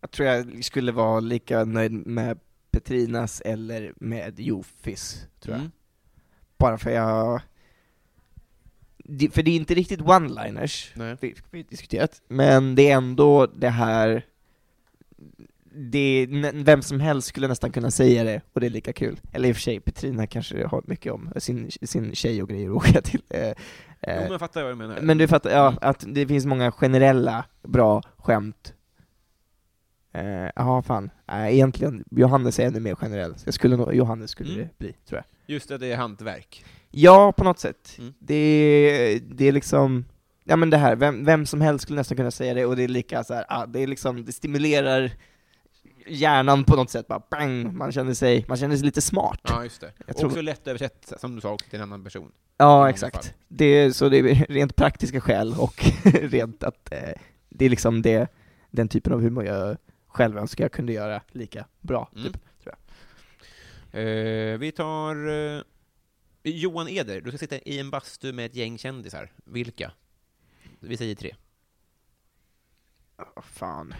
Jag 0.00 0.10
tror 0.10 0.28
jag 0.28 0.64
skulle 0.64 0.92
vara 0.92 1.20
lika 1.20 1.64
nöjd 1.64 1.92
med 1.92 2.38
Petrinas 2.70 3.40
eller 3.44 3.92
med 3.96 4.40
Jofis, 4.40 5.26
tror 5.40 5.54
jag. 5.54 5.60
Mm. 5.60 5.72
Bara 6.58 6.78
för 6.78 6.90
jag... 6.90 7.40
För 9.32 9.42
det 9.42 9.50
är 9.50 9.56
inte 9.56 9.74
riktigt 9.74 10.00
one-liners, 10.00 10.90
vi, 11.20 11.34
har 11.58 11.70
diskuterat, 11.70 12.22
men 12.28 12.74
det 12.74 12.90
är 12.90 12.96
ändå 12.96 13.46
det 13.46 13.68
här... 13.68 14.26
Det, 15.80 16.26
vem 16.54 16.82
som 16.82 17.00
helst 17.00 17.28
skulle 17.28 17.48
nästan 17.48 17.72
kunna 17.72 17.90
säga 17.90 18.24
det, 18.24 18.40
och 18.52 18.60
det 18.60 18.66
är 18.66 18.70
lika 18.70 18.92
kul. 18.92 19.20
Eller 19.32 19.48
i 19.48 19.52
och 19.52 19.56
för 19.56 19.62
sig, 19.62 19.80
Petrina 19.80 20.26
kanske 20.26 20.66
har 20.66 20.82
mycket 20.86 21.12
om 21.12 21.32
sin, 21.36 21.70
sin 21.82 22.14
tjej 22.14 22.42
och 22.42 22.48
grejer 22.48 22.70
att 22.70 22.76
åka 22.76 23.00
till. 23.00 23.22
Eh, 23.28 23.52
Jo, 24.02 24.12
eh, 24.12 24.20
men 24.20 24.30
jag 24.30 24.40
fattar 24.40 24.62
vad 24.62 24.72
du 24.72 24.76
menar. 24.76 25.00
men 25.00 25.18
du 25.18 25.28
fattar, 25.28 25.50
ja, 25.50 25.74
att 25.80 26.04
det 26.08 26.26
finns 26.26 26.46
många 26.46 26.72
generella 26.72 27.44
bra 27.62 28.02
skämt. 28.16 28.74
Eh, 30.18 30.50
Ja, 30.56 30.82
fan. 30.82 31.10
Nej, 31.28 31.54
egentligen, 31.54 32.04
Johannes 32.10 32.58
är 32.58 32.66
ännu 32.66 32.80
mer 32.80 32.94
generell. 32.94 33.34
Jag 33.44 33.54
skulle 33.54 33.76
nog, 33.76 33.94
Johannes 33.94 34.30
skulle 34.30 34.54
Mm. 34.54 34.68
det 34.68 34.78
bli, 34.78 34.92
tror 35.08 35.16
jag. 35.18 35.54
Just 35.54 35.68
det, 35.68 35.78
det 35.78 35.92
är 35.92 35.96
hantverk. 35.96 36.64
Ja, 36.90 37.32
på 37.32 37.44
något 37.44 37.58
sätt. 37.58 37.94
Mm. 37.98 38.14
Det, 38.18 39.20
det 39.30 39.48
är 39.48 39.52
liksom, 39.52 40.04
ja 40.44 40.56
men 40.56 40.70
det 40.70 40.76
här, 40.76 40.96
vem, 40.96 41.24
vem 41.24 41.46
som 41.46 41.60
helst 41.60 41.82
skulle 41.82 41.96
nästan 42.00 42.16
kunna 42.16 42.30
säga 42.30 42.54
det, 42.54 42.64
och 42.66 42.76
det 42.76 42.84
är 42.84 42.88
lika 42.88 43.24
så 43.24 43.34
här, 43.34 43.44
ah, 43.48 43.66
det 43.66 43.80
är 43.82 43.86
liksom, 43.86 44.24
det 44.24 44.32
stimulerar 44.32 45.10
hjärnan 46.06 46.64
på 46.64 46.76
något 46.76 46.90
sätt, 46.90 47.08
bara 47.08 47.22
bang, 47.30 47.74
man 47.74 47.92
känner 47.92 48.14
sig, 48.14 48.44
man 48.48 48.56
känner 48.56 48.76
sig 48.76 48.84
lite 48.86 49.00
smart. 49.00 49.40
Ja, 49.42 49.62
just 49.64 49.80
det. 49.80 49.92
Jag 49.98 50.08
Och 50.10 50.16
tror- 50.16 50.30
också 50.30 50.40
lätt 50.40 50.68
som 51.20 51.34
du 51.34 51.40
sa, 51.40 51.56
till 51.70 51.76
en 51.78 51.82
annan 51.82 52.04
person. 52.04 52.32
Ja, 52.56 52.90
exakt. 52.90 53.34
Det 53.48 53.92
så 53.96 54.08
det 54.08 54.18
är 54.18 54.46
rent 54.48 54.76
praktiska 54.76 55.20
skäl 55.20 55.54
och 55.58 55.84
rent 56.04 56.62
att 56.62 56.92
eh, 56.92 56.98
det 57.48 57.64
är 57.64 57.70
liksom 57.70 58.02
det, 58.02 58.28
den 58.70 58.88
typen 58.88 59.12
av 59.12 59.20
humor 59.20 59.44
jag 59.44 59.76
själv 60.08 60.38
önskar 60.38 60.64
jag 60.64 60.72
kunde 60.72 60.92
göra 60.92 61.22
lika 61.32 61.66
bra. 61.80 62.10
Mm. 62.16 62.32
Typ. 62.32 62.36
Eh, 63.90 64.58
vi 64.58 64.72
tar 64.76 65.28
eh, 65.28 65.62
Johan 66.42 66.88
Eder. 66.88 67.20
Du 67.20 67.30
ska 67.30 67.38
sitta 67.38 67.58
i 67.58 67.78
en 67.78 67.90
bastu 67.90 68.32
med 68.32 68.46
ett 68.46 68.54
gäng 68.54 68.78
kändisar. 68.78 69.32
Vilka? 69.44 69.92
Vi 70.80 70.96
säger 70.96 71.14
tre. 71.14 71.34
Vad 73.34 73.44
fan. 73.44 73.94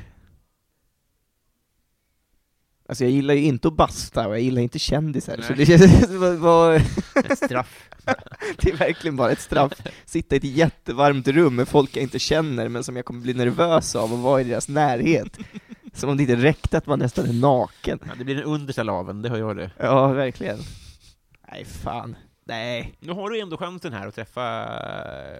Alltså 2.89 3.05
jag 3.05 3.11
gillar 3.11 3.35
ju 3.35 3.45
inte 3.45 3.69
att 3.69 3.75
basta, 3.75 4.29
och 4.29 4.35
jag 4.35 4.41
gillar 4.41 4.63
inte 4.63 4.79
kändisar, 4.79 5.37
så 5.37 5.55
Nej. 5.55 5.57
det 5.57 5.67
känns 5.67 6.11
vad, 6.39 6.77
Ett 7.15 7.39
straff. 7.39 7.91
det 8.57 8.71
är 8.71 8.77
verkligen 8.77 9.17
bara 9.17 9.31
ett 9.31 9.41
straff. 9.41 9.73
Sitta 10.05 10.35
i 10.35 10.39
ett 10.39 10.45
jättevarmt 10.45 11.29
rum 11.29 11.57
med 11.57 11.69
folk 11.69 11.97
jag 11.97 12.03
inte 12.03 12.19
känner, 12.19 12.69
men 12.69 12.85
som 12.85 12.97
jag 12.97 13.05
kommer 13.05 13.21
bli 13.21 13.35
nervös 13.35 13.97
av 13.97 14.13
och 14.13 14.19
vara 14.19 14.41
i 14.41 14.45
deras 14.45 14.69
närhet. 14.69 15.39
Som 15.99 16.11
om 16.11 16.17
det 16.17 16.23
inte 16.23 16.37
räckte 16.37 16.79
att 16.79 16.87
man 16.87 16.99
nästan 16.99 17.27
är 17.27 17.33
naken. 17.33 17.99
Ja, 18.07 18.13
det 18.19 18.25
blir 18.25 18.35
den 18.35 18.45
understa 18.45 18.83
laven, 18.83 19.23
det 19.23 19.29
hör 19.29 19.39
jag 19.39 19.57
det. 19.57 19.71
Ja, 19.79 20.07
verkligen. 20.09 20.59
Nej, 21.53 21.65
fan. 21.65 22.17
Nej. 22.45 22.95
Nu 23.01 23.13
har 23.13 23.31
du 23.31 23.41
ändå 23.41 23.57
chansen 23.57 23.93
här 23.93 24.07
att 24.07 24.15
träffa... 24.15 24.41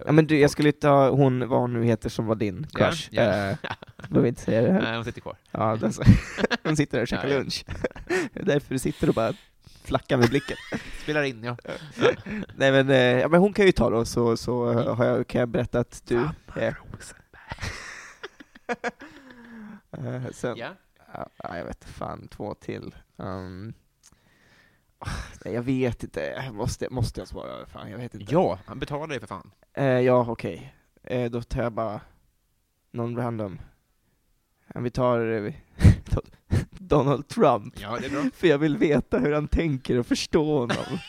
Ja 0.05 0.11
men 0.11 0.27
du, 0.27 0.39
jag 0.39 0.51
skulle 0.51 0.71
ta 0.71 1.09
hon, 1.09 1.47
vad 1.49 1.59
hon 1.59 1.73
nu 1.73 1.83
heter 1.83 2.09
som 2.09 2.25
var 2.25 2.35
din 2.35 2.67
Ja, 2.71 2.77
crush. 2.87 3.07
ja. 3.11 3.21
Eh, 3.21 3.55
behöver 4.09 4.27
inte 4.27 4.41
säga 4.41 4.61
det 4.61 4.71
här. 4.71 4.81
Nej, 4.81 4.95
hon 4.95 5.05
sitter 5.05 5.21
kvar. 5.21 5.35
Ja, 5.51 5.75
den, 5.81 5.93
så- 5.93 6.03
hon 6.63 6.75
sitter 6.77 6.97
där 6.97 7.01
och 7.01 7.07
käkar 7.07 7.27
Ja, 7.27 7.33
ja. 7.33 7.39
lunch. 7.39 7.65
Det 8.33 8.39
är 8.39 8.45
därför 8.45 8.73
du 8.73 8.79
sitter 8.79 9.07
och 9.09 9.15
bara 9.15 9.33
flackar 9.83 10.17
med 10.17 10.29
blicken. 10.29 10.57
Spelar 11.03 11.23
in, 11.23 11.43
ja. 11.43 11.57
Nej 12.55 12.71
men, 12.71 12.89
eh, 12.89 12.97
ja, 12.97 13.27
men 13.27 13.39
hon 13.39 13.53
kan 13.53 13.65
ju 13.65 13.71
ta 13.71 13.89
då, 13.89 14.05
så, 14.05 14.37
så 14.37 14.71
eh, 14.71 14.95
har 14.95 15.05
jag, 15.05 15.27
kan 15.27 15.39
jag 15.39 15.49
berätta 15.49 15.79
att 15.79 16.01
du... 16.07 16.17
Eh, 16.55 16.73
eh, 19.99 20.31
sen, 20.31 20.57
Ja. 20.57 20.69
ja, 21.43 21.57
jag 21.57 21.65
vet 21.65 21.85
fan, 21.85 22.27
två 22.27 22.53
till. 22.53 22.95
Um, 23.15 23.73
ah, 24.99 25.09
nej, 25.45 25.53
jag 25.53 25.61
vet 25.61 26.03
inte, 26.03 26.51
måste, 26.53 26.89
måste 26.89 27.21
jag 27.21 27.27
svara? 27.27 27.65
Fan, 27.65 27.91
jag 27.91 27.97
vet 27.97 28.13
inte. 28.15 28.33
Ja, 28.33 28.59
han 28.65 28.79
betalar 28.79 29.07
dig 29.07 29.19
för 29.19 29.27
fan. 29.27 29.51
Eh, 29.73 29.85
ja, 29.85 30.25
okej. 30.29 30.75
Eh, 31.03 31.31
då 31.31 31.41
tar 31.41 31.63
jag 31.63 31.73
bara 31.73 32.01
någon 32.91 33.17
random. 33.17 33.59
Vi 34.75 34.89
tar 34.91 35.53
Donald 36.71 37.27
Trump, 37.27 37.79
Ja, 37.79 37.99
för 38.33 38.47
jag 38.47 38.57
vill 38.57 38.77
veta 38.77 39.19
hur 39.19 39.31
han 39.33 39.47
tänker 39.47 39.97
och 39.99 40.05
förstå 40.07 40.59
honom. 40.59 40.99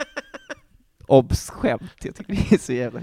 Obs! 1.06 1.50
Skämt, 1.50 2.04
jag 2.04 2.14
tycker 2.14 2.32
det 2.34 2.54
är 2.54 2.58
så 2.58 2.72
jävla... 2.72 3.00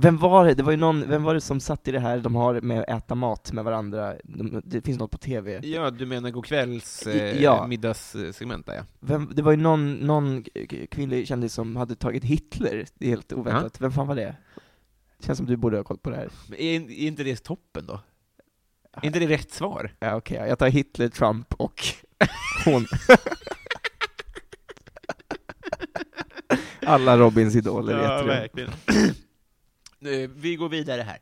Vem 0.00 0.18
var 0.18 0.44
det? 0.46 0.54
Det 0.54 0.62
var 0.62 0.70
ju 0.70 0.76
någon, 0.76 1.08
vem 1.08 1.22
var 1.22 1.34
det 1.34 1.40
som 1.40 1.60
satt 1.60 1.88
i 1.88 1.92
det 1.92 2.00
här 2.00 2.18
de 2.18 2.34
har 2.34 2.60
med 2.60 2.80
att 2.80 2.88
äta 2.88 3.14
mat 3.14 3.52
med 3.52 3.64
varandra? 3.64 4.14
De, 4.24 4.62
det 4.64 4.80
finns 4.82 4.98
något 4.98 5.10
på 5.10 5.18
TV. 5.18 5.60
Ja, 5.62 5.90
du 5.90 6.06
menar 6.06 6.30
godkvälls 6.30 7.06
eh, 7.06 7.42
Ja. 7.42 7.66
middagssegment 7.66 8.66
där, 8.66 8.74
ja. 8.74 8.82
Vem, 9.00 9.30
det 9.34 9.42
var 9.42 9.50
ju 9.50 9.56
någon, 9.56 9.94
någon 9.94 10.44
kvinnlig 10.90 11.28
kändis 11.28 11.52
som 11.54 11.76
hade 11.76 11.94
tagit 11.94 12.24
Hitler, 12.24 12.86
det 12.94 13.06
är 13.06 13.10
helt 13.10 13.32
oväntat. 13.32 13.80
Vem 13.80 13.92
fan 13.92 14.06
var 14.06 14.14
det? 14.16 14.36
Känns 15.20 15.36
som 15.38 15.46
du 15.46 15.56
borde 15.56 15.76
ha 15.76 15.84
koll 15.84 15.98
på 15.98 16.10
det 16.10 16.16
här. 16.16 16.28
Men 16.48 16.58
är, 16.58 16.74
är 16.80 17.06
inte 17.06 17.22
det 17.24 17.36
toppen 17.44 17.86
då? 17.86 18.00
Är 18.92 19.06
inte 19.06 19.18
det 19.18 19.26
rätt 19.26 19.50
svar? 19.50 19.94
Ja, 20.00 20.16
okej, 20.16 20.44
jag 20.48 20.58
tar 20.58 20.68
Hitler, 20.68 21.08
Trump 21.08 21.54
och 21.54 21.80
hon. 22.64 22.86
Alla 26.86 27.16
Robins 27.18 27.56
idoler 27.56 28.00
i 28.02 28.04
ett 28.04 28.20
rum. 28.20 28.26
verkligen. 28.28 28.70
Eh, 30.00 30.30
Vi 30.30 30.56
går 30.56 30.68
vidare 30.68 31.02
här. 31.02 31.18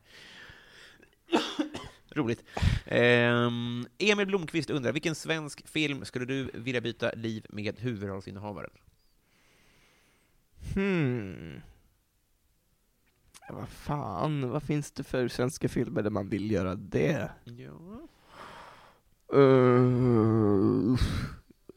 Roligt. 2.11 2.45
Ehm, 2.87 3.87
Emil 3.99 4.27
Blomqvist 4.27 4.71
undrar, 4.71 4.93
vilken 4.93 5.15
svensk 5.15 5.69
film 5.69 6.05
skulle 6.05 6.25
du 6.25 6.51
vilja 6.55 6.81
byta 6.81 7.13
liv 7.13 7.47
med 7.49 7.81
huvudrollsinnehavaren? 7.81 8.71
Hmm. 10.75 11.61
Vad 13.49 13.69
fan, 13.69 14.51
vad 14.51 14.63
finns 14.63 14.93
det 14.93 15.05
för 15.05 15.29
svenska 15.29 15.69
filmer 15.69 16.03
där 16.03 16.11
man 16.11 16.29
vill 16.29 16.51
göra 16.51 16.75
det? 16.75 17.31
Ja. 17.45 18.09
Uh, 19.39 20.99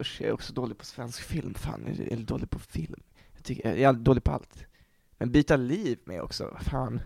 usch, 0.02 0.22
jag 0.22 0.30
är 0.30 0.34
också 0.34 0.54
dålig 0.54 0.78
på 0.78 0.86
svensk 0.86 1.22
film, 1.22 1.54
fan, 1.54 1.88
är 1.88 2.18
dålig 2.18 2.50
på 2.50 2.60
film. 2.60 3.02
Jag, 3.34 3.44
tycker, 3.44 3.76
jag 3.76 3.90
är 3.90 3.94
dålig 3.94 4.24
på 4.24 4.32
allt. 4.32 4.66
Men 5.20 5.32
byta 5.32 5.56
liv 5.56 6.00
med 6.06 6.22
också, 6.22 6.50
vad 6.54 6.62
fan. 6.62 7.02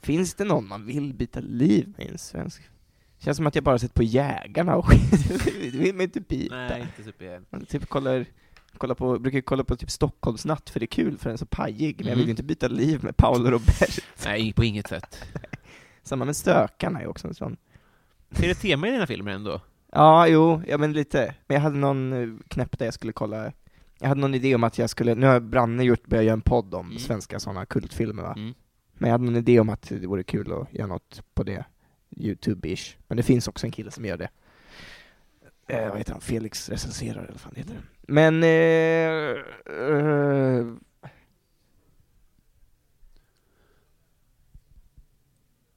Finns 0.00 0.34
det 0.34 0.44
någon 0.44 0.68
man 0.68 0.86
vill 0.86 1.14
byta 1.14 1.40
liv 1.40 1.94
med 1.96 2.06
i 2.06 2.10
en 2.10 2.18
svensk? 2.18 2.62
Känns 3.18 3.36
som 3.36 3.46
att 3.46 3.54
jag 3.54 3.64
bara 3.64 3.78
sett 3.78 3.94
på 3.94 4.02
Jägarna 4.02 4.76
och 4.76 4.86
skit, 4.88 5.28
det 5.72 5.78
vill 5.78 5.94
man 5.94 6.02
inte 6.02 6.20
byta. 6.20 6.54
Nej, 6.56 6.80
inte 6.82 7.02
super... 7.04 7.42
Man 7.50 7.66
typ 7.66 7.86
kollar, 7.88 8.26
kollar 8.78 8.94
på, 8.94 9.18
brukar 9.18 9.40
kolla 9.40 9.64
på 9.64 9.76
typ 9.76 9.90
Stockholmsnatt 9.90 10.70
för 10.70 10.80
det 10.80 10.84
är 10.84 10.88
kul 10.88 11.18
för 11.18 11.24
den 11.24 11.32
är 11.32 11.36
så 11.38 11.46
pajig, 11.46 11.96
men 11.98 12.06
jag 12.06 12.14
vill 12.16 12.22
Mm. 12.22 12.26
ju 12.26 12.30
inte 12.30 12.42
byta 12.42 12.68
liv 12.68 13.04
med 13.04 13.16
Paolo 13.16 13.50
Robert. 13.50 13.98
Nej, 14.24 14.52
på 14.52 14.64
inget 14.64 14.86
sätt. 14.88 15.24
Samma 16.02 16.24
med 16.24 16.36
Stökarna 16.36 17.00
är 17.00 17.06
också 17.06 17.28
en 17.28 17.34
sån. 17.34 17.56
Är 18.30 18.48
det 18.48 18.54
tema 18.54 18.88
i 18.88 18.90
dina 18.90 19.06
filmer 19.06 19.32
ändå? 19.32 19.60
Ja, 19.92 20.26
jo, 20.28 20.62
ja 20.68 20.78
men 20.78 20.92
lite. 20.92 21.34
Men 21.46 21.54
jag 21.54 21.62
hade 21.62 21.76
någon 21.76 22.12
eh, 22.12 22.28
knäpp 22.48 22.78
där 22.78 22.84
jag 22.84 22.94
skulle 22.94 23.12
kolla, 23.12 23.52
jag 24.00 24.08
hade 24.08 24.20
någon 24.20 24.34
idé 24.34 24.54
om 24.54 24.64
att 24.64 24.78
jag 24.78 24.90
skulle, 24.90 25.14
nu 25.14 25.26
har 25.26 25.40
Branne 25.40 25.84
gjort, 25.84 26.06
börjat 26.06 26.24
göra 26.24 26.32
en 26.32 26.40
podd 26.40 26.74
om 26.74 26.86
Mm. 26.86 26.98
svenska 26.98 27.40
sådana 27.40 27.66
kultfilmer 27.66 28.22
va? 28.22 28.34
Mm. 28.36 28.54
Men 28.94 29.08
jag 29.08 29.12
hade 29.14 29.24
någon 29.24 29.36
idé 29.36 29.60
om 29.60 29.68
att 29.68 29.82
det 29.82 30.06
vore 30.06 30.22
kul 30.22 30.52
att 30.52 30.72
göra 30.74 30.86
något 30.86 31.22
på 31.34 31.42
det, 31.42 31.64
Youtube-ish. 32.10 32.96
Men 33.08 33.16
det 33.16 33.22
finns 33.22 33.48
också 33.48 33.66
en 33.66 33.72
kille 33.72 33.90
som 33.90 34.04
gör 34.04 34.16
det. 34.16 34.28
Eh, 35.68 35.88
vad 35.88 35.98
heter 35.98 36.12
han? 36.12 36.20
Felix 36.20 36.68
recenserar 36.68 37.18
eller 37.22 37.32
vad 37.32 37.40
fan 37.40 37.52
det 37.54 37.60
heter. 37.60 37.76
Men... 38.02 38.42
Eh, 38.42 39.40
eh, 39.76 40.66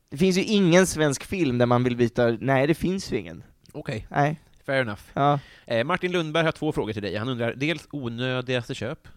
det 0.09 0.17
finns 0.17 0.37
ju 0.37 0.43
ingen 0.43 0.87
svensk 0.87 1.23
film 1.23 1.57
där 1.57 1.65
man 1.65 1.83
vill 1.83 1.97
byta, 1.97 2.37
nej 2.41 2.67
det 2.67 2.73
finns 2.75 3.11
ju 3.13 3.17
ingen. 3.17 3.43
Okej, 3.73 4.07
Nej, 4.11 4.41
fair 4.67 4.81
enough. 4.81 5.01
ja. 5.13 5.39
Eh, 5.65 5.83
Martin 5.83 6.11
Lundberg 6.11 6.45
har 6.45 6.51
två 6.51 6.71
frågor 6.71 6.93
till 6.93 7.01
dig. 7.01 7.15
Han 7.15 7.29
undrar 7.29 7.53
dels 7.55 7.87
onödigaste 7.91 8.75
köp. 8.75 9.07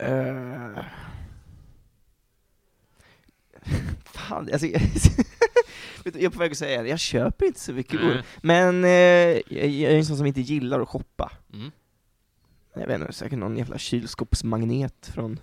Uh... 0.00 0.78
Fan, 4.04 4.48
alltså, 4.52 4.66
jag, 6.04 6.22
är 6.22 6.28
på 6.28 6.38
väg 6.38 6.52
att 6.52 6.58
säga 6.58 6.82
det, 6.82 6.88
jag 6.88 6.98
köper 6.98 7.46
inte 7.46 7.60
så 7.60 7.72
mycket 7.72 8.00
ord. 8.00 8.22
Men 8.42 8.84
eh, 8.84 8.90
jag, 8.90 9.42
jag 9.48 9.92
är 9.92 9.96
en 9.96 10.04
sån 10.04 10.16
som 10.16 10.26
inte 10.26 10.40
gillar 10.40 10.80
att 10.80 10.88
shoppa. 10.88 11.32
Mm. 11.52 11.70
Jag 12.74 12.86
vet 12.86 13.00
inte, 13.00 13.12
säkert 13.12 13.38
någon 13.38 13.56
jävla 13.56 13.78
kylskåpsmagnet 13.78 15.10
från... 15.14 15.40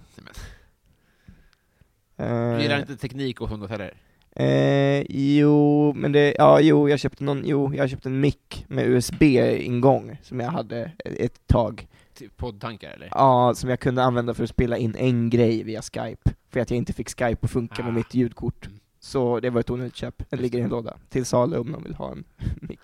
Eh, 2.17 2.55
Du 2.55 2.61
gillar 2.61 2.79
inte 2.79 2.97
teknik 2.97 3.41
och 3.41 3.49
sånt 3.49 3.69
heller? 3.69 3.93
Eh, 4.35 5.01
jo, 5.09 5.93
men 5.95 6.11
det, 6.11 6.35
ja, 6.37 6.59
jo, 6.61 6.89
jag 6.89 6.99
köpte 6.99 7.23
någon, 7.23 7.41
jo, 7.45 7.73
jag 7.75 7.89
köpte 7.89 8.09
en 8.09 8.19
mick 8.19 8.65
med 8.67 8.87
USB-ingång 8.87 10.17
som 10.21 10.39
jag 10.39 10.51
hade 10.51 10.81
ett, 11.05 11.19
ett 11.19 11.47
tag. 11.47 11.87
Typ 12.13 12.37
poddtankar 12.37 12.91
eller? 12.91 13.07
Ja, 13.11 13.53
som 13.55 13.69
jag 13.69 13.79
kunde 13.79 14.03
använda 14.03 14.33
för 14.33 14.43
att 14.43 14.49
spela 14.49 14.77
in 14.77 14.95
en 14.95 15.29
grej 15.29 15.63
via 15.63 15.81
Skype, 15.81 16.31
för 16.49 16.59
att 16.59 16.69
jag 16.71 16.77
inte 16.77 16.93
fick 16.93 17.09
Skype 17.09 17.37
att 17.45 17.51
funka 17.51 17.81
Ah. 17.81 17.85
med 17.85 17.93
mitt 17.93 18.13
ljudkort. 18.13 18.65
Mm. 18.65 18.79
Så 18.99 19.39
det 19.39 19.49
var 19.49 19.59
ett 19.59 19.69
onödigt 19.69 19.95
köp. 19.95 20.29
Den 20.29 20.39
ligger 20.39 20.59
i 20.59 20.61
en 20.61 20.69
låda, 20.69 20.97
till 21.09 21.25
salu 21.25 21.57
om 21.57 21.67
någon 21.67 21.83
vill 21.83 21.93
ha 21.95 22.11
en 22.11 22.23
mick. 22.61 22.79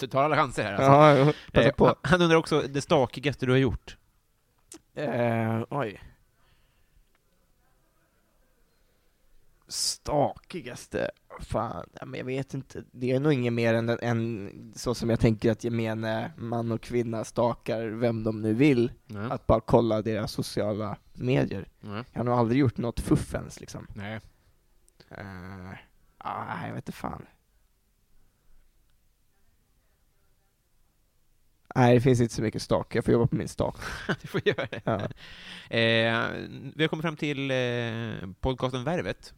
Du 0.00 0.06
tar 0.06 0.22
alla 0.22 0.36
chanser 0.36 0.62
här 0.62 0.72
alltså. 0.74 1.26
Ja, 1.26 1.32
passa 1.52 1.68
Eh, 1.68 1.74
på. 1.74 1.94
Han 2.02 2.22
undrar 2.22 2.36
också 2.36 2.62
det 2.68 2.80
stakigaste 2.80 3.46
du 3.46 3.52
har 3.52 3.58
gjort. 3.58 3.96
Eh, 4.94 5.62
oj. 5.70 6.00
Stakigaste? 9.68 11.10
Fan, 11.40 11.88
ja, 12.00 12.06
men 12.06 12.18
jag 12.18 12.24
vet 12.24 12.54
inte. 12.54 12.84
Det 12.92 13.10
är 13.10 13.20
nog 13.20 13.32
inget 13.32 13.52
mer 13.52 13.74
än, 13.74 13.88
än 13.88 14.72
så 14.76 14.94
som 14.94 15.10
jag 15.10 15.20
tänker 15.20 15.52
att 15.52 15.64
gemene 15.64 16.32
man 16.36 16.72
och 16.72 16.80
kvinna 16.80 17.24
stakar 17.24 17.86
vem 17.86 18.24
de 18.24 18.42
nu 18.42 18.54
vill. 18.54 18.92
Nej. 19.06 19.30
Att 19.30 19.46
bara 19.46 19.60
kolla 19.60 20.02
deras 20.02 20.32
sociala 20.32 20.96
medier. 21.12 21.68
Nej. 21.80 22.04
Jag 22.12 22.20
har 22.20 22.24
nog 22.24 22.34
aldrig 22.34 22.60
gjort 22.60 22.76
något 22.76 23.00
fuffens 23.00 23.60
liksom. 23.60 23.86
Nej. 23.94 24.20
Uh, 25.18 25.72
ah, 26.18 26.66
jag 26.66 26.74
vet 26.74 26.88
inte 26.88 26.92
fan. 26.92 27.26
Nej, 31.74 31.94
det 31.94 32.00
finns 32.00 32.20
inte 32.20 32.34
så 32.34 32.42
mycket 32.42 32.62
stak. 32.62 32.94
Jag 32.94 33.04
får 33.04 33.12
jobba 33.12 33.26
på 33.26 33.36
min 33.36 33.48
stak. 33.48 33.76
du 34.22 34.28
får 34.28 34.40
göra 34.44 34.66
det. 34.70 34.80
Ja. 34.84 35.00
Eh, 35.76 36.30
vi 36.74 36.84
har 36.84 36.88
kommit 36.88 37.02
fram 37.02 37.16
till 37.16 37.50
eh, 37.50 38.30
podcasten 38.40 38.84
Värvet. 38.84 39.34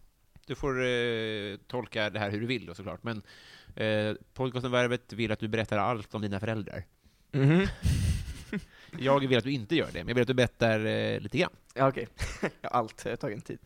Du 0.50 0.56
får 0.56 0.84
eh, 0.84 1.56
tolka 1.66 2.10
det 2.10 2.18
här 2.18 2.30
hur 2.30 2.40
du 2.40 2.46
vill 2.46 2.66
då 2.66 2.74
såklart, 2.74 3.02
men 3.02 3.22
eh, 3.76 4.14
podcasten 4.34 4.70
Värvet 4.70 5.12
vill 5.12 5.32
att 5.32 5.38
du 5.38 5.48
berättar 5.48 5.78
allt 5.78 6.14
om 6.14 6.22
dina 6.22 6.40
föräldrar. 6.40 6.84
Mhm. 7.32 7.66
Jag 8.98 9.20
vill 9.28 9.38
att 9.38 9.44
du 9.44 9.52
inte 9.52 9.76
gör 9.76 9.86
det, 9.92 9.98
men 9.98 10.08
jag 10.08 10.14
vill 10.14 10.22
att 10.22 10.28
du 10.28 10.34
berättar 10.34 10.86
eh, 10.86 11.20
lite 11.20 11.38
grann. 11.38 11.50
Ja, 11.74 11.88
okej. 11.88 12.08
allt 12.62 13.04
har 13.04 13.16
tagit 13.16 13.36
en 13.36 13.42
tid. 13.42 13.58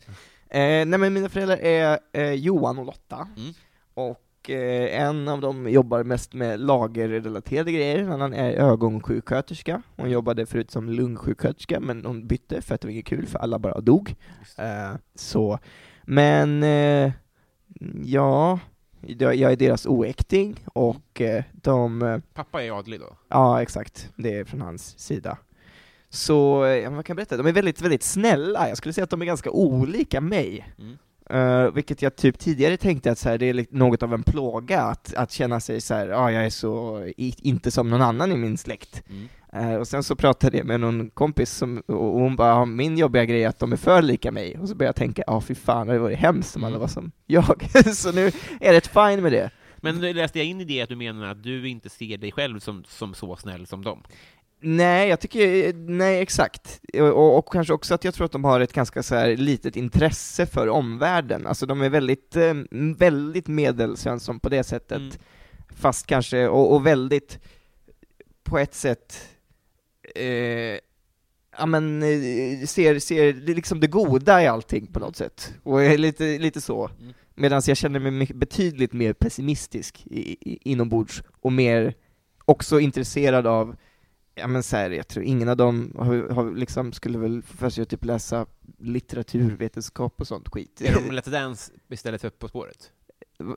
Eh, 0.48 0.58
nej 0.60 0.86
men 0.86 1.12
mina 1.12 1.28
föräldrar 1.28 1.56
är 1.56 1.98
eh, 2.12 2.32
Johan 2.32 2.78
och 2.78 2.86
Lotta, 2.86 3.28
Mm. 3.36 3.52
och 3.94 4.50
eh, 4.50 5.00
en 5.02 5.28
av 5.28 5.40
dem 5.40 5.68
jobbar 5.70 6.04
mest 6.04 6.32
med 6.34 6.60
lagerrelaterade 6.60 7.72
grejer, 7.72 7.98
en 7.98 8.12
annan 8.12 8.32
är 8.34 8.52
ögonsjuksköterska. 8.52 9.82
Hon 9.96 10.10
jobbade 10.10 10.46
förut 10.46 10.70
som 10.70 10.88
lungsjuksköterska, 10.90 11.80
men 11.80 12.04
hon 12.04 12.26
bytte 12.26 12.62
för 12.62 12.74
att 12.74 12.80
det 12.80 12.86
var 12.86 12.92
inget 12.92 13.06
kul, 13.06 13.26
för 13.26 13.38
alla 13.38 13.58
bara 13.58 13.80
dog. 13.80 14.14
Så, 15.14 15.58
men 16.04 16.62
eh, 16.62 17.12
ja, 18.04 18.58
jag 19.06 19.42
är 19.42 19.56
deras 19.56 19.86
oäkting, 19.86 20.64
och 20.72 21.20
eh, 21.20 21.44
de 21.52 22.02
eh, 22.02 22.18
Pappa 22.34 22.62
är 22.62 22.78
adlig 22.78 23.00
då? 23.00 23.16
Ja, 23.28 23.62
exakt. 23.62 24.10
Det 24.16 24.38
är 24.38 24.44
från 24.44 24.60
hans 24.60 24.98
sida. 24.98 25.38
Så, 26.08 26.66
ja, 26.82 26.90
vad 26.90 27.06
kan 27.06 27.16
berätta? 27.16 27.36
De 27.36 27.46
är 27.46 27.52
väldigt, 27.52 27.82
väldigt 27.82 28.02
snälla. 28.02 28.68
Jag 28.68 28.76
skulle 28.76 28.92
säga 28.92 29.04
att 29.04 29.10
de 29.10 29.22
är 29.22 29.26
ganska 29.26 29.50
olika 29.50 30.20
mig. 30.20 30.74
Mm. 30.78 30.98
Eh, 31.30 31.70
vilket 31.74 32.02
jag 32.02 32.16
typ 32.16 32.38
tidigare 32.38 32.76
tänkte 32.76 33.10
att 33.12 33.18
så 33.18 33.28
här, 33.28 33.38
det 33.38 33.46
är 33.48 33.66
något 33.70 34.02
av 34.02 34.14
en 34.14 34.22
plåga 34.22 34.80
att, 34.82 35.14
att 35.14 35.32
känna 35.32 35.60
sig 35.60 35.80
så 35.80 35.94
här, 35.94 36.06
ja, 36.08 36.32
jag 36.32 36.44
är 36.46 36.50
så 36.50 37.04
i, 37.16 37.34
inte 37.42 37.70
som 37.70 37.90
någon 37.90 38.02
annan 38.02 38.32
i 38.32 38.36
min 38.36 38.58
släkt. 38.58 39.02
Mm. 39.10 39.28
Eh, 39.52 39.76
och 39.76 39.88
sen 39.88 40.02
så 40.02 40.16
pratade 40.16 40.56
jag 40.56 40.66
med 40.66 40.80
någon 40.80 41.10
kompis 41.10 41.50
som, 41.50 41.78
och 41.86 42.20
hon 42.20 42.36
bara, 42.36 42.48
"Ja, 42.48 42.64
min 42.64 42.98
jobbiga 42.98 43.24
grej 43.24 43.44
är 43.44 43.48
att 43.48 43.58
de 43.58 43.72
är 43.72 43.76
för 43.76 44.02
lika 44.02 44.32
mig. 44.32 44.58
Och 44.58 44.68
så 44.68 44.74
började 44.74 44.88
jag 44.88 44.96
tänka, 44.96 45.22
ja 45.26 45.40
fy 45.40 45.54
fan, 45.54 45.86
det 45.86 45.92
hade 45.92 46.02
varit 46.02 46.18
hemskt 46.18 46.56
om 46.56 46.64
alla 46.64 46.68
Mm. 46.70 46.80
var 46.80 46.88
som 46.88 47.12
jag. 47.26 47.66
så 47.94 48.12
nu 48.12 48.26
är 48.26 48.32
jag 48.60 48.72
rätt 48.72 48.86
fine 48.86 49.22
med 49.22 49.32
det. 49.32 49.50
Men 49.76 50.00
läste 50.00 50.38
jag 50.38 50.46
in 50.46 50.60
i 50.60 50.64
det 50.64 50.82
att 50.82 50.88
du 50.88 50.96
menar 50.96 51.26
att 51.30 51.42
du 51.42 51.68
inte 51.68 51.88
ser 51.88 52.18
dig 52.18 52.32
själv 52.32 52.60
som, 52.60 52.84
som 52.88 53.14
så 53.14 53.36
snäll 53.36 53.66
som 53.66 53.84
dem? 53.84 54.02
Nej, 54.66 55.08
jag 55.08 55.20
tycker, 55.20 55.72
nej 55.74 56.20
exakt. 56.22 56.80
Och, 56.94 57.38
och 57.38 57.52
kanske 57.52 57.72
också 57.72 57.94
att 57.94 58.04
jag 58.04 58.14
tror 58.14 58.24
att 58.24 58.32
de 58.32 58.44
har 58.44 58.60
ett 58.60 58.72
ganska 58.72 59.02
så 59.02 59.14
här 59.14 59.36
litet 59.36 59.76
intresse 59.76 60.46
för 60.46 60.68
omvärlden. 60.68 61.46
Alltså 61.46 61.66
de 61.66 61.82
är 61.82 61.88
väldigt, 61.88 62.36
eh, 62.36 62.54
väldigt 62.96 63.48
medelsvensson 63.48 64.40
på 64.40 64.48
det 64.48 64.64
sättet. 64.64 64.98
Mm. 64.98 65.12
Fast 65.76 66.06
kanske, 66.06 66.48
och, 66.48 66.74
och 66.74 66.86
väldigt, 66.86 67.38
på 68.42 68.58
ett 68.58 68.74
sätt, 68.74 69.28
eh, 70.14 70.78
ja 71.58 71.66
men, 71.66 72.02
eh, 72.02 72.66
ser, 72.66 72.98
ser 72.98 73.32
liksom 73.32 73.80
det 73.80 73.86
goda 73.86 74.42
i 74.42 74.46
allting 74.46 74.86
på 74.86 75.00
något 75.00 75.16
sätt. 75.16 75.54
Och 75.62 75.84
är 75.84 75.98
lite, 75.98 76.38
lite 76.38 76.60
så. 76.60 76.90
Mm. 77.00 77.12
Medan 77.34 77.62
jag 77.66 77.76
känner 77.76 77.98
mig 78.00 78.30
betydligt 78.34 78.92
mer 78.92 79.12
pessimistisk 79.12 80.06
i, 80.06 80.36
i, 80.50 80.58
inombords, 80.70 81.22
och 81.40 81.52
mer 81.52 81.94
också 82.44 82.80
intresserad 82.80 83.46
av 83.46 83.76
Ja 84.34 84.46
men 84.46 84.62
så 84.62 84.76
här, 84.76 84.90
jag 84.90 85.08
tror 85.08 85.24
ingen 85.24 85.48
av 85.48 85.56
dem 85.56 85.92
har, 85.98 86.28
har 86.28 86.54
liksom, 86.54 86.92
skulle 86.92 87.18
väl 87.18 87.42
för 87.42 87.70
sig 87.70 87.82
att 87.82 87.88
typ 87.88 88.04
läsa 88.04 88.46
litteraturvetenskap 88.78 90.20
och 90.20 90.26
sånt 90.26 90.48
skit. 90.48 90.80
Är 90.80 90.94
de 90.94 91.18
Let's 91.18 91.30
Dance 91.30 91.72
istället 91.88 92.20
för 92.20 92.30
På 92.30 92.48
spåret? 92.48 92.92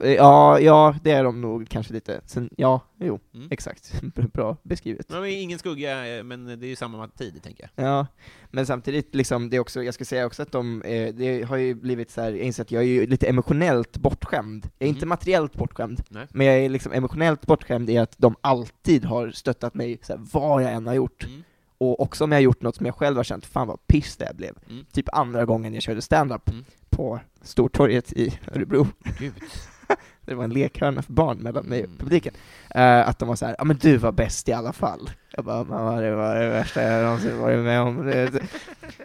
Ja, 0.02 0.60
ja, 0.60 0.94
det 1.02 1.10
är 1.10 1.24
de 1.24 1.40
nog 1.40 1.68
kanske 1.68 1.92
lite. 1.92 2.20
Sen, 2.26 2.50
ja, 2.56 2.80
jo, 3.00 3.20
Mm. 3.34 3.48
exakt. 3.50 4.02
Bra 4.32 4.56
beskrivet. 4.62 5.08
Men 5.10 5.24
ingen 5.26 5.58
skugga, 5.58 5.96
men 6.24 6.44
det 6.60 6.66
är 6.66 6.68
ju 6.68 6.76
samma 6.76 7.08
tid, 7.08 7.42
tänker 7.42 7.70
jag. 7.74 7.86
Ja, 7.86 8.06
men 8.50 8.66
samtidigt, 8.66 9.14
liksom, 9.14 9.50
det 9.50 9.56
är 9.56 9.60
också, 9.60 9.82
jag 9.82 9.94
ska 9.94 10.04
säga 10.04 10.26
också 10.26 10.42
att 10.42 10.52
de, 10.52 10.82
eh, 10.82 11.14
det 11.14 11.42
har 11.48 11.56
ju 11.56 11.74
blivit 11.74 12.10
så 12.10 12.20
här, 12.20 12.30
jag 12.30 12.40
inser 12.40 12.62
att 12.62 12.70
jag 12.70 12.82
är 12.82 12.86
ju 12.86 13.06
lite 13.06 13.26
emotionellt 13.28 13.96
bortskämd. 13.96 14.68
Jag 14.78 14.86
är 14.86 14.90
inte 14.90 15.04
Mhm. 15.06 15.08
materiellt 15.08 15.54
bortskämd, 15.54 16.02
Nej. 16.08 16.26
men 16.30 16.46
jag 16.46 16.58
är 16.58 16.68
liksom 16.68 16.92
emotionellt 16.92 17.46
bortskämd 17.46 17.90
i 17.90 17.98
att 17.98 18.14
de 18.18 18.34
alltid 18.40 19.04
har 19.04 19.30
stöttat 19.30 19.74
mig, 19.74 19.98
så 20.02 20.12
här, 20.12 20.20
vad 20.32 20.62
jag 20.62 20.72
än 20.72 20.86
har 20.86 20.94
gjort. 20.94 21.24
Mm. 21.24 21.42
Och 21.80 22.00
också 22.00 22.24
om 22.24 22.32
jag 22.32 22.36
har 22.36 22.42
gjort 22.42 22.62
något 22.62 22.76
som 22.76 22.86
jag 22.86 22.94
själv 22.94 23.16
har 23.16 23.24
känt, 23.24 23.46
fan 23.46 23.66
vad 23.68 23.86
piss 23.86 24.16
det 24.16 24.32
blev. 24.36 24.54
Mm. 24.70 24.84
Typ 24.92 25.08
andra 25.12 25.44
gången 25.44 25.74
jag 25.74 25.82
körde 25.82 26.02
stand-up 26.02 26.48
Mm. 26.50 26.64
på 26.90 27.20
Stortorget 27.42 28.12
i 28.12 28.38
Örebro. 28.52 28.86
Gud. 29.18 29.32
Det 30.24 30.34
var 30.34 30.44
en 30.44 30.50
lekhörna 30.50 31.02
för 31.02 31.12
barn 31.12 31.38
mellan 31.38 31.64
mig 31.66 31.78
och 31.80 31.84
Mm. 31.86 31.98
publiken. 31.98 32.34
Eh, 32.70 33.08
att 33.08 33.18
de 33.18 33.28
var 33.28 33.36
så 33.36 33.46
här, 33.46 33.54
ja 33.58 33.64
men 33.64 33.76
du 33.76 33.96
var 33.96 34.12
bäst 34.12 34.48
i 34.48 34.52
alla 34.52 34.72
fall. 34.72 35.10
Jag 35.30 35.44
bara, 35.44 35.64
mamma 35.64 36.00
det 36.00 36.14
var 36.16 36.34
det 36.34 36.48
värsta 36.48 36.82
jag 36.82 37.04
någonsin 37.04 37.38
varit 37.38 37.58
med 37.58 37.80
om. 37.80 38.12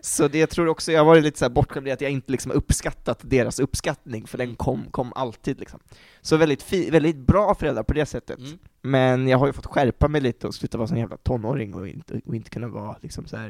Så 0.01 0.27
det 0.27 0.38
jag 0.39 0.49
tror 0.49 0.67
också, 0.67 0.91
jag 0.91 0.99
har 0.99 1.05
varit 1.05 1.23
lite 1.23 1.39
så 1.39 1.45
här 1.45 1.49
bortskämd 1.49 1.88
i 1.88 1.91
att 1.91 2.01
jag 2.01 2.11
inte 2.11 2.31
liksom 2.31 2.51
uppskattat 2.51 3.19
deras 3.21 3.59
uppskattning, 3.59 4.27
för 4.27 4.38
den 4.38 4.55
kom, 4.55 4.86
kom 4.91 5.13
alltid 5.15 5.59
liksom. 5.59 5.79
Så 6.21 6.38
väldigt, 6.38 6.63
fi, 6.63 6.89
väldigt 6.89 7.17
bra 7.17 7.55
föräldrar 7.55 7.84
på 7.84 7.93
det 7.93 8.05
sättet. 8.05 8.39
Mm. 8.39 8.57
Men 8.81 9.27
jag 9.27 9.38
har 9.38 9.47
ju 9.47 9.53
fått 9.53 9.65
skärpa 9.65 10.07
mig 10.07 10.21
lite 10.21 10.47
och 10.47 10.55
sluta 10.55 10.77
vara 10.77 10.88
sån 10.88 10.97
jävla 10.97 11.17
tonåring 11.17 11.73
och 11.73 11.88
inte, 11.88 12.21
och 12.25 12.36
inte 12.36 12.49
kunna 12.49 12.67
vara 12.67 12.95
liksom 13.01 13.25
så 13.25 13.38
här. 13.38 13.49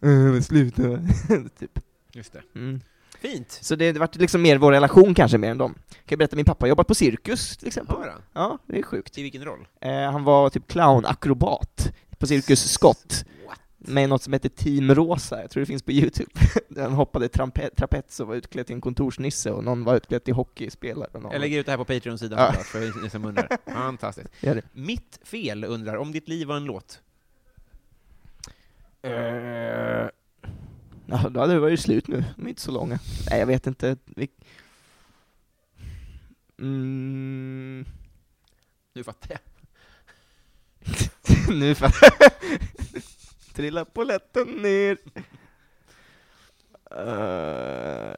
"Eh, 0.00 0.08
men 0.08 0.42
sluta, 0.42 0.82
typ. 1.58 1.78
Just 2.12 2.32
det. 2.32 2.42
Mm. 2.54 2.80
Fint! 3.24 3.58
Så 3.62 3.76
det, 3.76 3.92
det 3.92 4.00
vart 4.00 4.16
liksom 4.16 4.42
mer 4.42 4.58
vår 4.58 4.72
relation 4.72 5.14
kanske, 5.14 5.38
mer 5.38 5.50
än 5.50 5.58
dem. 5.58 5.74
Kan 5.74 6.00
jag 6.06 6.18
berätta, 6.18 6.36
min 6.36 6.44
pappa 6.44 6.64
har 6.64 6.68
jobbat 6.68 6.86
på 6.86 6.94
cirkus 6.94 7.56
till 7.56 7.68
exempel. 7.68 7.96
Har 7.96 8.08
han? 8.08 8.22
Ja, 8.32 8.58
det 8.66 8.78
är 8.78 8.82
sjukt. 8.82 9.18
I 9.18 9.22
vilken 9.22 9.44
roll? 9.44 9.66
Eh, 9.80 10.10
han 10.10 10.24
var 10.24 10.50
typ 10.50 10.68
clownakrobat 10.68 11.92
på 12.18 12.26
Cirkus 12.26 12.70
Scott, 12.72 13.24
med 13.78 14.08
något 14.08 14.22
som 14.22 14.32
heter 14.32 14.48
Team 14.48 14.94
Rosa, 14.94 15.40
jag 15.40 15.50
tror 15.50 15.60
det 15.60 15.66
finns 15.66 15.82
på 15.82 15.92
Youtube. 15.92 16.30
Han 16.76 16.92
hoppade 16.92 17.28
trampe- 17.28 17.74
trapets 17.76 18.20
och 18.20 18.26
var 18.26 18.34
utklädd 18.34 18.66
till 18.66 18.74
en 18.74 18.80
kontorsnisse, 18.80 19.50
och 19.50 19.64
någon 19.64 19.84
var 19.84 19.96
utklädd 19.96 20.24
till 20.24 20.34
hockeyspelare. 20.34 21.10
någon 21.20 21.32
Jag 21.32 21.40
lägger 21.40 21.60
ut 21.60 21.66
det 21.66 21.72
här 21.72 21.76
på 21.78 21.84
Patreon-sidan 21.84 22.38
Ja. 22.38 22.46
såklart, 22.46 22.66
för 22.66 23.02
ni 23.02 23.10
som 23.10 23.24
undrar. 23.24 23.48
Fantastiskt. 23.72 24.28
Det. 24.40 24.62
Mitt 24.72 25.20
fel 25.24 25.64
undrar, 25.64 25.96
om 25.96 26.12
ditt 26.12 26.28
liv 26.28 26.46
var 26.48 26.56
en 26.56 26.64
låt? 26.64 27.00
Eh, 29.02 30.08
Ja, 31.06 31.28
då 31.28 31.40
hade 31.40 31.52
det 31.52 31.60
varit 31.60 31.80
slut 31.80 32.08
nu, 32.08 32.24
de 32.36 32.44
är 32.44 32.48
inte 32.48 32.62
så 32.62 32.70
långa. 32.72 32.98
Nej, 33.30 33.38
jag 33.40 33.46
vet 33.46 33.66
inte. 33.66 33.96
Mm, 36.58 37.84
Nu 38.94 39.04
fattar 39.04 39.30
jag. 39.30 39.40
nu 41.54 41.74
för... 41.74 41.90
Trilla 43.54 43.84
polletten 43.84 44.46
ner. 44.48 44.98
Uh, 46.96 48.14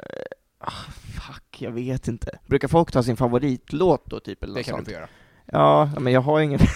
fuck, 1.20 1.56
jag 1.62 1.72
vet 1.72 2.08
inte. 2.08 2.38
Brukar 2.46 2.68
folk 2.68 2.92
ta 2.92 3.02
sin 3.02 3.16
favoritlåt 3.16 4.02
då, 4.06 4.20
typ, 4.20 4.42
eller 4.44 4.54
Det 4.54 4.60
något 4.60 4.66
kan 4.66 4.74
du 4.74 4.78
sånt? 4.78 4.88
få 4.88 4.92
göra. 4.92 5.08
Ja, 5.46 5.90
men 6.00 6.12
jag 6.12 6.20
har 6.20 6.40
ingen... 6.40 6.60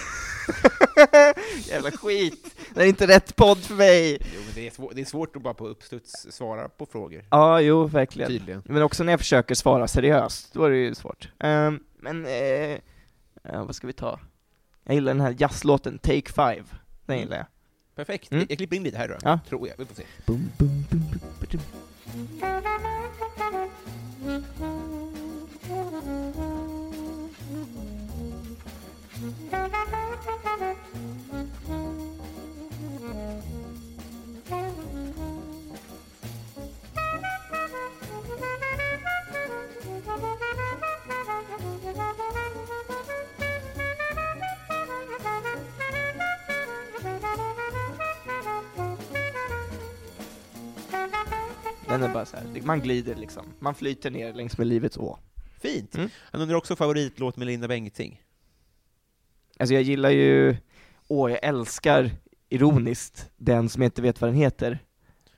Jävla 1.69 1.91
skit! 1.91 2.55
Det 2.73 2.81
är 2.81 2.85
inte 2.85 3.07
rätt 3.07 3.35
podd 3.35 3.57
för 3.57 3.75
mig! 3.75 4.17
Jo, 4.21 4.41
men 4.45 4.55
det, 4.55 4.67
är 4.67 4.71
svår, 4.71 4.91
det 4.95 5.01
är 5.01 5.05
svårt 5.05 5.35
att 5.35 5.41
bara 5.41 5.53
på 5.53 5.67
uppstuds 5.67 6.27
svara 6.29 6.69
på 6.69 6.85
frågor. 6.85 7.25
Ja, 7.29 7.61
jo, 7.61 7.85
verkligen. 7.85 8.29
Tydligen. 8.31 8.61
Men 8.65 8.83
också 8.83 9.03
när 9.03 9.13
jag 9.13 9.19
försöker 9.19 9.55
svara 9.55 9.87
seriöst, 9.87 10.53
då 10.53 10.63
är 10.63 10.69
det 10.69 10.77
ju 10.77 10.95
svårt. 10.95 11.29
Ehm, 11.39 11.79
men, 11.99 12.25
eh, 12.25 12.77
ja, 13.43 13.63
vad 13.63 13.75
ska 13.75 13.87
vi 13.87 13.93
ta? 13.93 14.19
Jag 14.83 14.95
gillar 14.95 15.13
den 15.13 15.21
här 15.21 15.35
jazzlåten 15.39 15.97
Take 15.97 16.31
Five, 16.33 16.63
den 17.05 17.19
gillar 17.19 17.37
jag. 17.37 17.45
Perfekt. 17.95 18.31
Mm. 18.31 18.45
Jag 18.49 18.57
klipper 18.57 18.75
in 18.75 18.83
lite 18.83 18.97
här 18.97 19.07
då, 19.07 19.15
Ja. 19.23 19.39
tror 19.49 19.67
jag. 19.67 19.75
Vi 19.77 19.85
får 19.85 19.95
se. 19.95 20.03
Boom, 20.25 20.51
boom, 20.57 20.85
boom, 20.89 21.21
Den 51.91 52.03
är 52.03 52.13
bara 52.13 52.25
så 52.25 52.37
här, 52.37 52.61
man 52.63 52.79
glider 52.79 53.15
liksom, 53.15 53.45
man 53.59 53.75
flyter 53.75 54.11
ner 54.11 54.33
längs 54.33 54.57
med 54.57 54.67
livets 54.67 54.97
å. 54.97 55.19
Fint! 55.59 55.95
Mm. 55.95 56.09
Han 56.31 56.41
undrar 56.41 56.57
också 56.57 56.75
favoritlåt 56.75 57.37
med 57.37 57.47
Linda 57.47 57.67
Bengtzing. 57.67 58.21
Alltså 59.61 59.73
jag 59.73 59.83
gillar 59.83 60.09
ju, 60.09 60.55
åh 61.07 61.31
jag 61.31 61.39
älskar 61.43 62.11
ironiskt 62.49 63.29
den 63.37 63.69
som 63.69 63.81
jag 63.81 63.87
inte 63.87 64.01
vet 64.01 64.21
vad 64.21 64.29
den 64.29 64.37
heter. 64.37 64.79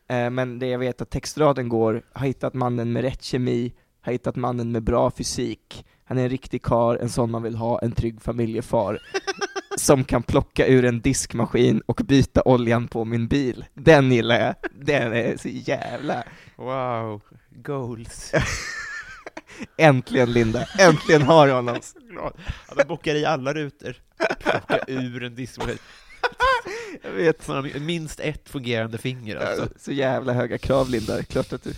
Eh, 0.08 0.30
men 0.30 0.60
det 0.60 0.68
jag 0.68 0.80
vet 0.80 1.02
att 1.02 1.10
textraden 1.10 1.70
går, 1.70 2.04
har 2.14 2.28
hittat 2.28 2.54
mannen 2.54 2.94
med 2.94 3.02
rätt 3.02 3.24
kemi, 3.24 3.74
har 4.02 4.12
hittat 4.12 4.36
mannen 4.36 4.72
med 4.72 4.84
bra 4.84 5.12
fysik, 5.12 5.86
han 6.06 6.18
är 6.18 6.24
en 6.24 6.30
riktig 6.30 6.64
kar, 6.64 6.96
en 6.96 7.10
sån 7.10 7.32
man 7.32 7.44
vill 7.44 7.56
ha, 7.56 7.80
en 7.80 7.92
trygg 7.92 8.22
familjefar. 8.22 9.00
som 9.78 10.04
kan 10.04 10.24
plocka 10.24 10.68
ur 10.68 10.86
en 10.86 11.02
diskmaskin 11.02 11.82
och 11.86 12.02
byta 12.06 12.42
oljan 12.46 12.88
på 12.88 13.06
min 13.06 13.28
bil. 13.28 13.66
Den 13.74 14.12
gillar 14.12 14.40
jag, 14.40 14.56
den 14.74 15.14
är 15.14 15.38
så 15.38 15.50
jävla... 15.50 16.24
Wow, 16.56 17.22
goals. 17.50 18.32
Äntligen 19.78 20.34
Linda, 20.34 20.68
äntligen 20.80 21.22
har 21.22 21.48
jag 21.48 21.56
honom. 21.56 21.80
Glad. 22.10 22.34
De 22.78 22.84
bockar 22.88 23.16
i 23.16 23.26
alla 23.26 23.54
rutor. 23.54 23.96
Plocka 24.18 24.80
ur 24.88 25.24
en 25.24 25.36
diskmaskin. 25.36 25.78
Jag 27.02 27.12
vet. 27.12 27.48
Man 27.48 27.58
har 27.58 27.80
minst 27.80 28.20
ett 28.20 28.50
fungerande 28.50 28.98
finger 28.98 29.36
alltså. 29.36 29.68
Så 29.78 29.92
jävla 29.92 30.34
höga 30.34 30.58
krav 30.58 30.90
Linda, 30.90 31.24
klart 31.24 31.54
att 31.54 31.64
du 31.64 31.74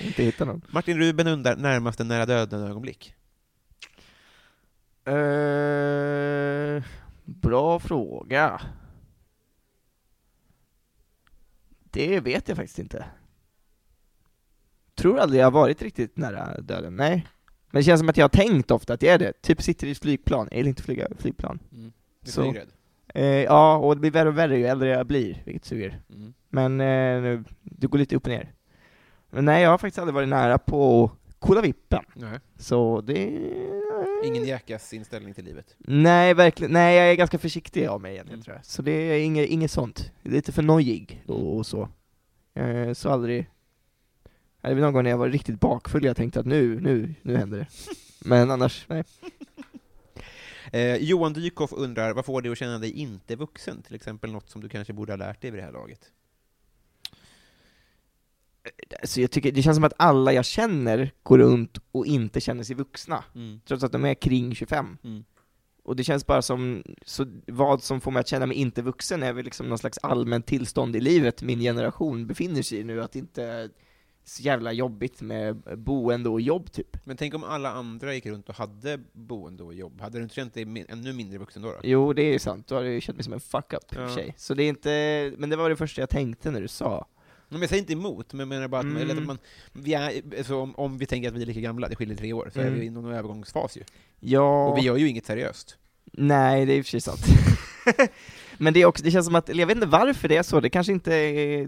inte 0.00 0.22
hittar 0.22 0.46
någon. 0.46 0.62
Martin 0.68 0.98
Ruben 0.98 1.26
undrar 1.26 1.56
närmast 1.56 2.00
en 2.00 2.08
nära 2.08 2.26
döden-ögonblick. 2.26 3.14
Eh, 5.04 6.82
bra 7.24 7.78
fråga. 7.80 8.60
Det 11.90 12.20
vet 12.20 12.48
jag 12.48 12.56
faktiskt 12.56 12.78
inte. 12.78 13.04
Tror 14.94 15.18
aldrig 15.18 15.40
jag 15.40 15.46
har 15.46 15.50
varit 15.50 15.82
riktigt 15.82 16.16
nära 16.16 16.60
döden, 16.60 16.96
nej. 16.96 17.26
Men 17.70 17.80
det 17.80 17.84
känns 17.84 18.00
som 18.00 18.08
att 18.08 18.16
jag 18.16 18.24
har 18.24 18.28
tänkt 18.28 18.70
ofta 18.70 18.92
att 18.94 19.02
jag 19.02 19.14
är 19.14 19.18
det. 19.18 19.32
Typ 19.42 19.62
sitter 19.62 19.86
i 19.86 19.90
ett 19.90 19.98
flygplan, 19.98 20.48
jag 20.50 20.56
gillar 20.56 20.68
inte 20.68 20.82
flyga 20.82 21.08
flygplan. 21.18 21.58
Mm. 21.72 21.92
Du 22.20 22.28
är 22.28 22.32
Så. 22.32 22.42
flygrädd? 22.42 22.68
Eh, 23.14 23.24
ja, 23.24 23.76
och 23.76 23.94
det 23.96 24.00
blir 24.00 24.10
värre 24.10 24.28
och 24.28 24.38
värre 24.38 24.58
ju 24.58 24.66
äldre 24.66 24.88
jag 24.88 25.06
blir, 25.06 25.42
vilket 25.44 25.64
suger. 25.64 26.00
Mm. 26.14 26.34
Men 26.48 26.80
eh, 26.80 27.22
nu- 27.22 27.44
det 27.62 27.86
går 27.86 27.98
lite 27.98 28.16
upp 28.16 28.22
och 28.26 28.28
ner. 28.32 28.52
Men 29.30 29.44
nej, 29.44 29.62
jag 29.62 29.70
har 29.70 29.78
faktiskt 29.78 29.98
aldrig 29.98 30.14
varit 30.14 30.28
nära 30.28 30.58
på 30.58 31.10
kolla 31.38 31.60
vippen. 31.60 32.04
Nej. 32.14 32.38
Så 32.56 33.00
det... 33.00 33.40
Ingen 34.24 34.44
jackass 34.44 34.92
inställning 34.92 35.34
till 35.34 35.44
livet? 35.44 35.76
Nej, 35.78 36.34
verkligen. 36.34 36.72
Nej, 36.72 36.96
jag 36.96 37.10
är 37.10 37.14
ganska 37.14 37.38
försiktig 37.38 37.86
av 37.86 38.00
mig 38.00 38.12
egentligen 38.12 38.34
Mm. 38.34 38.44
tror 38.44 38.56
jag. 38.56 38.64
Så 38.66 38.82
det 38.82 38.90
är 38.92 39.20
inget, 39.20 39.48
inget 39.48 39.70
sånt. 39.70 40.12
Lite 40.22 40.52
för 40.52 40.62
nojig 40.62 41.24
och, 41.26 41.56
och 41.56 41.66
så. 41.66 41.88
Eh, 42.54 42.92
så 42.92 43.10
aldrig... 43.10 43.46
Det 44.68 44.74
var 44.74 44.80
någon 44.80 44.92
gång 44.92 45.02
när 45.02 45.10
jag 45.10 45.18
var 45.18 45.28
riktigt 45.28 45.60
bakfull 45.60 46.04
jag 46.04 46.16
tänkte 46.16 46.40
att 46.40 46.46
nu, 46.46 46.80
nu, 46.80 47.14
nu 47.22 47.36
händer 47.36 47.58
det. 47.58 47.66
Men 48.28 48.50
annars, 48.50 48.86
nej. 48.88 49.04
Eh, 50.72 50.96
Johan 50.96 51.32
Dykhoff 51.32 51.72
undrar, 51.72 52.14
vad 52.14 52.24
får 52.24 52.42
dig 52.42 52.52
att 52.52 52.58
känna 52.58 52.78
dig 52.78 52.92
inte 52.92 53.36
vuxen? 53.36 53.82
Till 53.82 53.94
exempel 53.94 54.32
något 54.32 54.50
som 54.50 54.60
du 54.60 54.68
kanske 54.68 54.92
borde 54.92 55.12
ha 55.12 55.16
lärt 55.16 55.40
dig 55.40 55.50
vid 55.50 55.60
det 55.60 55.64
här 55.64 55.72
laget? 55.72 56.00
Så 59.04 59.20
jag 59.20 59.30
tycker, 59.30 59.52
det 59.52 59.62
känns 59.62 59.76
som 59.76 59.84
att 59.84 59.92
alla 59.96 60.32
jag 60.32 60.44
känner 60.44 61.12
går 61.22 61.38
runt 61.38 61.78
och 61.92 62.06
inte 62.06 62.40
känner 62.40 62.64
sig 62.64 62.76
vuxna. 62.76 63.24
Mm. 63.34 63.60
Trots 63.68 63.84
att 63.84 63.92
de 63.92 64.04
är 64.04 64.14
kring 64.14 64.54
25. 64.54 64.98
Mm. 65.04 65.24
Och 65.82 65.96
det 65.96 66.04
känns 66.04 66.26
bara 66.26 66.42
som, 66.42 66.82
så 67.06 67.26
vad 67.46 67.82
som 67.82 68.00
får 68.00 68.10
mig 68.10 68.20
att 68.20 68.28
känna 68.28 68.46
mig 68.46 68.56
inte 68.56 68.82
vuxen 68.82 69.22
är 69.22 69.32
väl 69.32 69.44
liksom 69.44 69.68
någon 69.68 69.78
slags 69.78 69.98
allmänt 69.98 70.46
tillstånd 70.46 70.96
i 70.96 71.00
livet 71.00 71.42
min 71.42 71.60
generation 71.60 72.26
befinner 72.26 72.62
sig 72.62 72.78
i 72.78 72.84
nu, 72.84 73.02
att 73.02 73.16
inte 73.16 73.70
så 74.28 74.42
jävla 74.42 74.72
jobbigt 74.72 75.20
med 75.20 75.56
boende 75.78 76.28
och 76.28 76.40
jobb 76.40 76.72
typ. 76.72 76.96
Men 77.06 77.16
tänk 77.16 77.34
om 77.34 77.44
alla 77.44 77.70
andra 77.72 78.14
gick 78.14 78.26
runt 78.26 78.48
och 78.48 78.54
hade 78.54 78.98
boende 79.12 79.62
och 79.62 79.74
jobb, 79.74 80.00
hade 80.00 80.18
du 80.18 80.22
inte 80.22 80.34
känt 80.34 80.54
dig 80.54 80.64
min- 80.64 80.86
ännu 80.88 81.12
mindre 81.12 81.38
vuxen 81.38 81.62
då? 81.62 81.68
då? 81.68 81.76
Jo, 81.82 82.12
det 82.12 82.22
är 82.22 82.38
sant, 82.38 82.66
då 82.68 82.74
hade 82.74 82.92
jag 82.92 83.02
känt 83.02 83.16
mig 83.18 83.24
som 83.24 83.32
en 83.32 83.40
fuck-up 83.40 83.84
Ja. 83.90 84.14
sig. 84.14 84.34
Så 84.36 84.54
det 84.54 84.62
är 84.62 84.68
inte, 84.68 85.32
men 85.38 85.50
det 85.50 85.56
var 85.56 85.70
det 85.70 85.76
första 85.76 86.02
jag 86.02 86.10
tänkte 86.10 86.50
när 86.50 86.60
du 86.60 86.68
sa. 86.68 87.06
Men 87.48 87.60
jag 87.60 87.68
säger 87.70 87.80
inte 87.82 87.92
emot, 87.92 88.32
men 88.32 88.38
jag 88.40 88.48
menar 88.48 88.68
bara 88.68 88.78
att, 88.80 88.84
Mm. 88.84 89.18
att 89.18 89.24
man, 89.26 89.38
vi 89.72 89.94
är, 89.94 90.22
alltså, 90.38 90.56
om, 90.56 90.74
om 90.74 90.98
vi 90.98 91.06
tänker 91.06 91.28
att 91.28 91.34
vi 91.34 91.42
är 91.42 91.46
lika 91.46 91.60
gamla, 91.60 91.88
det 91.88 91.96
skiljer 91.96 92.16
tre 92.16 92.32
år, 92.32 92.50
så 92.54 92.60
är 92.60 92.66
Mm. 92.66 92.80
vi 92.80 92.86
i 92.86 92.90
någon 92.90 93.12
övergångsfas 93.12 93.76
ju. 93.76 93.82
Ja, 94.20 94.68
Och 94.68 94.78
vi 94.78 94.82
gör 94.82 94.96
ju 94.96 95.08
inget 95.08 95.26
seriöst. 95.26 95.76
nej 96.12 96.66
det 96.66 96.72
är 96.72 96.78
i 96.78 96.80
och 96.80 96.84
för 96.84 96.90
sig 96.90 97.00
sant. 97.00 97.20
men 98.58 98.74
det 98.74 98.82
är 98.82 98.86
också, 98.86 99.04
det 99.04 99.10
känns 99.10 99.26
som 99.26 99.34
att, 99.34 99.48
eller 99.48 99.60
jag 99.60 99.66
vet 99.66 99.76
inte 99.76 99.86
varför 99.86 100.28
det 100.28 100.36
är 100.36 100.42
så, 100.42 100.60
det 100.60 100.70
kanske 100.70 100.92
inte 100.92 101.10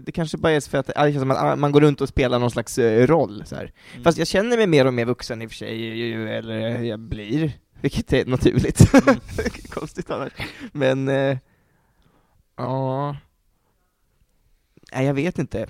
det 0.05 0.11
kanske 0.11 0.37
bara 0.37 0.51
är 0.51 0.69
för 0.69 0.77
att 0.77 0.87
det 0.87 0.93
känns 0.95 1.19
som 1.19 1.31
att 1.31 1.59
man 1.59 1.71
går 1.71 1.81
runt 1.81 2.01
och 2.01 2.09
spelar 2.09 2.39
någon 2.39 2.51
slags 2.51 2.77
eh, 2.77 3.07
roll 3.07 3.43
så. 3.45 3.55
Mm. 3.55 3.69
Fast 4.03 4.17
jag 4.17 4.27
känner 4.27 4.57
mig 4.57 4.67
mer 4.67 4.87
och 4.87 4.93
mer 4.93 5.05
vuxen 5.05 5.41
i 5.41 5.45
och 5.45 5.49
för 5.49 5.55
sig, 5.55 6.13
äldre 6.13 6.85
jag 6.85 6.99
blir, 6.99 7.51
vilket 7.81 8.13
är 8.13 8.25
naturligt. 8.25 8.93
Mm. 8.93 9.19
Konstigt 9.69 10.09
annars. 10.09 10.33
Men, 10.71 11.07
eh, 11.07 11.37
ja... 12.57 13.15
Nej, 14.93 15.05
jag 15.05 15.13
vet 15.13 15.39
inte. 15.39 15.67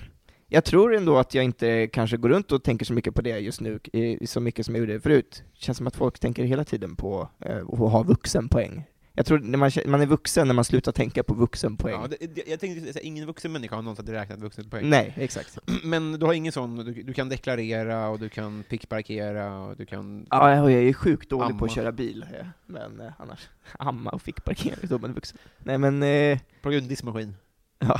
Jag 0.48 0.64
tror 0.64 0.94
ändå 0.94 1.18
att 1.18 1.34
jag 1.34 1.44
inte 1.44 1.86
kanske 1.86 2.16
går 2.16 2.28
runt 2.28 2.52
och 2.52 2.62
tänker 2.62 2.84
så 2.84 2.92
mycket 2.92 3.14
på 3.14 3.22
det 3.22 3.38
just 3.38 3.60
nu, 3.60 3.80
i, 3.92 4.26
så 4.26 4.40
mycket 4.40 4.66
som 4.66 4.74
jag 4.74 4.80
gjorde 4.80 5.00
förut. 5.00 5.42
Det 5.52 5.64
känns 5.64 5.78
som 5.78 5.86
att 5.86 5.96
folk 5.96 6.18
tänker 6.18 6.44
hela 6.44 6.64
tiden 6.64 6.96
på 6.96 7.28
eh, 7.40 7.56
att 7.56 7.78
ha 7.78 8.02
vuxenpoäng. 8.02 8.84
Jag 9.14 9.26
tror 9.26 9.38
när 9.38 9.58
man, 9.58 9.70
man 9.86 10.00
är 10.00 10.06
vuxen 10.06 10.46
när 10.46 10.54
man 10.54 10.64
slutar 10.64 10.92
tänka 10.92 11.22
på 11.22 11.34
vuxenpoäng. 11.34 12.00
Ja, 12.00 12.08
det, 12.20 12.26
det, 12.34 12.42
jag 12.46 12.60
tänkte 12.60 12.92
säga, 12.92 13.02
ingen 13.02 13.26
vuxen 13.26 13.52
människa 13.52 13.74
har 13.76 13.82
någonsin 13.82 14.06
räknat 14.06 14.40
vuxenpoäng. 14.40 14.90
Nej, 14.90 15.14
exakt. 15.16 15.58
Men 15.84 16.12
du 16.12 16.26
har 16.26 16.32
ingen 16.32 16.52
sån, 16.52 16.76
du, 16.76 16.92
du 17.02 17.12
kan 17.12 17.28
deklarera, 17.28 18.08
och 18.08 18.18
du 18.18 18.28
kan 18.28 18.64
pickparkera, 18.68 19.60
och 19.60 19.76
du 19.76 19.86
kan... 19.86 20.26
Ja, 20.30 20.70
jag 20.70 20.72
är 20.72 20.92
sjukt 20.92 21.30
dålig 21.30 21.48
på 21.48 21.54
Amma. 21.54 21.66
att 21.66 21.72
köra 21.72 21.92
bil, 21.92 22.26
eh, 22.34 22.46
men 22.66 23.00
eh, 23.00 23.12
annars, 23.18 23.48
amma 23.78 24.10
och 24.10 24.22
fick 24.22 24.44
parkera 24.44 24.76
då 24.82 24.98
man 24.98 25.10
är 25.10 25.14
vuxen. 25.14 25.38
Nej 25.58 25.78
men, 25.78 26.02
eh, 26.02 26.38
Plocka 26.62 26.76
ut 26.76 26.82
en 26.82 26.88
diskmaskin. 26.88 27.34
ja, 27.78 27.98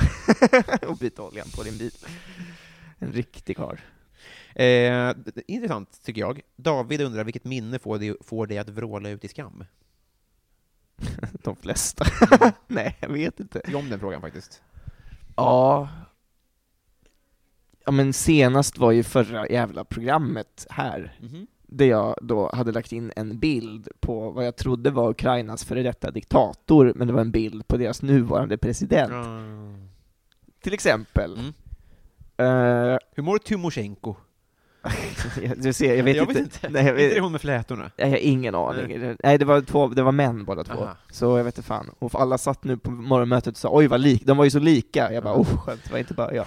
och 0.87 0.97
byta 0.97 1.23
oljan 1.23 1.47
på 1.55 1.63
din 1.63 1.77
bil. 1.77 1.91
En 2.99 3.11
riktig 3.11 3.57
karl. 3.57 3.77
Eh, 4.55 5.13
intressant, 5.47 6.03
tycker 6.03 6.21
jag. 6.21 6.41
David 6.55 7.01
undrar 7.01 7.23
vilket 7.23 7.43
minne 7.43 7.79
får 7.79 7.99
dig, 7.99 8.15
får 8.21 8.47
dig 8.47 8.57
att 8.57 8.69
vråla 8.69 9.09
ut 9.09 9.25
i 9.25 9.27
skam? 9.27 9.63
De 11.43 11.55
flesta. 11.55 12.05
Nej, 12.67 12.97
jag 12.99 13.09
vet 13.09 13.39
inte. 13.39 13.59
Tycker 13.59 13.77
om 13.79 13.89
den 13.89 13.99
frågan 13.99 14.21
faktiskt. 14.21 14.61
Ja. 15.35 15.89
Ja 17.85 17.91
men 17.91 18.13
senast 18.13 18.77
var 18.77 18.91
ju 18.91 19.03
förra 19.03 19.47
jävla 19.47 19.83
programmet 19.85 20.67
här, 20.69 21.17
Mhm. 21.21 21.47
där 21.61 21.85
jag 21.85 22.15
då 22.21 22.51
hade 22.53 22.71
lagt 22.71 22.91
in 22.91 23.11
en 23.15 23.39
bild 23.39 23.87
på 23.99 24.31
vad 24.31 24.45
jag 24.45 24.55
trodde 24.55 24.91
var 24.91 25.09
Ukrainas 25.09 25.65
före 25.65 25.83
detta 25.83 26.11
diktator, 26.11 26.93
men 26.95 27.07
det 27.07 27.13
var 27.13 27.21
en 27.21 27.31
bild 27.31 27.67
på 27.67 27.77
deras 27.77 28.01
nuvarande 28.01 28.57
president. 28.57 29.11
Ah. 29.13 29.87
Till 30.61 30.73
exempel. 30.73 31.33
Mm. 31.37 31.53
Eh, 32.37 32.97
Hur 33.11 33.23
mår 33.23 33.37
Tymosjenko? 33.37 34.15
du 35.57 35.73
ser, 35.73 35.95
jag 35.95 36.03
vet 36.03 36.15
jag 36.15 36.23
inte. 36.29 36.33
vet 36.41 36.43
inte. 36.63 36.69
Nej, 36.69 36.85
jag, 36.85 36.91
Inte 36.93 37.03
det 37.03 37.13
vet, 37.13 37.23
hon 37.23 37.31
med 37.31 37.41
flätorna? 37.41 37.91
jag 37.95 38.07
har 38.09 38.17
ingen 38.17 38.55
aning. 38.55 39.15
Nej, 39.23 39.37
det 39.37 39.45
var, 39.45 39.61
två, 39.61 39.87
det 39.87 40.03
var 40.03 40.11
män 40.11 40.45
båda 40.45 40.63
två. 40.63 40.73
Aha. 40.83 40.95
Så 41.11 41.37
jag 41.37 41.43
vet 41.43 41.57
inte 41.57 41.67
fan. 41.67 41.89
Och 41.99 42.21
alla 42.21 42.37
satt 42.37 42.63
nu 42.63 42.77
på 42.77 42.91
morgonmötet 42.91 43.51
och 43.53 43.57
sa 43.57 43.69
oj 43.71 43.87
vad 43.87 43.99
lik, 44.01 44.25
de 44.25 44.37
var 44.37 44.43
ju 44.43 44.51
så 44.51 44.59
lika. 44.59 45.13
Jag 45.13 45.23
bara 45.23 45.33
oh 45.35 45.57
skönt, 45.57 45.83
det 45.83 45.91
var 45.91 45.99
inte 45.99 46.13
bara 46.13 46.33
jag. 46.35 46.45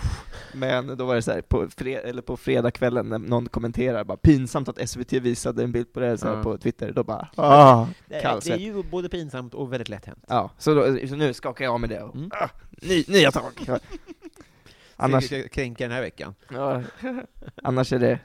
Men 0.54 0.96
då 0.96 1.04
var 1.04 1.14
det 1.14 1.22
så 1.22 1.32
här, 1.32 1.40
på, 1.40 1.68
fred, 1.76 2.00
eller 2.04 2.22
på 2.22 2.36
fredagskvällen 2.36 3.08
när 3.08 3.18
någon 3.18 3.46
kommenterar 3.48 4.04
bara 4.04 4.16
pinsamt 4.16 4.68
att 4.68 4.88
SVT 4.88 5.12
visade 5.12 5.62
en 5.62 5.72
bild 5.72 5.92
på 5.92 6.00
det 6.00 6.18
så 6.18 6.26
här 6.28 6.36
Ja. 6.36 6.42
på 6.42 6.58
Twitter, 6.58 6.92
då 6.92 7.02
bara 7.04 7.28
ah, 7.36 7.86
Det, 8.06 8.40
det 8.44 8.50
är 8.50 8.56
ju 8.58 8.82
både 8.82 9.08
pinsamt 9.08 9.54
och 9.54 9.72
väldigt 9.72 9.88
lätt 9.88 10.06
hänt. 10.06 10.24
Ja, 10.28 10.50
så, 10.58 10.74
då, 10.74 10.98
så 11.08 11.16
nu 11.16 11.34
skakar 11.34 11.64
jag 11.64 11.74
av 11.74 11.80
med 11.80 11.90
det 11.90 12.02
och, 12.02 12.14
Mm. 12.16 12.30
ah, 12.32 12.48
ny, 12.82 13.04
nya 13.08 13.30
tag. 13.30 13.52
Annars. 14.96 15.28
Kränka 15.52 15.84
den 15.84 15.92
här 15.92 16.00
veckan. 16.02 16.34
ja, 16.52 16.82
annars 17.62 17.92
är 17.92 17.98
det 17.98 18.18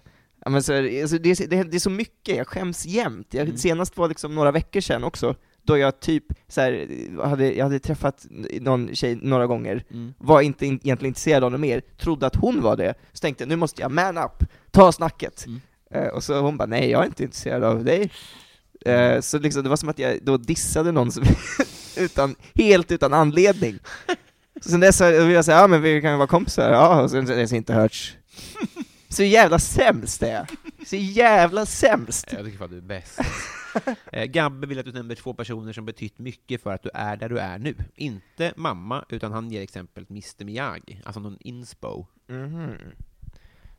Ja, 0.45 0.52
men 0.52 0.64
så, 0.64 0.73
alltså, 1.02 1.18
det, 1.18 1.30
är, 1.41 1.48
det, 1.65 1.76
är- 1.76 1.80
så 1.80 1.89
mycket, 1.89 2.38
jag 2.38 2.48
skäms 2.48 2.85
jämt. 2.85 3.34
Jag, 3.34 3.43
Mm. 3.45 3.57
Senast 3.57 3.98
var 3.98 4.07
liksom 4.07 4.35
några 4.35 4.52
veckor 4.52 4.81
sedan 4.81 5.03
också, 5.03 5.35
då 5.64 5.77
jag 5.77 5.99
typ 5.99 6.23
så 6.48 6.61
här, 6.61 6.88
hade, 7.23 7.53
jag 7.53 7.65
hade 7.65 7.80
träffat 7.80 8.26
någon 8.61 8.95
tjej 8.95 9.15
några 9.15 9.48
gånger, 9.48 9.84
Mm. 9.91 10.14
var 10.18 10.41
inte 10.41 10.65
in, 10.65 10.73
egentligen 10.84 11.10
intresserad 11.10 11.43
av 11.43 11.52
något 11.52 11.60
mer, 11.60 11.81
trodde 11.98 12.26
att 12.27 12.35
hon 12.35 12.61
var 12.61 12.77
det, 12.77 12.93
så 13.14 13.19
tänkte 13.19 13.41
jag 13.43 13.49
nu 13.49 13.56
måste 13.56 13.81
jag 13.81 13.91
man 13.91 14.18
up, 14.18 14.43
ta 14.72 14.91
snacket. 14.91 15.45
Mm. 15.48 15.61
Eh, 15.91 16.07
och 16.07 16.23
så 16.23 16.39
hon 16.41 16.57
bara 16.57 16.65
nej, 16.68 16.89
jag 16.89 17.02
är 17.02 17.06
inte 17.06 17.23
intresserad 17.23 17.64
av 17.64 17.84
dig. 17.84 18.11
Eh, 18.85 19.19
så 19.19 19.39
liksom, 19.39 19.64
det 19.64 19.69
var 19.69 19.77
som 19.77 19.89
att 19.89 19.99
jag 19.99 20.19
då 20.23 20.38
dissade 20.38 20.91
någon 20.91 21.11
som, 21.11 21.23
utan, 21.98 22.35
helt 22.56 22.91
utan 22.91 23.14
anledning. 23.14 23.80
Sen 24.61 24.79
dess 24.79 24.99
har 24.99 25.07
jag 25.11 25.45
sagt, 25.45 25.55
ja 25.61 25.67
men 25.67 25.81
vi 25.81 26.01
kan 26.01 26.11
ju 26.11 26.17
vara 26.17 26.27
kompisar, 26.27 26.71
ja, 26.71 27.01
och 27.03 27.11
sen 27.11 27.27
jag 27.27 27.51
inte 27.51 27.73
hörts. 27.73 28.17
Så 29.09 29.23
jävla 29.23 29.59
sämst 29.59 30.23
är 30.23 30.33
jag. 30.33 30.47
Så 30.88 30.95
jävla 30.95 31.65
sämst. 31.65 32.25
Jag 32.31 32.45
tycker 32.45 32.57
fan 32.57 32.69
du 32.69 32.77
är 32.77 32.81
bäst. 32.81 33.19
eh, 34.11 34.23
Gabbe 34.25 34.67
vill 34.67 34.79
att 34.79 34.85
du 34.85 34.91
nämner 34.91 35.15
två 35.15 35.33
personer 35.33 35.73
som 35.73 35.85
betytt 35.85 36.19
mycket 36.19 36.61
för 36.63 36.73
att 36.73 36.83
du 36.83 36.89
är 36.93 37.17
där 37.17 37.29
du 37.29 37.38
är 37.39 37.57
nu. 37.57 37.75
Inte 37.95 38.53
mamma, 38.55 39.05
utan 39.09 39.31
han 39.31 39.51
ger 39.51 39.61
exemplet 39.61 40.09
Mr 40.09 40.45
Miyagi, 40.45 41.01
alltså 41.05 41.19
någon 41.19 41.38
inspo. 41.39 42.05
Mhm. 42.29 42.71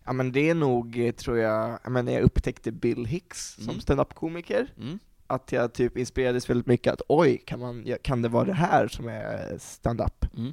Ja 0.04 0.12
men 0.12 0.32
det 0.32 0.50
är 0.50 0.54
nog, 0.54 1.12
tror 1.16 1.38
jag, 1.38 1.78
men 1.90 2.04
när 2.04 2.12
jag 2.12 2.22
upptäckte 2.22 2.72
Bill 2.72 3.06
Hicks 3.06 3.54
som 3.54 3.68
Mm. 3.68 3.80
stand-up-komiker, 3.80 4.66
Mm. 4.78 4.98
att 5.26 5.52
jag 5.52 5.72
typ 5.72 5.96
inspirerades 5.96 6.50
väldigt 6.50 6.66
mycket 6.66 6.92
att 6.92 7.02
oj, 7.08 7.42
kan, 7.46 7.60
man, 7.60 7.82
ja, 7.86 7.96
kan 8.02 8.22
det 8.22 8.28
vara 8.28 8.44
det 8.44 8.54
här 8.54 8.88
som 8.88 9.08
är 9.08 9.58
stand-up? 9.60 10.24
Mm. 10.36 10.52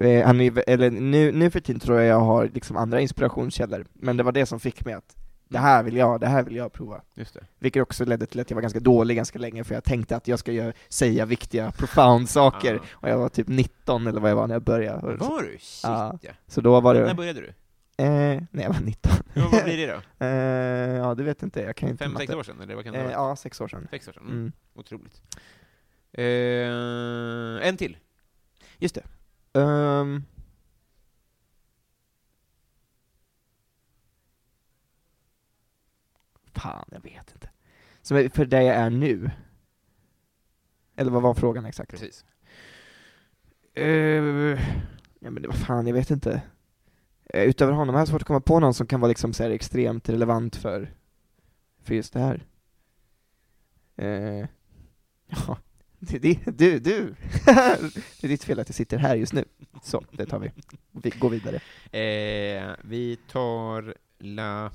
Eh, 0.00 0.26
han 0.26 0.40
är, 0.40 0.64
eller 0.70 0.90
nu, 0.90 1.32
nu 1.32 1.50
för 1.50 1.60
tiden 1.60 1.80
tror 1.80 1.98
jag 2.00 2.06
jag 2.08 2.20
har 2.20 2.48
liksom 2.54 2.76
andra 2.76 3.00
inspirationskällor, 3.00 3.86
men 3.92 4.16
det 4.16 4.22
var 4.22 4.32
det 4.32 4.46
som 4.46 4.60
fick 4.60 4.84
mig 4.84 4.94
att 4.94 5.16
det 5.48 5.58
här 5.58 5.82
vill 5.82 5.96
jag, 5.96 6.20
det 6.20 6.26
här 6.26 6.42
vill 6.42 6.56
jag 6.56 6.72
prova. 6.72 7.02
Just 7.14 7.34
det. 7.34 7.44
Vilket 7.58 7.82
också 7.82 8.04
ledde 8.04 8.26
till 8.26 8.40
att 8.40 8.50
jag 8.50 8.54
var 8.54 8.62
ganska 8.62 8.80
dålig 8.80 9.16
ganska 9.16 9.38
länge, 9.38 9.64
för 9.64 9.74
jag 9.74 9.84
tänkte 9.84 10.16
att 10.16 10.28
jag 10.28 10.38
ska 10.38 10.52
göra, 10.52 10.72
säga 10.88 11.24
viktiga, 11.24 11.70
profound 11.72 12.28
saker, 12.30 12.74
Ah. 12.76 12.80
och 12.92 13.08
jag 13.08 13.18
var 13.18 13.28
typ 13.28 13.48
19 13.48 14.06
eller 14.06 14.20
vad 14.20 14.30
jag 14.30 14.36
var 14.36 14.46
när 14.46 14.54
jag 14.54 14.62
började. 14.62 15.16
Var 15.16 15.42
du? 15.42 15.58
Shit 15.60 15.82
Ja. 15.82 16.18
Så 16.46 16.60
då 16.60 16.80
var 16.80 16.94
När 16.94 17.04
det, 17.06 17.14
började 17.14 17.40
du? 17.40 17.46
eh, 18.04 18.42
nej 18.50 18.64
jag 18.64 18.72
var 18.72 18.80
19. 18.80 19.12
Ja, 19.34 19.48
vad 19.52 19.64
blir 19.64 19.76
det 19.86 19.86
då? 19.92 20.00
Eh, 20.26 20.30
ja, 20.96 21.14
det 21.14 21.22
vet 21.22 21.42
inte, 21.42 21.60
jag 21.60 21.76
kan 21.76 21.88
inte 21.88 22.04
Fem, 22.04 22.16
sex 22.16 22.28
matte. 22.28 22.38
år 22.38 22.42
sedan, 22.42 22.60
eller 22.60 22.74
vad 22.74 22.84
kan 22.84 22.92
det 22.94 23.00
Eh, 23.00 23.10
ja, 23.10 23.36
sex 23.36 23.60
år 23.60 23.68
sedan. 23.68 23.88
Sex 23.90 24.08
år 24.08 24.12
sedan? 24.12 24.22
Mm. 24.22 24.36
Mm. 24.38 24.52
Otroligt. 24.74 25.22
Eh, 26.12 27.68
en 27.68 27.76
till. 27.76 27.96
Just 28.78 28.94
det. 28.94 29.02
Ehm. 29.54 30.24
Fan, 36.52 36.88
jag 36.90 37.00
vet 37.02 37.32
inte. 37.32 37.50
Som 38.02 38.16
är 38.16 38.28
för 38.28 38.44
där 38.44 38.60
jag 38.60 38.76
är 38.76 38.90
nu. 38.90 39.30
Eller 40.96 41.10
vad 41.10 41.22
var 41.22 41.34
frågan 41.34 41.64
exakt? 41.64 41.90
Precis. 41.90 42.24
Eh, 43.74 43.84
ja 45.18 45.30
men 45.30 45.42
var 45.42 45.52
fan, 45.52 45.86
jag 45.86 45.94
vet 45.94 46.10
inte. 46.10 46.42
Eh, 47.24 47.42
utöver 47.42 47.72
honom 47.72 47.94
har 47.94 48.00
jag 48.00 48.08
svårt 48.08 48.22
att 48.22 48.26
komma 48.26 48.40
på 48.40 48.60
någon 48.60 48.74
som 48.74 48.86
kan 48.86 49.00
vara 49.00 49.08
liksom 49.08 49.32
så 49.32 49.44
extremt 49.44 50.08
relevant 50.08 50.56
för, 50.56 50.94
för 51.82 51.94
just 51.94 52.12
det 52.12 52.20
här. 52.20 52.46
Eh, 53.96 54.46
ja, 55.26 55.58
det, 56.10 56.38
du, 56.46 56.78
du! 56.78 57.14
det 58.20 58.22
är 58.22 58.28
ditt 58.28 58.44
fel 58.44 58.60
att 58.60 58.68
jag 58.68 58.74
sitter 58.74 58.98
här 58.98 59.16
just 59.16 59.32
nu. 59.32 59.44
Så, 59.82 60.04
det 60.10 60.26
tar 60.26 60.38
vi. 60.38 60.50
Vi 60.92 61.10
går 61.10 61.30
vidare. 61.30 61.56
Eh, 61.98 62.76
vi 62.82 63.18
tar 63.28 63.94
la... 64.18 64.72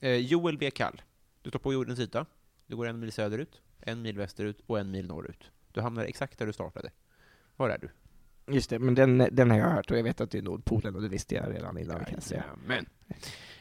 Eh, 0.00 0.16
Joel 0.16 0.58
B. 0.58 0.70
Kall. 0.70 1.02
Du 1.42 1.50
står 1.50 1.58
på 1.58 1.72
jordens 1.72 1.98
yta. 1.98 2.26
Du 2.66 2.76
går 2.76 2.86
en 2.86 3.00
mil 3.00 3.12
söderut, 3.12 3.60
en 3.80 4.02
mil 4.02 4.18
västerut 4.18 4.60
och 4.66 4.78
en 4.78 4.90
mil 4.90 5.06
norrut. 5.06 5.50
Du 5.72 5.80
hamnar 5.80 6.04
exakt 6.04 6.38
där 6.38 6.46
du 6.46 6.52
startade. 6.52 6.90
Var 7.56 7.70
är 7.70 7.78
du? 7.78 7.88
Just 8.54 8.70
det, 8.70 8.78
men 8.78 8.94
den, 8.94 9.28
den 9.32 9.50
har 9.50 9.58
jag 9.58 9.70
hört 9.70 9.90
och 9.90 9.98
jag 9.98 10.02
vet 10.02 10.20
att 10.20 10.30
det 10.30 10.38
är 10.38 10.42
Nordpolen 10.42 10.94
och 10.94 11.02
det 11.02 11.08
visste 11.08 11.34
jag 11.34 11.54
redan 11.54 11.78
innan 11.78 12.04
kan 12.04 12.14
jag 12.14 12.22
säga. 12.22 12.44
Men. 12.66 12.86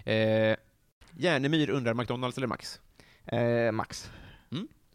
Eh, 0.05 0.57
Järnemyr 1.11 1.69
undrar 1.69 1.93
McDonalds 1.93 2.37
eller 2.37 2.47
Max? 2.47 2.81
Eh, 3.25 3.71
Max. 3.71 4.11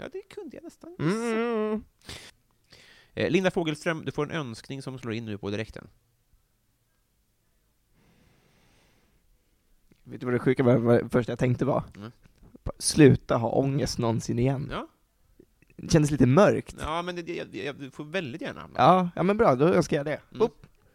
Ja, 0.03 0.09
det 0.13 0.23
kunde 0.35 0.57
jag 0.57 0.65
nästan. 0.65 0.97
Mm. 0.99 1.85
Eh, 3.15 3.31
Linda 3.31 3.51
Fogelström, 3.51 4.05
du 4.05 4.13
får 4.13 4.25
en 4.25 4.31
önskning 4.31 4.83
som 4.83 4.99
slår 4.99 5.15
in 5.15 5.25
nu 5.25 5.39
på 5.39 5.51
direkten. 5.51 5.89
Vet 10.05 10.21
du 10.21 10.27
vad 10.27 10.35
det 10.35 10.39
sjuka 10.39 10.63
var, 10.63 10.77
vad 10.77 11.05
det 11.05 11.09
första 11.09 11.33
jag 11.33 11.39
tänkte 11.39 11.65
var? 11.65 11.85
Mm. 11.97 12.11
Sluta 12.79 13.37
ha 13.37 13.49
ångest 13.51 13.99
någonsin 13.99 14.39
igen. 14.39 14.69
Ja, 14.71 14.89
Det 15.77 15.93
kändes 15.93 16.11
lite 16.11 16.27
mörkt. 16.27 16.77
ja 16.81 17.03
men 17.03 17.17
det, 17.17 17.35
jag, 17.37 17.55
jag, 17.55 17.77
du 17.77 17.91
får 17.91 18.05
väldigt 18.05 18.41
gärna 18.41 18.61
hamna. 18.61 18.79
Ja, 18.79 19.11
ja 19.17 19.23
men 19.23 19.37
bra, 19.37 19.55
då 19.55 19.65
önskar 19.69 19.97
jag 19.97 20.07
det. 20.07 20.21
Mm. 20.35 20.49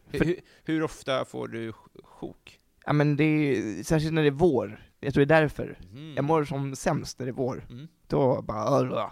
Hur, 0.09 0.25
hur, 0.25 0.39
hur 0.63 0.83
ofta 0.83 1.25
får 1.25 1.47
du 1.47 1.71
sj- 1.71 2.03
sjok? 2.03 2.59
Ja 2.85 2.93
men 2.93 3.15
det 3.17 3.23
är, 3.23 3.83
särskilt 3.83 4.13
när 4.13 4.21
det 4.21 4.27
är 4.27 4.31
vår, 4.31 4.89
jag 4.99 5.13
tror 5.13 5.25
det 5.25 5.35
är 5.35 5.41
därför. 5.41 5.79
Mhm. 5.91 6.13
Jag 6.15 6.25
mår 6.25 6.45
som 6.45 6.75
sämst 6.75 7.19
när 7.19 7.25
det 7.25 7.29
är 7.31 7.33
vår. 7.33 7.65
Mm. 7.69 7.87
Då 8.07 8.41
bara, 8.41 9.11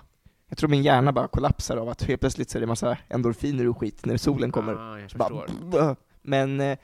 jag 0.50 0.58
tror 0.58 0.70
min 0.70 0.84
hjärna 0.84 1.12
bara 1.12 1.28
kollapsar 1.28 1.78
av 1.78 1.90
att 1.90 2.04
helt 2.04 2.22
plötsligt 2.22 2.50
så 2.50 2.58
är 2.58 2.60
det 2.62 2.68
massa 2.68 2.98
endorfiner 3.08 3.68
och 3.68 3.78
skit 3.80 4.06
när 4.06 4.18
solen 4.18 4.52
kommer. 4.52 4.74
Ah, 4.74 5.00
jag 5.00 5.10
bara, 5.72 5.96
men, 6.22 6.60
eh, 6.60 6.78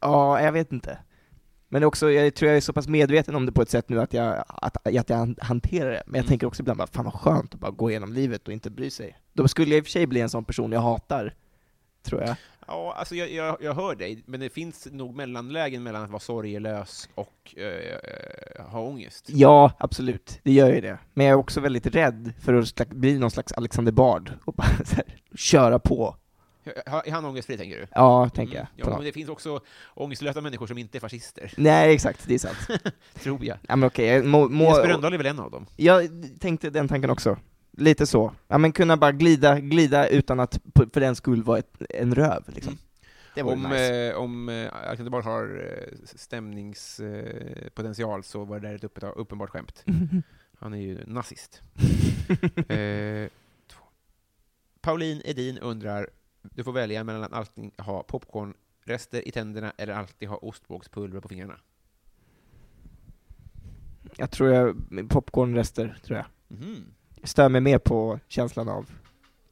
ja, 0.00 0.40
jag 0.40 0.52
vet 0.52 0.72
inte. 0.72 0.98
Men 1.68 1.84
också, 1.84 2.10
jag 2.10 2.34
tror 2.34 2.48
jag 2.48 2.56
är 2.56 2.60
så 2.60 2.72
pass 2.72 2.88
medveten 2.88 3.34
om 3.34 3.46
det 3.46 3.52
på 3.52 3.62
ett 3.62 3.70
sätt 3.70 3.88
nu 3.88 4.00
att 4.00 4.12
jag, 4.12 4.44
att, 4.48 4.86
att 4.86 5.08
jag 5.10 5.16
han- 5.16 5.36
hanterar 5.40 5.90
det. 5.90 6.02
Men 6.06 6.14
jag 6.14 6.22
Mm. 6.24 6.28
tänker 6.28 6.46
också 6.46 6.62
ibland 6.62 6.78
bara, 6.78 6.86
fan 6.86 7.04
vad 7.04 7.14
skönt 7.14 7.54
att 7.54 7.60
bara 7.60 7.70
gå 7.70 7.90
igenom 7.90 8.12
livet 8.12 8.46
och 8.48 8.52
inte 8.54 8.70
bry 8.70 8.90
sig. 8.90 9.18
Då 9.32 9.48
skulle 9.48 9.70
jag 9.70 9.78
i 9.78 9.80
och 9.80 9.84
för 9.84 9.90
sig 9.90 10.06
bli 10.06 10.20
en 10.20 10.28
sån 10.28 10.44
person 10.44 10.72
jag 10.72 10.80
hatar, 10.80 11.34
tror 12.02 12.20
jag. 12.22 12.36
Ja, 12.66 12.94
alltså 12.98 13.14
jag, 13.14 13.30
jag, 13.32 13.56
jag 13.60 13.74
hör 13.74 13.94
dig, 13.94 14.22
men 14.26 14.40
det 14.40 14.48
finns 14.50 14.88
nog 14.90 15.14
mellanlägen 15.16 15.82
mellan 15.82 16.02
att 16.02 16.10
vara 16.10 16.20
sorgelös 16.20 17.08
och 17.14 17.54
eh, 17.56 17.64
eh, 17.66 18.64
ha 18.66 18.80
ångest. 18.80 19.24
Ja, 19.28 19.72
absolut, 19.78 20.40
det 20.42 20.52
gör 20.52 20.72
ju 20.74 20.80
det. 20.80 20.98
Men 21.14 21.26
jag 21.26 21.32
är 21.32 21.38
också 21.38 21.60
väldigt 21.60 21.86
rädd 21.86 22.32
för 22.40 22.54
att 22.54 22.88
bli 22.88 23.18
någon 23.18 23.30
slags 23.30 23.52
Alexander 23.52 23.92
Bard 23.92 24.32
och 24.44 24.54
bara 24.54 24.62
här, 24.92 25.04
köra 25.36 25.78
på. 25.78 26.16
Är 26.86 27.10
han 27.10 27.24
ångestfri, 27.24 27.56
tänker 27.58 27.76
du? 27.76 27.86
Ja, 27.90 28.28
tänker 28.34 28.54
Mm. 28.56 28.66
jag. 28.76 28.86
Ja, 28.86 28.90
på 28.90 28.96
men 28.96 29.06
det 29.06 29.12
finns 29.12 29.28
också 29.28 29.60
ångestlösa 29.94 30.40
människor 30.40 30.66
som 30.66 30.78
inte 30.78 30.98
är 30.98 31.00
fascister, 31.00 31.52
Nej, 31.56 31.94
exakt, 31.94 32.28
det 32.28 32.34
är 32.34 32.38
sant. 32.38 32.56
tror 33.22 33.44
jag. 33.44 33.58
Ja 33.68 33.76
men 33.76 33.86
okej, 33.86 34.22
må, 34.22 34.48
må, 34.48 34.64
Jesper 34.64 34.88
Rönndahl 34.88 35.12
är 35.12 35.18
väl 35.18 35.26
en 35.26 35.40
av 35.40 35.50
dem? 35.50 35.66
Jag 35.76 36.08
tänkte 36.40 36.70
den 36.70 36.88
tanken 36.88 37.10
också. 37.10 37.38
Lite 37.76 38.06
så. 38.06 38.32
Ja 38.48 38.58
men 38.58 38.72
kunna 38.72 38.96
bara 38.96 39.12
glida, 39.12 39.60
glida 39.60 40.08
utan 40.08 40.40
att 40.40 40.60
för 40.92 41.00
den 41.00 41.16
skull 41.16 41.42
vara 41.42 41.58
ett, 41.58 41.82
en 41.88 42.14
röv 42.14 42.42
liksom. 42.46 42.72
Mm. 42.72 42.78
Om, 43.42 43.62
nice. 43.62 44.10
eh, 44.10 44.16
om 44.16 44.48
eh, 44.48 45.04
Bard 45.10 45.24
har 45.24 45.66
eh, 45.66 45.72
stämningspotential 46.04 48.18
eh, 48.18 48.22
så 48.22 48.44
var 48.44 48.60
det 48.60 48.68
där 48.68 48.74
ett 48.74 48.84
uppe- 48.84 49.12
uppenbart 49.16 49.50
skämt. 49.50 49.84
Han 50.58 50.74
är 50.74 50.78
ju 50.78 51.04
nazist. 51.06 51.62
eh. 52.68 53.28
Pauline 54.80 55.22
Edin 55.24 55.58
undrar, 55.58 56.10
du 56.42 56.64
får 56.64 56.72
välja 56.72 57.04
mellan 57.04 57.22
att 57.24 57.32
alltid 57.32 57.70
ha 57.78 58.02
popcornrester 58.02 59.28
i 59.28 59.32
tänderna 59.32 59.72
eller 59.76 59.94
alltid 59.94 60.28
ha 60.28 60.36
ostbågspulver 60.36 61.20
på 61.20 61.28
fingrarna. 61.28 61.56
Jag 64.16 64.30
tror 64.30 64.50
jag, 64.50 64.76
popcornrester, 65.08 65.98
tror 66.04 66.18
jag. 66.18 66.26
Mhm. 66.48 66.84
Stör 67.24 67.48
mig 67.48 67.60
mer 67.60 67.78
på 67.78 68.20
känslan 68.28 68.68
av 68.68 68.86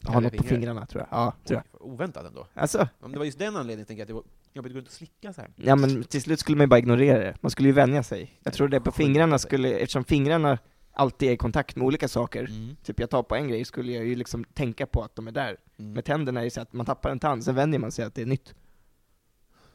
att 0.03 0.09
ha 0.15 0.21
något 0.21 0.33
på 0.37 0.43
fingrar. 0.43 0.57
fingrarna 0.57 0.87
tror 0.87 1.01
jag. 1.11 1.19
Ja, 1.19 1.33
tror 1.45 1.63
jag. 1.73 1.87
Oväntat 1.87 2.27
ändå. 2.27 2.47
Alltså, 2.55 2.89
Om 3.01 3.13
det 3.13 3.19
var 3.19 3.25
just 3.25 3.39
den 3.39 3.57
anledningen 3.57 3.87
tänker 3.87 4.01
jag 4.01 4.05
att 4.05 4.09
det 4.09 4.15
var 4.15 4.23
jobbigt 4.53 4.71
att 4.71 4.75
gå 4.75 4.79
runt 4.79 4.89
och 4.89 4.93
slicka 4.95 5.33
så 5.33 5.41
här. 5.41 5.51
ja 5.57 5.77
men 5.77 6.05
till 6.05 6.23
slut 6.23 6.41
skulle 6.41 6.57
man 6.57 6.65
ju 6.65 6.69
bara 6.69 6.79
ignorera 6.79 7.19
det. 7.19 7.35
Man 7.41 7.51
skulle 7.51 7.69
ju 7.69 7.73
vänja 7.73 8.03
sig. 8.03 8.39
Jag 8.43 8.53
tror 8.55 8.69
det 8.69 8.81
på 8.81 8.93
fingrarna 8.93 9.39
skulle, 9.39 9.71
eftersom 9.79 10.05
fingrarna 10.05 10.59
alltid 10.93 11.29
är 11.29 11.33
i 11.33 11.37
kontakt 11.37 11.77
med 11.77 11.87
olika 11.87 12.09
saker, 12.09 12.45
Mm. 12.45 12.77
typ 12.85 13.01
jag 13.01 13.11
tar 13.11 13.23
på 13.23 13.35
en 13.35 13.49
grej, 13.49 13.65
skulle 13.65 13.93
jag 13.93 14.05
ju 14.05 14.15
liksom 14.15 14.45
tänka 14.45 14.87
på 14.87 15.03
att 15.03 15.17
de 15.17 15.27
är 15.29 15.33
där. 15.33 15.57
Mm. 15.79 15.93
Med 15.93 16.05
tänderna 16.05 16.41
är 16.41 16.45
det 16.45 16.51
så 16.51 16.61
att 16.61 16.73
man 16.73 16.87
tappar 16.87 17.11
en 17.11 17.19
tand, 17.19 17.45
sen 17.45 17.55
vänjer 17.55 17.79
man 17.81 17.93
sig 17.93 18.05
att 18.05 18.15
det 18.15 18.23
är 18.23 18.27
nytt. 18.27 18.55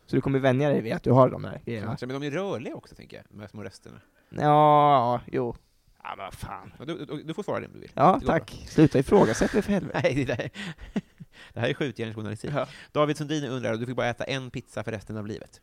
Så 0.05 0.15
du 0.15 0.21
kommer 0.21 0.39
vänja 0.39 0.69
dig 0.69 0.81
vid 0.81 0.93
att 0.93 1.03
du 1.03 1.11
har 1.11 1.29
de 1.29 1.41
där 1.41 1.61
grejerna. 1.65 1.97
Men 2.01 2.09
de 2.09 2.23
är 2.23 2.31
rörliga 2.31 2.75
också, 2.75 2.95
tänker 2.95 3.17
jag, 3.17 3.25
de 3.29 3.39
här 3.39 3.47
små 3.47 3.63
resterna. 3.63 4.01
Ja, 4.29 4.41
ja, 4.41 5.21
jo. 5.31 5.55
Ja 6.03 6.15
men 6.17 6.25
vad 6.25 6.33
fan. 6.33 6.73
Ja, 6.79 6.85
Du, 6.85 7.05
du, 7.05 7.23
du 7.23 7.33
får 7.33 7.43
svara 7.43 7.59
det 7.59 7.65
om 7.67 7.73
du 7.73 7.79
vill. 7.79 7.91
Ja, 7.93 8.21
tack. 8.25 8.63
Sluta 8.67 8.99
ifrågasätta 8.99 9.53
mig 9.57 9.63
för 9.63 9.71
helvete. 9.71 9.99
Nej, 10.03 10.15
det, 10.15 10.25
där, 10.25 10.49
det 11.53 11.59
här 11.59 11.69
är 11.69 11.73
skjutjärnsjournalistik. 11.73 12.51
Ja. 12.53 12.67
David 12.91 13.17
Sundin 13.17 13.43
undrar, 13.43 13.75
du 13.77 13.85
fick 13.85 13.95
bara 13.95 14.07
äta 14.07 14.23
en 14.23 14.51
pizza 14.51 14.83
för 14.83 14.91
resten 14.91 15.17
av 15.17 15.27
livet. 15.27 15.61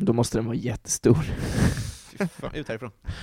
Då 0.00 0.12
måste 0.12 0.38
den 0.38 0.44
vara 0.46 0.56
jättestor. 0.56 1.14
Fan, 2.28 2.54
ut 2.54 2.68
härifrån. 2.68 2.90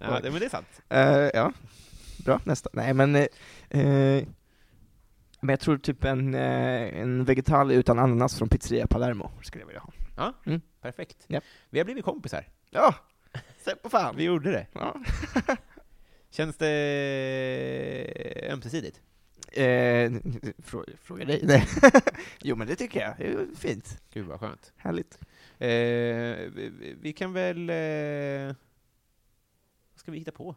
Ja, 0.00 0.20
det, 0.22 0.30
men 0.30 0.40
det 0.40 0.44
är 0.44 0.48
sant. 0.48 0.82
Eh, 0.88 1.30
ja, 1.34 1.52
bra, 2.24 2.40
nästa. 2.44 2.70
Nej 2.72 2.94
men, 2.94 3.14
eh, 3.16 3.28
men 5.40 5.48
jag 5.48 5.60
tror 5.60 5.78
typ 5.78 6.04
en, 6.04 6.34
en 6.34 7.24
vegetal 7.24 7.72
utan 7.72 7.98
ananas 7.98 8.38
från 8.38 8.48
pizzeria 8.48 8.86
Palermo 8.86 9.30
skulle 9.42 9.62
jag 9.62 9.66
vilja 9.66 9.80
ha. 9.80 9.92
Ja, 10.16 10.34
Mm. 10.46 10.60
perfekt. 10.82 11.16
Japp. 11.28 11.44
Vi 11.70 11.78
har 11.78 11.84
blivit 11.84 12.04
kompisar. 12.04 12.48
Ja, 12.70 12.94
se 13.62 13.76
på 13.76 13.90
fan. 13.90 14.16
Vi 14.16 14.24
gjorde 14.24 14.50
det. 14.50 14.66
Ja. 14.72 14.96
Känns 16.30 16.56
det 16.56 18.46
ömsesidigt? 18.52 19.00
Eh, 19.52 20.12
fråga, 20.58 20.92
fråga 21.02 21.24
dig. 21.24 21.40
Nej. 21.42 21.66
jo 22.42 22.56
men 22.56 22.66
det 22.66 22.76
tycker 22.76 23.00
jag, 23.00 23.14
det 23.18 23.26
är 23.26 23.46
fint. 23.56 23.98
Gud 24.12 24.26
vad 24.26 24.40
skönt. 24.40 24.72
Härligt. 24.76 25.18
Eh, 25.58 25.68
vi, 26.54 26.72
vi- 27.00 27.12
kan 27.12 27.32
väl... 27.32 27.70
Eh, 27.70 28.54
vad 29.92 30.00
ska 30.00 30.12
vi 30.12 30.18
hitta 30.18 30.32
på? 30.32 30.54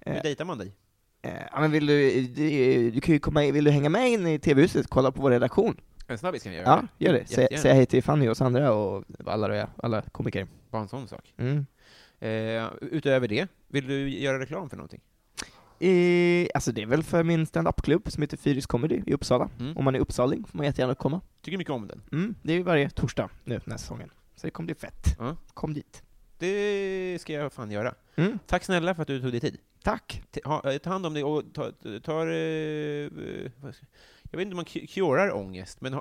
Hur 0.00 0.16
Eh, 0.16 0.22
dejtar 0.22 0.44
man 0.44 0.58
dig? 0.58 0.72
eh, 1.22 1.60
men 1.60 1.70
vill 1.70 1.86
du, 1.86 2.20
du, 2.20 2.90
du 2.90 3.00
kan 3.00 3.12
ju 3.14 3.18
komma 3.20 3.40
vill 3.40 3.64
du 3.64 3.70
hänga 3.70 3.88
med 3.88 4.10
in 4.10 4.26
i 4.26 4.38
TV-huset, 4.38 4.86
kolla 4.88 5.12
på 5.12 5.22
vår 5.22 5.30
redaktion? 5.30 5.80
En 6.06 6.18
snabbis 6.18 6.42
kan 6.42 6.52
vi 6.52 6.58
göra. 6.58 6.66
Ja, 6.98 7.06
gör 7.06 7.12
det. 7.12 7.18
Jättegärna. 7.18 7.62
säg 7.62 7.74
hej 7.74 7.86
till 7.86 8.02
Fanny 8.02 8.28
och 8.28 8.36
Sandra 8.36 8.72
och 8.72 9.04
alla, 9.26 9.68
alla 9.76 10.02
komiker. 10.02 10.46
Bara 10.70 10.82
en 10.82 10.88
sån 10.88 11.08
sak. 11.08 11.34
Mm. 11.36 11.66
Eh, 12.20 12.70
utöver 12.80 13.28
det, 13.28 13.48
vill 13.68 13.86
du 13.86 14.08
göra 14.08 14.38
reklam 14.40 14.70
för 14.70 14.76
någonting? 14.76 15.00
Eh, 15.80 16.48
alltså 16.54 16.72
det 16.72 16.82
är 16.82 16.86
väl 16.86 17.02
för 17.02 17.22
min 17.22 17.46
stand-up-klubb 17.46 18.10
som 18.10 18.22
heter 18.22 18.36
Fyris 18.36 18.66
Comedy 18.66 19.02
i 19.06 19.12
Uppsala. 19.14 19.48
Mm. 19.60 19.76
Om 19.76 19.84
man 19.84 19.94
är 19.94 19.98
uppsaling 19.98 20.44
får 20.46 20.56
man 20.56 20.66
jättegärna 20.66 20.94
komma. 20.94 21.20
Tycker 21.42 21.58
mycket 21.58 21.72
om 21.72 21.86
den. 21.88 22.02
Mm, 22.12 22.34
det 22.42 22.52
är 22.52 22.62
varje 22.62 22.90
torsdag 22.90 23.30
nu 23.44 23.54
den 23.64 23.70
här 23.72 23.78
säsongen. 23.78 24.10
Så 24.36 24.46
det 24.46 24.50
kommer 24.50 24.66
bli 24.66 24.74
fett. 24.74 25.16
Ja. 25.18 25.36
Kom 25.54 25.74
dit. 25.74 26.02
Det 26.38 27.18
ska 27.20 27.32
jag 27.32 27.52
fan 27.52 27.70
göra. 27.70 27.94
Mm. 28.16 28.38
Tack 28.46 28.64
snälla 28.64 28.94
för 28.94 29.02
att 29.02 29.08
du 29.08 29.20
tog 29.20 29.30
dig 29.30 29.40
tid. 29.40 29.58
Tack. 29.82 30.22
T- 30.30 30.40
ha, 30.44 30.72
eh, 30.72 30.78
ta 30.78 30.90
hand 30.90 31.06
om 31.06 31.14
dig 31.14 31.24
och 31.24 31.42
ta, 31.54 31.70
tar... 32.04 32.26
Eh, 32.26 32.34
eh, 32.34 33.50
vad 33.60 33.74
ska- 33.74 33.86
jag 34.36 34.46
vet 34.46 34.46
inte 34.46 34.54
om 34.54 34.56
man 34.56 34.64
cu- 34.64 34.86
curar 34.86 35.36
ångest, 35.36 35.80
men 35.80 35.92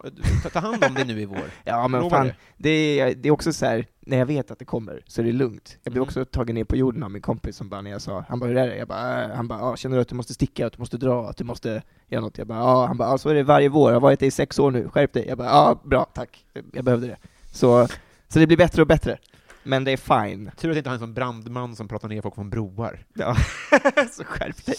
ta, 0.43 0.49
ta 0.49 0.59
hand 0.59 0.83
om 0.83 0.93
dig 0.93 1.05
nu 1.05 1.21
i 1.21 1.25
vår. 1.25 1.41
Ja 1.63 1.87
men 1.87 2.01
Lovar 2.01 2.17
fan, 2.17 2.27
det. 2.27 2.33
det 2.57 2.99
är, 2.99 3.15
det 3.15 3.27
är 3.29 3.31
också 3.31 3.53
så 3.53 3.65
här 3.65 3.85
när 3.99 4.17
jag 4.17 4.25
vet 4.25 4.51
att 4.51 4.59
det 4.59 4.65
kommer, 4.65 5.03
så 5.07 5.21
är 5.21 5.25
det 5.25 5.31
lugnt. 5.31 5.77
Jag 5.83 5.91
blev 5.93 6.01
Mhm. 6.01 6.07
också 6.07 6.25
tagen 6.25 6.55
ner 6.55 6.63
på 6.63 6.75
jorden 6.75 7.03
av 7.03 7.11
min 7.11 7.21
kompis 7.21 7.55
som 7.57 7.69
bara, 7.69 7.81
när 7.81 7.91
jag 7.91 8.01
sa, 8.01 8.25
han 8.29 8.39
bara 8.39 8.49
hur 8.49 8.57
är 8.57 8.67
det? 8.67 8.77
Jag 8.77 8.87
bara, 8.87 9.23
äh. 9.25 9.35
han 9.35 9.47
bara, 9.47 9.61
ah, 9.63 9.75
känner 9.75 9.95
du 9.95 10.01
att 10.01 10.07
du 10.07 10.15
måste 10.15 10.33
sticka, 10.33 10.67
att 10.67 10.73
du 10.73 10.79
måste 10.79 10.97
dra, 10.97 11.29
att 11.29 11.37
du 11.37 11.43
måste 11.43 11.81
göra 12.07 12.21
något? 12.21 12.37
Jag 12.37 12.47
bara, 12.47 12.59
ja, 12.59 12.85
han 12.85 12.97
bara, 12.97 13.09
ah, 13.09 13.17
så 13.17 13.29
är 13.29 13.33
det 13.33 13.43
varje 13.43 13.69
vår, 13.69 13.89
jag 13.91 13.95
har 13.95 14.01
varit 14.01 14.19
det 14.19 14.25
i 14.25 14.31
sex 14.31 14.59
år 14.59 14.71
nu, 14.71 14.89
skärp 14.89 15.13
dig. 15.13 15.25
Jag 15.27 15.37
bara, 15.37 15.47
ja, 15.47 15.81
bra, 15.83 16.05
tack. 16.13 16.45
Jag 16.73 16.83
behövde 16.85 17.07
det. 17.07 17.17
Så, 17.51 17.87
så 18.27 18.39
det 18.39 18.47
blir 18.47 18.57
bättre 18.57 18.81
och 18.81 18.87
bättre. 18.87 19.17
Men 19.65 19.83
det 19.83 19.91
är 19.91 20.25
fine. 20.27 20.51
Tur 20.57 20.71
att 20.71 20.77
inte 20.77 20.89
har 20.89 20.93
en 20.93 20.99
sån 20.99 21.13
brandman 21.13 21.75
som 21.75 21.87
pratar 21.87 22.07
ner 22.07 22.21
folk 22.21 22.35
från 22.35 22.49
broar. 22.49 22.99
Ja, 23.13 23.35
så 24.11 24.23
skärp 24.23 24.65
dig. 24.65 24.75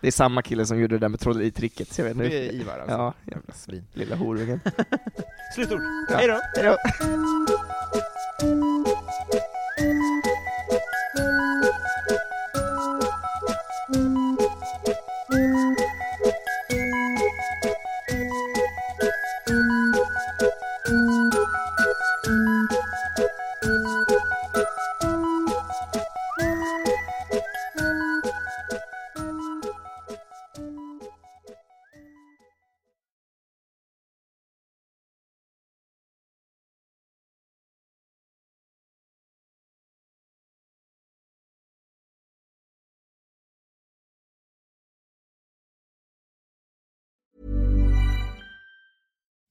Det 0.00 0.06
är 0.06 0.10
samma 0.12 0.42
kille 0.42 0.66
som 0.66 0.78
gjorde 0.80 0.94
det 0.94 0.98
där 0.98 1.08
med 1.08 1.20
trolleritricket, 1.20 1.92
så 1.92 2.00
jag 2.00 2.06
vet 2.06 2.18
Det 2.18 2.48
är 2.48 2.52
Ivar 2.52 2.78
alltså. 2.78 2.96
Ja, 2.96 3.14
Jävla 3.24 3.54
svin. 3.54 3.86
lilla 3.92 4.16
horungen. 4.16 4.60
Slutord. 5.54 5.80
Ja. 6.10 6.16
Hej 6.16 6.26
då! 6.28 6.40
Hejdå. 6.56 6.76